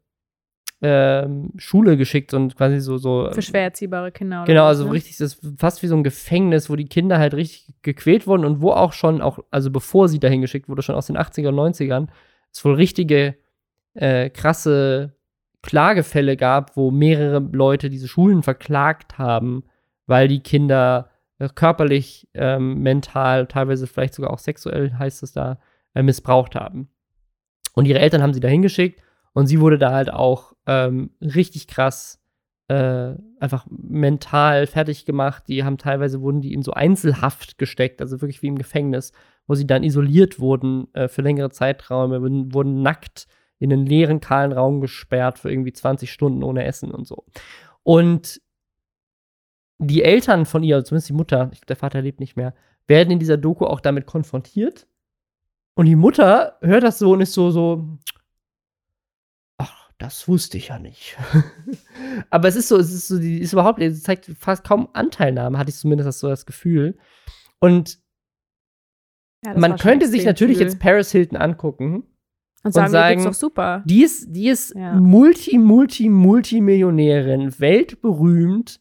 ähm, 0.81 1.53
Schule 1.55 1.95
geschickt 1.95 2.33
und 2.33 2.57
quasi 2.57 2.81
so. 2.81 2.97
so 2.97 3.29
Für 3.31 3.41
schwer 3.41 3.63
erziehbare 3.63 4.11
Kinder. 4.11 4.39
Oder 4.39 4.47
Genau, 4.47 4.65
also 4.65 4.83
ne? 4.83 4.91
richtig, 4.91 5.15
das 5.15 5.35
ist 5.35 5.59
fast 5.59 5.83
wie 5.83 5.87
so 5.87 5.95
ein 5.95 6.03
Gefängnis, 6.03 6.69
wo 6.69 6.75
die 6.75 6.89
Kinder 6.89 7.17
halt 7.17 7.33
richtig 7.33 7.75
gequält 7.81 8.27
wurden 8.27 8.43
und 8.43 8.61
wo 8.61 8.71
auch 8.71 8.91
schon, 8.91 9.21
auch, 9.21 9.39
also 9.51 9.71
bevor 9.71 10.09
sie 10.09 10.19
dahin 10.19 10.41
geschickt 10.41 10.67
wurde, 10.67 10.81
schon 10.81 10.95
aus 10.95 11.07
den 11.07 11.17
80er 11.17 11.47
und 11.47 11.55
90ern, 11.55 12.09
es 12.51 12.65
wohl 12.65 12.75
richtige 12.75 13.37
äh, 13.93 14.29
krasse 14.29 15.15
Klagefälle 15.63 16.37
gab, 16.37 16.77
wo 16.77 16.91
mehrere 16.91 17.39
Leute 17.39 17.89
diese 17.89 18.07
Schulen 18.07 18.43
verklagt 18.43 19.17
haben, 19.17 19.63
weil 20.05 20.27
die 20.27 20.41
Kinder 20.41 21.09
äh, 21.39 21.49
körperlich, 21.49 22.27
ähm, 22.33 22.79
mental, 22.79 23.47
teilweise 23.47 23.87
vielleicht 23.87 24.13
sogar 24.13 24.31
auch 24.31 24.39
sexuell, 24.39 24.93
heißt 24.93 25.23
es 25.23 25.31
da, 25.31 25.59
äh, 25.95 26.03
missbraucht 26.03 26.55
haben. 26.55 26.89
Und 27.73 27.85
ihre 27.85 27.99
Eltern 27.99 28.21
haben 28.21 28.33
sie 28.33 28.39
dahin 28.39 28.61
geschickt 28.61 29.01
und 29.33 29.47
sie 29.47 29.59
wurde 29.59 29.77
da 29.77 29.91
halt 29.91 30.11
auch 30.11 30.53
ähm, 30.67 31.11
richtig 31.21 31.67
krass 31.67 32.21
äh, 32.67 33.13
einfach 33.39 33.65
mental 33.69 34.67
fertig 34.67 35.05
gemacht. 35.05 35.43
Die 35.47 35.63
haben 35.63 35.77
teilweise 35.77 36.21
wurden 36.21 36.41
die 36.41 36.53
in 36.53 36.61
so 36.61 36.73
Einzelhaft 36.73 37.57
gesteckt, 37.57 38.01
also 38.01 38.21
wirklich 38.21 38.41
wie 38.41 38.47
im 38.47 38.57
Gefängnis, 38.57 39.11
wo 39.47 39.55
sie 39.55 39.67
dann 39.67 39.83
isoliert 39.83 40.39
wurden 40.39 40.93
äh, 40.93 41.07
für 41.07 41.21
längere 41.21 41.49
Zeiträume, 41.49 42.21
wurden, 42.21 42.53
wurden 42.53 42.81
nackt 42.81 43.27
in 43.63 43.71
einen 43.71 43.85
leeren, 43.85 44.19
kahlen 44.19 44.51
Raum 44.51 44.81
gesperrt 44.81 45.39
für 45.39 45.49
irgendwie 45.49 45.71
20 45.71 46.11
Stunden 46.11 46.43
ohne 46.43 46.65
Essen 46.65 46.91
und 46.91 47.07
so. 47.07 47.25
Und 47.81 48.41
die 49.79 50.03
Eltern 50.03 50.45
von 50.45 50.63
ihr, 50.63 50.83
zumindest 50.83 51.09
die 51.09 51.13
Mutter, 51.13 51.49
ich, 51.53 51.61
der 51.61 51.75
Vater 51.77 52.01
lebt 52.01 52.19
nicht 52.19 52.35
mehr, 52.35 52.53
werden 52.87 53.11
in 53.11 53.19
dieser 53.19 53.37
Doku 53.37 53.65
auch 53.65 53.79
damit 53.79 54.05
konfrontiert. 54.05 54.87
Und 55.75 55.85
die 55.85 55.95
Mutter 55.95 56.57
hört 56.61 56.83
das 56.83 56.99
so 56.99 57.13
und 57.13 57.21
ist 57.21 57.33
so, 57.33 57.51
so, 57.51 57.97
ach, 59.57 59.89
das 59.97 60.27
wusste 60.27 60.57
ich 60.57 60.67
ja 60.67 60.77
nicht. 60.77 61.17
Aber 62.29 62.49
es 62.49 62.55
ist 62.57 62.67
so, 62.67 62.77
es 62.77 62.91
ist 62.91 63.07
so, 63.07 63.17
die 63.17 63.39
ist 63.39 63.53
überhaupt, 63.53 63.79
sie 63.79 63.93
zeigt 63.93 64.25
fast 64.37 64.65
kaum 64.65 64.89
Anteilnahme, 64.93 65.57
hatte 65.57 65.69
ich 65.69 65.77
zumindest 65.77 66.19
so 66.19 66.27
das 66.27 66.45
Gefühl. 66.45 66.97
Und 67.59 67.99
Ja, 69.45 69.57
man 69.57 69.77
könnte 69.77 70.07
sich 70.07 70.25
natürlich 70.25 70.57
viel. 70.57 70.67
jetzt 70.67 70.79
Paris 70.79 71.11
Hilton 71.11 71.37
angucken. 71.37 72.03
Und 72.63 72.73
sagen, 72.73 72.85
und 72.85 72.91
sagen, 72.91 73.23
doch 73.23 73.33
super. 73.33 73.83
Die 73.85 74.03
ist, 74.03 74.27
die 74.29 74.47
ist 74.47 74.75
Ja. 74.75 74.93
Multi, 74.93 75.57
Multi, 75.57 76.09
Multimillionärin, 76.09 77.59
weltberühmt. 77.59 78.79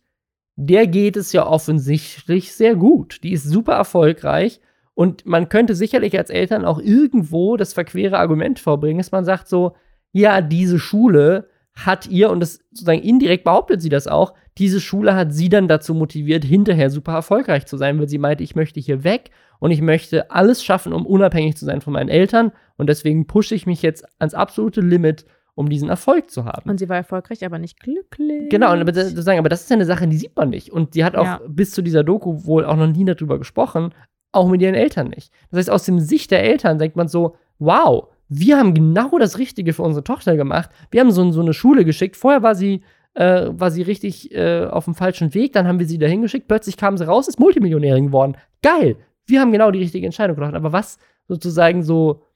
Der 0.57 0.87
geht 0.87 1.17
es 1.17 1.33
ja 1.33 1.47
offensichtlich 1.47 2.53
sehr 2.53 2.77
gut. 2.77 3.21
Die 3.23 3.33
ist 3.33 3.45
super 3.45 3.75
erfolgreich. 3.75 4.61
Und 4.95 5.27
man 5.27 5.49
könnte 5.49 5.75
sicherlich 5.75 6.17
als 6.19 6.31
Eltern 6.31 6.65
auch 6.65 6.79
irgendwo 6.79 7.57
das 7.57 7.73
verquere 7.73 8.19
Argument 8.19 8.59
vorbringen, 8.59 8.99
dass 8.99 9.13
man 9.13 9.25
sagt 9.25 9.49
so, 9.49 9.75
ja, 10.13 10.43
diese 10.43 10.79
Schule 10.79 11.49
hat 11.75 12.07
ihr, 12.09 12.31
und 12.31 12.41
das 12.41 12.61
sozusagen 12.71 13.01
indirekt 13.01 13.45
behauptet 13.45 13.81
sie 13.81 13.89
das 13.89 14.07
auch, 14.07 14.35
diese 14.59 14.81
Schule 14.81 15.15
hat 15.15 15.33
sie 15.33 15.49
dann 15.49 15.69
dazu 15.69 15.95
motiviert, 15.95 16.45
hinterher 16.45 16.91
super 16.91 17.15
erfolgreich 17.15 17.65
zu 17.65 17.79
sein, 17.79 17.99
weil 17.99 18.09
sie 18.09 18.19
meinte, 18.19 18.45
ich 18.45 18.55
möchte 18.55 18.81
hier 18.81 19.05
weg 19.05 19.31
und 19.63 19.71
ich 19.71 19.81
möchte 19.81 20.29
alles 20.33 20.65
schaffen, 20.65 20.93
um 20.93 21.07
unabhängig 21.07 21.57
zu 21.57 21.65
sein 21.65 21.81
von 21.83 21.93
meinen 21.93 22.09
Eltern. 22.09 22.51
Und 22.79 22.89
deswegen 22.89 23.29
pushe 23.29 23.55
ich 23.55 23.65
mich 23.65 23.81
jetzt 23.81 24.05
ans 24.19 24.35
absolute 24.35 24.81
Limit, 24.81 25.25
um 25.55 25.69
diesen 25.69 25.89
Erfolg 25.89 26.33
zu 26.33 26.47
haben. 26.47 26.69
Und 26.69 26.79
sie 26.79 26.89
war 26.89 26.97
erfolgreich, 26.97 27.45
aber 27.45 27.61
nicht 27.61 27.79
glücklich. 27.79 28.51
Genau, 28.51 28.73
und 28.73 28.81
aber 28.81 28.91
das, 28.91 29.15
das 29.15 29.25
sagen, 29.25 29.39
aber 29.39 29.49
das 29.49 29.61
ist 29.63 29.71
ja 29.71 29.77
eine 29.77 29.85
Sache, 29.85 30.09
die 30.09 30.17
sieht 30.17 30.35
man 30.35 30.51
nicht. 30.51 30.73
Und 30.73 30.97
die 30.97 31.05
hat 31.05 31.15
auch 31.15 31.25
Ja. 31.25 31.41
bis 31.47 31.71
zu 31.71 31.81
dieser 31.81 32.03
Doku 32.03 32.45
wohl 32.45 32.65
auch 32.65 32.75
noch 32.75 32.89
nie 32.89 33.05
darüber 33.05 33.39
gesprochen, 33.39 33.95
auch 34.33 34.49
mit 34.49 34.61
ihren 34.63 34.75
Eltern 34.75 35.11
nicht. 35.11 35.31
Das 35.53 35.59
heißt, 35.59 35.71
aus 35.71 35.85
dem 35.85 36.01
Sicht 36.01 36.33
der 36.33 36.43
Eltern 36.43 36.79
denkt 36.81 36.97
man 36.97 37.07
so, 37.07 37.37
wow, 37.61 38.09
wir 38.29 38.59
haben 38.59 38.75
genau 38.75 39.17
das 39.21 39.39
Richtige 39.39 39.75
für 39.75 39.83
unsere 39.85 40.03
Tochter 40.03 40.35
gemacht. 40.37 40.71
Wir 40.91 41.03
haben 41.03 41.13
so, 41.13 41.31
so 41.31 41.41
eine 41.41 41.53
Schule 41.55 41.85
geschickt. 41.85 42.17
Vorher 42.17 42.43
war 42.43 42.57
sie, 42.57 42.83
äh, 43.15 43.47
war 43.51 43.71
sie 43.71 43.83
richtig 43.83 44.35
äh, 44.35 44.65
auf 44.65 44.87
dem 44.87 44.97
falschen 44.97 45.35
Weg, 45.35 45.53
dann 45.53 45.69
haben 45.69 45.79
wir 45.79 45.87
sie 45.87 45.99
dahin 45.99 46.23
geschickt. 46.23 46.49
Plötzlich 46.49 46.77
kam 46.77 46.97
sie 46.97 47.07
raus, 47.07 47.29
ist 47.29 47.39
Multimillionärin 47.39 48.07
geworden. 48.07 48.37
Geil! 48.61 48.97
Wir 49.27 49.41
haben 49.41 49.53
genau 49.53 49.71
die 49.71 49.81
richtige 49.81 50.07
Entscheidung 50.07 50.37
getroffen. 50.37 50.57
Aber 50.57 50.73
was 50.73 50.99
sozusagen 51.29 51.83
so 51.83 52.27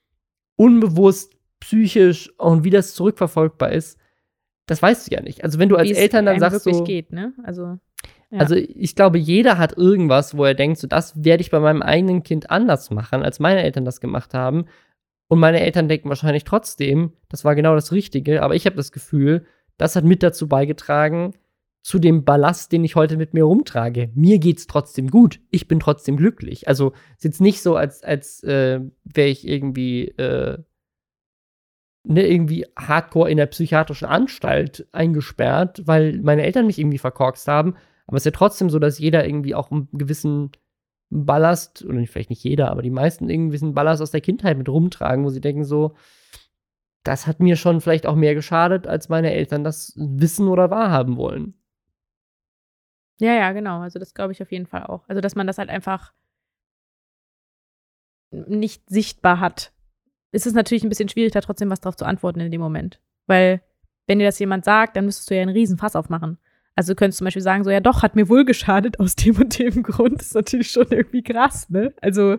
unbewusst, 0.56 1.34
psychisch 1.60 2.32
und 2.38 2.64
wie 2.64 2.70
das 2.70 2.94
zurückverfolgbar 2.94 3.72
ist, 3.72 3.98
das 4.66 4.82
weißt 4.82 5.10
du 5.10 5.14
ja 5.14 5.22
nicht. 5.22 5.44
Also 5.44 5.58
wenn 5.58 5.68
du 5.68 5.76
als 5.76 5.88
Wie 5.88 5.92
es 5.92 5.98
Eltern 5.98 6.26
dann 6.26 6.40
sagst 6.40 6.64
so, 6.64 6.84
geht, 6.84 7.12
ne? 7.12 7.32
Also 7.44 7.78
Ja. 8.30 8.38
also 8.40 8.54
ich 8.56 8.96
glaube, 8.96 9.18
jeder 9.18 9.58
hat 9.58 9.76
irgendwas, 9.76 10.36
wo 10.36 10.44
er 10.44 10.54
denkt, 10.54 10.78
so 10.78 10.86
das 10.86 11.24
werde 11.24 11.40
ich 11.40 11.50
bei 11.50 11.60
meinem 11.60 11.82
eigenen 11.82 12.22
Kind 12.22 12.50
anders 12.50 12.90
machen, 12.90 13.22
als 13.22 13.38
meine 13.38 13.62
Eltern 13.62 13.84
das 13.84 14.00
gemacht 14.00 14.34
haben. 14.34 14.66
Und 15.28 15.38
meine 15.40 15.60
Eltern 15.60 15.88
denken 15.88 16.08
wahrscheinlich 16.08 16.44
trotzdem, 16.44 17.12
das 17.28 17.44
war 17.44 17.54
genau 17.54 17.74
das 17.74 17.92
Richtige, 17.92 18.42
aber 18.42 18.54
ich 18.54 18.66
habe 18.66 18.76
das 18.76 18.92
Gefühl, 18.92 19.46
das 19.76 19.96
hat 19.96 20.04
mit 20.04 20.22
dazu 20.22 20.48
beigetragen, 20.48 21.34
zu 21.86 22.00
dem 22.00 22.24
Ballast, 22.24 22.72
den 22.72 22.82
ich 22.84 22.96
heute 22.96 23.16
mit 23.16 23.32
mir 23.32 23.44
rumtrage. 23.44 24.10
Mir 24.16 24.40
geht's 24.40 24.66
trotzdem 24.66 25.08
gut. 25.08 25.38
Ich 25.52 25.68
bin 25.68 25.78
trotzdem 25.78 26.16
glücklich. 26.16 26.66
Also 26.66 26.94
ist 27.14 27.22
jetzt 27.22 27.40
nicht 27.40 27.62
so, 27.62 27.76
als, 27.76 28.02
als 28.02 28.42
äh, 28.42 28.80
wäre 29.04 29.28
ich 29.28 29.46
irgendwie, 29.46 30.08
äh, 30.08 30.58
ne, 32.02 32.26
irgendwie 32.26 32.66
hardcore 32.76 33.30
in 33.30 33.36
der 33.36 33.46
psychiatrischen 33.46 34.08
Anstalt 34.08 34.88
eingesperrt, 34.90 35.82
weil 35.86 36.18
meine 36.22 36.42
Eltern 36.42 36.66
mich 36.66 36.80
irgendwie 36.80 36.98
verkorkst 36.98 37.46
haben. 37.46 37.76
Aber 38.08 38.16
es 38.16 38.22
ist 38.22 38.32
ja 38.32 38.36
trotzdem 38.36 38.68
so, 38.68 38.80
dass 38.80 38.98
jeder 38.98 39.24
irgendwie 39.24 39.54
auch 39.54 39.70
einen 39.70 39.88
gewissen 39.92 40.50
Ballast, 41.08 41.84
oder 41.84 42.04
vielleicht 42.06 42.30
nicht 42.30 42.42
jeder, 42.42 42.72
aber 42.72 42.82
die 42.82 42.90
meisten 42.90 43.30
irgendwie 43.30 43.62
einen 43.62 43.74
Ballast 43.74 44.02
aus 44.02 44.10
der 44.10 44.22
Kindheit 44.22 44.58
mit 44.58 44.68
rumtragen, 44.68 45.24
wo 45.24 45.30
sie 45.30 45.40
denken 45.40 45.62
so, 45.62 45.94
das 47.04 47.28
hat 47.28 47.38
mir 47.38 47.54
schon 47.54 47.80
vielleicht 47.80 48.08
auch 48.08 48.16
mehr 48.16 48.34
geschadet, 48.34 48.88
als 48.88 49.08
meine 49.08 49.32
Eltern 49.32 49.62
das 49.62 49.92
wissen 49.96 50.48
oder 50.48 50.68
wahrhaben 50.72 51.16
wollen. 51.16 51.54
Ja, 53.18 53.32
ja, 53.34 53.52
genau. 53.52 53.80
Also 53.80 53.98
das 53.98 54.14
glaube 54.14 54.32
ich 54.32 54.42
auf 54.42 54.52
jeden 54.52 54.66
Fall 54.66 54.84
auch. 54.84 55.08
Also 55.08 55.20
dass 55.20 55.34
man 55.34 55.46
das 55.46 55.58
halt 55.58 55.70
einfach 55.70 56.12
nicht 58.30 58.88
sichtbar 58.88 59.40
hat. 59.40 59.72
Ist 60.32 60.46
es 60.46 60.52
natürlich 60.52 60.84
ein 60.84 60.88
bisschen 60.88 61.08
schwierig, 61.08 61.32
da 61.32 61.40
trotzdem 61.40 61.70
was 61.70 61.80
drauf 61.80 61.96
zu 61.96 62.04
antworten 62.04 62.40
in 62.40 62.50
dem 62.50 62.60
Moment. 62.60 63.00
Weil, 63.26 63.62
wenn 64.06 64.18
dir 64.18 64.26
das 64.26 64.38
jemand 64.38 64.64
sagt, 64.64 64.96
dann 64.96 65.06
müsstest 65.06 65.30
du 65.30 65.34
ja 65.34 65.42
einen 65.42 65.52
riesen 65.52 65.78
Fass 65.78 65.96
aufmachen. 65.96 66.38
Also 66.74 66.92
du 66.92 66.96
könntest 66.96 67.18
zum 67.18 67.24
Beispiel 67.24 67.42
sagen, 67.42 67.64
so, 67.64 67.70
ja 67.70 67.80
doch, 67.80 68.02
hat 68.02 68.16
mir 68.16 68.28
wohl 68.28 68.44
geschadet 68.44 69.00
aus 69.00 69.16
dem 69.16 69.36
und 69.36 69.58
dem 69.58 69.82
Grund. 69.82 70.20
Das 70.20 70.28
ist 70.28 70.34
natürlich 70.34 70.70
schon 70.70 70.88
irgendwie 70.90 71.22
krass, 71.22 71.70
ne? 71.70 71.94
Also 72.02 72.36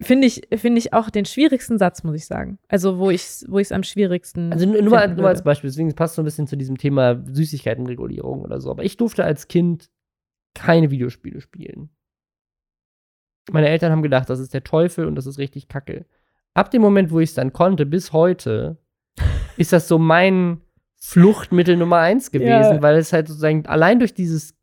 finde 0.00 0.26
ich, 0.26 0.42
finde 0.56 0.78
ich 0.78 0.92
auch 0.92 1.10
den 1.10 1.24
schwierigsten 1.24 1.78
Satz, 1.78 2.02
muss 2.04 2.14
ich 2.16 2.26
sagen. 2.26 2.58
Also 2.68 2.98
wo 2.98 3.10
ich 3.10 3.22
es 3.22 3.46
wo 3.48 3.58
ich's 3.58 3.72
am 3.72 3.82
schwierigsten 3.82 4.52
Also 4.52 4.66
nur, 4.66 4.76
finden 4.98 5.16
nur 5.16 5.28
als. 5.28 5.42
Beispiel, 5.42 5.70
deswegen 5.70 5.94
passt 5.94 6.14
so 6.14 6.22
ein 6.22 6.24
bisschen 6.24 6.46
zu 6.46 6.56
diesem 6.56 6.78
Thema 6.78 7.22
Süßigkeitenregulierung 7.30 8.40
oder 8.42 8.60
so. 8.60 8.70
Aber 8.70 8.84
ich 8.84 8.96
durfte 8.96 9.24
als 9.24 9.48
Kind 9.48 9.90
keine 10.54 10.90
Videospiele 10.90 11.40
spielen. 11.40 11.90
Meine 13.52 13.68
Eltern 13.68 13.92
haben 13.92 14.02
gedacht, 14.02 14.30
das 14.30 14.38
ist 14.40 14.54
der 14.54 14.64
Teufel 14.64 15.06
und 15.06 15.14
das 15.16 15.26
ist 15.26 15.38
richtig 15.38 15.68
kacke. 15.68 16.06
Ab 16.54 16.70
dem 16.70 16.82
Moment, 16.82 17.10
wo 17.10 17.20
ich 17.20 17.30
es 17.30 17.34
dann 17.34 17.52
konnte, 17.52 17.86
bis 17.86 18.12
heute, 18.12 18.78
ist 19.56 19.72
das 19.72 19.88
so 19.88 19.98
mein 19.98 20.60
Fluchtmittel 21.02 21.76
Nummer 21.76 21.98
eins 21.98 22.30
gewesen, 22.30 22.48
Ja. 22.76 22.82
weil 22.82 22.96
es 22.96 23.12
halt 23.12 23.28
sozusagen 23.28 23.66
allein 23.66 23.98
durch 23.98 24.12
dieses 24.14 24.54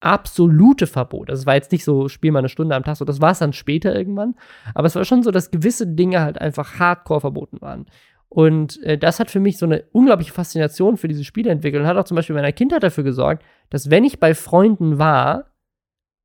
absolute 0.00 0.86
Verbot, 0.86 1.30
also 1.30 1.40
es 1.40 1.46
war 1.46 1.54
jetzt 1.54 1.72
nicht 1.72 1.84
so, 1.84 2.08
spiel 2.08 2.30
mal 2.30 2.40
eine 2.40 2.48
Stunde 2.48 2.74
am 2.74 2.84
Tag, 2.84 2.96
so 2.96 3.04
das 3.04 3.20
war 3.20 3.32
es 3.32 3.38
dann 3.38 3.52
später 3.52 3.94
irgendwann, 3.94 4.34
aber 4.74 4.86
es 4.86 4.94
war 4.94 5.04
schon 5.04 5.22
so, 5.22 5.30
dass 5.30 5.50
gewisse 5.50 5.86
Dinge 5.86 6.20
halt 6.20 6.40
einfach 6.40 6.78
hardcore 6.78 7.20
verboten 7.20 7.60
waren. 7.60 7.86
Und 8.28 8.82
äh, 8.82 8.98
das 8.98 9.20
hat 9.20 9.30
für 9.30 9.40
mich 9.40 9.56
so 9.56 9.66
eine 9.66 9.84
unglaubliche 9.92 10.32
Faszination 10.32 10.96
für 10.96 11.08
diese 11.08 11.24
Spiele 11.24 11.50
entwickelt 11.50 11.82
und 11.82 11.88
hat 11.88 11.96
auch 11.96 12.04
zum 12.04 12.16
Beispiel 12.16 12.34
in 12.34 12.42
meiner 12.42 12.52
Kindheit 12.52 12.82
dafür 12.82 13.04
gesorgt, 13.04 13.44
dass 13.70 13.90
wenn 13.90 14.04
ich 14.04 14.20
bei 14.20 14.34
Freunden 14.34 14.98
war 14.98 15.52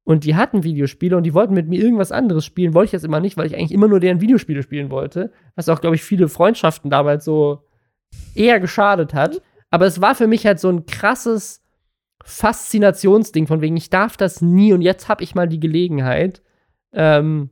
und 0.03 0.25
die 0.25 0.35
hatten 0.35 0.63
Videospiele 0.63 1.15
und 1.15 1.23
die 1.23 1.33
wollten 1.33 1.53
mit 1.53 1.67
mir 1.67 1.79
irgendwas 1.79 2.11
anderes 2.11 2.43
spielen, 2.43 2.73
wollte 2.73 2.87
ich 2.87 2.91
das 2.91 3.03
immer 3.03 3.19
nicht, 3.19 3.37
weil 3.37 3.45
ich 3.45 3.55
eigentlich 3.55 3.71
immer 3.71 3.87
nur 3.87 3.99
deren 3.99 4.19
Videospiele 4.19 4.63
spielen 4.63 4.89
wollte, 4.89 5.31
was 5.55 5.69
auch, 5.69 5.79
glaube 5.79 5.95
ich, 5.95 6.03
viele 6.03 6.27
Freundschaften 6.27 6.89
damals 6.89 7.23
so 7.23 7.63
eher 8.33 8.59
geschadet 8.59 9.13
hat. 9.13 9.41
Aber 9.69 9.85
es 9.85 10.01
war 10.01 10.15
für 10.15 10.27
mich 10.27 10.45
halt 10.45 10.59
so 10.59 10.69
ein 10.69 10.85
krasses 10.85 11.63
Faszinationsding, 12.25 13.47
von 13.47 13.61
wegen, 13.61 13.77
ich 13.77 13.89
darf 13.89 14.17
das 14.17 14.41
nie 14.41 14.73
und 14.73 14.81
jetzt 14.81 15.09
habe 15.09 15.23
ich 15.23 15.35
mal 15.35 15.47
die 15.47 15.59
Gelegenheit. 15.59 16.41
Ähm, 16.93 17.49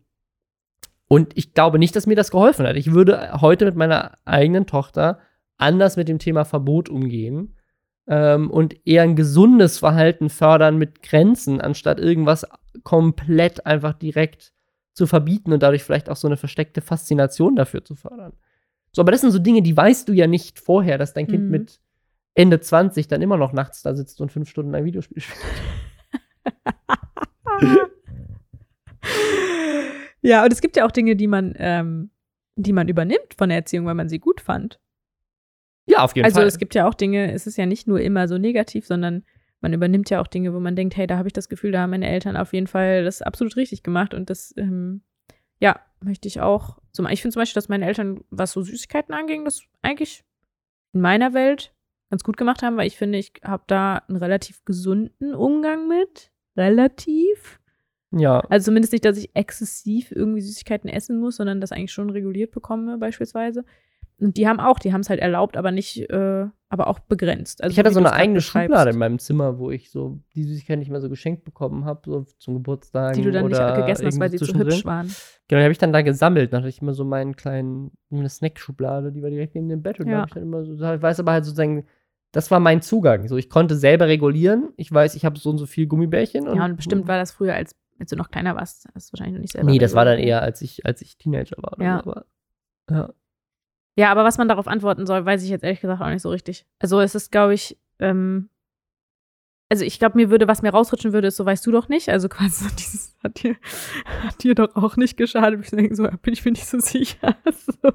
und 1.08 1.36
ich 1.36 1.54
glaube 1.54 1.80
nicht, 1.80 1.96
dass 1.96 2.06
mir 2.08 2.16
das 2.16 2.32
geholfen 2.32 2.68
hat. 2.68 2.76
Ich 2.76 2.92
würde 2.94 3.42
heute 3.42 3.66
mit 3.66 3.76
meiner 3.76 4.18
eigenen 4.26 4.68
Tochter 4.68 5.20
anders 5.58 5.98
mit 5.98 6.08
dem 6.08 6.20
Thema 6.20 6.46
Verbot 6.46 6.88
umgehen 6.88 7.56
ähm, 8.08 8.52
und 8.52 8.76
eher 8.86 9.04
ein 9.04 9.16
gesundes 9.16 9.80
Verhalten 9.80 10.30
fördern 10.30 10.78
mit 10.78 11.02
Grenzen, 11.02 11.62
anstatt 11.62 12.00
irgendwas 12.00 12.46
komplett 12.84 13.66
einfach 13.66 13.94
direkt 13.94 14.54
zu 14.94 15.08
verbieten 15.08 15.52
und 15.52 15.64
dadurch 15.64 15.84
vielleicht 15.84 16.10
auch 16.10 16.16
so 16.16 16.28
eine 16.28 16.38
versteckte 16.38 16.82
Faszination 16.82 17.56
dafür 17.56 17.84
zu 17.84 17.96
fördern. 17.96 18.34
So, 18.92 19.02
aber 19.02 19.12
das 19.12 19.22
sind 19.22 19.32
so 19.32 19.40
Dinge, 19.40 19.62
die 19.62 19.76
weißt 19.76 20.08
du 20.10 20.14
ja 20.14 20.28
nicht 20.28 20.60
vorher, 20.60 20.98
dass 20.98 21.14
dein 21.14 21.28
Kind 21.28 21.46
Mhm. 21.46 21.52
mit 21.52 21.80
Ende 22.36 22.60
20 22.60 23.08
dann 23.08 23.22
immer 23.22 23.38
noch 23.38 23.54
nachts 23.54 23.82
da 23.82 23.96
sitzt 23.96 24.22
und 24.22 24.32
fünf 24.32 24.50
Stunden 24.50 24.74
ein 24.76 24.86
Videospiel 24.86 25.22
spielt. 25.22 25.40
Ja, 30.22 30.44
und 30.44 30.52
es 30.52 30.62
gibt 30.62 30.76
ja 30.76 30.86
auch 30.86 30.92
Dinge, 30.92 31.16
die 31.16 31.28
man, 31.28 31.54
ähm, 31.58 32.12
die 32.56 32.74
man 32.74 32.88
übernimmt 32.88 33.36
von 33.38 33.50
der 33.50 33.60
Erziehung, 33.60 33.86
weil 33.86 33.96
man 33.96 34.10
sie 34.10 34.20
gut 34.20 34.42
fand. 34.42 34.80
Ja, 35.86 36.00
auf 36.00 36.16
jeden 36.16 36.26
also 36.26 36.40
Fall. 36.40 36.48
es 36.48 36.58
gibt 36.58 36.76
ja 36.76 36.88
auch 36.88 36.94
Dinge, 36.94 37.32
es 37.32 37.48
ist 37.48 37.58
ja 37.58 37.66
nicht 37.66 37.88
nur 37.88 38.00
immer 38.02 38.28
so 38.28 38.38
negativ, 38.38 38.86
sondern 38.86 39.24
man 39.62 39.74
übernimmt 39.74 40.10
ja 40.10 40.22
auch 40.22 40.28
Dinge, 40.28 40.54
wo 40.54 40.60
man 40.60 40.76
denkt, 40.76 40.96
hey, 40.96 41.08
da 41.08 41.18
habe 41.18 41.28
ich 41.28 41.34
das 41.34 41.50
Gefühl, 41.50 41.72
da 41.72 41.82
haben 41.82 41.90
meine 41.90 42.08
Eltern 42.08 42.38
auf 42.38 42.54
jeden 42.54 42.68
Fall 42.68 43.04
das 43.04 43.22
absolut 43.22 43.56
richtig 43.56 43.82
gemacht 43.82 44.14
und 44.14 44.30
das, 44.30 44.54
ähm, 44.58 45.02
ja, 45.60 45.80
möchte 46.02 46.28
ich 46.28 46.42
auch. 46.42 46.78
Zum, 46.92 47.08
ich 47.08 47.22
finde 47.22 47.34
zum 47.34 47.42
Beispiel, 47.42 47.56
dass 47.56 47.70
meine 47.70 47.86
Eltern, 47.86 48.24
was 48.30 48.52
so 48.52 48.62
Süßigkeiten 48.62 49.14
anging, 49.14 49.46
das 49.46 49.64
eigentlich 49.82 50.24
in 50.94 51.02
meiner 51.02 51.34
Welt 51.34 51.74
ganz 52.10 52.24
gut 52.24 52.38
gemacht 52.38 52.62
haben, 52.64 52.78
weil 52.78 52.88
ich 52.88 52.98
finde, 52.98 53.18
ich 53.20 53.34
habe 53.44 53.64
da 53.68 54.04
einen 54.08 54.18
relativ 54.18 54.64
gesunden 54.66 55.34
Umgang 55.36 55.88
mit. 55.88 56.32
Relativ. 56.58 57.60
ja. 58.12 58.40
Also 58.50 58.66
zumindest 58.66 58.92
nicht, 58.94 59.06
dass 59.06 59.18
ich 59.18 59.30
exzessiv 59.36 60.12
irgendwie 60.12 60.42
Süßigkeiten 60.42 60.90
essen 60.90 61.20
muss, 61.20 61.38
sondern 61.38 61.62
das 61.62 61.72
eigentlich 61.72 61.92
schon 61.94 62.10
reguliert 62.10 62.52
bekomme, 62.52 62.98
beispielsweise. 62.98 63.64
Und 64.20 64.36
die 64.36 64.48
haben 64.50 64.60
auch, 64.60 64.80
die 64.80 64.92
haben 64.92 65.00
es 65.00 65.10
halt 65.10 65.22
erlaubt, 65.22 65.56
aber 65.56 65.72
nicht, 65.72 66.10
äh, 66.10 66.46
aber 66.68 66.88
auch 66.88 67.00
begrenzt. 67.00 67.64
Also 67.64 67.72
ich 67.72 67.80
hatte 67.80 67.92
so 67.92 68.00
eine 68.00 68.12
eigene 68.12 68.42
Schublade 68.42 68.90
in 68.92 68.98
meinem 68.98 69.18
Zimmer, 69.18 69.58
wo 69.60 69.72
ich 69.72 69.92
so 69.92 70.20
die 70.36 70.44
Süßigkeiten 70.44 70.80
nicht 70.80 70.92
mehr 70.92 71.00
so 71.00 71.08
geschenkt 71.10 71.46
bekommen 71.46 71.86
habe, 71.86 72.02
so 72.06 72.26
zum 72.38 72.56
Geburtstag. 72.56 73.14
die 73.14 73.22
du 73.22 73.32
dann 73.32 73.46
oder 73.46 73.68
nicht 73.68 73.78
gegessen 73.78 74.06
hast, 74.08 74.20
weil 74.20 74.30
sie 74.30 74.38
zu 74.38 74.54
hübsch 74.54 74.84
waren. 74.84 75.08
Genau, 75.48 75.60
die 75.60 75.64
habe 75.64 75.72
ich 75.72 75.78
dann 75.78 75.94
da 75.94 76.02
gesammelt. 76.02 76.52
Dann 76.52 76.60
hatte 76.64 76.70
ich 76.70 76.82
immer 76.82 76.94
so 76.94 77.06
meinen 77.06 77.38
kleinen, 77.38 77.92
eine 78.12 78.28
Snack-Schublade, 78.28 79.14
die 79.14 79.24
war 79.24 79.30
direkt 79.30 79.56
neben 79.56 79.70
dem 79.70 79.82
Bett. 79.82 80.02
Und 80.02 80.08
Ja. 80.08 80.12
da 80.12 80.18
habe 80.20 80.28
ich 80.28 80.34
dann 80.34 80.44
immer 80.44 80.66
so, 80.66 80.74
ich 80.74 81.02
weiß 81.02 81.22
aber 81.22 81.32
halt 81.32 81.46
sozusagen, 81.46 81.86
das 82.32 82.52
war 82.52 82.60
mein 82.60 82.82
Zugang. 82.82 83.28
So, 83.28 83.38
ich 83.38 83.50
konnte 83.50 83.76
selber 83.76 84.08
regulieren. 84.08 84.70
Ich 84.78 84.92
weiß, 84.92 85.16
ich 85.16 85.26
habe 85.26 85.40
so 85.40 85.50
und 85.50 85.58
so 85.58 85.66
viel 85.66 85.88
Gummibärchen. 85.88 86.46
ja, 86.46 86.66
und 86.66 86.76
bestimmt 86.76 87.08
war 87.08 87.18
das 87.18 87.32
früher, 87.32 87.56
als, 87.56 87.76
als 88.00 88.10
du 88.10 88.16
noch 88.16 88.30
kleiner 88.30 88.56
warst, 88.56 88.88
hast 88.94 89.10
du 89.10 89.14
wahrscheinlich 89.14 89.36
noch 89.36 89.42
nicht 89.42 89.54
selber. 89.54 89.70
Nee, 89.70 89.80
das 89.80 89.96
war 89.96 90.06
dann 90.06 90.20
eher, 90.20 90.42
als 90.42 90.62
ich, 90.62 90.86
als 90.86 91.02
ich 91.02 91.18
Teenager 91.18 91.56
war. 91.58 91.76
Ja. 91.82 92.00
Aber, 92.00 92.26
ja. 92.90 93.14
Ja, 93.96 94.12
aber 94.12 94.24
was 94.24 94.38
man 94.38 94.48
darauf 94.48 94.68
antworten 94.68 95.06
soll, 95.06 95.26
weiß 95.26 95.44
ich 95.44 95.50
jetzt 95.50 95.64
ehrlich 95.64 95.82
gesagt 95.82 96.02
auch 96.02 96.08
nicht 96.08 96.22
so 96.22 96.30
richtig. 96.30 96.66
Also 96.80 97.02
es 97.02 97.16
ist, 97.16 97.32
glaube 97.32 97.54
ich, 97.54 97.78
ähm, 98.00 98.50
also 99.70 99.86
ich 99.86 100.00
glaube, 100.00 100.18
mir 100.18 100.30
würde, 100.32 100.48
was 100.48 100.62
mir 100.64 100.72
rausrutschen 100.72 101.14
würde, 101.14 101.28
ist, 101.28 101.38
so 101.38 101.46
weißt 101.46 101.66
du 101.66 101.72
doch 101.72 101.90
nicht. 101.90 102.10
Also 102.10 102.28
quasi 102.30 102.64
so 102.64 102.76
dieses 102.76 103.16
hat 103.24 103.44
dir, 103.44 103.56
hat 104.26 104.44
dir 104.44 104.56
doch 104.56 104.76
auch 104.76 104.98
nicht 104.98 105.18
geschadet. 105.18 105.62
Ich 105.64 105.70
denke 105.70 105.96
so, 105.96 106.04
bin 106.04 106.34
ich 106.34 106.44
mir 106.46 106.52
nicht 106.52 106.68
so 106.68 106.80
sicher. 106.80 107.36
so. 107.82 107.92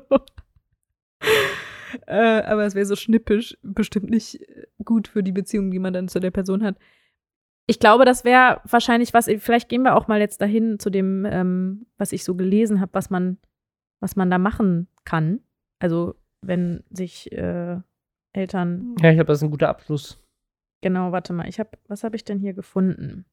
Äh, 2.06 2.42
aber 2.42 2.64
es 2.64 2.74
wäre 2.74 2.86
so 2.86 2.96
schnippisch, 2.96 3.56
bestimmt 3.62 4.10
nicht 4.10 4.40
äh, 4.40 4.66
gut 4.84 5.08
für 5.08 5.22
die 5.22 5.32
Beziehung, 5.32 5.70
die 5.70 5.78
man 5.78 5.92
dann 5.92 6.08
zu 6.08 6.20
der 6.20 6.30
Person 6.30 6.62
hat. 6.62 6.76
Ich 7.66 7.78
glaube, 7.78 8.04
das 8.04 8.24
wäre 8.24 8.60
wahrscheinlich 8.64 9.14
was, 9.14 9.26
vielleicht 9.38 9.68
gehen 9.68 9.82
wir 9.82 9.96
auch 9.96 10.06
mal 10.06 10.20
jetzt 10.20 10.40
dahin 10.40 10.78
zu 10.78 10.90
dem, 10.90 11.24
ähm, 11.24 11.86
was 11.96 12.12
ich 12.12 12.24
so 12.24 12.34
gelesen 12.34 12.80
habe, 12.80 12.92
was 12.92 13.08
man, 13.08 13.38
was 14.00 14.16
man 14.16 14.30
da 14.30 14.38
machen 14.38 14.88
kann. 15.04 15.40
Also, 15.78 16.14
wenn 16.42 16.84
sich 16.90 17.32
äh, 17.32 17.78
Eltern. 18.32 18.96
ja, 19.00 19.10
ich 19.10 19.16
glaube, 19.16 19.28
das 19.28 19.38
ist 19.38 19.44
ein 19.44 19.50
guter 19.50 19.70
Abschluss. 19.70 20.22
Genau, 20.82 21.12
warte 21.12 21.32
mal, 21.32 21.48
ich 21.48 21.58
habe, 21.58 21.70
was 21.88 22.04
habe 22.04 22.16
ich 22.16 22.24
denn 22.24 22.38
hier 22.38 22.52
gefunden? 22.52 23.24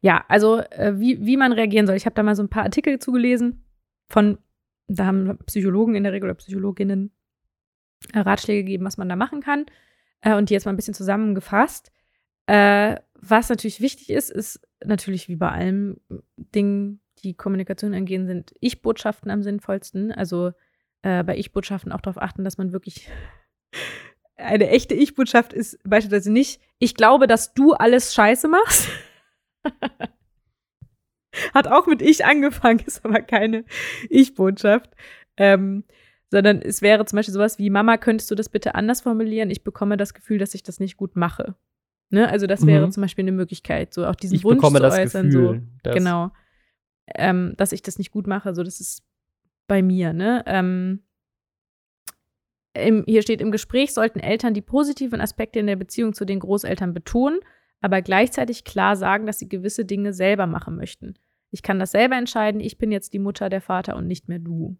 Ja, 0.00 0.24
also, 0.28 0.58
äh, 0.58 0.94
wie, 0.98 1.24
wie 1.24 1.38
man 1.38 1.52
reagieren 1.52 1.86
soll. 1.86 1.96
Ich 1.96 2.04
habe 2.04 2.14
da 2.14 2.22
mal 2.22 2.36
so 2.36 2.42
ein 2.42 2.50
paar 2.50 2.64
Artikel 2.64 2.98
zugelesen 2.98 3.64
von, 4.06 4.38
da 4.86 5.06
haben 5.06 5.38
Psychologen 5.46 5.94
in 5.94 6.02
der 6.02 6.12
Regel 6.12 6.26
oder 6.26 6.34
Psychologinnen 6.34 7.06
äh, 7.08 7.23
Ratschläge 8.12 8.64
gegeben, 8.64 8.84
was 8.84 8.96
man 8.96 9.08
da 9.08 9.16
machen 9.16 9.40
kann. 9.40 9.66
Äh, 10.20 10.34
und 10.34 10.50
die 10.50 10.54
jetzt 10.54 10.66
mal 10.66 10.72
ein 10.72 10.76
bisschen 10.76 10.94
zusammengefasst. 10.94 11.92
Äh, 12.46 12.96
was 13.14 13.48
natürlich 13.48 13.80
wichtig 13.80 14.10
ist, 14.10 14.30
ist 14.30 14.60
natürlich 14.84 15.28
wie 15.28 15.36
bei 15.36 15.50
allem 15.50 16.00
Dingen, 16.36 17.00
die 17.22 17.34
Kommunikation 17.34 17.94
angehen, 17.94 18.26
sind 18.26 18.54
Ich-Botschaften 18.60 19.30
am 19.30 19.42
sinnvollsten. 19.42 20.12
Also 20.12 20.52
äh, 21.02 21.24
bei 21.24 21.36
Ich-Botschaften 21.36 21.92
auch 21.92 22.00
darauf 22.00 22.20
achten, 22.20 22.44
dass 22.44 22.58
man 22.58 22.72
wirklich 22.72 23.08
eine 24.36 24.68
echte 24.68 24.94
Ich-Botschaft 24.94 25.52
ist 25.52 25.78
beispielsweise 25.84 26.32
nicht, 26.32 26.60
ich 26.78 26.94
glaube, 26.94 27.26
dass 27.26 27.54
du 27.54 27.72
alles 27.72 28.14
scheiße 28.14 28.48
machst. 28.48 28.88
Hat 31.54 31.66
auch 31.66 31.86
mit 31.86 32.02
Ich 32.02 32.24
angefangen, 32.24 32.80
ist 32.86 33.04
aber 33.04 33.20
keine 33.22 33.64
Ich-Botschaft. 34.08 34.90
Ähm, 35.36 35.84
sondern 36.34 36.60
es 36.62 36.82
wäre 36.82 37.04
zum 37.04 37.16
Beispiel 37.18 37.32
sowas 37.32 37.60
wie, 37.60 37.70
Mama, 37.70 37.96
könntest 37.96 38.28
du 38.28 38.34
das 38.34 38.48
bitte 38.48 38.74
anders 38.74 39.02
formulieren? 39.02 39.50
Ich 39.50 39.62
bekomme 39.62 39.96
das 39.96 40.14
Gefühl, 40.14 40.38
dass 40.38 40.52
ich 40.56 40.64
das 40.64 40.80
nicht 40.80 40.96
gut 40.96 41.14
mache. 41.14 41.54
Ne? 42.10 42.28
Also 42.28 42.48
das 42.48 42.66
wäre 42.66 42.86
Mhm. 42.88 42.90
zum 42.90 43.02
Beispiel 43.02 43.22
eine 43.22 43.30
Möglichkeit, 43.30 43.94
so 43.94 44.04
auch 44.04 44.16
diesen 44.16 44.34
Ich 44.34 44.42
Wunsch 44.42 44.56
bekomme 44.56 44.78
zu 44.78 44.82
das 44.82 44.98
äußern. 44.98 45.30
so. 45.30 45.38
Gefühl, 45.52 45.62
dass 45.84 45.94
Genau. 45.94 46.32
Ähm, 47.14 47.54
dass 47.56 47.70
ich 47.70 47.82
das 47.82 47.98
nicht 47.98 48.10
gut 48.10 48.26
mache. 48.26 48.52
So, 48.52 48.64
das 48.64 48.80
ist 48.80 49.04
bei 49.68 49.80
mir, 49.80 50.12
ne? 50.12 50.42
Ähm, 50.46 51.04
im, 52.76 53.04
hier 53.06 53.22
steht, 53.22 53.40
im 53.40 53.52
Gespräch 53.52 53.94
sollten 53.94 54.18
Eltern 54.18 54.54
die 54.54 54.60
positiven 54.60 55.20
Aspekte 55.20 55.60
in 55.60 55.68
der 55.68 55.76
Beziehung 55.76 56.14
zu 56.14 56.24
den 56.24 56.40
Großeltern 56.40 56.92
betonen, 56.94 57.38
aber 57.80 58.02
gleichzeitig 58.02 58.64
klar 58.64 58.96
sagen, 58.96 59.26
dass 59.26 59.38
sie 59.38 59.48
gewisse 59.48 59.84
Dinge 59.84 60.12
selber 60.12 60.46
machen 60.48 60.74
möchten. 60.76 61.14
Ich 61.52 61.62
kann 61.62 61.78
das 61.78 61.92
selber 61.92 62.16
entscheiden, 62.16 62.60
ich 62.60 62.76
bin 62.78 62.90
jetzt 62.90 63.12
die 63.12 63.20
Mutter, 63.20 63.48
der 63.48 63.60
Vater 63.60 63.94
und 63.94 64.08
nicht 64.08 64.28
mehr 64.28 64.40
du. 64.40 64.76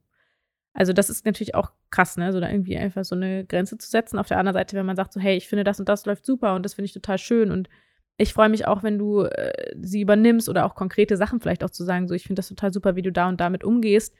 Also 0.74 0.92
das 0.92 1.08
ist 1.08 1.24
natürlich 1.24 1.54
auch 1.54 1.70
krass, 1.90 2.16
ne? 2.16 2.32
So 2.32 2.40
da 2.40 2.50
irgendwie 2.50 2.76
einfach 2.76 3.04
so 3.04 3.14
eine 3.14 3.44
Grenze 3.46 3.78
zu 3.78 3.88
setzen. 3.88 4.18
Auf 4.18 4.26
der 4.26 4.38
anderen 4.38 4.54
Seite, 4.54 4.76
wenn 4.76 4.84
man 4.84 4.96
sagt 4.96 5.12
so, 5.12 5.20
hey, 5.20 5.36
ich 5.36 5.48
finde 5.48 5.64
das 5.64 5.78
und 5.78 5.88
das 5.88 6.04
läuft 6.04 6.26
super 6.26 6.54
und 6.54 6.64
das 6.64 6.74
finde 6.74 6.86
ich 6.86 6.92
total 6.92 7.16
schön 7.16 7.50
und 7.50 7.68
ich 8.16 8.32
freue 8.32 8.48
mich 8.48 8.66
auch, 8.66 8.82
wenn 8.82 8.98
du 8.98 9.22
äh, 9.22 9.74
sie 9.80 10.00
übernimmst 10.00 10.48
oder 10.48 10.66
auch 10.66 10.74
konkrete 10.74 11.16
Sachen 11.16 11.40
vielleicht 11.40 11.64
auch 11.64 11.70
zu 11.70 11.84
sagen, 11.84 12.06
so 12.08 12.14
ich 12.14 12.24
finde 12.24 12.40
das 12.40 12.48
total 12.48 12.72
super, 12.72 12.96
wie 12.96 13.02
du 13.02 13.12
da 13.12 13.28
und 13.28 13.40
damit 13.40 13.64
umgehst. 13.64 14.14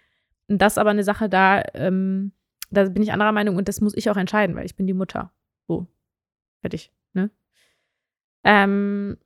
Und 0.49 0.61
das 0.61 0.75
ist 0.75 0.79
aber 0.79 0.91
eine 0.91 1.05
Sache, 1.05 1.29
da, 1.29 1.63
ähm, 1.75 2.33
da 2.71 2.85
bin 2.89 3.03
ich 3.03 3.13
anderer 3.13 3.33
Meinung 3.33 3.57
und 3.57 3.69
das 3.69 3.81
muss 3.81 3.97
ich 3.97 4.11
auch 4.11 4.17
entscheiden, 4.17 4.57
weil 4.57 4.67
ich 4.67 4.77
bin 4.77 4.87
die 4.87 4.95
Mutter. 4.95 5.33
So, 5.69 5.87
fertig, 6.61 6.93
ne? 7.13 7.31
Ähm, 8.45 9.17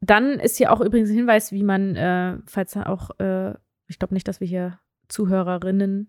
dann 0.00 0.40
ist 0.40 0.56
hier 0.56 0.72
auch 0.72 0.80
übrigens 0.80 1.10
ein 1.10 1.16
Hinweis, 1.16 1.52
wie 1.52 1.62
man, 1.62 1.94
äh, 1.94 2.38
falls 2.46 2.76
auch, 2.76 3.10
äh, 3.20 3.54
ich 3.86 3.98
glaube 3.98 4.14
nicht, 4.14 4.26
dass 4.26 4.40
wir 4.40 4.48
hier 4.48 4.78
Zuhörerinnen 5.12 6.08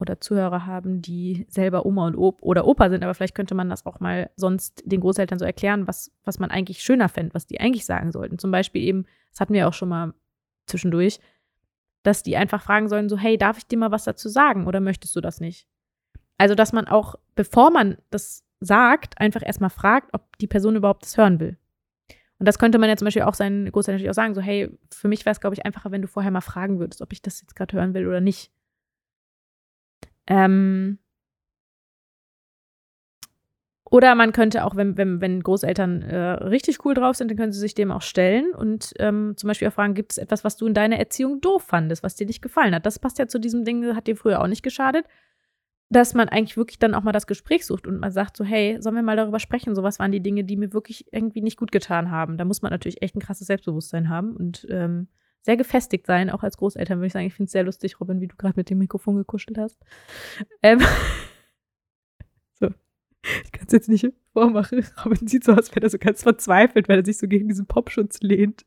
oder 0.00 0.20
Zuhörer 0.20 0.64
haben, 0.64 1.02
die 1.02 1.46
selber 1.48 1.84
Oma 1.84 2.06
und 2.06 2.16
Op 2.16 2.42
oder 2.42 2.66
Opa 2.66 2.88
sind, 2.88 3.02
aber 3.02 3.14
vielleicht 3.14 3.34
könnte 3.34 3.54
man 3.54 3.68
das 3.68 3.84
auch 3.84 4.00
mal 4.00 4.30
sonst 4.36 4.82
den 4.86 5.00
Großeltern 5.00 5.38
so 5.38 5.44
erklären, 5.44 5.86
was, 5.86 6.12
was 6.24 6.38
man 6.38 6.50
eigentlich 6.50 6.82
schöner 6.82 7.08
fände, 7.08 7.34
was 7.34 7.46
die 7.46 7.60
eigentlich 7.60 7.84
sagen 7.84 8.12
sollten. 8.12 8.38
Zum 8.38 8.50
Beispiel 8.50 8.82
eben, 8.82 9.06
das 9.30 9.40
hatten 9.40 9.54
wir 9.54 9.68
auch 9.68 9.74
schon 9.74 9.88
mal 9.88 10.14
zwischendurch, 10.66 11.20
dass 12.04 12.22
die 12.22 12.36
einfach 12.36 12.62
fragen 12.62 12.88
sollen, 12.88 13.08
so, 13.08 13.18
hey, 13.18 13.36
darf 13.36 13.58
ich 13.58 13.66
dir 13.66 13.78
mal 13.78 13.90
was 13.90 14.04
dazu 14.04 14.28
sagen 14.28 14.66
oder 14.66 14.80
möchtest 14.80 15.14
du 15.16 15.20
das 15.20 15.40
nicht? 15.40 15.68
Also, 16.38 16.54
dass 16.54 16.72
man 16.72 16.86
auch, 16.86 17.16
bevor 17.34 17.70
man 17.70 17.98
das 18.10 18.44
sagt, 18.60 19.20
einfach 19.20 19.42
erstmal 19.44 19.70
fragt, 19.70 20.14
ob 20.14 20.38
die 20.38 20.46
Person 20.46 20.76
überhaupt 20.76 21.02
das 21.02 21.16
hören 21.16 21.40
will. 21.40 21.58
Und 22.38 22.46
das 22.46 22.58
könnte 22.58 22.78
man 22.78 22.88
ja 22.88 22.96
zum 22.96 23.06
Beispiel 23.06 23.22
auch 23.22 23.34
seinen 23.34 23.70
Großeltern 23.70 23.96
natürlich 23.96 24.10
auch 24.10 24.14
sagen, 24.14 24.34
so, 24.34 24.40
hey, 24.40 24.70
für 24.92 25.08
mich 25.08 25.24
wäre 25.24 25.32
es, 25.32 25.40
glaube 25.40 25.54
ich, 25.54 25.66
einfacher, 25.66 25.90
wenn 25.90 26.02
du 26.02 26.08
vorher 26.08 26.30
mal 26.30 26.40
fragen 26.40 26.78
würdest, 26.78 27.02
ob 27.02 27.12
ich 27.12 27.20
das 27.20 27.40
jetzt 27.40 27.56
gerade 27.56 27.76
hören 27.76 27.94
will 27.94 28.06
oder 28.06 28.20
nicht. 28.20 28.52
Ähm, 30.28 30.98
oder 33.90 34.14
man 34.14 34.32
könnte 34.32 34.64
auch, 34.64 34.76
wenn, 34.76 34.96
wenn, 34.98 35.20
wenn 35.20 35.42
Großeltern 35.42 36.02
äh, 36.02 36.16
richtig 36.44 36.84
cool 36.84 36.94
drauf 36.94 37.16
sind, 37.16 37.30
dann 37.30 37.38
können 37.38 37.52
sie 37.52 37.58
sich 37.58 37.74
dem 37.74 37.90
auch 37.90 38.02
stellen 38.02 38.52
und 38.54 38.92
ähm, 38.98 39.34
zum 39.36 39.48
Beispiel 39.48 39.68
auch 39.68 39.72
fragen, 39.72 39.94
gibt 39.94 40.12
es 40.12 40.18
etwas, 40.18 40.44
was 40.44 40.56
du 40.56 40.66
in 40.66 40.74
deiner 40.74 40.98
Erziehung 40.98 41.40
doof 41.40 41.62
fandest, 41.62 42.02
was 42.02 42.14
dir 42.14 42.26
nicht 42.26 42.42
gefallen 42.42 42.74
hat? 42.74 42.84
Das 42.84 42.98
passt 42.98 43.18
ja 43.18 43.28
zu 43.28 43.40
diesem 43.40 43.64
Ding, 43.64 43.96
hat 43.96 44.06
dir 44.06 44.16
früher 44.16 44.42
auch 44.42 44.46
nicht 44.46 44.62
geschadet, 44.62 45.06
dass 45.90 46.14
man 46.14 46.28
eigentlich 46.28 46.56
wirklich 46.56 46.78
dann 46.78 46.94
auch 46.94 47.02
mal 47.02 47.12
das 47.12 47.26
Gespräch 47.26 47.64
sucht 47.64 47.86
und 47.86 47.98
man 47.98 48.10
sagt 48.12 48.36
so, 48.36 48.44
hey, 48.44 48.76
sollen 48.80 48.96
wir 48.96 49.02
mal 49.02 49.16
darüber 49.16 49.38
sprechen? 49.38 49.74
So 49.74 49.82
was 49.82 49.98
waren 49.98 50.12
die 50.12 50.22
Dinge, 50.22 50.44
die 50.44 50.56
mir 50.56 50.72
wirklich 50.72 51.06
irgendwie 51.12 51.40
nicht 51.40 51.56
gut 51.56 51.72
getan 51.72 52.10
haben. 52.10 52.36
Da 52.36 52.44
muss 52.44 52.60
man 52.60 52.70
natürlich 52.70 53.00
echt 53.02 53.16
ein 53.16 53.20
krasses 53.20 53.46
Selbstbewusstsein 53.46 54.08
haben 54.10 54.36
und 54.36 54.66
ähm, 54.70 55.08
sehr 55.42 55.56
gefestigt 55.56 56.06
sein, 56.06 56.28
auch 56.28 56.42
als 56.42 56.58
Großeltern 56.58 56.98
würde 56.98 57.06
ich 57.06 57.12
sagen. 57.14 57.26
Ich 57.26 57.34
finde 57.34 57.46
es 57.46 57.52
sehr 57.52 57.64
lustig, 57.64 58.00
Robin, 58.00 58.20
wie 58.20 58.28
du 58.28 58.36
gerade 58.36 58.54
mit 58.56 58.68
dem 58.68 58.78
Mikrofon 58.78 59.16
gekuschelt 59.16 59.56
hast. 59.56 59.78
Ähm, 60.62 60.80
so. 62.52 62.68
Ich 63.44 63.52
kann 63.52 63.66
es 63.66 63.72
jetzt 63.72 63.88
nicht 63.88 64.06
vormachen. 64.34 64.84
Robin 65.04 65.26
sieht 65.26 65.44
so 65.44 65.52
aus, 65.52 65.58
als 65.58 65.70
wäre 65.74 65.86
er 65.86 65.90
so 65.90 65.98
ganz 65.98 66.22
verzweifelt, 66.22 66.88
weil 66.88 66.98
er 66.98 67.04
sich 67.04 67.16
so 67.16 67.28
gegen 67.28 67.48
diesen 67.48 67.66
Popschutz 67.66 68.20
lehnt. 68.20 68.66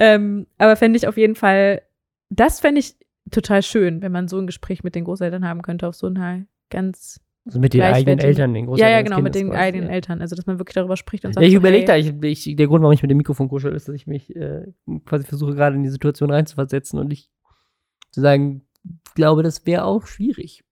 Ähm, 0.00 0.48
aber 0.58 0.74
fände 0.74 0.96
ich 0.96 1.06
auf 1.06 1.16
jeden 1.16 1.36
Fall, 1.36 1.82
das 2.30 2.58
fände 2.58 2.80
ich 2.80 2.96
total 3.30 3.62
schön, 3.62 4.02
wenn 4.02 4.12
man 4.12 4.28
so 4.28 4.38
ein 4.38 4.46
Gespräch 4.46 4.84
mit 4.84 4.94
den 4.94 5.04
Großeltern 5.04 5.46
haben 5.46 5.62
könnte, 5.62 5.88
auf 5.88 5.94
so 5.94 6.06
einer 6.06 6.44
ganz. 6.70 7.20
Also 7.46 7.60
mit 7.60 7.72
den 7.72 7.80
eigenen 7.80 8.18
Eltern, 8.18 8.52
den 8.52 8.64
Ja, 8.64 8.68
Großeltern 8.68 8.90
ja, 8.90 8.98
des 8.98 9.10
genau, 9.10 9.22
mit 9.22 9.34
den 9.34 9.52
eigenen 9.52 9.86
ja. 9.88 9.94
Eltern. 9.94 10.20
Also, 10.20 10.36
dass 10.36 10.46
man 10.46 10.58
wirklich 10.58 10.74
darüber 10.74 10.96
spricht 10.96 11.24
und 11.24 11.32
sagt. 11.32 11.42
Ja, 11.42 11.48
ich 11.48 11.54
überlege 11.54 11.86
da, 11.86 11.96
ich, 11.96 12.12
ich, 12.22 12.56
der 12.56 12.66
Grund, 12.66 12.82
warum 12.82 12.92
ich 12.92 13.02
mit 13.02 13.10
dem 13.10 13.16
Mikrofon 13.16 13.48
kuschel, 13.48 13.74
ist, 13.74 13.88
dass 13.88 13.94
ich 13.94 14.06
mich 14.06 14.34
äh, 14.36 14.66
quasi 15.06 15.24
versuche, 15.24 15.54
gerade 15.54 15.76
in 15.76 15.82
die 15.82 15.88
Situation 15.88 16.30
reinzuversetzen 16.30 16.98
und 16.98 17.10
ich 17.10 17.30
zu 18.10 18.20
sagen, 18.20 18.66
glaube, 19.14 19.42
das 19.42 19.66
wäre 19.66 19.84
auch 19.84 20.06
schwierig. 20.06 20.64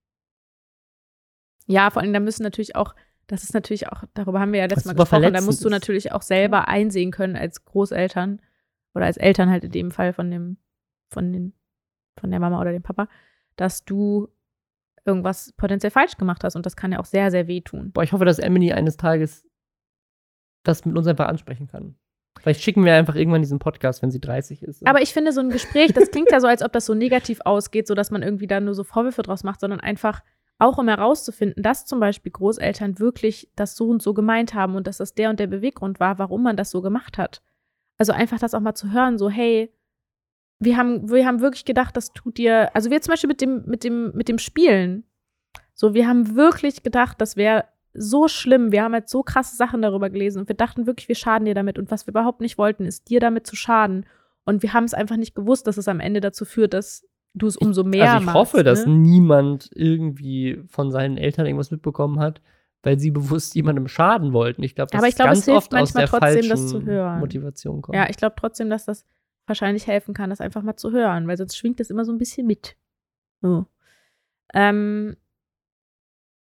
Ja, 1.66 1.90
vor 1.90 2.02
allem, 2.02 2.12
da 2.12 2.20
müssen 2.20 2.42
natürlich 2.42 2.76
auch, 2.76 2.94
das 3.26 3.42
ist 3.42 3.54
natürlich 3.54 3.88
auch, 3.88 4.04
darüber 4.14 4.40
haben 4.40 4.52
wir 4.52 4.60
ja 4.60 4.66
letztes 4.66 4.84
Mal 4.84 4.94
gesprochen, 4.94 5.32
da 5.32 5.40
musst 5.40 5.64
du 5.64 5.68
natürlich 5.68 6.12
auch 6.12 6.22
selber 6.22 6.68
einsehen 6.68 7.10
können 7.10 7.36
als 7.36 7.64
Großeltern 7.64 8.40
oder 8.94 9.06
als 9.06 9.16
Eltern 9.16 9.50
halt 9.50 9.64
in 9.64 9.72
dem 9.72 9.90
Fall 9.90 10.12
von 10.12 10.30
dem 10.30 10.58
von, 11.08 11.32
den, 11.32 11.52
von 12.20 12.30
der 12.30 12.40
Mama 12.40 12.60
oder 12.60 12.72
dem 12.72 12.82
Papa, 12.82 13.08
dass 13.56 13.84
du 13.84 14.28
irgendwas 15.04 15.52
potenziell 15.56 15.90
falsch 15.90 16.16
gemacht 16.16 16.44
hast. 16.44 16.56
Und 16.56 16.66
das 16.66 16.76
kann 16.76 16.92
ja 16.92 16.98
auch 16.98 17.04
sehr, 17.04 17.30
sehr 17.30 17.46
wehtun. 17.46 17.92
Boah, 17.92 18.02
ich 18.02 18.12
hoffe, 18.12 18.24
dass 18.24 18.38
Emily 18.38 18.72
eines 18.72 18.96
Tages 18.96 19.46
das 20.64 20.84
mit 20.84 20.96
uns 20.96 21.06
einfach 21.06 21.28
ansprechen 21.28 21.68
kann. 21.68 21.96
Vielleicht 22.40 22.60
schicken 22.60 22.84
wir 22.84 22.94
einfach 22.94 23.14
irgendwann 23.14 23.40
diesen 23.40 23.58
Podcast, 23.58 24.02
wenn 24.02 24.10
sie 24.10 24.20
30 24.20 24.62
ist. 24.62 24.86
Aber 24.86 25.00
ich 25.00 25.12
finde, 25.12 25.32
so 25.32 25.40
ein 25.40 25.48
Gespräch, 25.48 25.92
das 25.92 26.10
klingt 26.10 26.30
ja 26.30 26.40
so, 26.40 26.46
als 26.46 26.62
ob 26.62 26.72
das 26.72 26.84
so 26.86 26.94
negativ 26.94 27.40
ausgeht, 27.44 27.86
so 27.86 27.94
dass 27.94 28.10
man 28.10 28.22
irgendwie 28.22 28.46
da 28.46 28.60
nur 28.60 28.74
so 28.74 28.84
Vorwürfe 28.84 29.22
draus 29.22 29.42
macht, 29.42 29.60
sondern 29.60 29.80
einfach 29.80 30.22
auch 30.58 30.78
um 30.78 30.88
herauszufinden, 30.88 31.62
dass 31.62 31.86
zum 31.86 32.00
Beispiel 32.00 32.32
Großeltern 32.32 32.98
wirklich 32.98 33.50
das 33.56 33.76
so 33.76 33.88
und 33.88 34.02
so 34.02 34.14
gemeint 34.14 34.54
haben 34.54 34.74
und 34.74 34.86
dass 34.86 34.98
das 34.98 35.14
der 35.14 35.30
und 35.30 35.40
der 35.40 35.46
Beweggrund 35.46 36.00
war, 36.00 36.18
warum 36.18 36.42
man 36.42 36.56
das 36.56 36.70
so 36.70 36.82
gemacht 36.82 37.18
hat. 37.18 37.42
Also 37.98 38.12
einfach 38.12 38.38
das 38.38 38.54
auch 38.54 38.60
mal 38.60 38.74
zu 38.74 38.92
hören, 38.92 39.18
so, 39.18 39.30
hey, 39.30 39.72
wir 40.58 40.76
haben, 40.76 41.10
wir 41.10 41.26
haben 41.26 41.40
wirklich 41.40 41.64
gedacht, 41.64 41.96
das 41.96 42.12
tut 42.12 42.38
dir, 42.38 42.74
also 42.74 42.90
wir 42.90 43.00
zum 43.00 43.12
Beispiel 43.12 43.28
mit 43.28 43.40
dem, 43.40 43.64
mit 43.66 43.84
dem, 43.84 44.12
mit 44.14 44.28
dem 44.28 44.38
Spielen, 44.38 45.04
so, 45.74 45.92
wir 45.92 46.08
haben 46.08 46.34
wirklich 46.34 46.82
gedacht, 46.82 47.20
das 47.20 47.36
wäre 47.36 47.64
so 47.92 48.28
schlimm. 48.28 48.72
Wir 48.72 48.82
haben 48.82 48.94
jetzt 48.94 49.10
so 49.10 49.22
krasse 49.22 49.56
Sachen 49.56 49.82
darüber 49.82 50.10
gelesen 50.10 50.40
und 50.40 50.48
wir 50.48 50.56
dachten 50.56 50.86
wirklich, 50.86 51.08
wir 51.08 51.14
schaden 51.14 51.44
dir 51.44 51.54
damit. 51.54 51.78
Und 51.78 51.90
was 51.90 52.06
wir 52.06 52.12
überhaupt 52.12 52.40
nicht 52.40 52.58
wollten, 52.58 52.84
ist 52.84 53.08
dir 53.10 53.20
damit 53.20 53.46
zu 53.46 53.56
schaden. 53.56 54.06
Und 54.44 54.62
wir 54.62 54.72
haben 54.72 54.84
es 54.84 54.94
einfach 54.94 55.16
nicht 55.16 55.34
gewusst, 55.34 55.66
dass 55.66 55.76
es 55.76 55.88
am 55.88 56.00
Ende 56.00 56.20
dazu 56.20 56.44
führt, 56.44 56.72
dass 56.72 57.06
du 57.34 57.46
es 57.46 57.56
umso 57.56 57.84
mehr 57.84 58.04
also 58.04 58.18
ich 58.20 58.24
machst. 58.24 58.38
hoffe, 58.38 58.56
ne? 58.58 58.64
dass 58.64 58.86
niemand 58.86 59.70
irgendwie 59.74 60.62
von 60.68 60.90
seinen 60.90 61.18
Eltern 61.18 61.46
irgendwas 61.46 61.70
mitbekommen 61.70 62.20
hat, 62.20 62.40
weil 62.82 62.98
sie 62.98 63.10
bewusst 63.10 63.54
jemandem 63.54 63.88
schaden 63.88 64.32
wollten. 64.32 64.62
Ich 64.62 64.74
glaube, 64.74 64.90
das 64.90 64.98
Aber 64.98 65.08
ich 65.08 65.12
ist 65.12 65.16
glaube, 65.16 65.30
ganz 65.30 65.40
es 65.40 65.44
hilft 65.44 65.58
oft 65.58 65.74
aus 65.74 65.94
manchmal 65.94 66.02
der 66.04 66.08
trotzdem, 66.08 66.48
das 66.48 66.60
falschen 66.60 66.68
zu 66.68 66.82
hören. 66.86 67.20
Motivation 67.20 67.82
kommt. 67.82 67.96
Ja, 67.96 68.08
ich 68.08 68.16
glaube 68.16 68.36
trotzdem, 68.38 68.70
dass 68.70 68.86
das 68.86 69.04
wahrscheinlich 69.46 69.86
helfen 69.86 70.14
kann, 70.14 70.30
das 70.30 70.40
einfach 70.40 70.62
mal 70.62 70.76
zu 70.76 70.92
hören, 70.92 71.28
weil 71.28 71.36
sonst 71.36 71.56
schwingt 71.56 71.80
das 71.80 71.90
immer 71.90 72.04
so 72.04 72.12
ein 72.12 72.18
bisschen 72.18 72.46
mit. 72.46 72.76
So. 73.40 73.66
Ähm, 74.54 75.16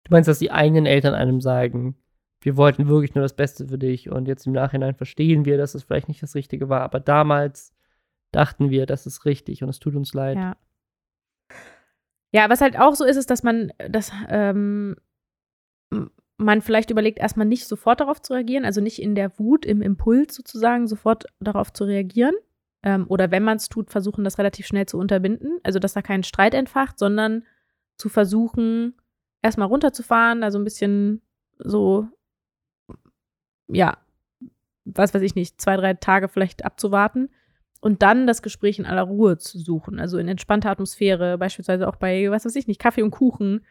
Du 0.03 0.11
meinst, 0.11 0.27
dass 0.27 0.39
die 0.39 0.51
eigenen 0.51 0.85
Eltern 0.85 1.15
einem 1.15 1.39
sagen, 1.39 1.95
wir 2.41 2.57
wollten 2.57 2.87
wirklich 2.87 3.15
nur 3.15 3.21
das 3.21 3.35
Beste 3.35 3.67
für 3.67 3.77
dich 3.77 4.09
und 4.09 4.27
jetzt 4.27 4.45
im 4.45 4.53
Nachhinein 4.53 4.95
verstehen 4.95 5.45
wir, 5.45 5.57
dass 5.57 5.75
es 5.75 5.83
vielleicht 5.83 6.09
nicht 6.09 6.21
das 6.21 6.35
Richtige 6.35 6.67
war, 6.67 6.81
aber 6.81 6.99
damals 6.99 7.73
dachten 8.31 8.69
wir, 8.69 8.85
das 8.85 9.05
ist 9.05 9.25
richtig 9.25 9.63
und 9.63 9.69
es 9.69 9.79
tut 9.79 9.95
uns 9.95 10.13
leid. 10.13 10.37
Ja. 10.37 10.57
Ja, 12.33 12.49
was 12.49 12.61
halt 12.61 12.79
auch 12.79 12.95
so 12.95 13.05
ist, 13.05 13.15
ist, 13.15 13.29
dass 13.29 13.43
man, 13.43 13.71
dass 13.77 14.11
ähm, 14.27 14.95
man 16.37 16.61
vielleicht 16.61 16.89
überlegt, 16.89 17.19
erstmal 17.19 17.45
nicht 17.45 17.67
sofort 17.67 18.01
darauf 18.01 18.21
zu 18.21 18.33
reagieren, 18.33 18.65
also 18.65 18.81
nicht 18.81 18.99
in 18.99 19.13
der 19.13 19.37
Wut, 19.37 19.65
im 19.65 19.83
Impuls 19.83 20.35
sozusagen 20.35 20.87
sofort 20.87 21.25
darauf 21.39 21.71
zu 21.71 21.83
reagieren. 21.83 22.33
Ähm, 22.83 23.05
oder 23.07 23.31
wenn 23.31 23.43
man 23.43 23.57
es 23.57 23.69
tut, 23.69 23.89
versuchen, 23.89 24.23
das 24.23 24.37
relativ 24.37 24.67
schnell 24.67 24.85
zu 24.85 24.97
unterbinden. 24.97 25.59
Also, 25.63 25.79
dass 25.79 25.93
da 25.93 26.01
kein 26.01 26.23
Streit 26.23 26.53
entfacht, 26.53 26.99
sondern 26.99 27.43
zu 27.97 28.09
versuchen, 28.09 28.95
erstmal 29.41 29.67
runterzufahren, 29.67 30.43
also 30.43 30.57
ein 30.57 30.63
bisschen 30.63 31.21
so, 31.59 32.07
ja, 33.67 33.97
was 34.85 35.13
weiß 35.13 35.21
ich 35.21 35.35
nicht, 35.35 35.61
zwei, 35.61 35.77
drei 35.77 35.93
Tage 35.93 36.27
vielleicht 36.27 36.65
abzuwarten 36.65 37.29
und 37.79 38.01
dann 38.01 38.27
das 38.27 38.41
Gespräch 38.41 38.79
in 38.79 38.85
aller 38.85 39.03
Ruhe 39.03 39.37
zu 39.37 39.59
suchen, 39.59 39.99
also 39.99 40.17
in 40.17 40.27
entspannter 40.27 40.69
Atmosphäre, 40.69 41.37
beispielsweise 41.37 41.87
auch 41.87 41.95
bei, 41.95 42.29
was 42.31 42.45
weiß 42.45 42.55
ich 42.55 42.67
nicht, 42.67 42.79
Kaffee 42.79 43.03
und 43.03 43.11
Kuchen, 43.11 43.65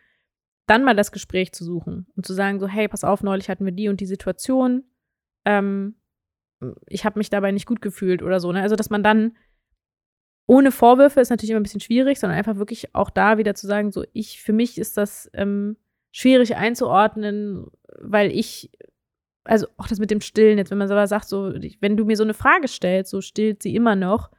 dann 0.67 0.85
mal 0.85 0.95
das 0.95 1.13
Gespräch 1.13 1.53
zu 1.53 1.65
suchen 1.65 2.07
und 2.17 2.25
zu 2.25 2.35
sagen, 2.35 2.61
so, 2.61 2.69
hey, 2.69 2.89
pass 2.89 3.05
auf, 3.05 3.23
neulich 3.23 3.49
hatten 3.49 3.65
wir 3.65 3.73
die 3.73 3.89
und 3.89 4.01
die 4.01 4.07
Situation, 4.07 4.85
ähm, 5.45 5.97
ich 6.87 7.05
habe 7.05 7.19
mich 7.19 7.31
dabei 7.31 7.53
nicht 7.53 7.67
gut 7.67 7.83
gefühlt 7.83 8.23
oder 8.23 8.41
so, 8.41 8.53
ne? 8.53 8.63
Also, 8.63 8.77
dass 8.77 8.91
man 8.91 9.03
dann 9.03 9.37
ohne 10.47 10.73
Vorwürfe 10.73 11.21
ist 11.21 11.31
natürlich 11.31 11.51
immer 11.51 11.61
ein 11.61 11.65
bisschen 11.65 11.81
schwierig, 11.81 12.19
sondern 12.19 12.39
einfach 12.39 12.57
wirklich 12.57 12.95
auch 12.95 13.11
da 13.11 13.39
wieder 13.39 13.55
zu 13.55 13.67
sagen, 13.67 13.93
so, 13.93 14.05
ich, 14.13 14.43
für 14.43 14.53
mich 14.53 14.77
ist 14.77 14.97
das 14.97 15.31
ähm, 15.35 15.77
schwierig 16.11 16.57
einzuordnen, 16.57 17.67
weil 18.01 18.31
ich 18.31 18.71
also 19.45 19.67
auch 19.77 19.89
das 19.89 19.99
mit 19.99 20.11
dem 20.11 20.21
Stillen, 20.21 20.59
jetzt 20.59 20.71
wenn 20.71 20.79
man 20.79 20.89
selber 20.89 21.07
sagt, 21.07 21.29
so, 21.29 21.53
wenn 21.81 21.97
du 21.97 22.05
mir 22.05 22.17
so 22.17 22.23
eine 22.23 22.35
Frage 22.35 22.69
stellst, 22.69 23.11
so 23.11 23.21
stillt 23.21 23.63
sie 23.63 23.75
immer 23.75 23.97
noch, 23.97 24.31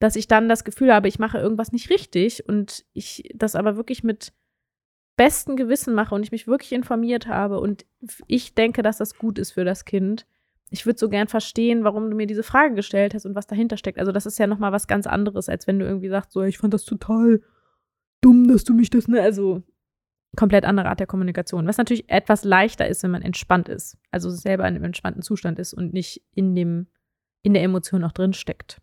dass 0.00 0.16
ich 0.16 0.28
dann 0.28 0.48
das 0.48 0.64
Gefühl 0.64 0.92
habe, 0.92 1.08
ich 1.08 1.18
mache 1.18 1.38
irgendwas 1.38 1.72
nicht 1.72 1.90
richtig 1.90 2.46
und 2.46 2.84
ich 2.92 3.30
das 3.34 3.54
aber 3.54 3.76
wirklich 3.76 4.04
mit 4.04 4.32
bestem 5.16 5.56
Gewissen 5.56 5.94
mache 5.94 6.14
und 6.14 6.24
ich 6.24 6.32
mich 6.32 6.46
wirklich 6.46 6.72
informiert 6.72 7.26
habe 7.26 7.60
und 7.60 7.86
ich 8.26 8.54
denke, 8.54 8.82
dass 8.82 8.98
das 8.98 9.16
gut 9.16 9.38
ist 9.38 9.52
für 9.52 9.64
das 9.64 9.84
Kind. 9.84 10.26
Ich 10.70 10.86
würde 10.86 10.98
so 10.98 11.08
gern 11.08 11.28
verstehen, 11.28 11.84
warum 11.84 12.10
du 12.10 12.16
mir 12.16 12.26
diese 12.26 12.42
Frage 12.42 12.74
gestellt 12.74 13.14
hast 13.14 13.26
und 13.26 13.34
was 13.34 13.46
dahinter 13.46 13.76
steckt. 13.76 13.98
Also 13.98 14.12
das 14.12 14.26
ist 14.26 14.38
ja 14.38 14.46
noch 14.46 14.58
mal 14.58 14.72
was 14.72 14.86
ganz 14.86 15.06
anderes, 15.06 15.48
als 15.48 15.66
wenn 15.66 15.78
du 15.78 15.86
irgendwie 15.86 16.08
sagst, 16.08 16.32
so, 16.32 16.42
ich 16.42 16.58
fand 16.58 16.74
das 16.74 16.84
total 16.84 17.42
dumm, 18.20 18.48
dass 18.48 18.64
du 18.64 18.74
mich 18.74 18.90
das, 18.90 19.06
ne, 19.06 19.20
also 19.20 19.62
komplett 20.36 20.64
andere 20.64 20.88
Art 20.88 21.00
der 21.00 21.06
Kommunikation. 21.06 21.66
Was 21.66 21.78
natürlich 21.78 22.10
etwas 22.10 22.44
leichter 22.44 22.88
ist, 22.88 23.02
wenn 23.02 23.10
man 23.10 23.22
entspannt 23.22 23.68
ist. 23.68 23.98
Also 24.10 24.30
selber 24.30 24.66
in 24.66 24.74
einem 24.74 24.84
entspannten 24.84 25.22
Zustand 25.22 25.58
ist 25.58 25.74
und 25.74 25.92
nicht 25.92 26.22
in 26.34 26.54
dem, 26.54 26.88
in 27.42 27.54
der 27.54 27.62
Emotion 27.62 28.00
noch 28.00 28.12
drin 28.12 28.32
steckt. 28.32 28.80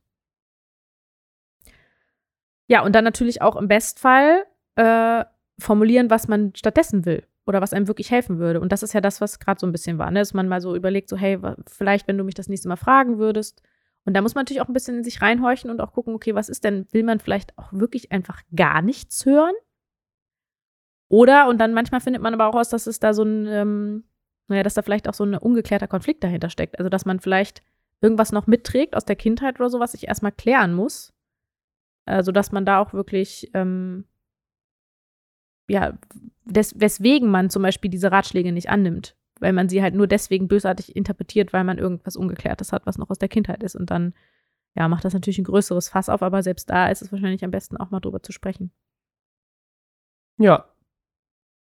Ja, 2.68 2.84
und 2.84 2.94
dann 2.96 3.04
natürlich 3.04 3.42
auch 3.42 3.58
im 3.58 3.68
Bestfall 3.68 4.46
äh, 4.76 5.26
formulieren, 5.60 6.10
was 6.10 6.28
man 6.28 6.56
stattdessen 6.56 7.06
will 7.06 7.26
oder 7.46 7.62
was 7.62 7.74
einem 7.74 7.88
wirklich 7.88 8.12
helfen 8.12 8.40
würde. 8.40 8.62
Und 8.62 8.72
das 8.72 8.84
ist 8.84 8.94
ja 8.94 9.02
das, 9.02 9.22
was 9.22 9.40
gerade 9.40 9.60
so 9.60 9.68
ein 9.68 9.72
bisschen 9.72 9.98
war, 9.98 10.12
ne? 10.12 10.20
dass 10.20 10.34
man 10.34 10.48
mal 10.48 10.62
so 10.62 10.76
überlegt, 10.76 11.10
so 11.10 11.18
hey, 11.18 11.40
vielleicht, 11.68 12.08
wenn 12.08 12.18
du 12.18 12.24
mich 12.24 12.36
das 12.36 12.48
nächste 12.48 12.68
Mal 12.68 12.76
fragen 12.76 13.18
würdest. 13.18 13.62
Und 14.06 14.16
da 14.16 14.22
muss 14.22 14.36
man 14.36 14.44
natürlich 14.44 14.62
auch 14.62 14.68
ein 14.68 14.74
bisschen 14.74 14.98
in 14.98 15.04
sich 15.04 15.22
reinhorchen 15.22 15.70
und 15.70 15.80
auch 15.80 15.94
gucken, 15.94 16.16
okay, 16.16 16.34
was 16.34 16.50
ist 16.50 16.64
denn, 16.64 16.88
will 16.92 17.04
man 17.04 17.20
vielleicht 17.20 17.58
auch 17.58 17.72
wirklich 17.72 18.12
einfach 18.12 18.42
gar 18.56 18.82
nichts 18.82 19.26
hören? 19.26 19.54
Oder, 21.08 21.50
und 21.50 21.58
dann 21.58 21.74
manchmal 21.74 22.00
findet 22.00 22.22
man 22.22 22.34
aber 22.34 22.48
auch 22.48 22.56
raus, 22.56 22.70
dass 22.70 22.88
es 22.88 23.00
da 23.00 23.14
so 23.14 23.24
ein, 23.24 23.46
ähm, 23.48 24.04
naja, 24.48 24.64
dass 24.64 24.76
da 24.76 24.82
vielleicht 24.82 25.10
auch 25.10 25.14
so 25.14 25.26
ein 25.26 25.36
ungeklärter 25.36 25.88
Konflikt 25.88 26.24
dahinter 26.24 26.50
steckt. 26.50 26.80
Also, 26.80 26.90
dass 26.90 27.06
man 27.06 27.20
vielleicht 27.20 27.62
irgendwas 28.00 28.32
noch 28.32 28.48
mitträgt 28.48 28.96
aus 28.96 29.06
der 29.06 29.18
Kindheit 29.18 29.60
oder 29.60 29.70
so, 29.70 29.80
was 29.80 29.94
ich 29.94 30.08
erstmal 30.08 30.32
klären 30.32 30.74
muss. 30.74 31.14
Also, 32.06 32.32
dass 32.32 32.52
man 32.52 32.66
da 32.66 32.80
auch 32.80 32.94
wirklich, 32.94 33.52
ähm, 33.54 34.06
ja, 35.72 35.98
des, 36.46 36.80
weswegen 36.80 37.30
man 37.32 37.50
zum 37.50 37.64
Beispiel 37.64 37.90
diese 37.90 38.12
Ratschläge 38.12 38.52
nicht 38.52 38.70
annimmt. 38.70 39.16
Weil 39.40 39.54
man 39.54 39.70
sie 39.70 39.82
halt 39.82 39.96
nur 39.96 40.06
deswegen 40.06 40.48
bösartig 40.48 40.96
interpretiert, 40.96 41.54
weil 41.54 41.64
man 41.64 41.80
irgendwas 41.80 42.16
Ungeklärtes 42.16 42.72
hat, 42.72 42.86
was 42.86 42.98
noch 43.00 43.10
aus 43.10 43.18
der 43.18 43.30
Kindheit 43.30 43.64
ist. 43.64 43.76
Und 43.76 43.90
dann, 43.90 44.14
ja, 44.76 44.88
macht 44.88 45.04
das 45.06 45.14
natürlich 45.14 45.40
ein 45.40 45.46
größeres 45.46 45.90
Fass 45.90 46.10
auf, 46.10 46.22
aber 46.22 46.44
selbst 46.44 46.70
da 46.70 46.90
ist 46.90 47.02
es 47.02 47.12
wahrscheinlich 47.12 47.44
am 47.44 47.52
besten 47.52 47.78
auch 47.78 47.90
mal 47.90 48.00
drüber 48.02 48.22
zu 48.22 48.32
sprechen. 48.32 48.72
Ja, 50.38 50.66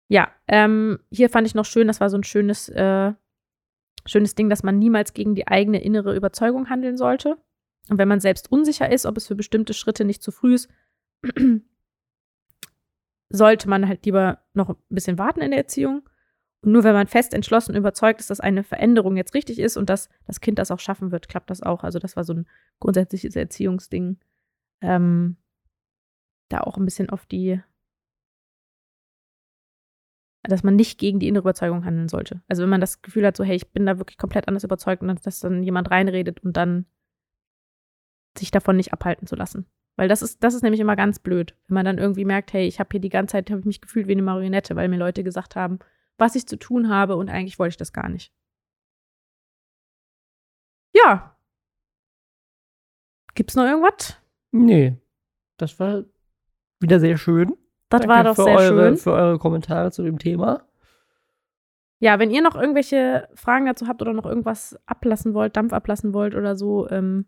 Ja, 0.09 0.31
ähm, 0.47 0.99
hier 1.11 1.29
fand 1.29 1.47
ich 1.47 1.55
noch 1.55 1.67
schön, 1.67 1.87
das 1.87 2.01
war 2.01 2.09
so 2.11 2.17
ein 2.17 2.25
schönes, 2.25 2.69
äh, 2.71 3.13
schönes 4.07 4.35
Ding, 4.35 4.49
dass 4.49 4.63
man 4.63 4.79
niemals 4.79 5.13
gegen 5.13 5.35
die 5.35 5.47
eigene 5.49 5.83
innere 5.83 6.17
Überzeugung 6.17 6.71
handeln 6.71 6.97
sollte. 6.97 7.37
Und 7.91 7.99
wenn 7.99 8.09
man 8.09 8.21
selbst 8.21 8.51
unsicher 8.51 8.91
ist, 8.91 9.07
ob 9.07 9.17
es 9.19 9.27
für 9.27 9.35
bestimmte 9.35 9.75
Schritte 9.75 10.05
nicht 10.05 10.23
zu 10.23 10.31
früh 10.33 10.55
ist, 10.55 10.71
sollte 13.31 13.69
man 13.69 13.87
halt 13.87 14.05
lieber 14.07 14.41
noch 14.55 14.71
ein 14.71 14.77
bisschen 14.89 15.19
warten 15.19 15.41
in 15.41 15.51
der 15.51 15.61
Erziehung. 15.61 16.09
Und 16.63 16.73
nur 16.73 16.83
wenn 16.85 16.95
man 16.95 17.07
fest 17.07 17.35
entschlossen 17.35 17.77
überzeugt 17.77 18.21
ist, 18.21 18.31
dass 18.31 18.41
eine 18.41 18.65
Veränderung 18.65 19.17
jetzt 19.17 19.35
richtig 19.35 19.59
ist 19.59 19.77
und 19.77 19.89
dass 19.89 20.09
das 20.27 20.41
Kind 20.41 20.59
das 20.59 20.71
auch 20.71 20.81
schaffen 20.81 21.13
wird, 21.13 21.29
klappt 21.29 21.51
das 21.51 21.63
auch. 21.63 21.85
Also 21.85 21.99
das 21.99 22.17
war 22.17 22.25
so 22.25 22.35
ein 22.35 22.49
grundsätzliches 22.81 23.37
Erziehungsding. 23.37 24.19
Ähm, 24.81 25.37
da 26.49 26.61
auch 26.61 26.77
ein 26.77 26.85
bisschen 26.85 27.11
auf 27.11 27.27
die 27.27 27.61
dass 30.49 30.63
man 30.63 30.77
nicht 30.77 30.99
gegen 30.99 31.19
die 31.19 31.29
innere 31.29 31.43
Überzeugung 31.43 31.85
handeln 31.85 32.09
sollte. 32.09 32.43
Also 32.49 32.63
wenn 32.63 32.71
man 32.71 32.81
das 32.81 33.03
Gefühl 33.03 33.27
hat, 33.27 33.37
so, 33.37 33.45
hey, 33.45 33.57
ich 33.57 33.71
bin 33.71 33.87
da 33.87 33.99
wirklich 33.99 34.19
komplett 34.19 34.49
anders 34.49 34.65
überzeugt 34.65 35.03
und 35.03 35.27
dass 35.27 35.41
dann 35.41 35.63
jemand 35.63 35.91
reinredet 35.91 36.41
und 36.43 36.57
dann 36.57 36.87
sich 38.37 38.51
davon 38.51 38.77
nicht 38.77 38.93
abhalten 38.93 39.27
zu 39.27 39.37
lassen. 39.37 39.67
Weil 39.99 40.07
das 40.07 40.23
ist, 40.23 40.45
das 40.45 40.55
ist 40.55 40.63
nämlich 40.63 40.81
immer 40.81 40.95
ganz 40.95 41.19
blöd, 41.19 41.57
wenn 41.67 41.75
man 41.75 41.85
dann 41.85 41.99
irgendwie 41.99 42.25
merkt, 42.25 42.53
hey, 42.53 42.69
ich 42.69 42.79
habe 42.79 42.89
hier 42.93 43.01
die 43.01 43.09
ganze 43.09 43.33
Zeit, 43.33 43.51
habe 43.51 43.59
ich 43.59 43.67
mich 43.67 43.81
gefühlt 43.81 44.07
wie 44.07 44.13
eine 44.13 44.23
Marionette, 44.23 44.77
weil 44.77 44.89
mir 44.89 44.97
Leute 44.97 45.25
gesagt 45.25 45.57
haben, 45.57 45.81
was 46.17 46.37
ich 46.37 46.47
zu 46.47 46.57
tun 46.57 46.89
habe 46.89 47.17
und 47.17 47.29
eigentlich 47.29 47.59
wollte 47.59 47.73
ich 47.73 47.77
das 47.79 47.93
gar 47.93 48.09
nicht. 48.09 48.33
Ja. 50.95 51.37
Gibt's 53.35 53.57
noch 53.57 53.65
irgendwas? 53.65 54.17
nee. 54.53 54.97
Das 55.57 55.81
war 55.81 56.05
wieder 56.79 57.01
sehr 57.01 57.17
schön. 57.17 57.57
Das 57.89 58.03
Danke 58.03 58.09
war 58.09 58.23
doch 58.23 58.37
sehr 58.37 58.55
eure, 58.55 58.69
schön. 58.69 58.97
Für 58.99 59.13
eure 59.15 59.39
Kommentare 59.41 59.91
zu 59.91 60.05
dem 60.05 60.21
Thema. 60.21 60.63
Ja, 61.99 62.21
wenn 62.21 62.31
ihr 62.31 62.41
noch 62.41 62.55
irgendwelche 62.55 63.29
Fragen 63.35 63.67
dazu 63.67 63.89
habt 63.89 64.01
oder 64.01 64.13
noch 64.13 64.27
irgendwas 64.27 64.79
ablassen 64.87 65.35
wollt, 65.35 65.57
Dampf 65.57 65.73
ablassen 65.73 66.15
wollt 66.15 66.37
oder 66.37 66.55
so, 66.55 66.89
ähm, 66.89 67.27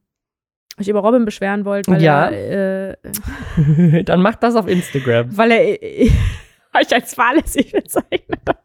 euch 0.81 0.89
über 0.89 1.01
Robin 1.01 1.25
beschweren 1.25 1.65
wollt, 1.65 1.87
weil 1.89 2.03
Ja. 2.03 2.29
er, 2.31 2.97
äh, 3.05 4.03
Dann 4.05 4.23
macht 4.23 4.43
das 4.43 4.55
auf 4.57 4.67
Instagram. 4.69 5.37
weil 5.37 5.51
er 5.53 5.83
äh, 5.83 6.11
euch 6.75 6.93
als 6.95 7.15
fahrlässig 7.15 7.73
bezeichnet 7.73 8.41
hat, 8.49 8.65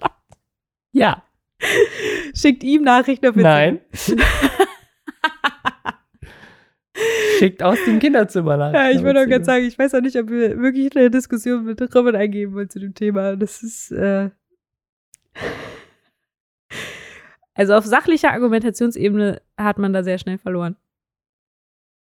Ja. 0.91 1.23
schickt 2.35 2.63
ihm 2.63 2.83
Nachrichten 2.83 3.27
auf 3.27 3.35
Nein. 3.35 3.79
geschickt 7.33 7.61
aus 7.63 7.77
dem 7.85 7.99
Kinderzimmer 7.99 8.57
nach. 8.57 8.73
Ja, 8.73 8.89
ich 8.91 9.03
wollte 9.03 9.21
auch 9.21 9.25
gerade 9.25 9.43
sagen, 9.43 9.65
ich 9.65 9.77
weiß 9.77 9.95
auch 9.95 10.01
nicht, 10.01 10.15
ob 10.17 10.29
wir 10.29 10.59
wirklich 10.61 10.95
eine 10.95 11.09
Diskussion 11.09 11.65
mit 11.65 11.81
Robin 11.95 12.15
eingeben 12.15 12.53
wollen 12.53 12.69
zu 12.69 12.79
dem 12.79 12.93
Thema. 12.93 13.35
Das 13.35 13.61
ist, 13.63 13.91
äh 13.91 14.29
Also 17.53 17.73
auf 17.73 17.85
sachlicher 17.85 18.31
Argumentationsebene 18.31 19.41
hat 19.57 19.77
man 19.77 19.93
da 19.93 20.03
sehr 20.03 20.17
schnell 20.17 20.37
verloren. 20.37 20.75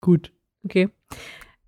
Gut. 0.08 0.32
Okay. 0.64 0.88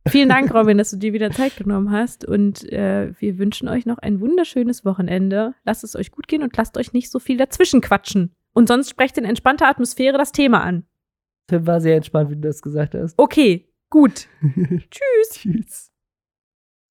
Vielen 0.08 0.30
Dank, 0.30 0.54
Robin, 0.54 0.78
dass 0.78 0.92
du 0.92 0.96
dir 0.96 1.12
wieder 1.12 1.30
Zeit 1.30 1.58
genommen 1.58 1.92
hast. 1.92 2.24
Und 2.24 2.64
äh, 2.72 3.12
wir 3.20 3.38
wünschen 3.38 3.68
euch 3.68 3.86
noch 3.86 3.98
ein 3.98 4.22
wunderschönes 4.22 4.86
Wochenende. 4.86 5.56
Lasst 5.66 5.84
es 5.84 5.94
euch 5.98 6.10
gut 6.10 6.30
gehen 6.30 6.42
und 6.42 6.56
lasst 6.56 6.78
euch 6.78 6.94
nicht 6.94 7.12
so 7.12 7.20
viel 7.20 7.36
dazwischen 7.36 7.82
quatschen. 7.82 8.34
Und 8.54 8.70
sonst 8.70 8.92
sprecht 8.92 9.18
in 9.18 9.26
entspannter 9.26 9.68
Atmosphäre 9.68 10.18
das 10.18 10.32
Thema 10.32 10.64
an. 10.64 10.86
War 11.52 11.82
sehr 11.82 11.98
entspannt, 11.98 12.30
wie 12.30 12.36
du 12.36 12.48
das 12.48 12.62
gesagt 12.62 12.96
hast. 12.96 13.20
Okay, 13.20 13.74
gut. 13.90 14.30
Tschüss. 14.42 15.32
Tschüss. 15.34 15.89